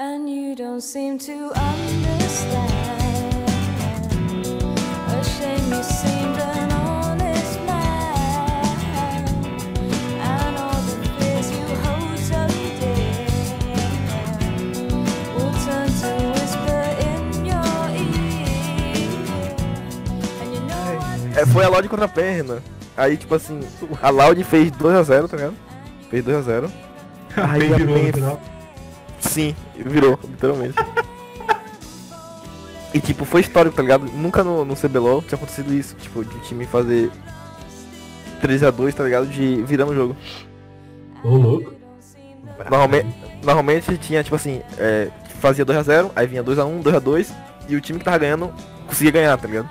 And 0.00 0.30
you 0.30 0.54
don't 0.54 0.80
seem 0.80 1.18
to 1.18 1.32
understand. 1.32 2.70
A 5.08 5.24
shame 5.24 5.72
you 5.72 5.82
seemed 5.82 6.38
an 6.38 6.70
honest 6.70 7.58
man. 7.66 9.26
And 10.22 10.56
all 10.56 10.80
the 10.86 11.02
fears 11.18 11.50
you 11.50 11.66
hold 11.82 12.16
so 12.16 12.46
dear 12.78 13.10
will 15.34 15.54
turn 15.66 15.90
to 15.90 16.10
whisper 16.30 16.82
in 17.02 17.44
your 17.44 17.80
ear. 17.98 18.54
And 20.40 20.48
you 20.54 20.60
know 20.60 20.94
what? 20.94 21.36
É, 21.36 21.44
foi 21.44 21.64
a 21.64 21.68
Loud 21.68 21.88
contra 21.88 22.04
a 22.04 22.08
perna. 22.08 22.62
Aí, 22.96 23.16
tipo 23.16 23.34
assim, 23.34 23.58
a 24.00 24.10
Loud 24.10 24.44
fez 24.44 24.70
2x0, 24.70 25.28
tá 25.28 25.36
ligado? 25.36 25.56
Fez 26.08 26.24
2x0. 26.24 26.70
Aí 27.36 27.58
Bem 27.58 27.74
a 27.74 27.78
PEN 27.78 28.12
final. 28.12 28.57
Sim, 29.20 29.54
virou, 29.76 30.18
literalmente. 30.24 30.74
e 32.94 33.00
tipo, 33.00 33.24
foi 33.24 33.40
histórico, 33.40 33.76
tá 33.76 33.82
ligado? 33.82 34.04
Nunca 34.06 34.44
no, 34.44 34.64
no 34.64 34.76
CBLOL 34.76 35.22
tinha 35.22 35.36
acontecido 35.36 35.72
isso, 35.74 35.96
tipo, 35.96 36.24
de 36.24 36.38
time 36.40 36.66
fazer 36.66 37.10
3x2, 38.42 38.94
tá 38.94 39.04
ligado? 39.04 39.26
De 39.26 39.62
virando 39.62 39.92
o 39.92 39.94
jogo. 39.94 40.16
Ô, 41.24 41.36
louco. 41.36 41.72
Normalmente, 42.70 43.08
normalmente 43.42 43.98
tinha, 43.98 44.22
tipo 44.22 44.36
assim, 44.36 44.62
é, 44.78 45.10
fazia 45.40 45.64
2x0, 45.64 46.10
aí 46.14 46.26
vinha 46.26 46.42
2x1, 46.42 46.82
2x2, 46.82 47.32
e 47.68 47.76
o 47.76 47.80
time 47.80 47.98
que 47.98 48.04
tava 48.04 48.18
ganhando 48.18 48.52
conseguia 48.86 49.12
ganhar, 49.12 49.36
tá 49.36 49.46
ligado? 49.46 49.68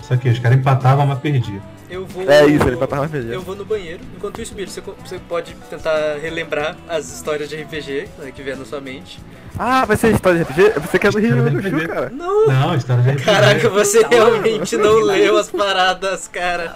Isso 0.00 0.12
aqui, 0.12 0.28
os 0.28 0.38
caras 0.38 0.58
empatavam, 0.58 1.06
mas 1.06 1.18
perdiam. 1.18 1.73
Eu 1.94 2.04
vou. 2.04 2.28
É 2.28 2.44
isso, 2.46 2.66
ele 2.66 2.74
empatava 2.74 3.06
mais 3.06 3.30
Eu 3.30 3.40
vou 3.40 3.54
no 3.54 3.64
banheiro. 3.64 4.00
Enquanto 4.16 4.42
isso, 4.42 4.52
Biro, 4.52 4.68
você, 4.68 4.82
pode 5.28 5.54
tentar 5.70 6.18
relembrar 6.20 6.76
as 6.88 7.08
histórias 7.12 7.48
de 7.48 7.56
RPG 7.56 8.08
né, 8.18 8.32
que 8.34 8.42
vier 8.42 8.56
na 8.56 8.64
sua 8.64 8.80
mente. 8.80 9.20
Ah, 9.56 9.84
vai 9.84 9.96
ser 9.96 10.12
história 10.12 10.44
de 10.44 10.50
RPG? 10.50 10.80
Você 10.80 10.98
quer 10.98 11.12
do 11.12 11.20
Rio 11.20 11.36
do 11.36 11.58
RPG. 11.58 11.86
cara? 11.86 12.10
Não! 12.10 12.48
Não, 12.48 12.74
história 12.74 13.04
de 13.04 13.10
RPG. 13.10 13.24
Caraca, 13.24 13.68
você 13.68 14.04
realmente 14.04 14.76
não 14.76 14.98
leu 15.06 15.38
as 15.38 15.48
paradas, 15.48 16.26
cara. 16.26 16.74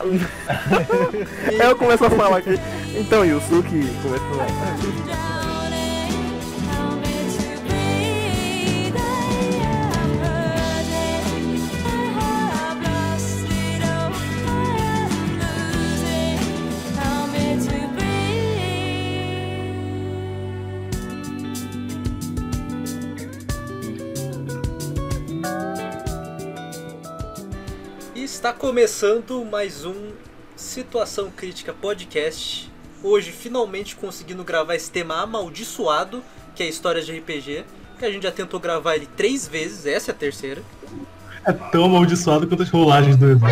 Aí 1.48 1.58
eu 1.68 1.74
começo 1.74 2.04
a 2.04 2.10
falar 2.10 2.36
aqui. 2.36 2.54
Então, 2.94 3.24
Yusuke 3.24 3.88
começa 4.02 4.24
a 4.24 4.46
falar. 4.46 5.27
Está 28.48 28.58
começando 28.58 29.44
mais 29.44 29.84
um 29.84 30.12
Situação 30.56 31.30
Crítica 31.30 31.74
Podcast. 31.74 32.72
Hoje, 33.02 33.30
finalmente 33.30 33.94
conseguindo 33.94 34.42
gravar 34.42 34.74
esse 34.74 34.90
tema 34.90 35.20
amaldiçoado, 35.20 36.24
que 36.54 36.62
é 36.62 36.66
a 36.66 36.68
história 36.70 37.02
de 37.02 37.12
RPG. 37.12 37.66
Que 37.98 38.06
a 38.06 38.10
gente 38.10 38.22
já 38.22 38.32
tentou 38.32 38.58
gravar 38.58 38.96
ele 38.96 39.06
três 39.14 39.46
vezes, 39.46 39.84
essa 39.84 40.12
é 40.12 40.14
a 40.14 40.16
terceira. 40.16 40.62
É 41.44 41.52
tão 41.52 41.84
amaldiçoado 41.84 42.48
quanto 42.48 42.62
as 42.62 42.70
rolagens 42.70 43.18
do 43.18 43.32
Edu. 43.32 43.44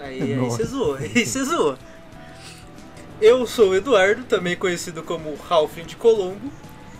Aí, 0.00 0.22
aí 0.22 0.36
você 0.36 0.64
zoou, 0.64 0.94
aí 0.96 1.26
você 1.26 1.44
zoou. 1.44 1.76
Eu 3.20 3.46
sou 3.46 3.72
o 3.72 3.74
Eduardo, 3.76 4.24
também 4.24 4.56
conhecido 4.56 5.02
como 5.02 5.36
Halfling 5.50 5.84
de 5.84 5.96
Colombo, 5.96 6.50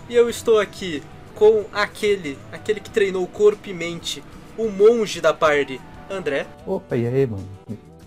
e 0.07 0.13
eu 0.13 0.29
estou 0.29 0.59
aqui 0.59 1.01
com 1.33 1.65
aquele, 1.73 2.37
aquele 2.51 2.79
que 2.79 2.91
treinou 2.91 3.25
corpo 3.25 3.67
e 3.67 3.73
mente, 3.73 4.23
o 4.55 4.69
monge 4.69 5.19
da 5.19 5.33
party, 5.33 5.81
André. 6.09 6.45
Opa, 6.65 6.95
e 6.95 7.07
aí, 7.07 7.25
mano? 7.25 7.47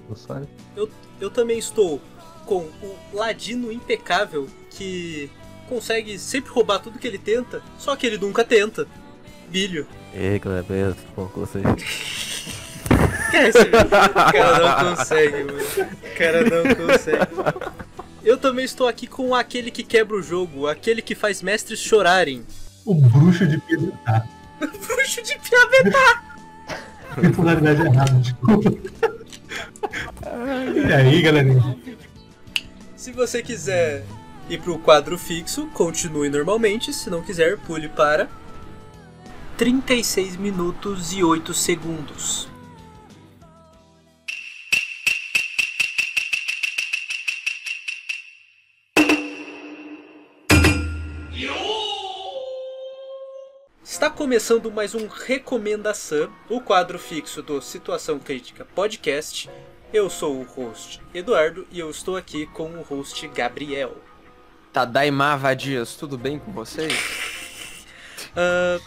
Eu 0.08 0.16
só... 0.16 0.40
Eu, 0.76 0.88
eu 1.20 1.30
também 1.30 1.58
estou 1.58 2.00
com 2.44 2.68
o 2.82 2.96
ladino 3.12 3.72
impecável 3.72 4.46
que 4.70 5.30
consegue 5.68 6.18
sempre 6.18 6.50
roubar 6.50 6.78
tudo 6.78 6.98
que 6.98 7.06
ele 7.06 7.18
tenta, 7.18 7.62
só 7.78 7.96
que 7.96 8.06
ele 8.06 8.18
nunca 8.18 8.44
tenta. 8.44 8.86
Bilho. 9.48 9.86
E 10.14 10.18
aí, 10.18 10.38
galera, 10.38 10.62
beleza? 10.62 10.94
Tudo 10.94 11.14
bom 11.16 11.28
com 11.28 11.40
vocês? 11.40 11.64
Esquece, 13.26 13.58
o 13.58 14.32
cara 14.32 14.58
não 14.58 14.96
consegue, 14.96 15.44
mano. 15.44 15.58
O 15.58 16.18
cara 16.18 16.44
não 16.44 16.74
consegue. 16.74 17.26
Eu 18.24 18.38
também 18.38 18.64
estou 18.64 18.88
aqui 18.88 19.06
com 19.06 19.34
aquele 19.34 19.70
que 19.70 19.82
quebra 19.82 20.16
o 20.16 20.22
jogo, 20.22 20.66
aquele 20.66 21.02
que 21.02 21.14
faz 21.14 21.42
mestres 21.42 21.78
chorarem. 21.80 22.44
O 22.84 22.94
bruxo 22.94 23.46
de 23.46 23.58
Piedetá. 23.58 24.26
Bruxo 24.58 25.22
de 25.22 25.38
piabetá! 25.38 26.35
Personalidade 27.20 27.82
errada, 27.82 28.12
desculpa. 28.20 28.70
E 30.74 30.92
aí, 30.92 31.22
galerinha? 31.22 31.78
Se 32.94 33.10
você 33.12 33.42
quiser 33.42 34.04
ir 34.48 34.60
pro 34.60 34.78
quadro 34.78 35.16
fixo, 35.16 35.66
continue 35.72 36.28
normalmente. 36.28 36.92
Se 36.92 37.08
não 37.08 37.22
quiser, 37.22 37.56
pule 37.58 37.88
para 37.88 38.28
36 39.56 40.36
minutos 40.36 41.12
e 41.12 41.24
8 41.24 41.54
segundos. 41.54 42.48
Está 53.96 54.10
começando 54.10 54.70
mais 54.70 54.94
um 54.94 55.06
Recomendação, 55.06 56.30
o 56.50 56.60
quadro 56.60 56.98
fixo 56.98 57.42
do 57.42 57.62
Situação 57.62 58.18
Crítica 58.18 58.62
Podcast. 58.62 59.48
Eu 59.90 60.10
sou 60.10 60.38
o 60.38 60.42
host 60.42 61.00
Eduardo 61.14 61.66
e 61.72 61.80
eu 61.80 61.88
estou 61.88 62.14
aqui 62.14 62.44
com 62.44 62.68
o 62.72 62.82
host 62.82 63.26
Gabriel. 63.28 63.96
Tadaima 64.70 65.34
Vadias, 65.38 65.96
tudo 65.96 66.18
bem 66.18 66.38
com 66.38 66.52
vocês? 66.52 66.92
Ah, 68.36 68.78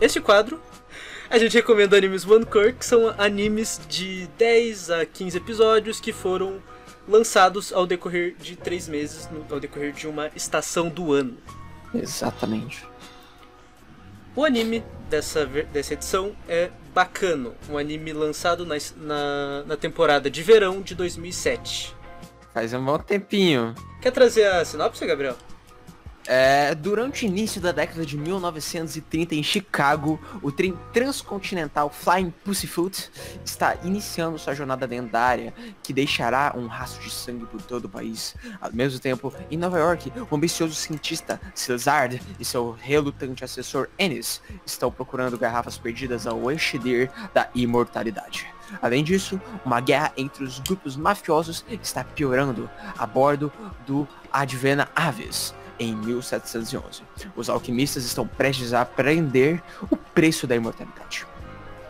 este 0.00 0.20
quadro, 0.20 0.60
a 1.30 1.38
gente 1.38 1.54
recomenda 1.54 1.96
animes 1.96 2.26
One 2.26 2.44
Core, 2.44 2.72
que 2.72 2.84
são 2.84 3.14
animes 3.18 3.80
de 3.88 4.26
10 4.36 4.90
a 4.90 5.06
15 5.06 5.36
episódios 5.36 6.00
que 6.00 6.12
foram 6.12 6.60
lançados 7.06 7.72
ao 7.72 7.86
decorrer 7.86 8.34
de 8.34 8.56
3 8.56 8.88
meses, 8.88 9.28
ao 9.48 9.60
decorrer 9.60 9.92
de 9.92 10.08
uma 10.08 10.28
estação 10.34 10.88
do 10.88 11.12
ano. 11.12 11.38
Exatamente. 11.94 12.84
O 14.36 14.44
anime 14.44 14.84
dessa, 15.08 15.46
dessa 15.46 15.94
edição 15.94 16.36
é 16.46 16.68
Bacano, 16.94 17.54
um 17.70 17.78
anime 17.78 18.12
lançado 18.12 18.66
na, 18.66 18.76
na, 18.98 19.64
na 19.66 19.76
temporada 19.78 20.30
de 20.30 20.42
verão 20.42 20.82
de 20.82 20.94
2007. 20.94 21.96
Faz 22.52 22.74
um 22.74 22.84
bom 22.84 22.98
tempinho. 22.98 23.74
Quer 24.02 24.10
trazer 24.10 24.46
a 24.46 24.62
sinopse, 24.62 25.06
Gabriel? 25.06 25.36
É, 26.26 26.74
durante 26.74 27.24
o 27.24 27.28
início 27.28 27.60
da 27.60 27.70
década 27.70 28.04
de 28.04 28.18
1930 28.18 29.34
em 29.36 29.42
Chicago, 29.42 30.20
o 30.42 30.50
trem 30.50 30.76
transcontinental 30.92 31.88
Flying 31.88 32.32
Pussyfoot 32.44 33.10
está 33.44 33.76
iniciando 33.84 34.38
sua 34.38 34.54
jornada 34.54 34.86
lendária, 34.86 35.54
que 35.82 35.92
deixará 35.92 36.52
um 36.56 36.66
rastro 36.66 37.02
de 37.04 37.10
sangue 37.10 37.46
por 37.46 37.62
todo 37.62 37.84
o 37.84 37.88
país. 37.88 38.34
Ao 38.60 38.72
mesmo 38.72 38.98
tempo, 38.98 39.32
em 39.50 39.56
Nova 39.56 39.78
York, 39.78 40.12
o 40.28 40.34
ambicioso 40.34 40.74
cientista 40.74 41.40
Cesar 41.54 42.10
e 42.40 42.44
seu 42.44 42.72
relutante 42.72 43.44
assessor 43.44 43.88
Ennis 43.98 44.40
estão 44.64 44.90
procurando 44.90 45.38
garrafas 45.38 45.78
perdidas 45.78 46.26
ao 46.26 46.50
Enchidir 46.50 47.10
da 47.32 47.48
imortalidade. 47.54 48.46
Além 48.82 49.04
disso, 49.04 49.40
uma 49.64 49.80
guerra 49.80 50.12
entre 50.16 50.42
os 50.42 50.58
grupos 50.58 50.96
mafiosos 50.96 51.64
está 51.80 52.02
piorando 52.02 52.68
a 52.98 53.06
bordo 53.06 53.52
do 53.86 54.08
Advena 54.32 54.88
Aves 54.94 55.54
em 55.78 55.94
1711. 55.94 57.02
Os 57.34 57.48
alquimistas 57.48 58.04
estão 58.04 58.26
prestes 58.26 58.72
a 58.72 58.82
aprender 58.82 59.62
o 59.90 59.96
preço 59.96 60.46
da 60.46 60.56
imortalidade. 60.56 61.26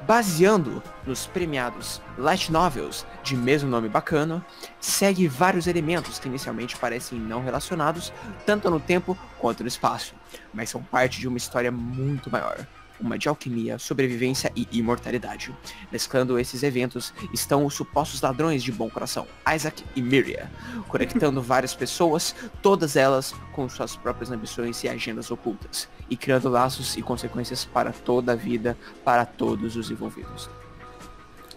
Baseando 0.07 0.81
nos 1.05 1.27
premiados 1.27 2.01
light 2.17 2.53
novels 2.53 3.05
de 3.25 3.37
mesmo 3.37 3.69
nome 3.69 3.89
bacana, 3.89 4.45
segue 4.81 5.27
vários 5.27 5.67
elementos 5.67 6.21
que 6.21 6.29
inicialmente 6.29 6.77
parecem 6.77 7.19
não 7.19 7.43
relacionados 7.43 8.13
tanto 8.45 8.71
no 8.71 8.79
tempo 8.79 9.19
quanto 9.37 9.65
no 9.65 9.69
espaço, 9.69 10.15
mas 10.55 10.71
são 10.71 10.81
parte 10.81 11.19
de 11.19 11.27
uma 11.27 11.37
história 11.37 11.73
muito 11.73 12.31
maior, 12.31 12.65
uma 13.01 13.19
de 13.19 13.29
alquimia, 13.29 13.79
sobrevivência 13.79 14.53
e 14.55 14.67
imortalidade. 14.73 15.55
Mesclando 15.91 16.39
esses 16.39 16.63
eventos 16.63 17.13
estão 17.33 17.65
os 17.65 17.75
supostos 17.75 18.21
ladrões 18.21 18.63
de 18.63 18.73
bom 18.73 18.89
coração, 18.89 19.27
Isaac 19.55 19.85
e 19.95 20.03
Miria, 20.03 20.51
conectando 20.89 21.41
várias 21.43 21.75
pessoas, 21.75 22.35
todas 22.63 22.97
elas 22.97 23.35
com 23.53 23.69
suas 23.69 23.97
próprias 23.97 24.31
ambições 24.31 24.83
e 24.85 24.89
agendas 24.89 25.31
ocultas, 25.31 25.89
e 26.09 26.17
criando 26.17 26.49
laços 26.49 26.97
e 26.97 27.03
consequências 27.03 27.65
para 27.65 27.93
toda 27.93 28.33
a 28.33 28.37
vida, 28.37 28.77
para 29.05 29.25
todos 29.25 29.77
os 29.77 29.91
envolvidos. 29.91 30.49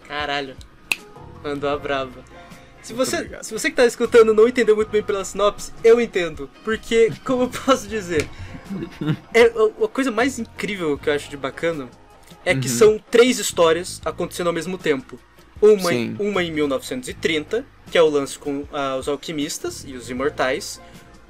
Caralho. 0.06 0.56
Mandou 1.42 1.70
a 1.70 1.78
brava. 1.78 2.39
Se 2.90 2.94
você, 2.96 3.16
obrigado. 3.16 3.42
se 3.44 3.52
você 3.52 3.70
que 3.70 3.76
tá 3.76 3.86
escutando 3.86 4.34
não 4.34 4.48
entendeu 4.48 4.74
muito 4.74 4.88
bem 4.90 5.02
pela 5.02 5.24
sinopse, 5.24 5.72
eu 5.84 6.00
entendo. 6.00 6.50
Porque, 6.64 7.12
como 7.24 7.44
eu 7.44 7.48
posso 7.48 7.86
dizer, 7.86 8.28
é 9.32 9.42
a 9.42 9.84
a 9.84 9.88
coisa 9.88 10.10
mais 10.10 10.38
incrível 10.38 10.98
que 10.98 11.08
eu 11.08 11.14
acho 11.14 11.30
de 11.30 11.36
bacana 11.36 11.88
é 12.44 12.54
que 12.54 12.68
Uhum. 12.68 12.74
são 12.74 12.98
três 13.10 13.38
histórias 13.38 14.00
acontecendo 14.04 14.48
ao 14.48 14.52
mesmo 14.52 14.76
tempo. 14.78 15.18
Uma, 15.62 15.90
Sim. 15.90 16.16
uma 16.18 16.42
em 16.42 16.50
1930, 16.50 17.64
que 17.90 17.98
é 17.98 18.02
o 18.02 18.08
lance 18.08 18.38
com 18.38 18.64
ah, 18.72 18.96
os 18.98 19.08
alquimistas 19.08 19.84
e 19.86 19.92
os 19.94 20.08
imortais. 20.10 20.80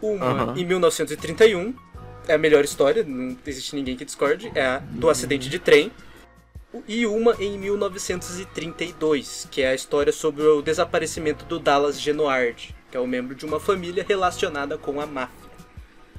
Uma 0.01 0.27
Aham. 0.27 0.55
em 0.57 0.65
1931, 0.65 1.75
é 2.29 2.35
a 2.35 2.39
melhor 2.39 2.65
história, 2.65 3.03
não 3.03 3.37
existe 3.45 3.75
ninguém 3.75 3.97
que 3.97 4.05
discorde, 4.05 4.51
é 4.55 4.65
a 4.65 4.79
do 4.79 5.11
acidente 5.11 5.49
de 5.49 5.59
trem. 5.59 5.91
E 6.87 7.05
uma 7.05 7.35
em 7.41 7.59
1932, 7.59 9.49
que 9.51 9.61
é 9.63 9.71
a 9.71 9.75
história 9.75 10.13
sobre 10.13 10.43
o 10.45 10.63
desaparecimento 10.63 11.45
do 11.45 11.59
Dallas 11.59 12.01
Genoard, 12.01 12.75
que 12.91 12.97
é 12.97 13.01
um 13.01 13.09
membro 13.09 13.35
de 13.35 13.45
uma 13.45 13.59
família 13.59 14.05
relacionada 14.07 14.79
com 14.79 15.01
a 15.01 15.07
máfia. 15.07 15.51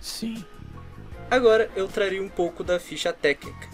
Sim. 0.01 0.43
Agora 1.29 1.71
eu 1.73 1.87
traria 1.87 2.21
um 2.21 2.27
pouco 2.27 2.63
da 2.63 2.79
ficha 2.79 3.13
técnica. 3.13 3.69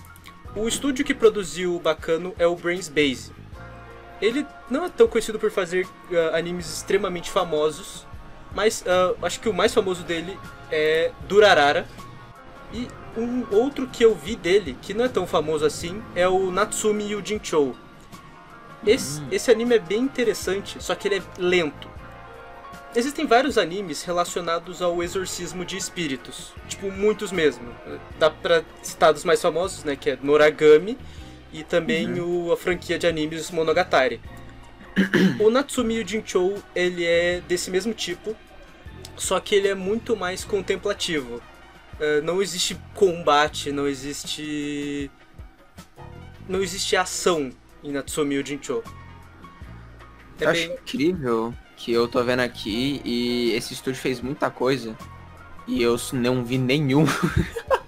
O 0.56 0.68
estúdio 0.68 1.04
que 1.04 1.16
produziu 1.16 1.76
o 1.76 1.80
Bacano 1.80 2.36
é 2.38 2.46
o 2.46 2.56
Brains 2.56 2.88
Base. 2.88 3.32
Ele 4.22 4.46
não 4.70 4.86
é 4.86 4.90
tão 4.90 5.08
conhecido 5.08 5.40
por 5.40 5.50
fazer 5.50 5.88
ah, 6.12 6.38
animes 6.38 6.72
extremamente 6.72 7.32
famosos, 7.32 8.06
mas 8.54 8.84
ah, 8.88 9.16
acho 9.24 9.40
que 9.40 9.50
o 9.50 9.54
mais 9.54 9.74
famoso 9.74 10.04
dele 10.04 10.38
é 10.72 11.12
Durarara. 11.28 11.88
E 12.72 12.88
um 13.18 13.46
outro 13.52 13.88
que 13.88 14.06
eu 14.06 14.14
vi 14.14 14.36
dele, 14.36 14.78
que 14.82 14.94
não 14.94 15.06
é 15.06 15.10
tão 15.10 15.26
famoso 15.26 15.66
assim, 15.66 16.02
é 16.16 16.28
o 16.28 16.52
Natsumi 16.52 17.12
Yujinchou. 17.12 17.76
Esse, 18.86 19.22
esse 19.32 19.50
anime 19.50 19.76
é 19.76 19.80
bem 19.80 20.00
interessante, 20.00 20.82
só 20.82 20.94
que 20.94 21.08
ele 21.08 21.18
é 21.18 21.22
lento. 21.40 21.90
Existem 22.96 23.26
vários 23.26 23.58
animes 23.58 24.04
relacionados 24.04 24.82
ao 24.82 25.04
exorcismo 25.04 25.66
de 25.66 25.76
espíritos, 25.76 26.54
tipo 26.68 26.92
muitos 26.92 27.32
mesmo. 27.32 27.68
Dá 28.18 28.30
pra 28.30 28.64
citar 28.82 29.12
dos 29.12 29.24
mais 29.24 29.42
famosos, 29.42 29.84
né, 29.84 29.96
que 29.96 30.12
é 30.12 30.20
Noragami 30.22 30.98
e 31.52 31.64
também 31.64 32.20
o, 32.20 32.52
a 32.52 32.58
franquia 32.58 33.00
de 33.00 33.08
animes 33.08 33.50
Monogatari. 33.52 34.22
o 35.40 35.50
Natsumi 35.50 35.96
Yujinchou, 35.96 36.58
ele 36.76 37.04
é 37.04 37.42
desse 37.48 37.70
mesmo 37.70 37.94
tipo, 37.94 38.36
só 39.16 39.40
que 39.40 39.56
ele 39.56 39.68
é 39.68 39.76
muito 39.76 40.16
mais 40.16 40.44
contemplativo. 40.44 41.42
Eh, 42.00 42.22
não 42.22 42.42
existe 42.42 42.78
combate, 42.94 43.72
não 43.72 43.88
existe 43.88 45.10
não 46.48 46.62
existe 46.62 46.96
ação 46.96 47.52
em 47.84 47.92
Natsumi 47.92 48.36
Yujinchou. 48.36 48.84
É 50.40 50.46
eu 50.46 50.50
acho 50.50 50.68
bem- 50.68 50.78
incrível 50.78 51.54
que 51.76 51.92
eu 51.92 52.08
tô 52.08 52.24
vendo 52.24 52.40
aqui 52.42 53.02
e 53.04 53.52
esse 53.54 53.74
estúdio 53.74 54.00
fez 54.00 54.22
muita 54.22 54.50
coisa. 54.50 54.96
E 55.68 55.82
eu 55.82 55.98
não 56.14 56.44
vi 56.46 56.58
nenhum. 56.58 57.06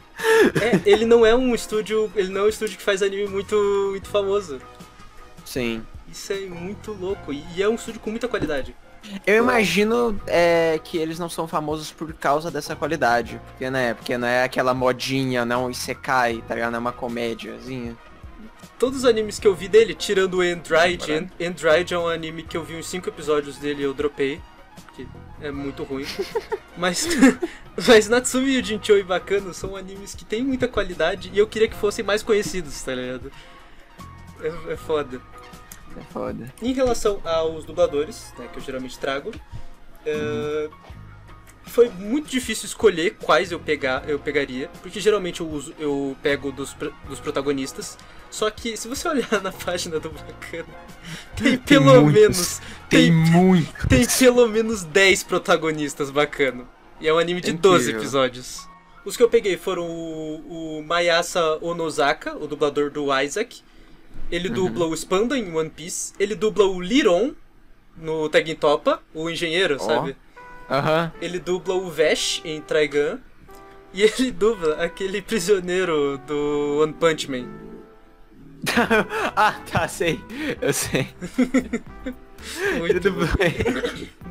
É, 0.61 0.89
ele 0.89 1.05
não 1.05 1.25
é 1.25 1.35
um 1.35 1.53
estúdio. 1.53 2.09
Ele 2.15 2.29
não 2.29 2.41
é 2.41 2.43
um 2.45 2.49
estúdio 2.49 2.77
que 2.77 2.83
faz 2.83 3.01
anime 3.03 3.27
muito, 3.27 3.55
muito 3.91 4.07
famoso. 4.07 4.59
Sim. 5.45 5.83
Isso 6.09 6.31
é 6.31 6.39
muito 6.45 6.93
louco. 6.93 7.33
E 7.33 7.61
é 7.61 7.67
um 7.67 7.75
estúdio 7.75 7.99
com 7.99 8.09
muita 8.09 8.27
qualidade. 8.27 8.73
Eu 9.25 9.37
imagino 9.43 10.19
é, 10.27 10.79
que 10.83 10.97
eles 10.97 11.17
não 11.17 11.29
são 11.29 11.47
famosos 11.47 11.91
por 11.91 12.11
causa 12.13 12.51
dessa 12.51 12.75
qualidade. 12.75 13.39
Porque, 13.51 13.69
né, 13.69 13.93
porque 13.93 14.17
não 14.17 14.27
é 14.27 14.43
aquela 14.43 14.73
modinha, 14.73 15.45
não 15.45 15.65
um 15.65 15.69
isekai, 15.69 16.43
tá 16.47 16.55
ligado? 16.55 16.71
Não 16.71 16.77
é 16.77 16.81
uma 16.81 16.91
comédiazinha. 16.91 17.97
Todos 18.77 18.99
os 18.99 19.05
animes 19.05 19.39
que 19.39 19.47
eu 19.47 19.53
vi 19.55 19.67
dele, 19.67 19.93
tirando 19.93 20.35
o 20.35 20.41
Android, 20.41 21.11
End- 21.11 21.31
Android 21.41 21.93
é 21.93 21.97
um 21.97 22.07
anime 22.07 22.43
que 22.43 22.55
eu 22.55 22.63
vi 22.63 22.75
uns 22.75 22.87
5 22.87 23.09
episódios 23.09 23.57
dele 23.57 23.81
e 23.81 23.83
eu 23.85 23.93
dropei. 23.93 24.41
Porque 24.85 25.05
é 25.41 25.51
muito 25.51 25.83
ruim. 25.83 26.05
mas, 26.77 27.07
mas 27.87 28.07
Natsumi 28.07 28.51
e 28.51 28.59
o 28.61 28.63
Jinchou 28.63 28.97
e 28.97 29.03
Bakano 29.03 29.53
são 29.53 29.75
animes 29.75 30.15
que 30.15 30.23
têm 30.23 30.43
muita 30.43 30.67
qualidade 30.67 31.29
e 31.33 31.37
eu 31.37 31.47
queria 31.47 31.67
que 31.67 31.75
fossem 31.75 32.05
mais 32.05 32.23
conhecidos, 32.23 32.81
tá 32.81 32.93
ligado? 32.95 33.31
É, 34.41 34.73
é 34.73 34.77
foda. 34.77 35.21
É 35.97 36.01
foda. 36.13 36.53
Em 36.61 36.73
relação 36.73 37.19
aos 37.23 37.65
dubladores, 37.65 38.33
né, 38.37 38.47
que 38.51 38.59
eu 38.59 38.63
geralmente 38.63 38.97
trago, 38.97 39.31
é, 40.05 40.69
foi 41.65 41.89
muito 41.89 42.29
difícil 42.29 42.65
escolher 42.65 43.15
quais 43.21 43.51
eu 43.51 43.59
pegar, 43.59 44.07
eu 44.09 44.17
pegaria, 44.19 44.69
porque 44.81 44.99
geralmente 44.99 45.41
eu 45.41 45.47
uso, 45.49 45.73
eu 45.79 46.15
pego 46.21 46.51
dos, 46.51 46.75
dos 47.07 47.19
protagonistas. 47.19 47.97
Só 48.31 48.49
que 48.49 48.77
se 48.77 48.87
você 48.87 49.07
olhar 49.09 49.41
na 49.41 49.51
página 49.51 49.99
do 49.99 50.09
Bacana, 50.09 50.65
tem 51.35 51.57
pelo 51.57 52.01
muitos. 52.01 52.13
menos 52.21 52.61
Tem 52.89 52.99
tem, 53.07 53.11
muito. 53.11 53.87
tem 53.87 54.05
pelo 54.05 54.47
menos 54.47 54.83
10 54.83 55.23
protagonistas 55.23 56.09
bacana. 56.11 56.65
E 57.01 57.07
é 57.07 57.13
um 57.13 57.17
anime 57.17 57.41
de 57.41 57.53
12 57.53 57.83
Incrível. 57.83 58.01
episódios. 58.01 58.67
Os 59.05 59.15
que 59.15 59.23
eu 59.23 59.29
peguei 59.29 59.55
foram 59.57 59.83
o, 59.89 60.79
o 60.79 60.83
Mayasa 60.83 61.57
Onozaka, 61.61 62.35
o 62.35 62.45
dublador 62.45 62.91
do 62.91 63.07
Isaac. 63.21 63.63
Ele 64.31 64.49
dubla 64.49 64.85
o 64.85 64.93
Spanda 64.93 65.37
em 65.37 65.53
One 65.55 65.69
Piece. 65.69 66.13
Ele 66.19 66.35
dubla 66.35 66.65
o 66.65 66.79
Liron 66.79 67.33
no 67.97 68.29
Tekken 68.29 68.55
Topa, 68.55 69.01
o 69.13 69.29
engenheiro, 69.29 69.77
Ó. 69.79 69.83
sabe? 69.83 70.15
Aham. 70.69 71.11
Ele 71.21 71.39
dubla 71.39 71.73
o 71.75 71.89
Vesh 71.89 72.41
em 72.45 72.61
Trigun. 72.61 73.19
E 73.93 74.03
ele 74.03 74.31
dubla 74.31 74.83
aquele 74.83 75.21
prisioneiro 75.21 76.19
do 76.27 76.79
One 76.81 76.93
Punch 76.93 77.29
Man. 77.29 77.47
ah, 79.35 79.59
tá, 79.71 79.87
sei. 79.87 80.19
Eu 80.61 80.73
sei. 80.73 81.07
Muito 82.77 83.11
bom. 83.11 83.25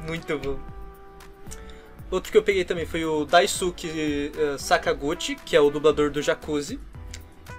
Muito 0.06 0.38
bom. 0.38 0.58
Outro 2.10 2.32
que 2.32 2.38
eu 2.38 2.42
peguei 2.42 2.64
também 2.64 2.86
foi 2.86 3.04
o 3.04 3.26
Daisuke 3.26 4.32
eh, 4.34 4.56
Sakaguchi, 4.58 5.34
que 5.34 5.54
é 5.54 5.60
o 5.60 5.70
dublador 5.70 6.10
do 6.10 6.22
Jacuzzi. 6.22 6.80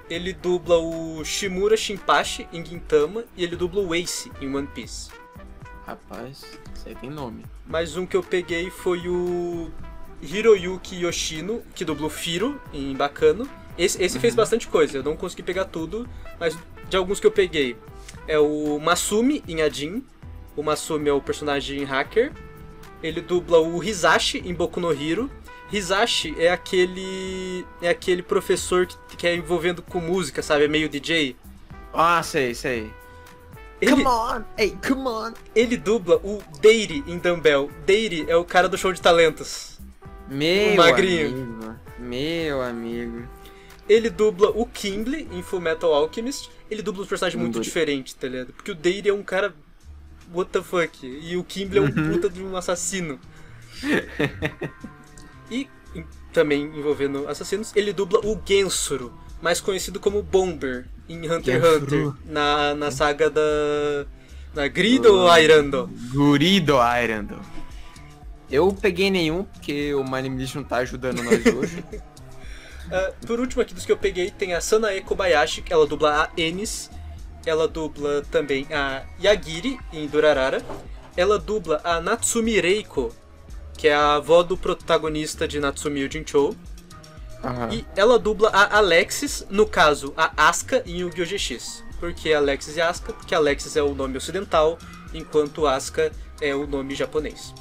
Ele 0.10 0.34
dubla 0.34 0.78
o 0.78 1.24
Shimura 1.24 1.78
Shinpachi 1.78 2.48
em 2.52 2.66
Gintama 2.66 3.26
e 3.38 3.44
ele 3.44 3.56
dubla 3.56 3.82
o 3.82 3.94
Ace 3.94 4.32
em 4.42 4.54
One 4.54 4.68
Piece. 4.68 5.12
Rapaz, 5.86 6.44
isso 6.76 6.88
aí 6.88 6.96
tem 6.96 7.10
nome. 7.10 7.46
Mais 7.68 7.96
um 7.96 8.06
que 8.06 8.18
eu 8.18 8.24
peguei 8.24 8.72
foi 8.72 9.08
o 9.08 9.70
Hiroyuki 10.22 11.04
Yoshino, 11.04 11.64
que 11.76 11.86
dubla 11.86 12.08
o 12.08 12.10
Firo 12.10 12.60
em 12.74 12.96
Bacano. 12.96 13.48
Esse, 13.78 14.02
esse 14.02 14.20
fez 14.20 14.36
bastante 14.36 14.68
coisa, 14.68 14.98
eu 14.98 15.04
não 15.04 15.16
consegui 15.16 15.44
pegar 15.44 15.66
tudo, 15.66 16.08
mas 16.40 16.58
de 16.90 16.98
alguns 16.98 17.20
que 17.20 17.28
eu 17.28 17.32
peguei 17.32 17.78
é 18.28 18.38
o 18.38 18.80
Masumi 18.80 19.44
em 19.48 19.62
Adin. 19.62 20.04
O 20.56 20.64
Masumi 20.64 21.10
é 21.10 21.14
o 21.14 21.22
personagem 21.22 21.84
hacker. 21.84 22.32
Ele 23.02 23.22
dubla 23.22 23.60
o 23.60 23.84
Hisashi 23.84 24.40
em 24.46 24.54
Boku 24.54 24.80
no 24.80 24.92
Hero. 24.92 25.30
Hisashi 25.72 26.36
é 26.38 26.52
aquele 26.52 27.66
é 27.82 27.90
aquele 27.90 28.24
professor 28.24 28.86
que, 28.88 28.98
que 29.18 29.28
é 29.28 29.36
envolvendo 29.36 29.82
com 29.82 30.00
música, 30.00 30.42
sabe? 30.42 30.66
É 30.66 30.68
meio 30.68 30.90
DJ. 30.90 31.36
Ah, 31.94 32.22
sei, 32.24 32.54
sei. 32.56 32.92
Ele, 33.82 33.92
Come 33.92 34.06
on! 34.08 34.44
Hey, 34.58 34.78
come 34.86 35.08
on! 35.08 35.34
ele 35.56 35.78
dubla 35.78 36.18
o 36.18 36.42
Deiri 36.60 37.04
em 37.08 37.18
Dumbbell. 37.18 37.70
Deiri 37.86 38.26
é 38.28 38.36
o 38.36 38.44
cara 38.44 38.68
do 38.68 38.78
show 38.78 38.92
de 38.92 39.02
talentos. 39.02 39.80
Meu 40.28 40.74
O 40.74 40.78
magrinho. 40.78 41.28
amigo. 41.28 41.76
Meu 41.98 42.62
amigo. 42.62 43.28
Ele 43.88 44.10
dubla 44.10 44.50
o 44.50 44.66
Kimble 44.66 45.28
em 45.32 45.42
Full 45.42 45.62
Metal 45.62 45.92
Alchemist. 45.94 46.50
Ele 46.70 46.82
dubla 46.82 47.04
um 47.04 47.08
personagem 47.08 47.40
Hum, 47.40 47.44
muito 47.44 47.60
diferente, 47.62 48.16
tá 48.16 48.28
ligado? 48.28 48.54
Porque 48.54 48.72
o 48.72 48.76
Deiri 48.76 49.10
é 49.10 49.14
um 49.14 49.24
cara. 49.24 49.54
What 50.32 50.52
the 50.52 50.62
fuck? 50.62 51.00
E 51.08 51.36
o 51.38 51.44
Kimble 51.44 51.80
é 51.80 51.82
um 51.82 51.86
Uhum. 51.86 52.12
puta 52.14 52.30
de 52.30 52.44
um 52.44 52.56
assassino. 52.56 53.20
e 55.50 55.68
também 56.32 56.64
envolvendo 56.64 57.28
assassinos, 57.28 57.72
ele 57.76 57.92
dubla 57.92 58.20
o 58.20 58.40
Gensuru, 58.46 59.14
mais 59.42 59.60
conhecido 59.60 60.00
como 60.00 60.22
Bomber 60.22 60.86
em 61.08 61.30
Hunter 61.30 61.56
x. 61.56 61.66
Hunter, 61.66 62.12
na, 62.26 62.76
na 62.76 62.92
saga 62.92 63.30
da. 63.30 63.42
Na 64.54 64.68
Grido 64.68 65.28
Airando. 65.28 65.90
Gurido 66.12 66.78
Irando. 66.78 67.40
Eu 68.52 68.74
peguei 68.74 69.12
nenhum, 69.12 69.44
porque 69.44 69.94
o 69.94 70.04
Manimist 70.04 70.56
não 70.56 70.64
tá 70.64 70.78
ajudando 70.78 71.22
nós 71.22 71.46
hoje. 71.54 71.84
Ah, 72.92 73.12
por 73.26 73.40
último 73.40 73.62
aqui 73.62 73.74
dos 73.74 73.86
que 73.86 73.92
eu 73.92 73.98
peguei 73.98 74.32
tem 74.32 74.54
a 74.54 74.62
Sanae 74.62 75.02
Kobayashi, 75.02 75.62
que 75.62 75.72
ela 75.72 75.86
dubla 75.86 76.24
a 76.24 76.42
Ennis. 76.42 76.90
Ela 77.46 77.68
dubla 77.68 78.24
também 78.32 78.68
a 78.72 79.04
Yagiri 79.24 79.80
em 79.94 80.08
Durarara. 80.08 80.64
Ela 81.16 81.38
dubla 81.38 81.80
a 81.84 82.02
Natsumi 82.02 82.60
Reiko, 82.60 83.14
que 83.80 83.88
é 83.88 83.96
a 83.96 84.16
avó 84.16 84.44
do 84.44 84.58
protagonista 84.58 85.48
de 85.48 85.58
Natsumi 85.58 86.04
Ujinchou. 86.04 86.54
Aham. 87.42 87.70
E 87.72 87.86
ela 87.96 88.20
dubla 88.20 88.50
a 88.50 88.78
Alexis, 88.78 89.48
no 89.50 89.66
caso, 89.66 90.14
a 90.18 90.50
Asuka 90.50 90.84
em 90.86 90.98
Yu-Gi-Oh! 90.98 91.26
GX. 91.26 91.86
Por 91.98 92.14
que 92.14 92.34
Alexis 92.34 92.76
e 92.76 92.82
Asuka? 92.82 93.14
Porque 93.14 93.34
Alexis 93.34 93.78
é 93.78 93.82
o 93.82 93.96
nome 93.96 94.18
ocidental, 94.18 94.78
enquanto 95.14 95.66
Asuka 95.66 96.12
é 96.42 96.54
o 96.54 96.68
nome 96.68 96.94
japonês. 96.94 97.54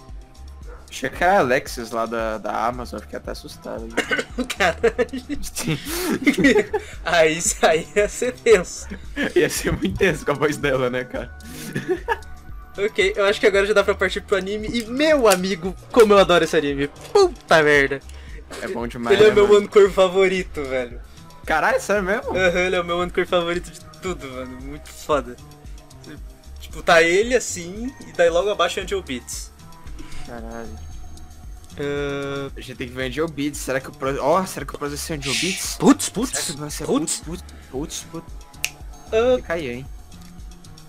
Achei 0.90 1.08
que 1.08 1.22
era 1.22 1.38
Alexis 1.38 1.92
lá 1.92 2.04
da, 2.04 2.38
da 2.38 2.66
Amazon, 2.66 2.98
fiquei 2.98 3.18
até 3.18 3.30
assustado. 3.30 3.86
Sim. 5.54 5.78
aí, 7.06 7.38
aí 7.62 7.88
ia 7.94 8.08
ser 8.08 8.32
tenso. 8.32 8.88
Ia 9.36 9.48
ser 9.48 9.70
muito 9.70 9.96
tenso 9.96 10.24
com 10.24 10.32
a 10.32 10.34
voz 10.34 10.56
dela, 10.56 10.90
né, 10.90 11.04
cara? 11.04 11.32
Ok, 12.86 13.12
eu 13.16 13.24
acho 13.24 13.40
que 13.40 13.46
agora 13.46 13.66
já 13.66 13.72
dá 13.72 13.82
pra 13.82 13.94
partir 13.94 14.20
pro 14.20 14.36
anime. 14.36 14.68
E 14.68 14.84
meu 14.86 15.26
amigo, 15.28 15.74
como 15.90 16.12
eu 16.14 16.18
adoro 16.18 16.44
esse 16.44 16.56
anime. 16.56 16.88
Puta 17.12 17.62
merda. 17.62 18.00
É 18.62 18.68
bom 18.68 18.86
demais. 18.86 19.16
Ele 19.16 19.26
é 19.26 19.28
né, 19.30 19.34
meu 19.34 19.46
mano? 19.46 19.58
one 19.58 19.68
core 19.68 19.90
favorito, 19.90 20.62
velho. 20.64 21.00
Caralho, 21.44 21.80
sério 21.80 22.02
mesmo? 22.02 22.30
Aham, 22.36 22.60
ele 22.60 22.76
é 22.76 22.80
o 22.80 22.84
meu 22.84 22.98
one 22.98 23.10
core 23.10 23.26
favorito 23.26 23.70
de 23.70 23.80
tudo, 24.00 24.26
mano. 24.28 24.60
Muito 24.62 24.88
foda. 24.88 25.36
Tipo, 26.60 26.82
tá 26.82 27.02
ele 27.02 27.34
assim, 27.34 27.92
e 28.06 28.12
daí 28.12 28.28
logo 28.30 28.50
abaixo 28.50 28.78
Angel 28.80 29.02
Beats. 29.02 29.50
Caralho. 30.26 30.68
Ah, 31.80 32.50
A 32.56 32.60
gente 32.60 32.76
tem 32.76 32.88
que 32.88 32.94
ver 32.94 33.06
Angel 33.08 33.26
Beats. 33.28 33.58
Será 33.58 33.80
que 33.80 33.88
o 33.88 33.92
Pro... 33.92 34.22
Ó, 34.22 34.44
será 34.46 34.66
que 34.66 34.74
o 34.74 34.78
Pro 34.78 34.88
vai 34.88 34.96
ser 34.98 35.14
Angel 35.14 35.34
Beats? 35.34 35.76
Putz, 35.78 36.04
Será 36.04 36.14
putz, 36.14 36.74
ser 36.74 36.84
putz. 36.84 37.20
putz, 37.20 37.20
putz, 37.20 37.44
putz, 37.70 38.06
putz. 38.10 38.26
Ah, 39.12 39.36
Fica 39.36 39.52
aí, 39.54 39.70
hein? 39.70 39.86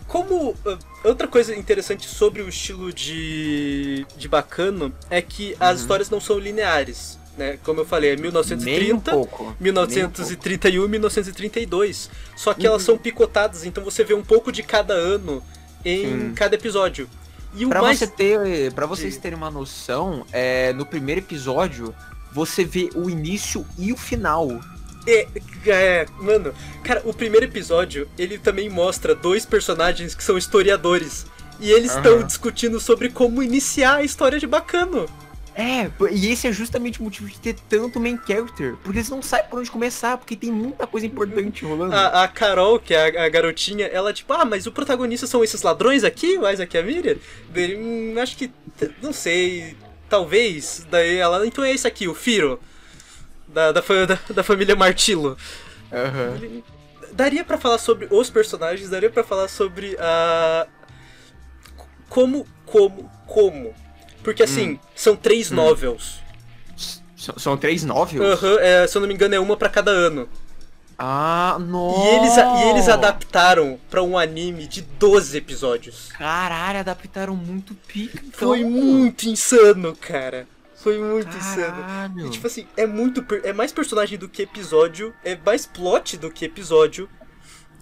Como 0.09 0.55
ah, 0.65 0.77
outra 1.03 1.27
coisa 1.27 1.55
interessante 1.55 2.07
sobre 2.07 2.41
o 2.41 2.49
estilo 2.49 2.91
de 2.91 4.05
de 4.17 4.27
Bacano 4.27 4.93
é 5.09 5.21
que 5.21 5.55
as 5.59 5.81
histórias 5.81 6.09
não 6.09 6.19
são 6.19 6.37
lineares, 6.39 7.17
né? 7.37 7.59
Como 7.63 7.79
eu 7.79 7.85
falei, 7.85 8.11
é 8.11 8.15
Nem 8.15 8.19
um 8.19 8.31
1930, 8.31 9.11
pouco. 9.11 9.55
1931 9.59 10.83
e 10.83 10.87
1932. 10.89 12.09
Só 12.35 12.55
que 12.55 12.65
elas 12.65 12.81
são 12.81 12.97
picotadas, 12.97 13.63
então 13.63 13.83
você 13.83 14.03
vê 14.03 14.15
um 14.15 14.23
pouco 14.23 14.51
de 14.51 14.63
cada 14.63 14.93
ano 14.95 15.43
em 15.85 16.03
Sim. 16.03 16.33
cada 16.33 16.55
episódio. 16.55 17.07
E 17.55 17.65
Pra, 17.67 17.81
mais 17.81 17.99
você 17.99 18.07
ter, 18.07 18.73
pra 18.73 18.85
vocês 18.87 19.15
terem 19.17 19.37
uma 19.37 19.51
noção, 19.51 20.25
é, 20.31 20.73
no 20.73 20.85
primeiro 20.85 21.21
episódio, 21.21 21.93
você 22.31 22.63
vê 22.63 22.89
o 22.95 23.09
início 23.09 23.65
e 23.77 23.93
o 23.93 23.97
final. 23.97 24.59
É, 25.11 25.27
é, 25.67 26.05
mano, 26.19 26.53
cara, 26.83 27.01
o 27.05 27.13
primeiro 27.13 27.45
episódio, 27.45 28.07
ele 28.17 28.37
também 28.37 28.69
mostra 28.69 29.15
dois 29.15 29.45
personagens 29.45 30.13
que 30.13 30.23
são 30.23 30.37
historiadores. 30.37 31.25
E 31.59 31.71
eles 31.71 31.93
estão 31.93 32.17
Aham. 32.17 32.27
discutindo 32.27 32.79
sobre 32.79 33.09
como 33.09 33.43
iniciar 33.43 33.95
a 33.95 34.03
história 34.03 34.39
de 34.39 34.47
Bacano. 34.47 35.07
É, 35.55 35.91
e 36.11 36.31
esse 36.31 36.47
é 36.47 36.53
justamente 36.53 37.01
o 37.01 37.03
motivo 37.03 37.27
de 37.27 37.37
ter 37.37 37.53
tanto 37.67 37.99
main 37.99 38.17
character. 38.25 38.77
Porque 38.81 38.99
eles 38.99 39.09
não 39.09 39.21
sabem 39.21 39.49
por 39.49 39.59
onde 39.59 39.69
começar, 39.69 40.17
porque 40.17 40.35
tem 40.35 40.49
muita 40.49 40.87
coisa 40.87 41.05
importante 41.05 41.65
rolando. 41.65 41.93
A, 41.93 42.23
a 42.23 42.27
Carol, 42.29 42.79
que 42.79 42.93
é 42.93 43.19
a, 43.19 43.25
a 43.25 43.29
garotinha, 43.29 43.85
ela 43.87 44.13
tipo, 44.13 44.31
ah, 44.31 44.45
mas 44.45 44.65
o 44.67 44.71
protagonista 44.71 45.27
são 45.27 45.43
esses 45.43 45.61
ladrões 45.61 46.05
aqui, 46.05 46.37
o 46.37 46.49
Isaac 46.49 46.73
e 46.73 46.79
a 46.79 46.83
Miriam? 46.83 47.17
Daí, 47.49 47.75
hum, 47.75 48.15
acho 48.21 48.37
que, 48.37 48.49
não 49.01 49.11
sei, 49.11 49.75
talvez. 50.07 50.87
Daí 50.89 51.17
ela, 51.17 51.45
então 51.45 51.61
é 51.61 51.73
esse 51.73 51.85
aqui, 51.85 52.07
o 52.07 52.15
Firo, 52.15 52.57
da, 53.53 53.71
da, 53.71 53.81
da, 53.81 54.19
da 54.33 54.43
família 54.43 54.75
Martilo. 54.75 55.37
Aham. 55.91 56.61
Daria 57.13 57.43
pra 57.43 57.57
falar 57.57 57.77
sobre 57.79 58.07
os 58.11 58.29
personagens, 58.29 58.89
daria 58.89 59.09
pra 59.09 59.23
falar 59.23 59.47
sobre 59.47 59.97
a. 59.99 60.67
Como, 62.07 62.45
como, 62.65 63.09
como. 63.27 63.73
Porque 64.23 64.43
assim, 64.43 64.79
são 64.95 65.15
três 65.15 65.49
novels. 65.51 66.19
S- 66.77 67.01
São 67.37 67.57
três 67.57 67.83
novels? 67.83 68.21
Aham, 68.43 68.57
é, 68.59 68.87
se 68.87 68.95
eu 68.97 69.01
não 69.01 69.07
me 69.07 69.13
engano, 69.13 69.35
é 69.35 69.39
uma 69.39 69.57
pra 69.57 69.69
cada 69.69 69.91
ano. 69.91 70.27
Ah, 70.97 71.57
nossa. 71.59 71.99
E 72.03 72.15
eles, 72.15 72.35
e 72.37 72.69
eles 72.71 72.89
adaptaram 72.89 73.79
pra 73.89 74.03
um 74.03 74.17
anime 74.17 74.67
de 74.67 74.81
12 74.81 75.37
episódios. 75.37 76.09
Caralho, 76.17 76.79
adaptaram 76.79 77.35
muito 77.35 77.73
pica. 77.73 78.17
então. 78.25 78.49
Foi 78.49 78.63
muito 78.65 79.29
insano, 79.29 79.95
cara. 79.95 80.45
Foi 80.79 80.97
muito 80.97 81.35
insano. 81.35 81.81
Caralho. 81.81 82.27
E, 82.27 82.29
tipo 82.29 82.47
assim, 82.47 82.65
é 82.77 82.87
muito. 82.87 83.25
É 83.43 83.51
mais 83.51 83.71
personagem 83.71 84.17
do 84.17 84.29
que 84.29 84.43
episódio, 84.43 85.13
é 85.23 85.37
mais 85.45 85.65
plot 85.65 86.17
do 86.17 86.31
que 86.31 86.45
episódio. 86.45 87.09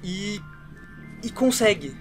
E. 0.03 0.41
E 1.23 1.29
consegue. 1.29 1.95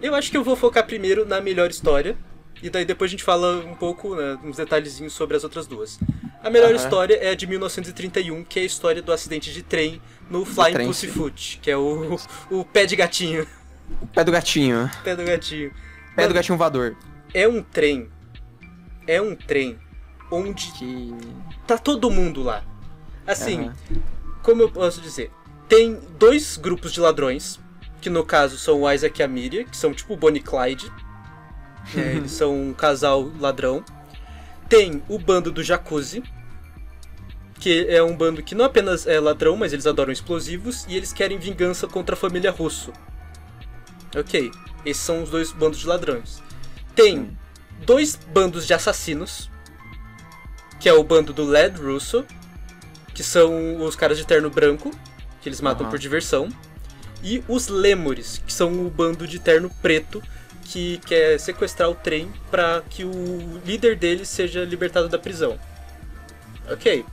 Eu 0.00 0.14
acho 0.14 0.30
que 0.30 0.36
eu 0.36 0.44
vou 0.44 0.54
focar 0.54 0.86
primeiro 0.86 1.26
na 1.26 1.40
melhor 1.40 1.68
história. 1.70 2.16
E 2.62 2.70
daí 2.70 2.84
depois 2.84 3.08
a 3.08 3.12
gente 3.12 3.22
fala 3.22 3.64
um 3.64 3.74
pouco, 3.74 4.16
né, 4.16 4.38
uns 4.42 4.56
detalhezinhos 4.56 5.12
sobre 5.12 5.36
as 5.36 5.44
outras 5.44 5.66
duas. 5.66 5.98
A 6.42 6.50
melhor 6.50 6.70
Aham. 6.70 6.76
história 6.76 7.14
é 7.14 7.30
a 7.30 7.34
de 7.34 7.46
1931, 7.46 8.44
que 8.44 8.58
é 8.58 8.62
a 8.62 8.66
história 8.66 9.00
do 9.00 9.12
acidente 9.12 9.52
de 9.52 9.62
trem 9.62 10.02
no 10.28 10.44
Flying 10.44 10.72
trem, 10.72 10.86
Pussyfoot, 10.86 11.60
que 11.62 11.70
é 11.70 11.76
o, 11.76 12.18
o 12.50 12.64
pé 12.64 12.84
de 12.84 12.96
gatinho. 12.96 13.46
Pé 14.12 14.24
do 14.24 14.32
gatinho. 14.32 14.90
Pé 15.04 15.14
do 15.14 15.24
gatinho. 15.24 15.70
Pé 15.70 16.22
Mano, 16.22 16.28
do 16.28 16.34
gatinho 16.34 16.58
voador. 16.58 16.96
É 17.32 17.46
um 17.46 17.62
trem. 17.62 18.08
É 19.06 19.22
um 19.22 19.34
trem 19.36 19.78
onde 20.30 20.70
Que. 20.72 21.14
tá 21.66 21.78
todo 21.78 22.10
mundo 22.10 22.42
lá. 22.42 22.62
Assim, 23.26 23.62
Aham. 23.66 23.74
como 24.42 24.62
eu 24.62 24.70
posso 24.70 25.00
dizer? 25.00 25.30
Tem 25.68 25.98
dois 26.18 26.56
grupos 26.56 26.92
de 26.92 27.00
ladrões, 27.00 27.60
que 28.00 28.08
no 28.08 28.24
caso 28.24 28.56
são 28.56 28.82
o 28.82 28.90
Isaac 28.92 29.20
e 29.20 29.22
a 29.22 29.28
Miriam, 29.28 29.64
que 29.64 29.76
são 29.76 29.92
tipo 29.92 30.16
Bonnie 30.16 30.40
e 30.40 30.42
Clyde. 30.42 30.90
É, 31.94 32.12
eles 32.16 32.32
são 32.32 32.54
um 32.54 32.72
casal 32.72 33.30
ladrão. 33.38 33.84
Tem 34.68 35.02
o 35.08 35.18
bando 35.18 35.50
do 35.52 35.62
Jacuzzi, 35.62 36.22
que 37.58 37.86
é 37.88 38.02
um 38.02 38.16
bando 38.16 38.42
que 38.42 38.54
não 38.54 38.64
apenas 38.64 39.06
é 39.06 39.18
ladrão, 39.18 39.56
mas 39.56 39.72
eles 39.72 39.86
adoram 39.86 40.12
explosivos 40.12 40.86
e 40.88 40.96
eles 40.96 41.12
querem 41.12 41.38
vingança 41.38 41.86
contra 41.86 42.14
a 42.14 42.18
família 42.18 42.50
Russo. 42.50 42.92
Ok, 44.16 44.50
esses 44.86 45.02
são 45.02 45.22
os 45.22 45.30
dois 45.30 45.52
bandos 45.52 45.78
de 45.80 45.86
ladrões. 45.86 46.42
Tem 46.94 47.36
dois 47.84 48.16
bandos 48.16 48.66
de 48.66 48.72
assassinos, 48.74 49.50
que 50.80 50.88
é 50.88 50.92
o 50.92 51.02
bando 51.02 51.32
do 51.32 51.44
Led 51.44 51.80
Russo, 51.80 52.24
que 53.14 53.22
são 53.22 53.82
os 53.84 53.96
caras 53.96 54.16
de 54.16 54.26
terno 54.26 54.48
branco, 54.50 54.90
que 55.40 55.48
eles 55.48 55.60
matam 55.60 55.82
Aham. 55.82 55.90
por 55.90 55.98
diversão, 55.98 56.48
e 57.22 57.42
os 57.48 57.68
Lemures, 57.68 58.40
que 58.46 58.52
são 58.52 58.86
o 58.86 58.90
bando 58.90 59.26
de 59.26 59.38
terno 59.38 59.70
preto 59.82 60.22
que 60.64 60.98
quer 61.06 61.38
sequestrar 61.40 61.88
o 61.88 61.94
trem 61.94 62.30
para 62.50 62.82
que 62.90 63.02
o 63.04 63.60
líder 63.64 63.96
deles 63.96 64.28
seja 64.28 64.64
libertado 64.64 65.08
da 65.08 65.18
prisão. 65.18 65.58
Ok. 66.70 67.04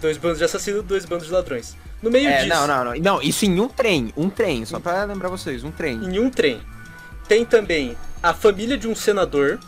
Dois 0.00 0.16
bandos 0.16 0.38
de 0.38 0.44
assassinos, 0.44 0.84
dois 0.84 1.04
bandos 1.04 1.26
de 1.26 1.32
ladrões. 1.32 1.76
No 2.02 2.10
meio 2.10 2.28
É, 2.28 2.44
disso, 2.44 2.48
não, 2.48 2.66
não, 2.66 2.84
não. 2.84 2.94
Não, 2.98 3.22
isso 3.22 3.44
em 3.44 3.60
um 3.60 3.68
trem. 3.68 4.12
Um 4.16 4.30
trem, 4.30 4.64
só 4.64 4.80
pra 4.80 5.04
lembrar 5.04 5.28
vocês, 5.28 5.62
um 5.64 5.70
trem. 5.70 5.96
em 5.96 6.18
um 6.18 6.30
trem, 6.30 6.60
tem 7.28 7.44
também 7.44 7.96
a 8.22 8.32
família 8.32 8.78
de 8.78 8.88
um 8.88 8.94
senador. 8.94 9.58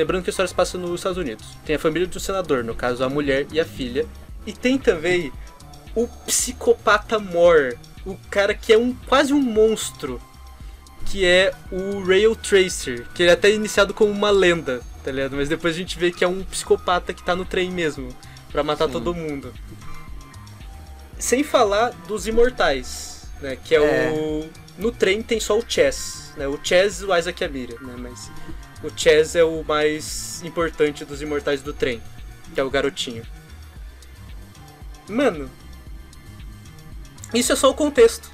Lembrando 0.00 0.22
que 0.24 0.30
a 0.30 0.32
história 0.32 0.48
se 0.48 0.54
passa 0.54 0.78
nos 0.78 0.98
Estados 1.00 1.18
Unidos. 1.18 1.46
Tem 1.62 1.76
a 1.76 1.78
família 1.78 2.08
um 2.08 2.18
senador, 2.18 2.64
no 2.64 2.74
caso 2.74 3.04
a 3.04 3.08
mulher 3.08 3.46
e 3.52 3.60
a 3.60 3.66
filha. 3.66 4.06
E 4.46 4.52
tem 4.54 4.78
também 4.78 5.30
o 5.94 6.08
psicopata 6.26 7.18
Mor, 7.18 7.76
o 8.06 8.16
cara 8.30 8.54
que 8.54 8.72
é 8.72 8.78
um 8.78 8.94
quase 9.06 9.34
um 9.34 9.40
monstro, 9.42 10.18
que 11.04 11.26
é 11.26 11.52
o 11.70 12.02
Rail 12.02 12.34
Tracer, 12.34 13.06
que 13.14 13.22
ele 13.22 13.30
é 13.30 13.34
até 13.34 13.50
iniciado 13.52 13.92
como 13.92 14.10
uma 14.10 14.30
lenda, 14.30 14.80
tá 15.04 15.12
ligado? 15.12 15.36
Mas 15.36 15.50
depois 15.50 15.74
a 15.74 15.78
gente 15.78 15.98
vê 15.98 16.10
que 16.10 16.24
é 16.24 16.28
um 16.28 16.42
psicopata 16.44 17.12
que 17.12 17.22
tá 17.22 17.36
no 17.36 17.44
trem 17.44 17.70
mesmo, 17.70 18.08
pra 18.50 18.62
matar 18.62 18.86
Sim. 18.86 18.92
todo 18.92 19.14
mundo. 19.14 19.52
Sem 21.18 21.44
falar 21.44 21.90
dos 22.08 22.26
imortais, 22.26 23.24
né? 23.42 23.58
Que 23.62 23.74
é, 23.74 23.78
É. 23.78 24.10
o. 24.12 24.48
No 24.78 24.90
trem 24.90 25.22
tem 25.22 25.38
só 25.38 25.58
o 25.58 25.64
Chess, 25.68 26.32
né? 26.38 26.48
O 26.48 26.58
Chess 26.64 27.02
e 27.02 27.04
o 27.04 27.14
Isaac 27.14 27.44
Amira, 27.44 27.76
né? 27.82 27.94
Mas 27.98 28.30
o 28.82 28.90
Chess 28.94 29.36
é 29.36 29.44
o 29.44 29.62
mais 29.64 30.42
importante 30.44 31.04
dos 31.04 31.20
imortais 31.22 31.62
do 31.62 31.72
trem, 31.72 32.00
que 32.54 32.60
é 32.60 32.64
o 32.64 32.70
garotinho. 32.70 33.22
Mano, 35.08 35.50
isso 37.34 37.52
é 37.52 37.56
só 37.56 37.70
o 37.70 37.74
contexto. 37.74 38.30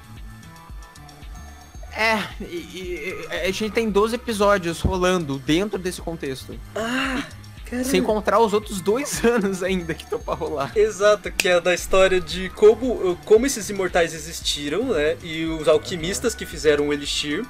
É, 1.91 2.19
e, 2.41 2.45
e- 2.45 3.27
a 3.31 3.51
gente 3.51 3.71
tem 3.71 3.89
12 3.89 4.15
episódios 4.15 4.81
rolando 4.81 5.39
dentro 5.39 5.79
desse 5.79 5.99
contexto. 5.99 6.57
Ah, 6.75 7.23
caramba. 7.65 7.89
Sem 7.89 7.99
encontrar 8.01 8.39
os 8.39 8.53
outros 8.53 8.79
dois 8.81 9.21
anos 9.25 9.63
ainda 9.63 9.95
que 9.95 10.03
estão 10.03 10.19
pra 10.19 10.35
rolar. 10.35 10.71
Exato, 10.77 11.31
que 11.31 11.47
é 11.49 11.59
da 11.59 11.73
história 11.73 12.21
de 12.21 12.49
como, 12.51 13.15
como 13.25 13.47
esses 13.47 13.67
imortais 13.71 14.13
existiram, 14.13 14.83
né? 14.93 15.17
E 15.23 15.45
os 15.45 15.67
alquimistas 15.67 16.35
que 16.35 16.45
fizeram 16.45 16.89
o 16.89 16.93
Elixir. 16.93 17.43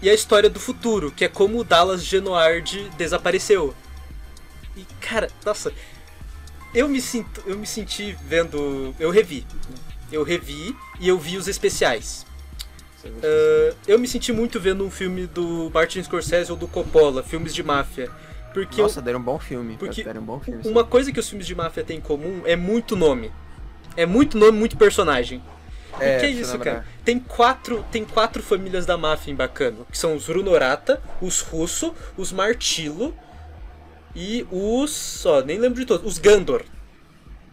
E 0.00 0.08
a 0.08 0.14
história 0.14 0.48
do 0.48 0.58
futuro, 0.60 1.10
que 1.10 1.24
é 1.24 1.28
como 1.28 1.58
o 1.58 1.64
Dallas 1.64 2.04
Genoard 2.04 2.90
desapareceu. 2.96 3.74
E, 4.76 4.84
cara, 5.00 5.28
nossa, 5.44 5.72
eu 6.74 6.88
me, 6.88 7.00
sinto, 7.00 7.42
eu 7.46 7.56
me 7.58 7.66
senti 7.66 8.16
vendo. 8.26 8.94
Eu 8.98 9.10
revi. 9.10 9.46
né? 9.70 9.76
Eu 10.10 10.22
revi 10.22 10.74
e 11.00 11.08
eu 11.08 11.18
vi 11.18 11.36
os 11.36 11.46
especiais. 11.48 12.24
Ah, 13.22 13.74
eu 13.86 13.98
me 13.98 14.08
senti 14.08 14.32
muito 14.32 14.58
vendo 14.58 14.84
um 14.84 14.90
filme 14.90 15.26
do 15.26 15.70
Martin 15.72 16.02
Scorsese 16.02 16.50
ou 16.50 16.56
do 16.56 16.66
Coppola, 16.66 17.22
filmes 17.22 17.54
de 17.54 17.62
máfia. 17.62 18.10
Porque 18.52 18.80
eu- 18.80 18.84
Nossa, 18.84 19.02
deram 19.02 19.18
um 19.18 19.22
bom 19.22 19.38
filme. 19.38 19.76
Porque 19.76 20.02
deram 20.04 20.22
um 20.22 20.24
bom 20.24 20.40
filme. 20.40 20.62
sim. 20.62 20.70
uma 20.70 20.84
coisa 20.84 21.12
que 21.12 21.20
os 21.20 21.28
filmes 21.28 21.46
de 21.46 21.54
máfia 21.54 21.84
têm 21.84 21.98
em 21.98 22.00
comum 22.00 22.42
é 22.44 22.56
muito 22.56 22.96
nome. 22.96 23.30
É 23.96 24.06
muito 24.06 24.38
nome, 24.38 24.56
muito 24.58 24.76
personagem. 24.76 25.42
O 25.98 26.02
É, 26.02 26.18
que 26.18 26.26
é 26.26 26.28
eu 26.32 26.40
isso, 26.40 26.58
cara? 26.58 26.84
Tem 27.04 27.18
quatro, 27.18 27.84
tem 27.90 28.04
quatro 28.04 28.42
famílias 28.42 28.84
da 28.84 28.96
máfia 28.96 29.30
em 29.30 29.34
Bacano, 29.34 29.86
que 29.90 29.96
são 29.96 30.16
os 30.16 30.26
Runorata, 30.26 31.00
os 31.20 31.40
Russo, 31.40 31.94
os 32.16 32.32
Martilo 32.32 33.14
e 34.14 34.46
os, 34.50 35.24
ó, 35.26 35.40
nem 35.42 35.58
lembro 35.58 35.80
de 35.80 35.86
todos, 35.86 36.06
os 36.06 36.18
Gandor. 36.18 36.62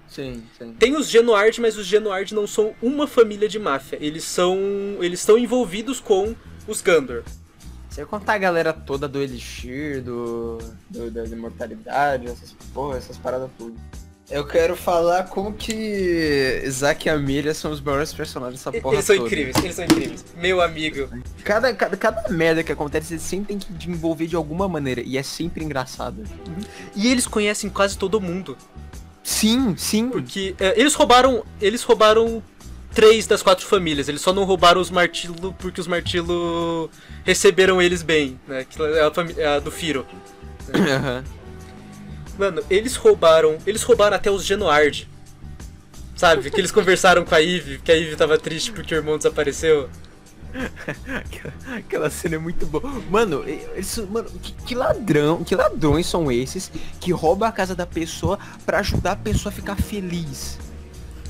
Sim, 0.07 0.43
sim. 0.57 0.73
Tem 0.73 0.95
os 0.97 1.07
Genoard, 1.09 1.61
mas 1.61 1.77
os 1.77 1.85
Genoard 1.85 2.33
não 2.35 2.45
são 2.45 2.75
uma 2.81 3.07
família 3.07 3.47
de 3.47 3.57
máfia. 3.57 3.97
Eles 4.01 4.25
são, 4.25 4.57
eles 4.99 5.21
estão 5.21 5.37
envolvidos 5.37 6.01
com 6.01 6.35
os 6.67 6.81
Gandor. 6.81 7.23
Você 7.89 8.05
contar 8.05 8.33
a 8.33 8.37
galera 8.37 8.73
toda 8.73 9.07
do 9.07 9.21
Elixir, 9.21 10.01
do, 10.01 10.57
do 10.89 11.09
da 11.11 11.23
imortalidade, 11.25 12.25
essas 12.27 12.53
porra, 12.73 12.97
essas 12.97 13.17
paradas 13.17 13.49
tudo. 13.57 13.77
Eu 14.31 14.45
quero 14.45 14.77
falar 14.77 15.25
como 15.25 15.51
que 15.51 16.63
Zack 16.69 17.07
e 17.07 17.09
Amelia 17.09 17.53
são 17.53 17.69
os 17.69 17.81
melhores 17.81 18.13
personagens 18.13 18.63
dessa 18.63 18.71
porra 18.81 18.95
Eles 18.95 19.05
são 19.05 19.15
toda. 19.17 19.27
incríveis, 19.27 19.57
eles 19.57 19.75
são 19.75 19.83
incríveis. 19.83 20.25
Meu 20.37 20.61
amigo. 20.61 21.09
Cada, 21.43 21.73
cada, 21.73 21.97
cada 21.97 22.29
merda 22.29 22.63
que 22.63 22.71
acontece, 22.71 23.13
eles 23.13 23.23
sempre 23.23 23.47
tem 23.47 23.59
que 23.59 23.73
desenvolver 23.73 24.27
de 24.27 24.35
alguma 24.37 24.69
maneira. 24.69 25.01
E 25.01 25.17
é 25.17 25.23
sempre 25.23 25.65
engraçado. 25.65 26.23
E 26.95 27.11
eles 27.11 27.27
conhecem 27.27 27.69
quase 27.69 27.97
todo 27.97 28.21
mundo. 28.21 28.57
Sim, 29.21 29.75
sim. 29.77 30.09
Porque 30.09 30.55
é, 30.59 30.79
eles 30.79 30.93
roubaram. 30.93 31.43
Eles 31.61 31.83
roubaram 31.83 32.41
três 32.93 33.27
das 33.27 33.43
quatro 33.43 33.65
famílias. 33.65 34.07
Eles 34.07 34.21
só 34.21 34.31
não 34.31 34.45
roubaram 34.45 34.79
os 34.79 34.89
Martilo 34.89 35.53
porque 35.59 35.81
os 35.81 35.87
Martilo 35.87 36.89
receberam 37.25 37.81
eles 37.81 38.01
bem, 38.01 38.39
né? 38.47 38.65
Que 38.69 38.81
é 38.81 39.01
a, 39.01 39.11
é 39.37 39.45
a 39.57 39.59
do 39.59 39.71
Firo. 39.71 40.05
Aham. 40.73 41.23
Mano, 42.37 42.63
eles 42.69 42.95
roubaram. 42.95 43.57
Eles 43.65 43.83
roubaram 43.83 44.15
até 44.15 44.29
os 44.29 44.45
Genoard. 44.45 45.07
Sabe? 46.15 46.49
Que 46.51 46.59
eles 46.59 46.71
conversaram 46.71 47.25
com 47.25 47.33
a 47.33 47.41
Eve, 47.41 47.79
que 47.79 47.91
a 47.91 47.97
Eve 47.97 48.15
tava 48.15 48.37
triste 48.37 48.71
porque 48.71 48.93
o 48.93 48.97
irmão 48.97 49.17
desapareceu. 49.17 49.89
Aquela, 51.77 52.09
cena 52.09 52.35
é 52.35 52.39
muito 52.39 52.65
boa. 52.65 52.83
Mano, 53.09 53.43
eles, 53.47 53.97
mano 54.09 54.29
que, 54.29 54.51
que 54.51 54.75
ladrão, 54.75 55.43
que 55.43 55.55
ladrões 55.55 56.05
são 56.05 56.31
esses 56.31 56.71
que 56.99 57.11
roubam 57.11 57.47
a 57.47 57.51
casa 57.51 57.73
da 57.73 57.85
pessoa 57.85 58.37
pra 58.65 58.79
ajudar 58.79 59.13
a 59.13 59.15
pessoa 59.15 59.51
a 59.51 59.55
ficar 59.55 59.75
feliz? 59.75 60.59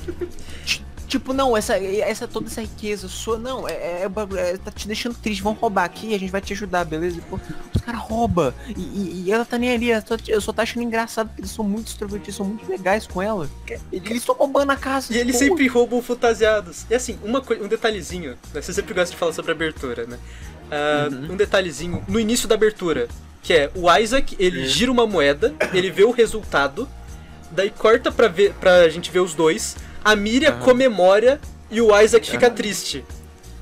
Ti- 1.12 1.18
Tipo, 1.22 1.32
não, 1.34 1.54
essa, 1.56 1.76
essa 1.78 2.26
toda 2.26 2.46
essa 2.48 2.60
riqueza 2.62 3.06
sua, 3.06 3.38
não, 3.38 3.68
é, 3.68 4.02
é, 4.02 4.08
bagulho- 4.08 4.40
é- 4.40 4.56
tá 4.56 4.70
te 4.70 4.86
deixando 4.88 5.14
triste, 5.14 5.42
vão 5.42 5.52
roubar 5.52 5.84
aqui, 5.84 6.14
a 6.14 6.18
gente 6.18 6.30
vai 6.30 6.40
te 6.40 6.52
ajudar, 6.54 6.84
beleza? 6.84 7.20
Pô, 7.28 7.38
os 7.74 7.80
caras 7.82 8.00
roubam, 8.00 8.52
e, 8.76 8.80
e- 8.80 9.22
e 9.26 9.30
ela 9.32 9.44
tá 9.44 9.56
nem 9.58 9.70
ali, 9.72 9.90
ela 9.90 10.02
só, 10.06 10.16
eu 10.26 10.40
só 10.40 10.52
tá 10.52 10.62
achando 10.62 10.82
engraçado 10.82 11.28
porque 11.28 11.42
eles 11.42 11.50
são 11.50 11.64
muito 11.64 11.88
extrovertidos, 11.88 12.34
são 12.36 12.46
muito 12.46 12.68
legais 12.68 13.06
com 13.06 13.20
ela. 13.22 13.48
Eles 13.92 14.10
estão 14.18 14.34
roubando 14.34 14.70
a 14.70 14.76
casa. 14.76 15.12
E 15.14 15.18
eles 15.18 15.36
sempre 15.36 15.66
roubam 15.68 16.00
fantasiados. 16.02 16.86
E 16.90 16.94
assim, 16.94 17.18
uma 17.22 17.40
um 17.60 17.68
detalhezinho, 17.68 18.36
né? 18.54 18.60
Você 18.62 18.72
sempre 18.72 18.94
gosta 18.94 19.10
de 19.12 19.16
falar 19.18 19.32
sobre 19.32 19.52
abertura, 19.52 20.06
né? 20.06 20.18
Ah, 20.70 21.08
Um 21.30 21.36
detalhezinho 21.36 22.02
no 22.08 22.18
início 22.18 22.48
da 22.48 22.54
abertura, 22.54 23.06
que 23.42 23.52
é 23.52 23.70
o 23.74 23.92
Isaac, 23.98 24.34
ele 24.38 24.66
gira 24.66 24.90
uma 24.90 25.06
moeda, 25.06 25.54
ele 25.74 25.90
vê 25.90 26.04
o 26.04 26.10
resultado, 26.10 26.88
daí 27.50 27.68
corta 27.70 28.10
pra, 28.10 28.26
ver, 28.28 28.54
pra 28.54 28.88
gente 28.88 29.10
ver 29.10 29.20
os 29.20 29.34
dois, 29.34 29.76
a 30.04 30.14
Miriam 30.16 30.58
comemora 30.58 31.40
e 31.70 31.80
o 31.80 31.98
Isaac 32.00 32.30
fica 32.30 32.50
triste. 32.50 33.04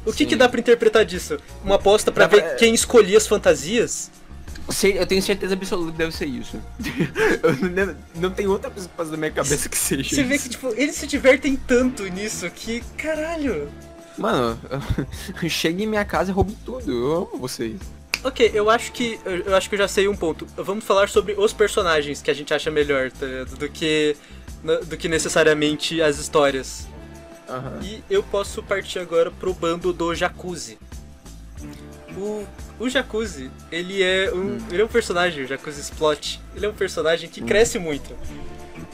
O 0.05 0.13
que, 0.13 0.25
que 0.25 0.35
dá 0.37 0.49
pra 0.49 0.59
interpretar 0.61 1.05
disso? 1.05 1.37
Uma 1.65 1.77
aposta 1.77 2.11
pra 2.11 2.27
Dá 2.27 2.37
ver 2.37 2.43
pra- 2.43 2.55
quem 2.55 2.75
escolhia 2.75 3.19
as 3.19 3.27
fantasias? 3.27 4.11
Sei- 4.71 4.99
eu 4.99 5.07
tenho 5.07 5.21
certeza 5.23 5.55
absoluta 5.55 5.93
que 5.93 5.99
deve 5.99 6.13
ser 6.15 6.27
isso. 6.27 6.61
eu 7.43 7.87
não, 7.87 7.97
não 8.17 8.31
tem 8.31 8.47
outra 8.47 8.71
coisa 8.71 8.89
que 8.89 8.95
passa 8.95 9.11
na 9.11 9.17
minha 9.17 9.31
cabeça 9.31 9.69
que 9.69 9.77
seja 9.77 10.09
Você 10.15 10.23
vê 10.23 10.37
isso. 10.37 10.45
que, 10.45 10.51
tipo, 10.51 10.69
eles 10.77 10.95
se 10.97 11.07
divertem 11.07 11.57
tanto 11.57 12.05
nisso 12.05 12.49
que, 12.51 12.81
caralho. 12.97 13.69
Mano, 14.17 14.59
chegue 15.49 15.85
em 15.85 15.87
minha 15.87 16.05
casa 16.05 16.31
e 16.31 16.35
roube 16.35 16.57
tudo. 16.65 16.91
Eu 16.91 17.13
amo 17.17 17.31
vocês. 17.39 17.77
Ok, 18.23 18.51
eu 18.53 18.69
acho 18.69 18.93
que 18.93 19.19
eu, 19.25 19.57
acho 19.57 19.69
que 19.69 19.75
eu 19.75 19.79
já 19.79 19.89
sei 19.89 20.07
um 20.07 20.15
ponto. 20.17 20.47
Vamos 20.57 20.85
falar 20.85 21.09
sobre 21.09 21.33
os 21.39 21.53
personagens 21.55 22.21
que 22.21 22.31
a 22.31 22.35
gente 22.35 22.53
acha 22.53 22.71
melhor, 22.71 23.11
tá 23.11 23.27
do 23.59 23.69
que 23.69 24.15
do 24.63 24.97
que 24.97 25.09
necessariamente 25.09 26.01
as 26.03 26.19
histórias. 26.19 26.87
E 27.83 28.03
eu 28.09 28.23
posso 28.23 28.63
partir 28.63 28.99
agora 28.99 29.31
pro 29.31 29.53
bando 29.53 29.93
do 29.93 30.15
Jacuzzi. 30.15 30.79
O, 32.17 32.45
o 32.79 32.89
Jacuzzi, 32.89 33.51
ele 33.73 34.03
é 34.03 34.33
um 34.33 34.59
ele 34.71 34.83
é 34.83 34.85
um 34.85 34.89
personagem, 34.89 35.45
o 35.45 35.47
Jacuzzi 35.47 35.81
Splot. 35.81 36.41
Ele 36.55 36.67
é 36.67 36.69
um 36.69 36.75
personagem 36.75 37.29
que 37.29 37.41
cresce 37.41 37.79
muito. 37.79 38.17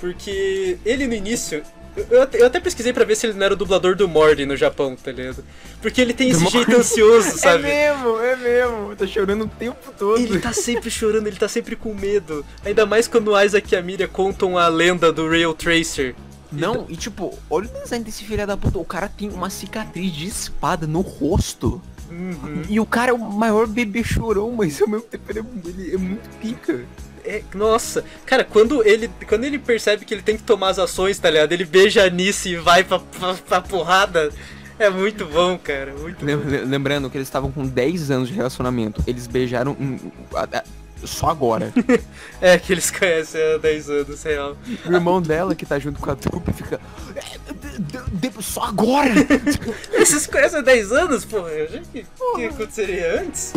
Porque 0.01 0.79
ele 0.85 1.07
no 1.07 1.15
início 1.15 1.63
eu- 1.97 2.29
eu 2.41 2.47
até, 2.47 2.61
pesquisei 2.61 2.93
pra 2.93 3.05
ver 3.05 3.17
se 3.17 3.27
ele 3.27 3.35
não 3.39 3.45
era 3.45 3.55
o 3.55 3.57
dublador 3.57 3.95
do 3.97 4.07
Morty 4.09 4.45
no 4.47 4.57
Japão, 4.57 4.97
tá 4.97 5.13
ligado? 5.13 5.43
Porque 5.81 6.01
ele 6.01 6.13
tem 6.13 6.31
esse 6.31 6.45
Do 6.45 6.51
jeito 6.51 6.69
Morty? 6.71 6.81
ansioso, 6.83 7.37
sabe? 7.39 7.69
É 7.69 7.93
mesmo, 7.95 8.19
é 8.21 8.37
mesmo. 8.37 8.97
Tá 8.97 9.07
chorando 9.07 9.45
o 9.45 9.49
tempo 9.49 9.93
todo. 9.99 10.19
Ele 10.21 10.39
tá 10.39 10.53
sempre 10.53 10.91
chorando, 10.91 11.27
ele 11.27 11.37
tá 11.37 11.49
sempre 11.49 11.77
com 11.77 11.95
medo. 11.95 12.45
Ainda 12.65 12.85
mais 12.87 13.07
quando 13.09 13.29
o 13.33 13.41
Isaac 13.43 13.73
e 13.73 13.77
a 13.77 13.83
Miriam 13.83 14.09
contam 14.09 14.57
a 14.59 14.69
lenda 14.69 15.13
do 15.13 15.29
Rail 15.29 15.53
Tracer. 15.55 16.15
Não, 16.53 16.87
e 16.89 16.97
tipo, 16.97 17.37
olha 17.51 17.69
o 17.69 17.83
design 17.83 18.05
desse 18.05 18.25
filho 18.25 18.47
da 18.47 18.57
puta. 18.57 18.79
O 18.79 18.85
cara 18.85 19.09
tem 19.09 19.29
uma 19.31 19.51
cicatriz 19.51 20.13
de 20.13 20.27
espada 20.27 20.87
no 20.87 21.01
rosto. 21.01 21.83
Uhum. 22.09 22.63
E 22.69 22.79
o 22.79 22.87
cara 22.87 23.11
é 23.11 23.13
o 23.15 23.19
maior 23.19 23.67
bebê 23.67 24.05
chorão, 24.05 24.53
mas 24.53 24.81
ao 24.81 24.87
mesmo 24.89 25.05
tempo 25.07 25.25
ele 25.29 25.41
é, 25.41 25.45
ele 25.69 25.95
é 25.95 25.99
muito 25.99 26.29
pica. 26.41 26.85
É, 27.27 27.43
nossa, 27.55 28.05
cara, 28.25 28.45
quando 28.45 28.87
ele, 28.87 29.11
quando 29.29 29.45
ele 29.45 29.59
percebe 29.59 30.05
que 30.05 30.15
ele 30.15 30.23
tem 30.23 30.37
que 30.37 30.43
tomar 30.45 30.69
as 30.71 30.79
ações, 30.79 31.19
tá 31.19 31.29
ligado? 31.31 31.53
Ele 31.53 31.65
beija 31.65 32.05
a 32.05 32.09
Nice 32.11 32.49
e 32.49 32.57
vai 32.57 32.85
pra, 32.85 32.99
pra, 33.01 33.35
pra 33.35 33.61
porrada. 33.61 34.31
É 34.79 34.89
muito 34.91 35.25
bom, 35.27 35.59
cara. 35.59 35.93
Muito 35.95 36.25
Lem- 36.25 36.37
bom. 36.37 36.45
Lembrando 36.67 37.09
que 37.11 37.17
eles 37.17 37.27
estavam 37.27 37.51
com 37.51 37.67
10 37.67 38.11
anos 38.11 38.29
de 38.29 38.35
relacionamento. 38.35 39.03
Eles 39.07 39.27
beijaram 39.27 39.73
hum, 39.73 39.99
a- 40.35 40.59
a- 40.59 40.65
só 41.05 41.31
agora. 41.31 41.73
É 42.41 42.59
que 42.59 42.73
eles 42.75 42.91
conhecem 42.91 43.41
há 43.55 43.57
10 43.57 43.89
anos, 43.91 44.23
real. 44.23 44.57
o 44.85 44.93
irmão 44.93 45.21
dela, 45.23 45.55
que 45.55 45.65
tá 45.65 45.79
junto 45.79 45.99
com 46.01 46.11
a 46.11 46.15
trupe, 46.15 46.53
fica. 46.53 46.79
"É, 47.15 47.23
de- 47.53 48.29
de- 48.31 48.43
só 48.45 48.65
agora! 48.65 49.11
Vocês 49.99 50.27
conhecem 50.27 50.59
há 50.59 50.63
10 50.63 50.93
anos, 50.93 51.25
porra? 51.25 51.51
Já 51.71 51.79
que, 51.93 52.07
que 52.37 52.45
aconteceria 52.45 53.21
antes? 53.23 53.55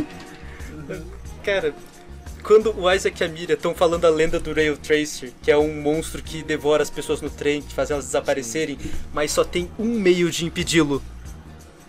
Cara, 1.44 1.74
quando 2.44 2.74
o 2.78 2.92
Isaac 2.92 3.22
e 3.22 3.26
a 3.26 3.28
Miriam 3.28 3.56
estão 3.56 3.74
falando 3.74 4.06
a 4.06 4.10
lenda 4.10 4.40
do 4.40 4.54
Rail 4.54 4.78
Tracer, 4.78 5.32
que 5.42 5.52
é 5.52 5.58
um 5.58 5.82
monstro 5.82 6.22
que 6.22 6.42
devora 6.44 6.84
as 6.84 6.90
pessoas 6.90 7.22
no 7.22 7.30
trem, 7.30 7.62
que 7.62 7.74
faz 7.74 7.92
elas 7.92 8.06
desaparecerem, 8.06 8.78
mas 9.14 9.32
só 9.32 9.44
tem 9.44 9.70
um 9.78 10.00
meio 10.00 10.30
de 10.30 10.46
impedi-lo. 10.46 11.02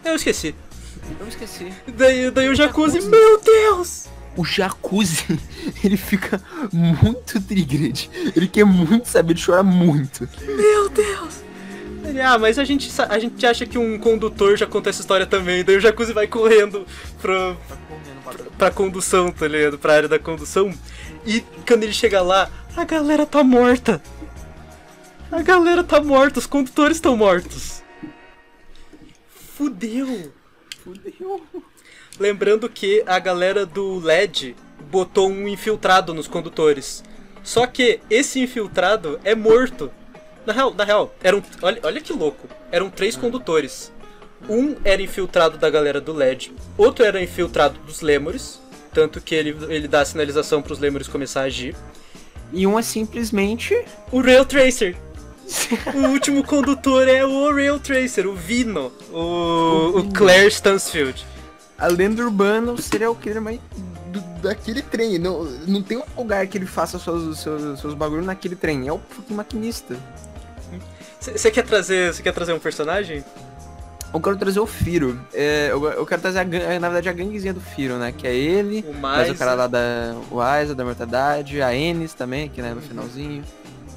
Eu 0.05 0.15
esqueci. 0.15 0.55
Eu 1.19 1.29
esqueci. 1.29 1.73
Daí, 1.97 2.31
daí 2.31 2.49
o 2.49 2.55
Jacuzzi, 2.55 3.01
meu 3.03 3.41
Deus! 3.41 4.07
O 4.37 4.45
jacuzzi, 4.45 5.39
ele 5.83 5.97
fica 5.97 6.41
muito 6.73 7.41
triggered. 7.43 8.09
Ele 8.37 8.47
quer 8.47 8.65
muito 8.65 9.09
saber, 9.09 9.33
ele 9.33 9.43
chora 9.45 9.63
muito. 9.63 10.29
Meu 10.47 10.89
Deus! 10.89 11.43
Ele, 12.05 12.21
ah, 12.21 12.39
mas 12.39 12.59
a 12.59 12.65
gente, 12.65 12.91
a 13.09 13.19
gente 13.19 13.45
acha 13.45 13.67
que 13.67 13.77
um 13.77 13.99
condutor 13.99 14.57
já 14.57 14.67
conta 14.67 14.91
essa 14.91 15.01
história 15.01 15.27
também. 15.27 15.65
Daí 15.65 15.77
o 15.77 15.81
Jacuzzi 15.81 16.13
vai 16.13 16.27
correndo 16.27 16.87
pro, 17.21 17.57
pra 18.57 18.71
condução, 18.71 19.31
tá 19.31 19.47
ligado? 19.47 19.79
Pra 19.79 19.95
área 19.95 20.09
da 20.09 20.19
condução. 20.19 20.73
E 21.27 21.41
quando 21.67 21.83
ele 21.83 21.93
chega 21.93 22.21
lá, 22.23 22.51
a 22.77 22.85
galera 22.85 23.27
tá 23.27 23.43
morta. 23.43 24.03
A 25.31 25.43
galera 25.43 25.85
tá 25.85 26.01
morta, 26.01 26.39
os 26.39 26.47
condutores 26.47 26.97
estão 26.97 27.17
mortos. 27.17 27.83
Fudeu. 29.57 30.33
Fudeu. 30.83 31.43
Lembrando 32.19 32.69
que 32.69 33.03
a 33.07 33.19
galera 33.19 33.65
do 33.65 33.99
LED 34.01 34.57
botou 34.91 35.31
um 35.31 35.47
infiltrado 35.47 36.13
nos 36.13 36.27
condutores. 36.27 37.05
Só 37.43 37.67
que 37.67 38.01
esse 38.11 38.41
infiltrado 38.41 39.21
é 39.25 39.35
morto. 39.35 39.91
Na 40.45 40.53
real, 40.53 40.75
na 40.75 40.85
real, 40.85 41.15
eram, 41.23 41.43
olha, 41.63 41.81
olha 41.83 42.01
que 42.01 42.13
louco. 42.13 42.49
Eram 42.73 42.91
três 42.91 43.17
condutores. 43.17 43.93
Um 44.49 44.77
era 44.85 45.01
infiltrado 45.03 45.59
da 45.59 45.69
galera 45.71 46.01
do 46.01 46.13
LED, 46.13 46.53
outro 46.77 47.05
era 47.05 47.23
infiltrado 47.23 47.79
dos 47.81 48.01
Lemures, 48.01 48.61
tanto 48.93 49.21
que 49.21 49.35
ele, 49.35 49.57
ele 49.69 49.87
dá 49.87 50.01
a 50.01 50.05
sinalização 50.05 50.61
para 50.63 50.73
os 50.73 50.79
Lemures 50.79 51.07
começar 51.09 51.43
a 51.43 51.45
agir. 51.45 51.77
E 52.53 52.67
um 52.67 52.79
é 52.79 52.83
simplesmente. 52.83 53.81
O 54.11 54.21
Rail 54.21 54.45
Tracer. 54.45 54.97
o 55.95 56.09
último 56.09 56.43
condutor 56.45 57.07
é 57.09 57.25
o 57.25 57.55
Rail 57.55 57.79
Tracer, 57.79 58.27
o 58.27 58.35
Vino, 58.35 58.93
o, 59.13 59.99
o 59.99 60.13
Claire 60.13 60.49
Stansfield. 60.51 61.25
A 61.79 61.87
lenda 61.87 62.23
urbana, 62.23 62.73
o 62.73 62.81
serial 62.81 63.15
killer 63.15 63.41
mais. 63.41 63.59
do- 64.13 64.21
daquele 64.43 64.83
trem. 64.83 65.19
Não, 65.19 65.45
não 65.67 65.83
tem 65.83 65.99
um 65.99 66.03
lugar 66.17 66.47
que 66.47 66.59
ele 66.59 66.67
faça 66.67 66.99
seus, 66.99 67.39
seus, 67.39 67.81
seus 67.81 67.95
bagulhos 67.95 68.27
naquele 68.27 68.57
trem. 68.57 68.89
É 68.89 68.93
o 68.93 69.01
fucking 69.11 69.35
maquinista. 69.35 69.97
Você 71.21 71.51
quer 71.51 71.65
trazer, 71.65 72.13
você 72.15 72.23
quer 72.23 72.33
trazer 72.33 72.53
um 72.53 72.59
personagem? 72.59 73.25
Eu 74.13 74.21
quero 74.21 74.37
trazer 74.37 74.59
o 74.61 74.67
Firo. 74.67 75.21
É, 75.33 75.69
eu, 75.71 75.85
eu 75.85 76.05
quero 76.05 76.21
trazer, 76.21 76.41
a, 76.41 76.45
na 76.45 76.89
verdade, 76.89 77.09
a 77.09 77.13
ganguezinha 77.13 77.55
do 77.55 77.61
Firo, 77.61 77.97
né? 77.97 78.13
Que 78.17 78.27
é 78.27 78.35
ele. 78.35 78.85
O 78.89 78.93
Mas 78.95 79.01
mais 79.01 79.31
o 79.31 79.35
cara 79.37 79.55
lá 79.55 79.67
da 79.69 80.15
o 80.31 80.41
Aiza, 80.41 80.75
da 80.75 80.85
Mortadade, 80.85 81.63
a 81.63 81.75
Ennis 81.75 82.13
também, 82.13 82.49
que 82.49 82.61
né, 82.61 82.75
no 82.75 82.81
finalzinho. 82.81 83.45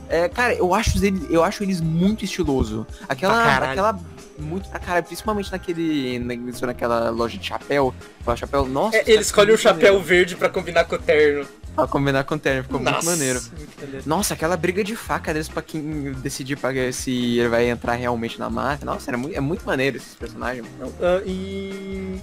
É, 0.09 0.29
cara, 0.29 0.53
eu 0.53 0.73
acho, 0.75 1.03
eles, 1.03 1.23
eu 1.31 1.43
acho 1.43 1.63
eles 1.63 1.81
muito 1.81 2.23
estiloso. 2.23 2.85
Aquela. 3.09 3.55
Aquela. 3.71 3.99
Muito 4.37 4.67
pra 4.69 4.79
caralho, 4.79 5.05
principalmente 5.05 5.51
naquele. 5.51 6.19
na- 6.19 6.67
naquela 6.67 7.09
loja 7.09 7.37
de 7.37 7.45
chapéu. 7.45 7.93
Chapéu, 8.35 8.65
nossa. 8.67 8.97
É, 8.97 9.03
ele 9.07 9.21
escolhe 9.21 9.47
um 9.49 9.53
muito 9.53 9.61
chapéu 9.61 9.99
verde 9.99 10.35
pra 10.35 10.49
combinar 10.49 10.83
com 10.85 10.95
o 10.95 10.99
terno. 10.99 11.47
Pra 11.75 11.87
combinar 11.87 12.23
com 12.23 12.35
o 12.35 12.39
terno, 12.39 12.63
ficou 12.63 12.79
muito 12.79 12.93
Nossa, 12.93 13.09
maneiro. 13.09 13.41
muito 13.57 13.81
maneiro. 13.81 14.03
Nossa, 14.05 14.33
aquela 14.35 14.55
briga 14.55 14.83
de 14.83 14.95
faca 14.95 15.33
deles 15.33 15.49
pra 15.49 15.61
quem 15.61 16.13
decidir 16.13 16.55
pra, 16.55 16.71
se 16.91 17.39
ele 17.39 17.49
vai 17.49 17.69
entrar 17.69 17.95
realmente 17.95 18.37
na 18.37 18.49
máquina. 18.49 18.93
Nossa, 18.93 19.09
era 19.09 19.17
muito, 19.17 19.35
é 19.35 19.39
muito 19.39 19.65
maneiro 19.65 19.97
esses 19.97 20.13
personagens. 20.13 20.67
Ah, 21.01 21.21
e 21.25 22.19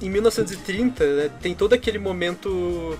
em 0.00 0.10
1930, 0.10 1.04
né, 1.04 1.30
tem 1.40 1.54
todo 1.54 1.72
aquele 1.72 1.98
momento 1.98 2.96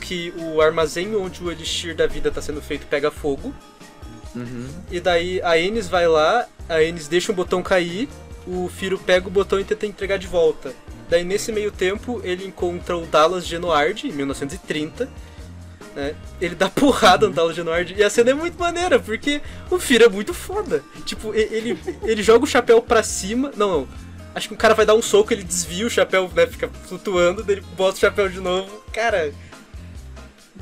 que 0.00 0.32
o 0.36 0.60
armazém 0.60 1.16
onde 1.16 1.42
o 1.42 1.50
elixir 1.50 1.96
da 1.96 2.06
vida 2.06 2.30
tá 2.30 2.40
sendo 2.40 2.62
feito 2.62 2.86
pega 2.86 3.10
fogo. 3.10 3.52
Uhum. 4.34 4.68
E 4.90 5.00
daí 5.00 5.40
a 5.42 5.58
Enes 5.58 5.88
vai 5.88 6.06
lá, 6.06 6.46
a 6.68 6.82
Enes 6.82 7.08
deixa 7.08 7.32
o 7.32 7.34
botão 7.34 7.62
cair, 7.62 8.08
o 8.46 8.68
Firo 8.68 8.98
pega 8.98 9.26
o 9.26 9.30
botão 9.30 9.58
e 9.58 9.64
tenta 9.64 9.86
entregar 9.86 10.18
de 10.18 10.26
volta. 10.26 10.72
Daí 11.08 11.22
nesse 11.24 11.52
meio 11.52 11.70
tempo 11.70 12.20
ele 12.24 12.46
encontra 12.46 12.96
o 12.96 13.06
Dallas 13.06 13.46
Genoard, 13.46 14.08
em 14.08 14.12
1930. 14.12 15.08
Né? 15.94 16.14
Ele 16.40 16.54
dá 16.54 16.68
porrada 16.70 17.26
no 17.28 17.32
Dallas 17.34 17.56
Genoard 17.56 17.94
e 17.96 18.02
a 18.02 18.10
cena 18.10 18.30
é 18.30 18.34
muito 18.34 18.58
maneira, 18.58 18.98
porque 18.98 19.40
o 19.70 19.78
Firo 19.78 20.04
é 20.04 20.08
muito 20.08 20.34
foda. 20.34 20.82
Tipo, 21.04 21.32
ele, 21.34 21.78
ele 22.02 22.22
joga 22.22 22.44
o 22.44 22.48
chapéu 22.48 22.82
pra 22.82 23.02
cima. 23.02 23.50
Não, 23.56 23.70
não. 23.80 23.88
Acho 24.34 24.48
que 24.48 24.54
o 24.54 24.58
cara 24.58 24.74
vai 24.74 24.84
dar 24.84 24.94
um 24.94 25.00
soco, 25.00 25.32
ele 25.32 25.42
desvia 25.42 25.86
o 25.86 25.90
chapéu, 25.90 26.30
né? 26.34 26.46
Fica 26.46 26.68
flutuando, 26.86 27.42
daí 27.42 27.56
ele 27.56 27.64
bota 27.76 27.96
o 27.96 28.00
chapéu 28.00 28.28
de 28.28 28.38
novo. 28.38 28.70
Cara, 28.92 29.32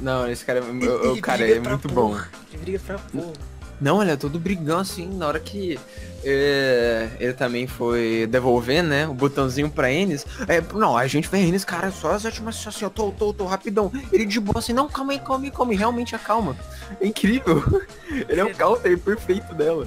Não, 0.01 0.29
esse 0.31 0.45
cara, 0.45 0.61
é- 0.61 0.63
ele- 0.69 0.89
o, 0.89 1.13
o 1.15 1.21
cara 1.21 1.49
é 1.49 1.59
muito 1.59 1.89
bom. 1.89 2.11
porra. 2.11 2.31
Ele 2.53 2.63
briga 2.63 2.79
pra 2.87 2.99
porra. 2.99 3.33
Não, 3.81 4.01
ele 4.01 4.13
é 4.13 4.17
todo 4.17 4.39
brigão 4.39 4.79
assim, 4.79 5.09
na 5.09 5.27
hora 5.27 5.41
que 5.41 5.79
é, 6.25 7.09
ele 7.21 7.33
também 7.35 7.67
foi 7.67 8.27
devolver, 8.31 8.83
né, 8.83 9.07
o 9.07 9.15
botãozinho 9.15 9.71
pra 9.71 9.93
Enes. 9.93 10.27
É, 10.49 10.63
não, 10.75 10.97
a 10.97 11.07
gente 11.07 11.29
vê 11.29 11.39
Enes, 11.39 11.65
cara, 11.65 11.91
só 11.91 12.13
as 12.13 12.25
últimas 12.25 12.67
assim, 12.67 12.85
ó, 12.85 12.89
tô, 12.89 13.11
tô, 13.13 13.33
tô, 13.33 13.45
rapidão. 13.47 13.93
Ele 14.13 14.25
de 14.25 14.41
boa 14.41 14.59
assim, 14.59 14.73
não, 14.73 14.89
calma 14.89 15.13
aí, 15.13 15.19
calma 15.19 15.45
aí, 15.45 15.51
calma 15.51 15.73
aí, 15.73 15.79
realmente 15.79 16.15
acalma. 16.17 16.57
É 17.01 17.07
incrível. 17.07 17.63
Ele 18.29 18.41
é 18.41 18.45
um 18.45 18.53
counter 18.55 18.99
perfeito 18.99 19.55
dela. 19.55 19.87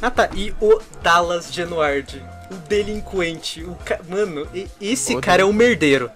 Ah 0.00 0.10
tá, 0.10 0.28
e 0.34 0.52
o 0.60 0.80
Dallas 1.02 1.52
Genoard, 1.52 2.22
o 2.50 2.54
delinquente, 2.68 3.62
o 3.62 3.74
ca... 3.84 4.00
Mano, 4.08 4.46
esse 4.80 5.14
O 5.14 5.20
cara 5.20 5.42
é 5.42 5.44
um 5.44 5.52
merdeiro. 5.52 6.10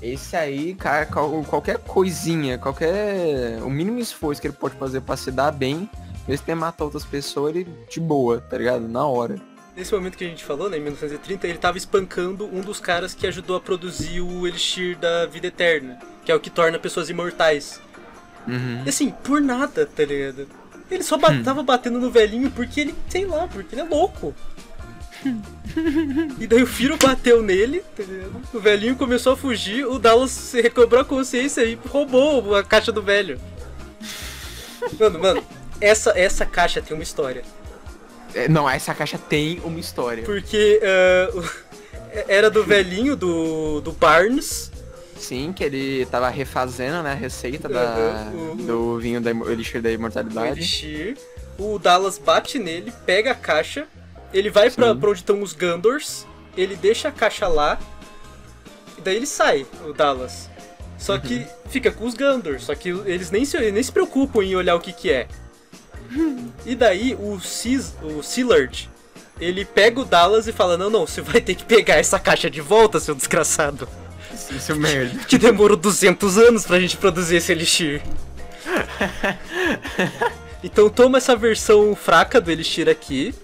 Esse 0.00 0.36
aí, 0.36 0.74
cara, 0.74 1.06
qual- 1.06 1.42
qualquer 1.44 1.78
coisinha, 1.78 2.58
qualquer. 2.58 3.58
O 3.62 3.70
mínimo 3.70 3.98
esforço 3.98 4.40
que 4.40 4.46
ele 4.46 4.54
pode 4.54 4.76
fazer 4.76 5.00
pra 5.00 5.16
se 5.16 5.30
dar 5.30 5.50
bem, 5.50 5.88
mesmo 6.26 6.38
que 6.42 6.46
tenha 6.46 6.56
matar 6.56 6.84
outras 6.84 7.04
pessoas, 7.04 7.54
ele 7.54 7.68
de 7.90 8.00
boa, 8.00 8.40
tá 8.40 8.56
ligado? 8.58 8.86
Na 8.88 9.06
hora. 9.06 9.36
Nesse 9.76 9.92
momento 9.92 10.16
que 10.16 10.24
a 10.24 10.28
gente 10.28 10.44
falou, 10.44 10.70
né, 10.70 10.76
em 10.76 10.80
1930, 10.80 11.48
ele 11.48 11.58
tava 11.58 11.76
espancando 11.76 12.46
um 12.46 12.60
dos 12.60 12.78
caras 12.78 13.12
que 13.12 13.26
ajudou 13.26 13.56
a 13.56 13.60
produzir 13.60 14.20
o 14.20 14.46
Elixir 14.46 14.96
da 14.96 15.26
Vida 15.26 15.48
Eterna, 15.48 15.98
que 16.24 16.30
é 16.30 16.34
o 16.34 16.38
que 16.40 16.48
torna 16.48 16.78
pessoas 16.78 17.10
imortais. 17.10 17.80
Uhum. 18.46 18.82
E 18.86 18.88
assim, 18.88 19.10
por 19.10 19.40
nada, 19.40 19.84
tá 19.84 20.04
ligado? 20.04 20.46
Ele 20.90 21.02
só 21.02 21.16
ba- 21.16 21.42
tava 21.42 21.62
batendo 21.62 21.98
no 21.98 22.10
velhinho 22.10 22.50
porque 22.52 22.80
ele, 22.82 22.94
sei 23.08 23.24
lá, 23.26 23.48
porque 23.48 23.74
ele 23.74 23.82
é 23.82 23.84
louco. 23.84 24.32
e 26.38 26.46
daí 26.46 26.62
o 26.62 26.66
Firo 26.66 26.96
bateu 26.96 27.42
nele, 27.42 27.82
tá 27.96 28.02
ligado? 28.02 28.32
O 28.52 28.60
velhinho 28.60 28.94
começou 28.94 29.32
a 29.32 29.36
fugir, 29.36 29.86
o 29.86 29.98
Dallas 29.98 30.52
recobrou 30.52 31.00
a 31.00 31.04
consciência 31.04 31.62
e 31.64 31.74
roubou 31.88 32.54
a 32.54 32.62
caixa 32.62 32.92
do 32.92 33.02
velho. 33.02 33.40
Mano, 35.00 35.18
mano, 35.18 35.42
essa, 35.80 36.10
essa 36.18 36.44
caixa 36.46 36.80
tem 36.82 36.96
uma 36.96 37.02
história. 37.02 37.42
É, 38.34 38.48
não, 38.48 38.68
essa 38.68 38.94
caixa 38.94 39.16
tem 39.18 39.60
uma 39.64 39.78
história. 39.78 40.24
Porque 40.24 40.80
o- 41.34 41.44
era 42.28 42.50
do 42.50 42.64
velhinho, 42.64 43.14
do, 43.16 43.80
do 43.80 43.92
Barnes. 43.92 44.70
Sim, 45.16 45.52
que 45.52 45.62
ele 45.64 46.04
tava 46.06 46.28
refazendo, 46.28 47.02
né, 47.02 47.12
a 47.12 47.14
receita 47.14 47.68
da, 47.68 48.30
Uhum. 48.34 48.56
do 48.56 48.98
vinho 48.98 49.20
da 49.20 49.30
Elixir 49.30 49.80
da 49.80 49.88
o 49.88 49.92
Imortalidade. 49.92 50.58
Elixir. 50.58 51.16
O 51.58 51.78
Dallas 51.78 52.18
bate 52.18 52.58
nele, 52.58 52.92
pega 53.06 53.30
a 53.30 53.34
caixa, 53.34 53.86
ele 54.32 54.50
vai 54.50 54.68
pra, 54.70 54.94
pra 54.94 55.10
onde 55.10 55.20
estão 55.20 55.40
os 55.40 55.52
Gandors, 55.52 56.26
ele 56.56 56.74
deixa 56.74 57.08
a 57.08 57.12
caixa 57.12 57.46
lá, 57.46 57.78
e 58.98 59.00
daí 59.00 59.16
ele 59.16 59.26
sai, 59.26 59.64
o 59.86 59.92
Dallas. 59.92 60.50
Só 60.98 61.16
que 61.18 61.46
fica 61.70 61.92
com 61.92 62.04
os 62.06 62.14
Gandors, 62.14 62.64
só 62.64 62.74
que 62.74 62.88
eles 62.88 63.30
nem 63.30 63.44
se, 63.44 63.56
nem 63.70 63.82
se 63.82 63.92
preocupam 63.92 64.42
em 64.42 64.56
olhar 64.56 64.74
o 64.74 64.80
que 64.80 64.92
que 64.92 65.10
é. 65.12 65.28
E 66.64 66.74
daí 66.74 67.14
o, 67.14 67.38
Cis, 67.40 67.94
o 68.02 68.22
Sillard, 68.22 68.88
ele 69.40 69.64
pega 69.64 70.00
o 70.00 70.04
Dallas 70.04 70.46
e 70.46 70.52
fala, 70.52 70.78
não, 70.78 70.88
não, 70.88 71.06
você 71.06 71.20
vai 71.20 71.40
ter 71.40 71.54
que 71.54 71.64
pegar 71.64 71.96
essa 71.96 72.18
caixa 72.18 72.48
de 72.48 72.60
volta, 72.60 72.98
seu 72.98 73.14
desgraçado. 73.14 73.88
Isso 74.50 74.72
é 74.72 74.74
merda. 74.74 75.24
Que 75.24 75.36
demorou 75.38 75.76
200 75.76 76.38
anos 76.38 76.64
pra 76.64 76.80
gente 76.80 76.96
produzir 76.96 77.36
esse 77.36 77.52
Elixir. 77.52 78.02
Então 80.64 80.88
toma 80.88 81.18
essa 81.18 81.36
versão 81.36 81.94
fraca 81.94 82.40
do 82.40 82.50
Elixir 82.50 82.88
aqui. 82.88 83.34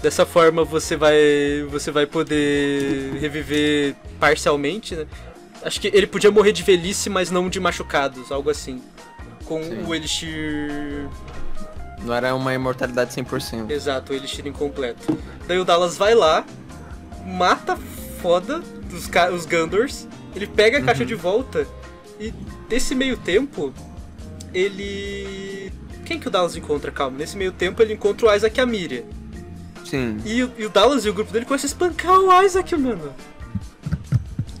Dessa 0.00 0.24
forma 0.24 0.64
você 0.64 0.96
vai 0.96 1.16
você 1.68 1.90
vai 1.90 2.06
poder 2.06 3.14
reviver 3.18 3.96
parcialmente, 4.20 4.94
né? 4.94 5.06
Acho 5.64 5.80
que 5.80 5.88
ele 5.88 6.06
podia 6.06 6.30
morrer 6.30 6.52
de 6.52 6.62
velhice, 6.62 7.10
mas 7.10 7.32
não 7.32 7.48
de 7.48 7.58
machucados, 7.58 8.30
algo 8.30 8.48
assim. 8.48 8.80
Com 9.44 9.60
Sim. 9.60 9.82
o 9.84 9.92
Elixir 9.92 11.08
Não 12.02 12.14
era 12.14 12.34
uma 12.34 12.52
imortalidade 12.54 13.14
100%. 13.14 13.70
Exato, 13.70 14.12
o 14.12 14.16
Elixir 14.16 14.46
incompleto. 14.46 15.18
Daí 15.48 15.58
o 15.58 15.64
Dallas 15.64 15.96
vai 15.96 16.14
lá, 16.14 16.44
mata 17.24 17.76
foda 18.22 18.62
ca- 19.10 19.30
os 19.30 19.44
Gandors, 19.46 20.06
ele 20.34 20.46
pega 20.46 20.78
a 20.78 20.82
caixa 20.82 21.04
de 21.04 21.14
volta 21.14 21.66
e 22.20 22.32
nesse 22.70 22.94
meio 22.94 23.16
tempo 23.16 23.72
ele. 24.54 25.72
Quem 26.04 26.18
que 26.20 26.28
o 26.28 26.30
Dallas 26.30 26.56
encontra? 26.56 26.90
Calma, 26.92 27.18
nesse 27.18 27.36
meio 27.36 27.50
tempo 27.52 27.82
ele 27.82 27.94
encontra 27.94 28.28
o 28.28 28.34
Isaac 28.34 28.56
e 28.58 28.60
a 28.60 28.66
Miriam. 28.66 29.02
Sim. 29.84 30.18
E, 30.24 30.42
o- 30.42 30.52
e 30.58 30.64
o 30.64 30.68
Dallas 30.70 31.04
e 31.04 31.08
o 31.08 31.14
grupo 31.14 31.32
dele 31.32 31.44
começam 31.44 31.66
a 31.66 31.70
espancar 31.70 32.18
o 32.18 32.42
Isaac, 32.42 32.74
mano. 32.76 33.12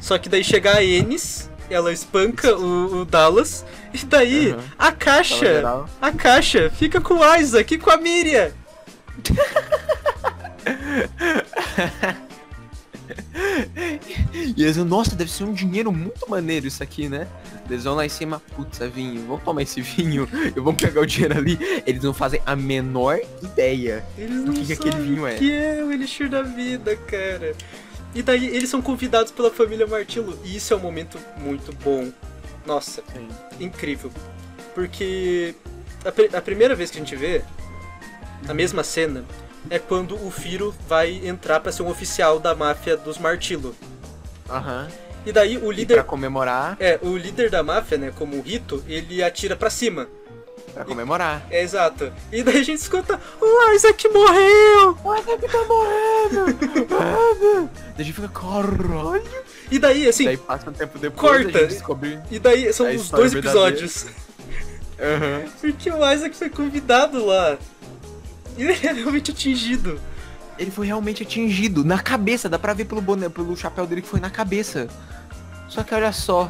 Só 0.00 0.18
que 0.18 0.28
daí 0.28 0.42
chega 0.44 0.76
a 0.76 0.84
Ennis, 0.84 1.50
ela 1.68 1.92
espanca 1.92 2.56
o, 2.56 3.00
o 3.00 3.04
Dallas, 3.04 3.64
e 4.02 4.06
daí 4.06 4.52
Uhum. 4.52 4.60
a 4.78 4.92
caixa, 4.92 5.86
a 6.00 6.12
caixa 6.12 6.70
fica 6.70 7.00
com 7.00 7.14
o 7.14 7.36
Isaac 7.36 7.74
e 7.74 7.78
com 7.78 7.90
a 7.90 7.96
Miriam. 7.96 8.50
E 14.56 14.62
eles, 14.62 14.76
nossa, 14.78 15.14
deve 15.14 15.30
ser 15.30 15.44
um 15.44 15.52
dinheiro 15.52 15.92
muito 15.92 16.28
maneiro 16.28 16.66
isso 16.66 16.82
aqui, 16.82 17.08
né? 17.08 17.26
Eles 17.68 17.84
vão 17.84 17.94
lá 17.94 18.06
em 18.06 18.08
cima, 18.08 18.40
putz, 18.54 18.80
é 18.80 18.88
vinho, 18.88 19.24
vamos 19.26 19.42
tomar 19.42 19.62
esse 19.62 19.80
vinho, 19.80 20.28
e 20.54 20.60
vamos 20.60 20.80
pegar 20.80 21.00
o 21.00 21.06
dinheiro 21.06 21.36
ali. 21.36 21.58
Eles 21.86 22.02
não 22.02 22.14
fazem 22.14 22.40
a 22.46 22.54
menor 22.54 23.18
ideia. 23.42 24.04
Eles 24.16 24.44
não 24.44 24.54
que 24.54 24.66
que 24.66 24.72
aquele 24.72 25.00
vinho 25.00 25.26
é? 25.26 25.34
que 25.34 25.52
é 25.52 25.82
o 25.82 25.92
Elixir 25.92 26.28
da 26.28 26.42
Vida, 26.42 26.96
cara. 26.96 27.54
E 28.14 28.22
daí 28.22 28.46
eles 28.46 28.70
são 28.70 28.80
convidados 28.80 29.32
pela 29.32 29.50
família 29.50 29.86
Martillo, 29.86 30.38
e 30.44 30.56
isso 30.56 30.72
é 30.72 30.76
um 30.76 30.80
momento 30.80 31.18
muito 31.38 31.72
bom. 31.84 32.08
Nossa, 32.66 33.02
incrível. 33.60 34.10
Porque 34.74 35.54
a, 36.04 36.38
a 36.38 36.42
primeira 36.42 36.74
vez 36.74 36.90
que 36.90 36.98
a 36.98 37.00
gente 37.00 37.14
vê 37.16 37.42
a 38.48 38.52
mesma 38.54 38.82
cena 38.84 39.24
é 39.70 39.78
quando 39.78 40.14
o 40.14 40.30
Firo 40.30 40.74
vai 40.88 41.20
entrar 41.26 41.60
pra 41.60 41.72
ser 41.72 41.82
um 41.82 41.88
oficial 41.88 42.38
da 42.38 42.54
máfia 42.54 42.96
dos 42.96 43.18
Martillo. 43.18 43.74
Aham. 44.48 44.88
E 45.24 45.32
daí 45.32 45.56
o 45.56 45.60
E 45.60 45.62
pra 45.64 45.70
líder. 45.72 46.04
comemorar, 46.04 46.76
É, 46.78 46.98
o 47.02 47.16
líder 47.16 47.50
da 47.50 47.62
máfia, 47.62 47.98
né, 47.98 48.12
como 48.16 48.36
o 48.36 48.42
Rito, 48.42 48.84
ele 48.86 49.22
atira 49.24 49.56
pra 49.56 49.68
cima. 49.70 50.06
pra 50.72 50.84
comemorar. 50.84 51.44
É 51.50 51.62
exato. 51.62 52.12
E 52.30 52.42
daí 52.44 52.58
a 52.58 52.62
gente 52.62 52.78
escuta: 52.80 53.20
O 53.40 53.72
Isaac 53.72 54.08
morreu! 54.08 54.96
O 55.02 55.14
Isaac 55.16 55.48
tá 55.50 55.64
morrendo! 55.64 56.58
Daí 57.96 57.98
a 57.98 58.02
gente 58.02 58.12
fica, 58.12 58.28
caralho! 58.28 59.24
E 59.70 59.78
daí, 59.78 60.08
assim, 60.08 60.24
Daí 60.24 60.36
passa 60.36 60.70
um 60.70 60.72
tempo 60.72 60.98
depois, 60.98 61.42
corta. 61.44 61.66
descobre... 61.66 62.20
E 62.30 62.38
daí 62.38 62.72
são 62.72 62.88
os 62.94 63.10
dois 63.10 63.34
episódios. 63.34 64.06
Aham. 64.98 65.44
Porque 65.60 65.90
o 65.92 66.12
Isaac 66.12 66.36
foi 66.36 66.48
convidado 66.48 67.24
lá. 67.24 67.58
E 68.56 68.62
ele 68.62 68.72
é 68.72 68.92
realmente 68.92 69.30
atingido. 69.30 70.00
Ele 70.58 70.70
foi 70.70 70.86
realmente 70.86 71.22
atingido, 71.22 71.84
na 71.84 71.98
cabeça, 71.98 72.48
dá 72.48 72.58
pra 72.58 72.72
ver 72.72 72.86
pelo 72.86 73.02
boné, 73.02 73.28
pelo 73.28 73.54
chapéu 73.56 73.86
dele 73.86 74.00
que 74.00 74.08
foi 74.08 74.20
na 74.20 74.30
cabeça. 74.30 74.88
Só 75.68 75.82
que 75.82 75.94
olha 75.94 76.12
só, 76.12 76.48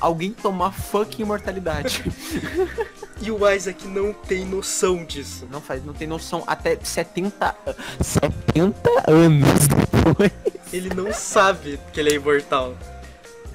alguém 0.00 0.32
tomar 0.32 0.72
fucking 0.72 1.22
imortalidade. 1.22 2.04
E 3.20 3.30
o 3.32 3.50
Isaac 3.50 3.86
não 3.88 4.12
tem 4.12 4.44
noção 4.44 5.04
disso. 5.04 5.46
não 5.50 5.60
faz, 5.60 5.84
não 5.84 5.92
tem 5.92 6.06
noção, 6.06 6.44
até 6.46 6.78
70, 6.80 7.54
70 8.00 8.90
anos 9.10 9.66
depois. 9.66 10.30
Ele 10.72 10.90
não 10.94 11.12
sabe 11.12 11.80
que 11.92 11.98
ele 12.00 12.10
é 12.10 12.14
imortal. 12.14 12.74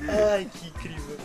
Ai, 0.08 0.47
que 0.54 0.67
incrível. 0.67 1.15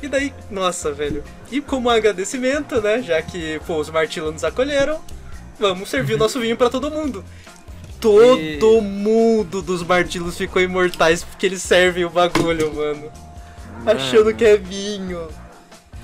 E 0.00 0.06
daí, 0.06 0.32
nossa, 0.50 0.92
velho. 0.92 1.24
E 1.50 1.60
como 1.60 1.90
agradecimento, 1.90 2.80
né? 2.80 3.02
Já 3.02 3.20
que, 3.20 3.60
pô, 3.66 3.78
os 3.78 3.90
Martillo 3.90 4.30
nos 4.30 4.44
acolheram, 4.44 5.00
vamos 5.58 5.88
servir 5.90 6.14
o 6.14 6.18
nosso 6.18 6.38
vinho 6.38 6.56
pra 6.56 6.70
todo 6.70 6.90
mundo. 6.90 7.24
Todo 8.00 8.38
E- 8.78 8.80
mundo 8.80 9.60
dos 9.60 9.82
Martillos 9.82 10.36
ficou 10.38 10.62
imortais 10.62 11.24
porque 11.24 11.46
eles 11.46 11.62
servem 11.62 12.04
o 12.04 12.10
bagulho, 12.10 12.72
mano. 12.72 13.10
Achando 13.84 14.32
que 14.32 14.44
é 14.44 14.56
vinho. 14.56 15.26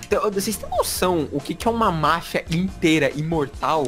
Então, 0.07 0.31
vocês 0.31 0.57
têm 0.57 0.69
noção 0.71 1.29
o 1.33 1.41
que, 1.41 1.55
que 1.55 1.67
é 1.67 1.71
uma 1.71 1.91
máfia 1.91 2.45
inteira 2.51 3.11
imortal? 3.15 3.87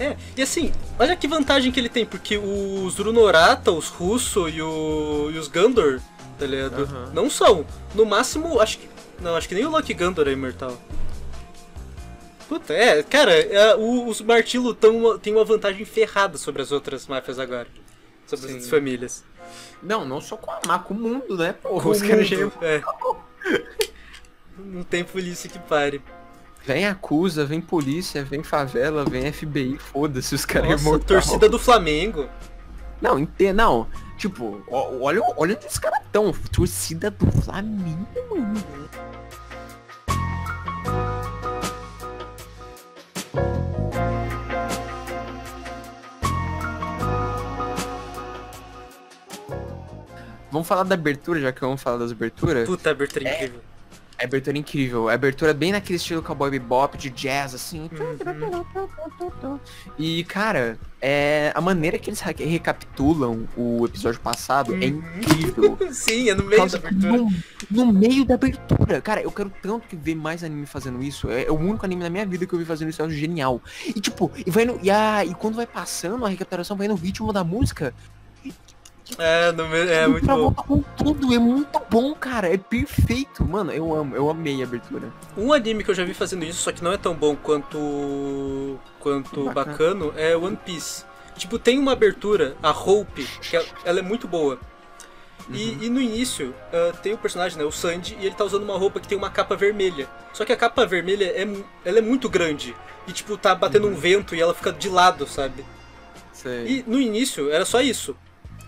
É, 0.00 0.16
e 0.36 0.42
assim, 0.42 0.72
olha 0.98 1.14
que 1.14 1.28
vantagem 1.28 1.70
que 1.70 1.78
ele 1.78 1.88
tem, 1.88 2.04
porque 2.04 2.36
os 2.36 2.96
Runorata, 2.98 3.70
os 3.70 3.88
Russo 3.88 4.48
e, 4.48 4.60
o, 4.60 5.30
e 5.32 5.38
os 5.38 5.48
Gandor 5.48 6.00
tá 6.38 6.46
ligado? 6.46 6.82
Aham. 6.82 7.10
Não 7.14 7.30
são. 7.30 7.64
No 7.94 8.04
máximo, 8.04 8.58
acho 8.60 8.78
que. 8.78 8.88
Não, 9.20 9.36
acho 9.36 9.48
que 9.48 9.54
nem 9.54 9.64
o 9.64 9.70
Lucky 9.70 9.94
Gandor 9.94 10.26
é 10.26 10.32
imortal. 10.32 10.76
Puta, 12.48 12.74
é, 12.74 13.02
cara, 13.04 13.32
é, 13.32 13.76
o- 13.76 14.08
os 14.08 14.20
Martilo 14.20 14.74
tão, 14.74 15.16
tem 15.18 15.32
uma 15.32 15.44
vantagem 15.44 15.84
ferrada 15.84 16.36
sobre 16.36 16.60
as 16.60 16.72
outras 16.72 17.06
máfias 17.06 17.38
agora. 17.38 17.68
Sobre 18.26 18.46
as 18.46 18.50
Sim. 18.50 18.52
outras 18.54 18.70
famílias. 18.70 19.24
Não, 19.82 20.04
não 20.04 20.20
só 20.20 20.36
com 20.36 20.50
a 20.50 20.60
má, 20.66 20.78
com 20.80 20.94
o 20.94 20.98
mundo, 20.98 21.36
né? 21.36 21.52
Porra, 21.52 21.82
Com 21.82 21.90
os 21.90 22.02
caras 22.02 22.26
já... 22.26 22.36
é. 22.62 22.82
Não 24.58 24.82
tem 24.82 25.04
polícia 25.04 25.48
que 25.48 25.58
pare. 25.58 26.02
Vem 26.64 26.86
acusa, 26.86 27.44
vem 27.44 27.60
polícia, 27.60 28.22
vem 28.22 28.42
favela, 28.42 29.04
vem 29.04 29.32
FBI, 29.32 29.78
foda-se, 29.78 30.34
os 30.34 30.44
caras 30.44 30.86
é 30.86 30.98
torcida 31.00 31.48
do 31.48 31.58
Flamengo. 31.58 32.28
Não, 33.00 33.18
entendo, 33.18 33.56
não. 33.56 33.88
Tipo, 34.16 34.62
olha, 34.70 35.20
olha 35.36 35.58
os 35.68 35.78
caras 35.78 36.00
tão. 36.12 36.32
Torcida 36.52 37.10
do 37.10 37.26
Flamengo, 37.42 38.06
mano. 38.30 38.62
Vamos 50.52 50.68
falar 50.68 50.84
da 50.84 50.94
abertura, 50.94 51.40
já 51.40 51.50
que 51.50 51.60
vamos 51.60 51.82
falar 51.82 51.96
das 51.96 52.12
aberturas. 52.12 52.68
Puta, 52.68 52.90
abertura 52.90 53.28
é 53.28 53.34
incrível. 53.34 53.60
A 54.22 54.24
abertura 54.24 54.56
é 54.56 54.60
incrível. 54.60 55.08
A 55.08 55.14
abertura 55.14 55.50
é 55.50 55.54
bem 55.54 55.72
naquele 55.72 55.96
estilo 55.96 56.22
cowboy 56.22 56.48
bebop, 56.48 56.96
de 56.96 57.10
jazz, 57.10 57.54
assim. 57.56 57.90
E, 59.98 60.22
cara, 60.24 60.78
é, 61.00 61.50
a 61.54 61.60
maneira 61.60 61.98
que 61.98 62.08
eles 62.08 62.20
re- 62.20 62.32
recapitulam 62.44 63.48
o 63.56 63.84
episódio 63.84 64.20
passado 64.20 64.74
é 64.74 64.86
incrível. 64.86 65.76
Sim, 65.90 66.30
é 66.30 66.34
no 66.36 66.44
meio 66.44 66.68
da 66.68 66.78
abertura. 66.78 67.16
no, 67.16 67.30
no 67.70 67.92
meio 67.92 68.24
da 68.24 68.34
abertura. 68.34 69.00
Cara, 69.00 69.20
eu 69.20 69.32
quero 69.32 69.52
tanto 69.60 69.88
que 69.88 69.96
ver 69.96 70.14
mais 70.14 70.44
anime 70.44 70.66
fazendo 70.66 71.02
isso. 71.02 71.28
É, 71.28 71.44
é 71.46 71.50
o 71.50 71.56
único 71.58 71.84
anime 71.84 72.04
na 72.04 72.10
minha 72.10 72.24
vida 72.24 72.46
que 72.46 72.52
eu 72.54 72.58
vi 72.60 72.64
fazendo 72.64 72.90
isso, 72.90 73.02
é 73.02 73.10
genial. 73.10 73.60
E 73.88 74.00
tipo, 74.00 74.30
e 74.46 74.48
vai 74.50 74.64
no, 74.64 74.78
e, 74.82 74.88
a, 74.90 75.24
e 75.24 75.34
quando 75.34 75.56
vai 75.56 75.66
passando 75.66 76.24
a 76.24 76.28
recapitulação, 76.28 76.76
vai 76.76 76.86
no 76.86 76.94
ritmo 76.94 77.32
da 77.32 77.42
música. 77.42 77.92
É, 79.18 79.52
no 79.52 79.64
é 79.74 80.06
muito 80.06 80.24
pra 80.24 80.36
bom. 80.36 80.52
com 80.52 80.82
tudo. 80.96 81.32
É 81.34 81.38
muito 81.38 81.80
bom, 81.90 82.14
cara. 82.14 82.52
É 82.52 82.56
perfeito. 82.56 83.44
Mano, 83.44 83.70
eu 83.72 83.94
amo. 83.94 84.16
Eu 84.16 84.28
amei 84.30 84.60
a 84.62 84.64
abertura. 84.64 85.12
Um 85.36 85.52
anime 85.52 85.84
que 85.84 85.90
eu 85.90 85.94
já 85.94 86.04
vi 86.04 86.14
fazendo 86.14 86.44
isso, 86.44 86.62
só 86.62 86.72
que 86.72 86.82
não 86.82 86.92
é 86.92 86.96
tão 86.96 87.14
bom 87.14 87.36
quanto 87.36 88.78
quanto 89.00 89.44
Bacana. 89.46 89.64
bacano, 89.72 90.14
é 90.16 90.36
One 90.36 90.56
Piece. 90.56 91.04
Tipo, 91.36 91.58
tem 91.58 91.78
uma 91.78 91.92
abertura, 91.92 92.56
a 92.62 92.70
Hope, 92.70 93.24
que 93.40 93.56
ela- 93.56 93.66
ela 93.84 93.98
é 93.98 94.02
muito 94.02 94.28
boa. 94.28 94.58
E, 95.50 95.86
e 95.86 95.90
no 95.90 96.00
início, 96.00 96.54
ah, 96.72 96.92
tem 97.02 97.12
o 97.14 97.18
personagem, 97.18 97.58
né, 97.58 97.64
o 97.64 97.72
Sandy, 97.72 98.16
e 98.20 98.26
ele 98.26 98.34
tá 98.34 98.44
usando 98.44 98.62
uma 98.62 98.78
roupa 98.78 99.00
que 99.00 99.08
tem 99.08 99.18
uma 99.18 99.28
capa 99.30 99.56
vermelha. 99.56 100.08
Só 100.32 100.44
que 100.44 100.52
a 100.52 100.56
capa 100.56 100.86
vermelha, 100.86 101.24
é, 101.24 101.42
ela 101.84 101.98
é 101.98 102.02
muito 102.02 102.28
grande. 102.28 102.76
E, 103.08 103.12
tipo, 103.12 103.36
tá 103.36 103.54
batendo 103.54 103.88
um 103.88 103.94
vento 103.94 104.34
e 104.36 104.40
ela 104.40 104.54
fica 104.54 104.72
de 104.72 104.88
lado, 104.88 105.26
sabe? 105.26 105.64
Sei. 106.32 106.66
E 106.66 106.84
no 106.86 107.00
início 107.00 107.50
era 107.50 107.64
só 107.64 107.80
isso. 107.80 108.16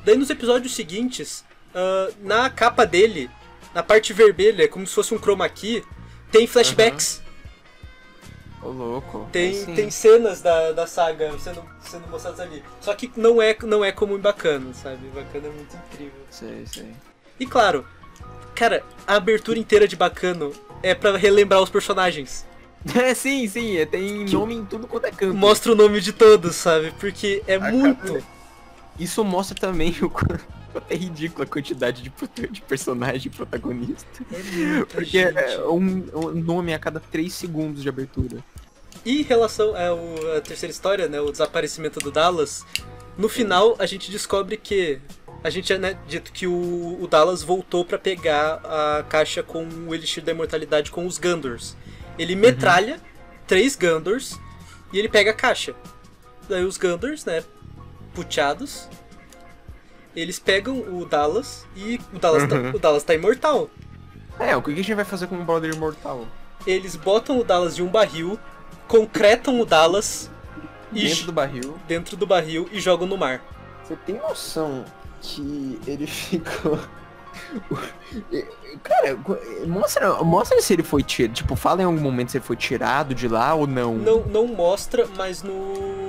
Daí 0.04 0.16
nos 0.16 0.30
episódios 0.30 0.74
seguintes, 0.74 1.44
ah, 1.74 2.10
na 2.20 2.50
capa 2.50 2.84
dele, 2.86 3.30
na 3.74 3.82
parte 3.82 4.12
vermelha, 4.12 4.68
como 4.68 4.86
se 4.86 4.94
fosse 4.94 5.14
um 5.14 5.18
chroma 5.18 5.48
key, 5.48 5.82
tem 6.30 6.46
flashbacks. 6.46 7.22
Ô, 8.62 8.68
louco. 8.68 9.28
Tem, 9.30 9.48
Aí 9.48 9.54
sim. 9.54 9.74
tem 9.74 9.90
cenas 9.90 10.40
da, 10.40 10.72
da 10.72 10.86
saga 10.86 11.36
sendo, 11.38 11.62
sendo 11.80 12.08
mostradas 12.08 12.40
ali. 12.40 12.62
Só 12.80 12.94
que 12.94 13.10
não 13.16 13.42
é, 13.42 13.56
não 13.62 13.84
é 13.84 13.92
como 13.92 14.16
em 14.16 14.20
Bacana, 14.20 14.72
sabe? 14.72 15.06
Bacana 15.08 15.48
é 15.48 15.50
muito 15.50 15.76
incrível. 15.76 16.20
Sei, 16.30 16.64
sei. 16.66 16.90
E 17.38 17.46
claro, 17.46 17.86
cara, 18.54 18.82
a 19.06 19.16
abertura 19.16 19.58
inteira 19.58 19.86
de 19.86 19.96
Bacano 19.96 20.52
é 20.82 20.94
pra 20.94 21.16
relembrar 21.16 21.60
os 21.60 21.68
personagens. 21.68 22.46
É, 22.94 23.12
sim, 23.14 23.46
sim. 23.48 23.76
é, 23.76 23.84
Tem 23.84 24.24
nome 24.26 24.54
em 24.54 24.64
tudo 24.64 24.86
quanto 24.86 25.06
é 25.06 25.10
canto. 25.10 25.34
Mostra 25.34 25.72
o 25.72 25.74
nome 25.74 26.00
de 26.00 26.12
todos, 26.12 26.56
sabe? 26.56 26.92
Porque 26.98 27.42
é 27.46 27.58
muito. 27.58 28.24
Isso 28.98 29.24
mostra 29.24 29.56
também 29.58 29.94
o 30.02 30.10
quanto 30.10 30.44
é 30.88 30.94
ridículo 30.94 31.44
a 31.44 31.46
quantidade 31.46 32.02
de, 32.02 32.12
de 32.50 32.60
personagem 32.62 33.30
protagonista. 33.30 34.06
É 34.32 34.84
Porque 34.84 35.18
é 35.18 35.60
um, 35.66 36.04
um 36.14 36.30
nome 36.34 36.74
a 36.74 36.78
cada 36.78 37.00
3 37.00 37.32
segundos 37.32 37.82
de 37.82 37.88
abertura. 37.88 38.38
E 39.04 39.20
em 39.20 39.22
relação 39.22 39.74
à 39.74 40.40
terceira 40.40 40.70
história, 40.70 41.08
né, 41.08 41.20
o 41.20 41.30
desaparecimento 41.30 42.00
do 42.00 42.10
Dallas, 42.10 42.64
no 43.18 43.28
final 43.28 43.76
a 43.78 43.86
gente 43.86 44.10
descobre 44.10 44.56
que 44.56 45.00
a 45.42 45.50
gente 45.50 45.66
tinha 45.66 45.78
né, 45.78 45.98
dito 46.08 46.32
que 46.32 46.46
o, 46.46 46.98
o 47.02 47.06
Dallas 47.06 47.42
voltou 47.42 47.84
pra 47.84 47.98
pegar 47.98 48.62
a 48.64 49.02
caixa 49.02 49.42
com 49.42 49.66
o 49.86 49.94
Elixir 49.94 50.24
da 50.24 50.32
Imortalidade 50.32 50.90
com 50.90 51.06
os 51.06 51.18
Gundors. 51.18 51.76
Ele 52.18 52.34
metralha 52.34 52.98
três 53.46 53.76
Gundors 53.76 54.38
e 54.90 54.98
ele 54.98 55.08
pega 55.08 55.32
a 55.32 55.34
caixa. 55.34 55.74
Daí 56.48 56.64
os 56.64 56.78
Gundors, 56.78 57.26
né, 57.26 57.44
puteados, 58.14 58.88
eles 60.14 60.38
pegam 60.38 60.78
o 60.78 61.04
Dallas 61.04 61.66
e 61.74 62.00
o 62.12 62.18
Dallas, 62.18 62.48
tá, 62.48 62.56
o 62.74 62.78
Dallas 62.78 63.02
tá 63.02 63.14
imortal. 63.14 63.68
É, 64.38 64.56
o 64.56 64.62
que 64.62 64.72
a 64.72 64.76
gente 64.76 64.94
vai 64.94 65.04
fazer 65.04 65.26
com 65.26 65.36
um 65.36 65.44
brother 65.44 65.74
imortal? 65.74 66.26
Eles 66.66 66.96
botam 66.96 67.38
o 67.38 67.44
Dallas 67.44 67.78
em 67.78 67.82
um 67.82 67.88
barril, 67.88 68.38
concretam 68.88 69.60
o 69.60 69.64
Dallas 69.66 70.30
e 70.92 71.08
Dentro 71.08 71.26
do 71.26 71.32
barril. 71.32 71.78
dentro 71.88 72.16
do 72.16 72.26
barril 72.26 72.68
e 72.72 72.80
jogam 72.80 73.06
no 73.06 73.16
mar. 73.16 73.42
Você 73.82 73.96
tem 73.96 74.16
noção 74.16 74.84
que 75.20 75.78
ele 75.86 76.06
ficou. 76.06 76.78
Cara, 78.82 79.18
mostra, 79.66 80.22
mostra 80.22 80.60
se 80.62 80.72
ele 80.72 80.82
foi 80.82 81.02
tirado. 81.02 81.34
Tipo, 81.34 81.56
fala 81.56 81.82
em 81.82 81.84
algum 81.84 82.00
momento 82.00 82.30
se 82.30 82.36
ele 82.38 82.44
foi 82.44 82.56
tirado 82.56 83.14
de 83.14 83.26
lá 83.28 83.54
ou 83.54 83.66
não. 83.66 83.94
Não, 83.96 84.20
não 84.22 84.46
mostra, 84.46 85.06
mas 85.16 85.42
no, 85.42 86.03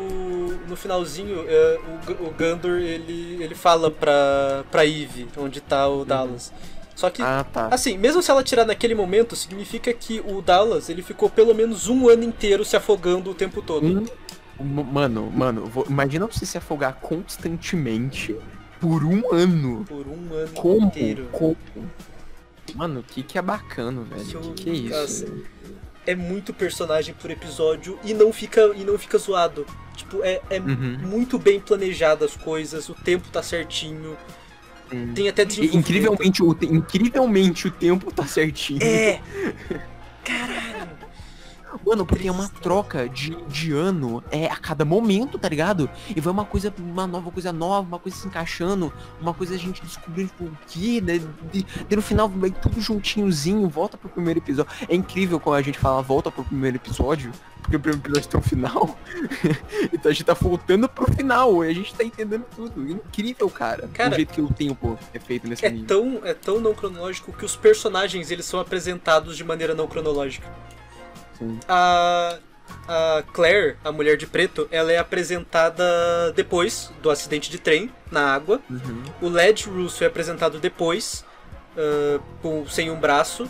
no 0.76 0.78
finalzinho 0.78 1.46
é, 1.48 1.80
o, 2.20 2.28
o 2.28 2.32
Gandor 2.32 2.80
ele, 2.80 3.42
ele 3.42 3.56
fala 3.56 3.90
pra, 3.90 4.66
pra 4.70 4.86
Eve 4.86 5.28
onde 5.38 5.62
tá 5.62 5.88
o 5.88 6.04
Dallas. 6.04 6.52
Só 6.96 7.10
que, 7.10 7.22
Ah, 7.22 7.46
tá. 7.52 7.68
assim, 7.72 7.98
mesmo 7.98 8.22
se 8.22 8.30
ela 8.32 8.44
tirar 8.44 8.66
naquele 8.66 8.94
momento, 8.96 9.36
significa 9.36 9.94
que 9.94 10.22
o 10.26 10.42
Dallas 10.42 10.90
ele 10.90 11.02
ficou 11.02 11.30
pelo 11.30 11.54
menos 11.54 11.88
um 11.88 12.08
ano 12.10 12.24
inteiro 12.24 12.64
se 12.64 12.76
afogando 12.76 13.32
o 13.32 13.34
tempo 13.34 13.62
todo. 13.62 13.86
Um- 13.86 14.06
M- 14.58 14.84
Mano, 14.84 15.30
mano, 15.34 15.66
vou- 15.66 15.86
imagina 15.90 16.26
você 16.26 16.46
se 16.46 16.58
afogar 16.58 16.96
constantemente 17.02 18.34
por 18.80 19.04
um 19.04 19.34
ano. 19.34 19.84
Por 19.86 20.08
um 20.08 20.34
ano 20.34 20.52
Como? 20.56 20.88
inteiro. 20.88 21.28
Como? 21.34 21.58
Mano, 22.74 23.02
o 23.02 23.04
que 23.04 23.22
que 23.24 23.38
é 23.38 23.42
bacana, 23.42 24.02
velho? 24.04 24.24
Que 24.26 24.36
eu- 24.36 24.42
que, 24.54 24.64
que 24.64 24.70
é 24.70 24.74
isso? 24.74 25.26
Nossa. 25.26 25.26
É 26.06 26.14
muito 26.16 26.54
personagem 26.54 27.14
por 27.20 27.32
episódio 27.32 27.98
e 28.04 28.14
não 28.14 28.32
fica, 28.32 28.62
e 28.76 28.84
não 28.84 28.98
fica 28.98 29.18
zoado. 29.18 29.66
Tipo, 29.96 30.24
é, 30.24 30.42
é 30.50 30.60
Uhum. 30.60 30.98
muito 31.04 31.40
bem 31.40 31.60
planejado 31.60 32.24
as 32.26 32.36
coisas, 32.36 32.88
o 32.90 32.94
tempo 32.94 33.28
tá 33.32 33.42
certinho. 33.42 34.16
Hum. 34.94 35.14
Tem 35.16 35.28
até 35.30 35.44
desenvolvimento. 35.44 35.80
incrivelmente, 35.90 36.44
o, 36.44 36.54
te- 36.54 36.66
incrivelmente 36.68 37.68
o 37.68 37.72
tempo 37.72 38.12
tá 38.12 38.26
certinho. 38.26 38.84
É! 38.84 39.20
Mano, 41.86 42.06
porque 42.06 42.28
é 42.28 42.32
uma 42.32 42.50
troca 42.50 43.08
de, 43.10 43.36
de 43.48 43.72
ano 43.72 44.24
é 44.32 44.46
a 44.46 44.56
cada 44.56 44.86
momento, 44.86 45.38
tá 45.38 45.50
ligado? 45.50 45.90
E 46.16 46.20
vai 46.20 46.32
uma 46.32 46.46
coisa, 46.46 46.74
uma 46.78 47.08
nova 47.08 47.32
coisa 47.32 47.52
nova, 47.52 47.88
uma 47.88 48.00
coisa 48.00 48.18
se 48.18 48.28
encaixando, 48.28 48.92
uma 49.22 49.34
coisa 49.34 49.56
a 49.56 49.58
gente 49.58 49.82
descobrindo 49.82 50.30
tipo, 50.30 50.46
o 50.46 50.58
que, 50.68 51.02
né? 51.02 51.20
De, 51.52 51.64
de 51.64 51.96
no 51.96 52.02
final 52.02 52.30
vai 52.30 52.52
tudo 52.52 52.80
juntinhozinho, 52.80 53.68
volta 53.70 53.98
pro 53.98 54.10
primeiro 54.10 54.40
episódio. 54.40 54.72
É 54.88 54.96
incrível 54.96 55.40
quando 55.40 55.58
a 55.58 55.62
gente 55.62 55.80
fala 55.80 56.02
volta 56.02 56.32
pro 56.32 56.44
primeiro 56.44 56.78
episódio, 56.78 57.32
porque 57.62 57.78
o 57.78 57.80
primeiro 57.80 58.02
episódio 58.04 58.30
tem 58.30 58.40
um 58.40 58.44
final. 58.44 58.98
então 59.92 60.12
a 60.12 60.14
gente 60.14 60.24
tá 60.24 60.34
voltando 60.34 60.88
pro 60.88 61.12
final, 61.12 61.66
e 61.66 61.70
a 61.70 61.74
gente 61.74 61.94
tá 61.94 62.04
entendendo 62.04 62.46
tudo. 62.56 62.90
Incrível, 62.90 63.50
cara. 63.50 63.90
Cara, 63.94 64.12
o 64.12 64.16
jeito 64.16 64.34
que 64.34 64.42
o 64.42 64.48
tempo 64.48 64.98
é 65.14 65.20
feito 65.20 65.48
nesse 65.48 65.66
É 65.66 65.70
anime. 65.70 65.86
tão, 65.86 66.22
é 66.24 66.34
tão 66.34 66.60
não 66.60 66.74
cronológico 66.74 67.34
que 67.34 67.46
os 67.46 67.56
personagens 67.56 68.30
eles 68.32 68.46
são 68.46 68.60
apresentados 68.60 69.36
de 69.36 69.44
maneira 69.44 69.74
não 69.74 69.88
cronológica. 69.88 70.48
Sim. 71.38 71.60
A, 71.68 72.38
a 72.88 73.24
Claire, 73.34 73.78
a 73.84 73.92
mulher 73.92 74.18
de 74.18 74.26
preto, 74.28 74.68
ela 74.72 74.92
é 74.92 74.98
apresentada 74.98 75.84
depois 76.36 76.92
do 77.02 77.10
acidente 77.10 77.50
de 77.50 77.58
trem 77.60 77.92
na 78.12 78.34
água. 78.34 78.62
Uhum. 78.70 79.04
O 79.22 79.30
Led 79.30 79.68
Russo 79.70 80.04
é 80.04 80.08
apresentado 80.08 80.60
depois, 80.60 81.26
ah, 81.78 82.20
com- 82.42 82.68
sem 82.68 82.90
um 82.90 83.00
braço. 83.00 83.50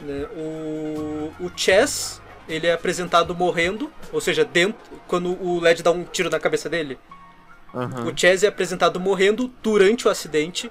né? 0.00 0.26
O, 0.36 1.32
o 1.40 1.50
Chess, 1.56 2.20
ele 2.48 2.66
é 2.66 2.72
apresentado 2.72 3.34
morrendo, 3.36 3.90
ou 4.12 4.20
seja, 4.20 4.44
dentro, 4.44 4.76
quando 5.06 5.30
o 5.40 5.60
Led 5.60 5.80
dá 5.82 5.92
um 5.92 6.02
tiro 6.04 6.28
na 6.28 6.40
cabeça 6.40 6.68
dele. 6.68 6.98
Aham. 7.74 8.08
O 8.08 8.16
Chess 8.18 8.42
é 8.44 8.48
apresentado 8.48 8.98
morrendo 9.00 9.50
durante 9.62 10.06
o 10.08 10.10
acidente. 10.10 10.70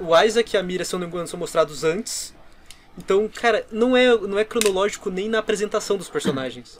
O 0.00 0.18
Isaac 0.20 0.54
e 0.54 0.58
a 0.58 0.62
Mira, 0.62 0.84
engano, 1.06 1.26
são 1.28 1.38
mostrados 1.38 1.84
antes. 1.84 2.34
Então, 2.98 3.28
cara, 3.28 3.66
não 3.70 3.96
é, 3.96 4.16
não 4.16 4.38
é 4.38 4.44
cronológico 4.44 5.10
nem 5.10 5.28
na 5.28 5.38
apresentação 5.38 5.96
dos 5.96 6.08
personagens. 6.08 6.78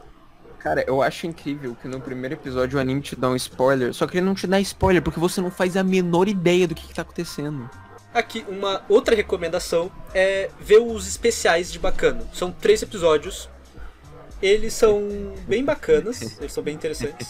Cara, 0.59 0.85
eu 0.87 1.01
acho 1.01 1.27
incrível 1.27 1.75
que 1.81 1.89
no 1.89 2.01
primeiro 2.01 2.35
episódio 2.35 2.77
o 2.77 2.81
anime 2.81 3.01
te 3.01 3.17
dá 3.17 3.31
um 3.31 3.37
spoiler, 3.37 3.95
só 3.95 4.07
que 4.07 4.19
ele 4.19 4.27
não 4.27 4.35
te 4.35 4.47
dá 4.47 4.61
spoiler 4.61 5.01
porque 5.01 5.19
você 5.19 5.41
não 5.41 5.51
faz 5.51 5.75
a 5.75 5.83
menor 5.83 6.29
ideia 6.29 6.69
do 6.69 6.75
que, 6.75 6.87
que 6.87 6.95
tá 6.95 7.01
acontecendo. 7.01 7.69
Aqui, 8.13 8.45
uma 8.47 8.83
outra 8.89 9.15
recomendação 9.15 9.91
é 10.13 10.51
ver 10.61 10.79
os 10.79 11.07
especiais 11.07 11.73
de 11.73 11.79
Bacano. 11.79 12.29
São 12.35 12.53
três 12.53 12.83
episódios. 12.83 13.49
Eles 14.43 14.75
são 14.75 15.33
bem 15.47 15.65
bacanas, 15.65 16.37
eles 16.41 16.53
são 16.53 16.63
bem 16.63 16.75
interessantes. 16.75 17.29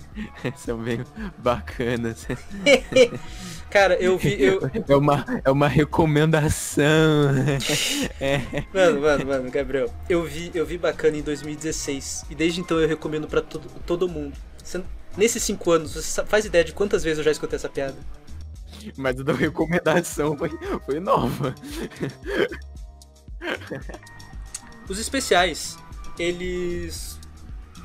São 0.56 0.76
bem 0.78 1.04
bacanas. 1.38 2.26
Cara, 3.74 3.94
eu 3.96 4.16
vi. 4.16 4.40
Eu... 4.40 4.60
É 4.88 4.94
uma, 4.94 5.24
é 5.44 5.50
uma 5.50 5.66
recomendação. 5.66 6.84
Mano, 8.72 9.00
mano, 9.00 9.26
mano, 9.26 9.50
Gabriel. 9.50 9.92
Eu 10.08 10.22
vi, 10.22 10.52
eu 10.54 10.64
vi 10.64 10.78
Bacana 10.78 11.16
em 11.16 11.22
2016. 11.22 12.26
E 12.30 12.36
desde 12.36 12.60
então 12.60 12.78
eu 12.78 12.86
recomendo 12.86 13.26
pra 13.26 13.40
todo, 13.40 13.68
todo 13.84 14.08
mundo. 14.08 14.36
Você- 14.62 14.80
nesses 15.16 15.42
cinco 15.42 15.72
anos, 15.72 15.92
você 15.94 16.24
faz 16.24 16.44
ideia 16.44 16.62
de 16.62 16.72
quantas 16.72 17.02
vezes 17.02 17.18
eu 17.18 17.24
já 17.24 17.32
escutei 17.32 17.56
essa 17.56 17.68
piada? 17.68 17.96
Mas 18.96 19.18
a 19.18 19.24
da 19.24 19.32
recomendação 19.32 20.38
foi, 20.38 20.50
foi 20.86 21.00
nova. 21.00 21.52
Os 24.88 25.00
especiais, 25.00 25.76
eles 26.16 27.18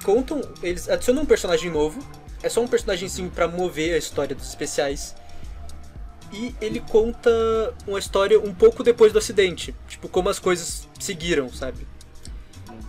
contam, 0.03 0.39
eles 0.61 0.87
adicionam 0.87 1.23
um 1.23 1.25
personagem 1.25 1.71
novo. 1.71 1.99
É 2.43 2.49
só 2.49 2.61
um 2.61 2.67
personagemzinho 2.67 3.31
pra 3.31 3.47
mover 3.47 3.95
a 3.95 3.97
história 3.97 4.35
dos 4.35 4.47
especiais. 4.49 5.15
E 6.31 6.55
ele 6.61 6.79
conta 6.79 7.29
uma 7.87 7.97
história 7.97 8.39
um 8.39 8.53
pouco 8.53 8.83
depois 8.83 9.11
do 9.11 9.17
acidente, 9.17 9.75
tipo 9.87 10.07
como 10.07 10.29
as 10.29 10.37
coisas 10.37 10.87
seguiram, 10.99 11.51
sabe? 11.51 11.87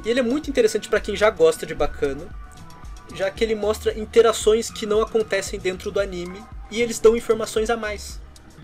E 0.05 0.09
ele 0.09 0.21
é 0.21 0.23
muito 0.23 0.51
interessante 0.51 0.89
pra 0.89 1.01
quem 1.01 1.17
já 1.17 1.31
gosta 1.31 1.65
de 1.65 1.75
Bacano, 1.75 2.29
já 3.15 3.31
que 3.31 3.43
ele 3.43 3.55
mostra 3.55 3.99
interações 3.99 4.71
que 4.71 4.87
não 4.87 5.01
acontecem 5.01 5.59
dentro 5.59 5.91
do 5.91 6.01
anime 6.01 6.43
e 6.71 6.81
eles 6.81 6.99
dão 6.99 7.17
informações 7.17 7.71
a 7.71 7.77
mais. 7.77 8.21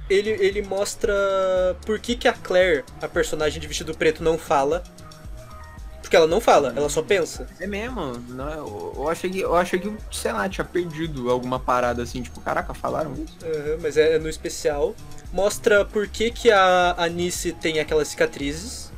Ele, 0.09 0.31
ele 0.31 0.63
mostra 0.63 1.13
por 1.85 1.99
que, 1.99 2.15
que 2.15 2.29
a 2.29 2.33
Claire, 2.33 2.85
a 3.03 3.09
personagem 3.09 3.61
de 3.61 3.67
vestido 3.67 3.95
preto, 3.95 4.23
não 4.23 4.39
fala. 4.39 4.85
Porque 6.07 6.15
ela 6.17 6.29
não 6.29 6.41
fala, 6.41 6.73
ela 6.77 6.89
só 6.89 7.03
pensa. 7.03 7.49
É 7.59 7.67
mesmo? 7.67 8.13
Não, 8.29 8.49
eu, 8.49 8.93
eu 8.97 9.09
achei 9.09 9.29
que, 9.29 9.41
eu 9.41 9.57
achei 9.57 9.77
que, 9.81 9.93
sei 10.13 10.31
lá, 10.33 10.49
tinha 10.49 10.65
perdido 10.65 11.29
alguma 11.33 11.59
parada 11.59 12.01
assim, 12.01 12.23
tipo, 12.23 12.41
caraca, 12.43 12.73
falaram 12.73 13.13
isso? 13.15 13.37
Aham, 13.45 13.79
mas 13.83 13.97
é 13.97 14.17
no 14.17 14.29
especial. 14.29 14.95
Mostra 15.33 15.85
por 15.85 16.07
que, 16.07 16.31
que 16.31 16.49
a 16.53 16.95
Anice 16.97 17.51
tem 17.51 17.81
aquelas 17.81 18.07
cicatrizes. 18.07 18.93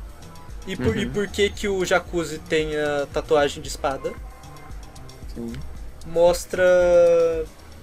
E 0.67 0.75
por, 0.75 0.95
e 0.95 1.05
Uhum. 1.05 1.11
por 1.11 1.27
que, 1.27 1.49
que 1.49 1.67
o 1.67 1.83
Jacuzzi 1.83 2.37
tem 2.37 2.77
a 2.77 3.07
tatuagem 3.11 3.59
de 3.63 3.69
espada. 3.69 4.13
Sim. 5.33 5.51
Mostra 6.05 6.63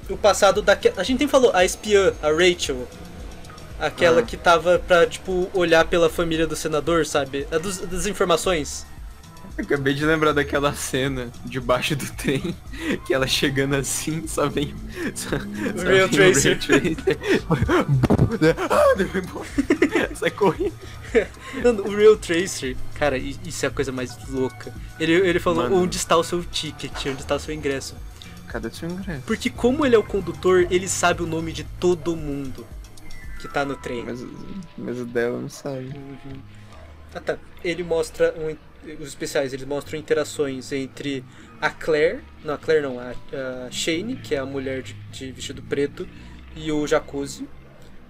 o 0.09 0.17
passado 0.17 0.63
da. 0.63 0.79
A 0.97 1.03
gente 1.03 1.19
nem 1.19 1.27
falou, 1.29 1.51
a 1.53 1.65
espiã, 1.65 2.13
a 2.23 2.29
Rachel. 2.31 2.87
Aquela 3.81 4.21
Ah. 4.21 4.23
que 4.23 4.37
tava 4.37 4.79
pra, 4.79 5.05
tipo, 5.05 5.51
olhar 5.53 5.85
pela 5.87 6.09
família 6.09 6.47
do 6.47 6.55
senador, 6.55 7.05
sabe? 7.07 7.47
A 7.51 7.59
dos, 7.59 7.79
das 7.79 8.07
informações. 8.07 8.87
Acabei 9.59 9.95
de 9.95 10.05
lembrar 10.05 10.33
daquela 10.33 10.75
cena 10.75 11.31
debaixo 11.45 11.97
do 11.97 12.05
trem, 12.13 12.55
que 13.07 13.15
ela 13.15 13.27
chegando 13.27 13.75
assim, 13.75 14.27
só 14.27 14.49
vem. 14.49 14.75
Só, 15.15 15.31
só 15.31 15.89
Real 15.89 16.09
vem 16.09 16.31
o 16.31 16.31
Tracer. 16.31 16.59
Ah. 18.71 20.15
Sai 20.15 20.31
correndo. 20.31 20.75
Mano, 21.63 21.85
o 21.87 21.97
Real 21.97 22.17
Tracer, 22.17 22.77
cara, 22.95 23.17
isso 23.17 23.65
é 23.65 23.69
a 23.69 23.71
coisa 23.71 23.91
mais 23.91 24.17
louca. 24.29 24.75
Ele, 25.01 25.13
ele 25.13 25.41
falou 25.41 25.65
Mano. 25.65 25.77
onde 25.83 25.97
está 25.97 26.17
o 26.17 26.25
seu 26.25 26.45
ticket, 26.45 27.07
onde 27.07 27.23
está 27.23 27.37
o 27.37 27.41
seu 27.41 27.55
ingresso. 27.55 27.95
Cadê 28.49 28.71
seu 28.71 28.89
ingresso? 28.91 29.23
Porque 29.27 29.49
como 29.51 29.87
ele 29.87 29.95
é 29.95 29.99
o 29.99 30.03
condutor, 30.03 30.67
ele 30.71 30.87
sabe 30.89 31.23
o 31.23 31.27
nome 31.27 31.53
de 31.53 31.65
todo 31.65 32.15
mundo 32.15 32.67
que 33.41 33.49
tá 33.49 33.65
no 33.65 33.75
trem. 33.77 34.05
Mas, 34.05 34.25
mas 34.77 34.99
o 35.01 35.05
dela 35.05 35.41
não 35.41 35.49
sabe. 35.49 35.87
Uhum. 35.95 36.41
Ah 37.15 37.21
tá. 37.21 37.39
Ele 37.65 37.83
mostra 37.83 38.35
um- 38.39 38.57
os 39.01 39.09
especiais, 39.09 39.53
eles 39.53 39.67
mostram 39.67 39.99
interações 39.99 40.73
entre 40.73 41.25
a 41.61 41.71
Claire, 41.71 42.21
não 42.45 42.55
a 42.55 42.59
Claire 42.59 42.83
não, 42.83 42.99
a, 42.99 43.11
a 43.67 43.71
Shane, 43.71 44.17
que 44.17 44.35
é 44.35 44.39
a 44.39 44.47
mulher 44.47 44.83
de, 44.83 44.95
de 45.11 45.33
vestido 45.33 45.63
preto, 45.63 46.09
e 46.55 46.71
o 46.71 46.87
Jacuzzi. 46.87 47.49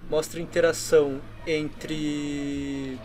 Mostra 0.09 0.39
interação 0.39 1.21
entre 1.45 2.97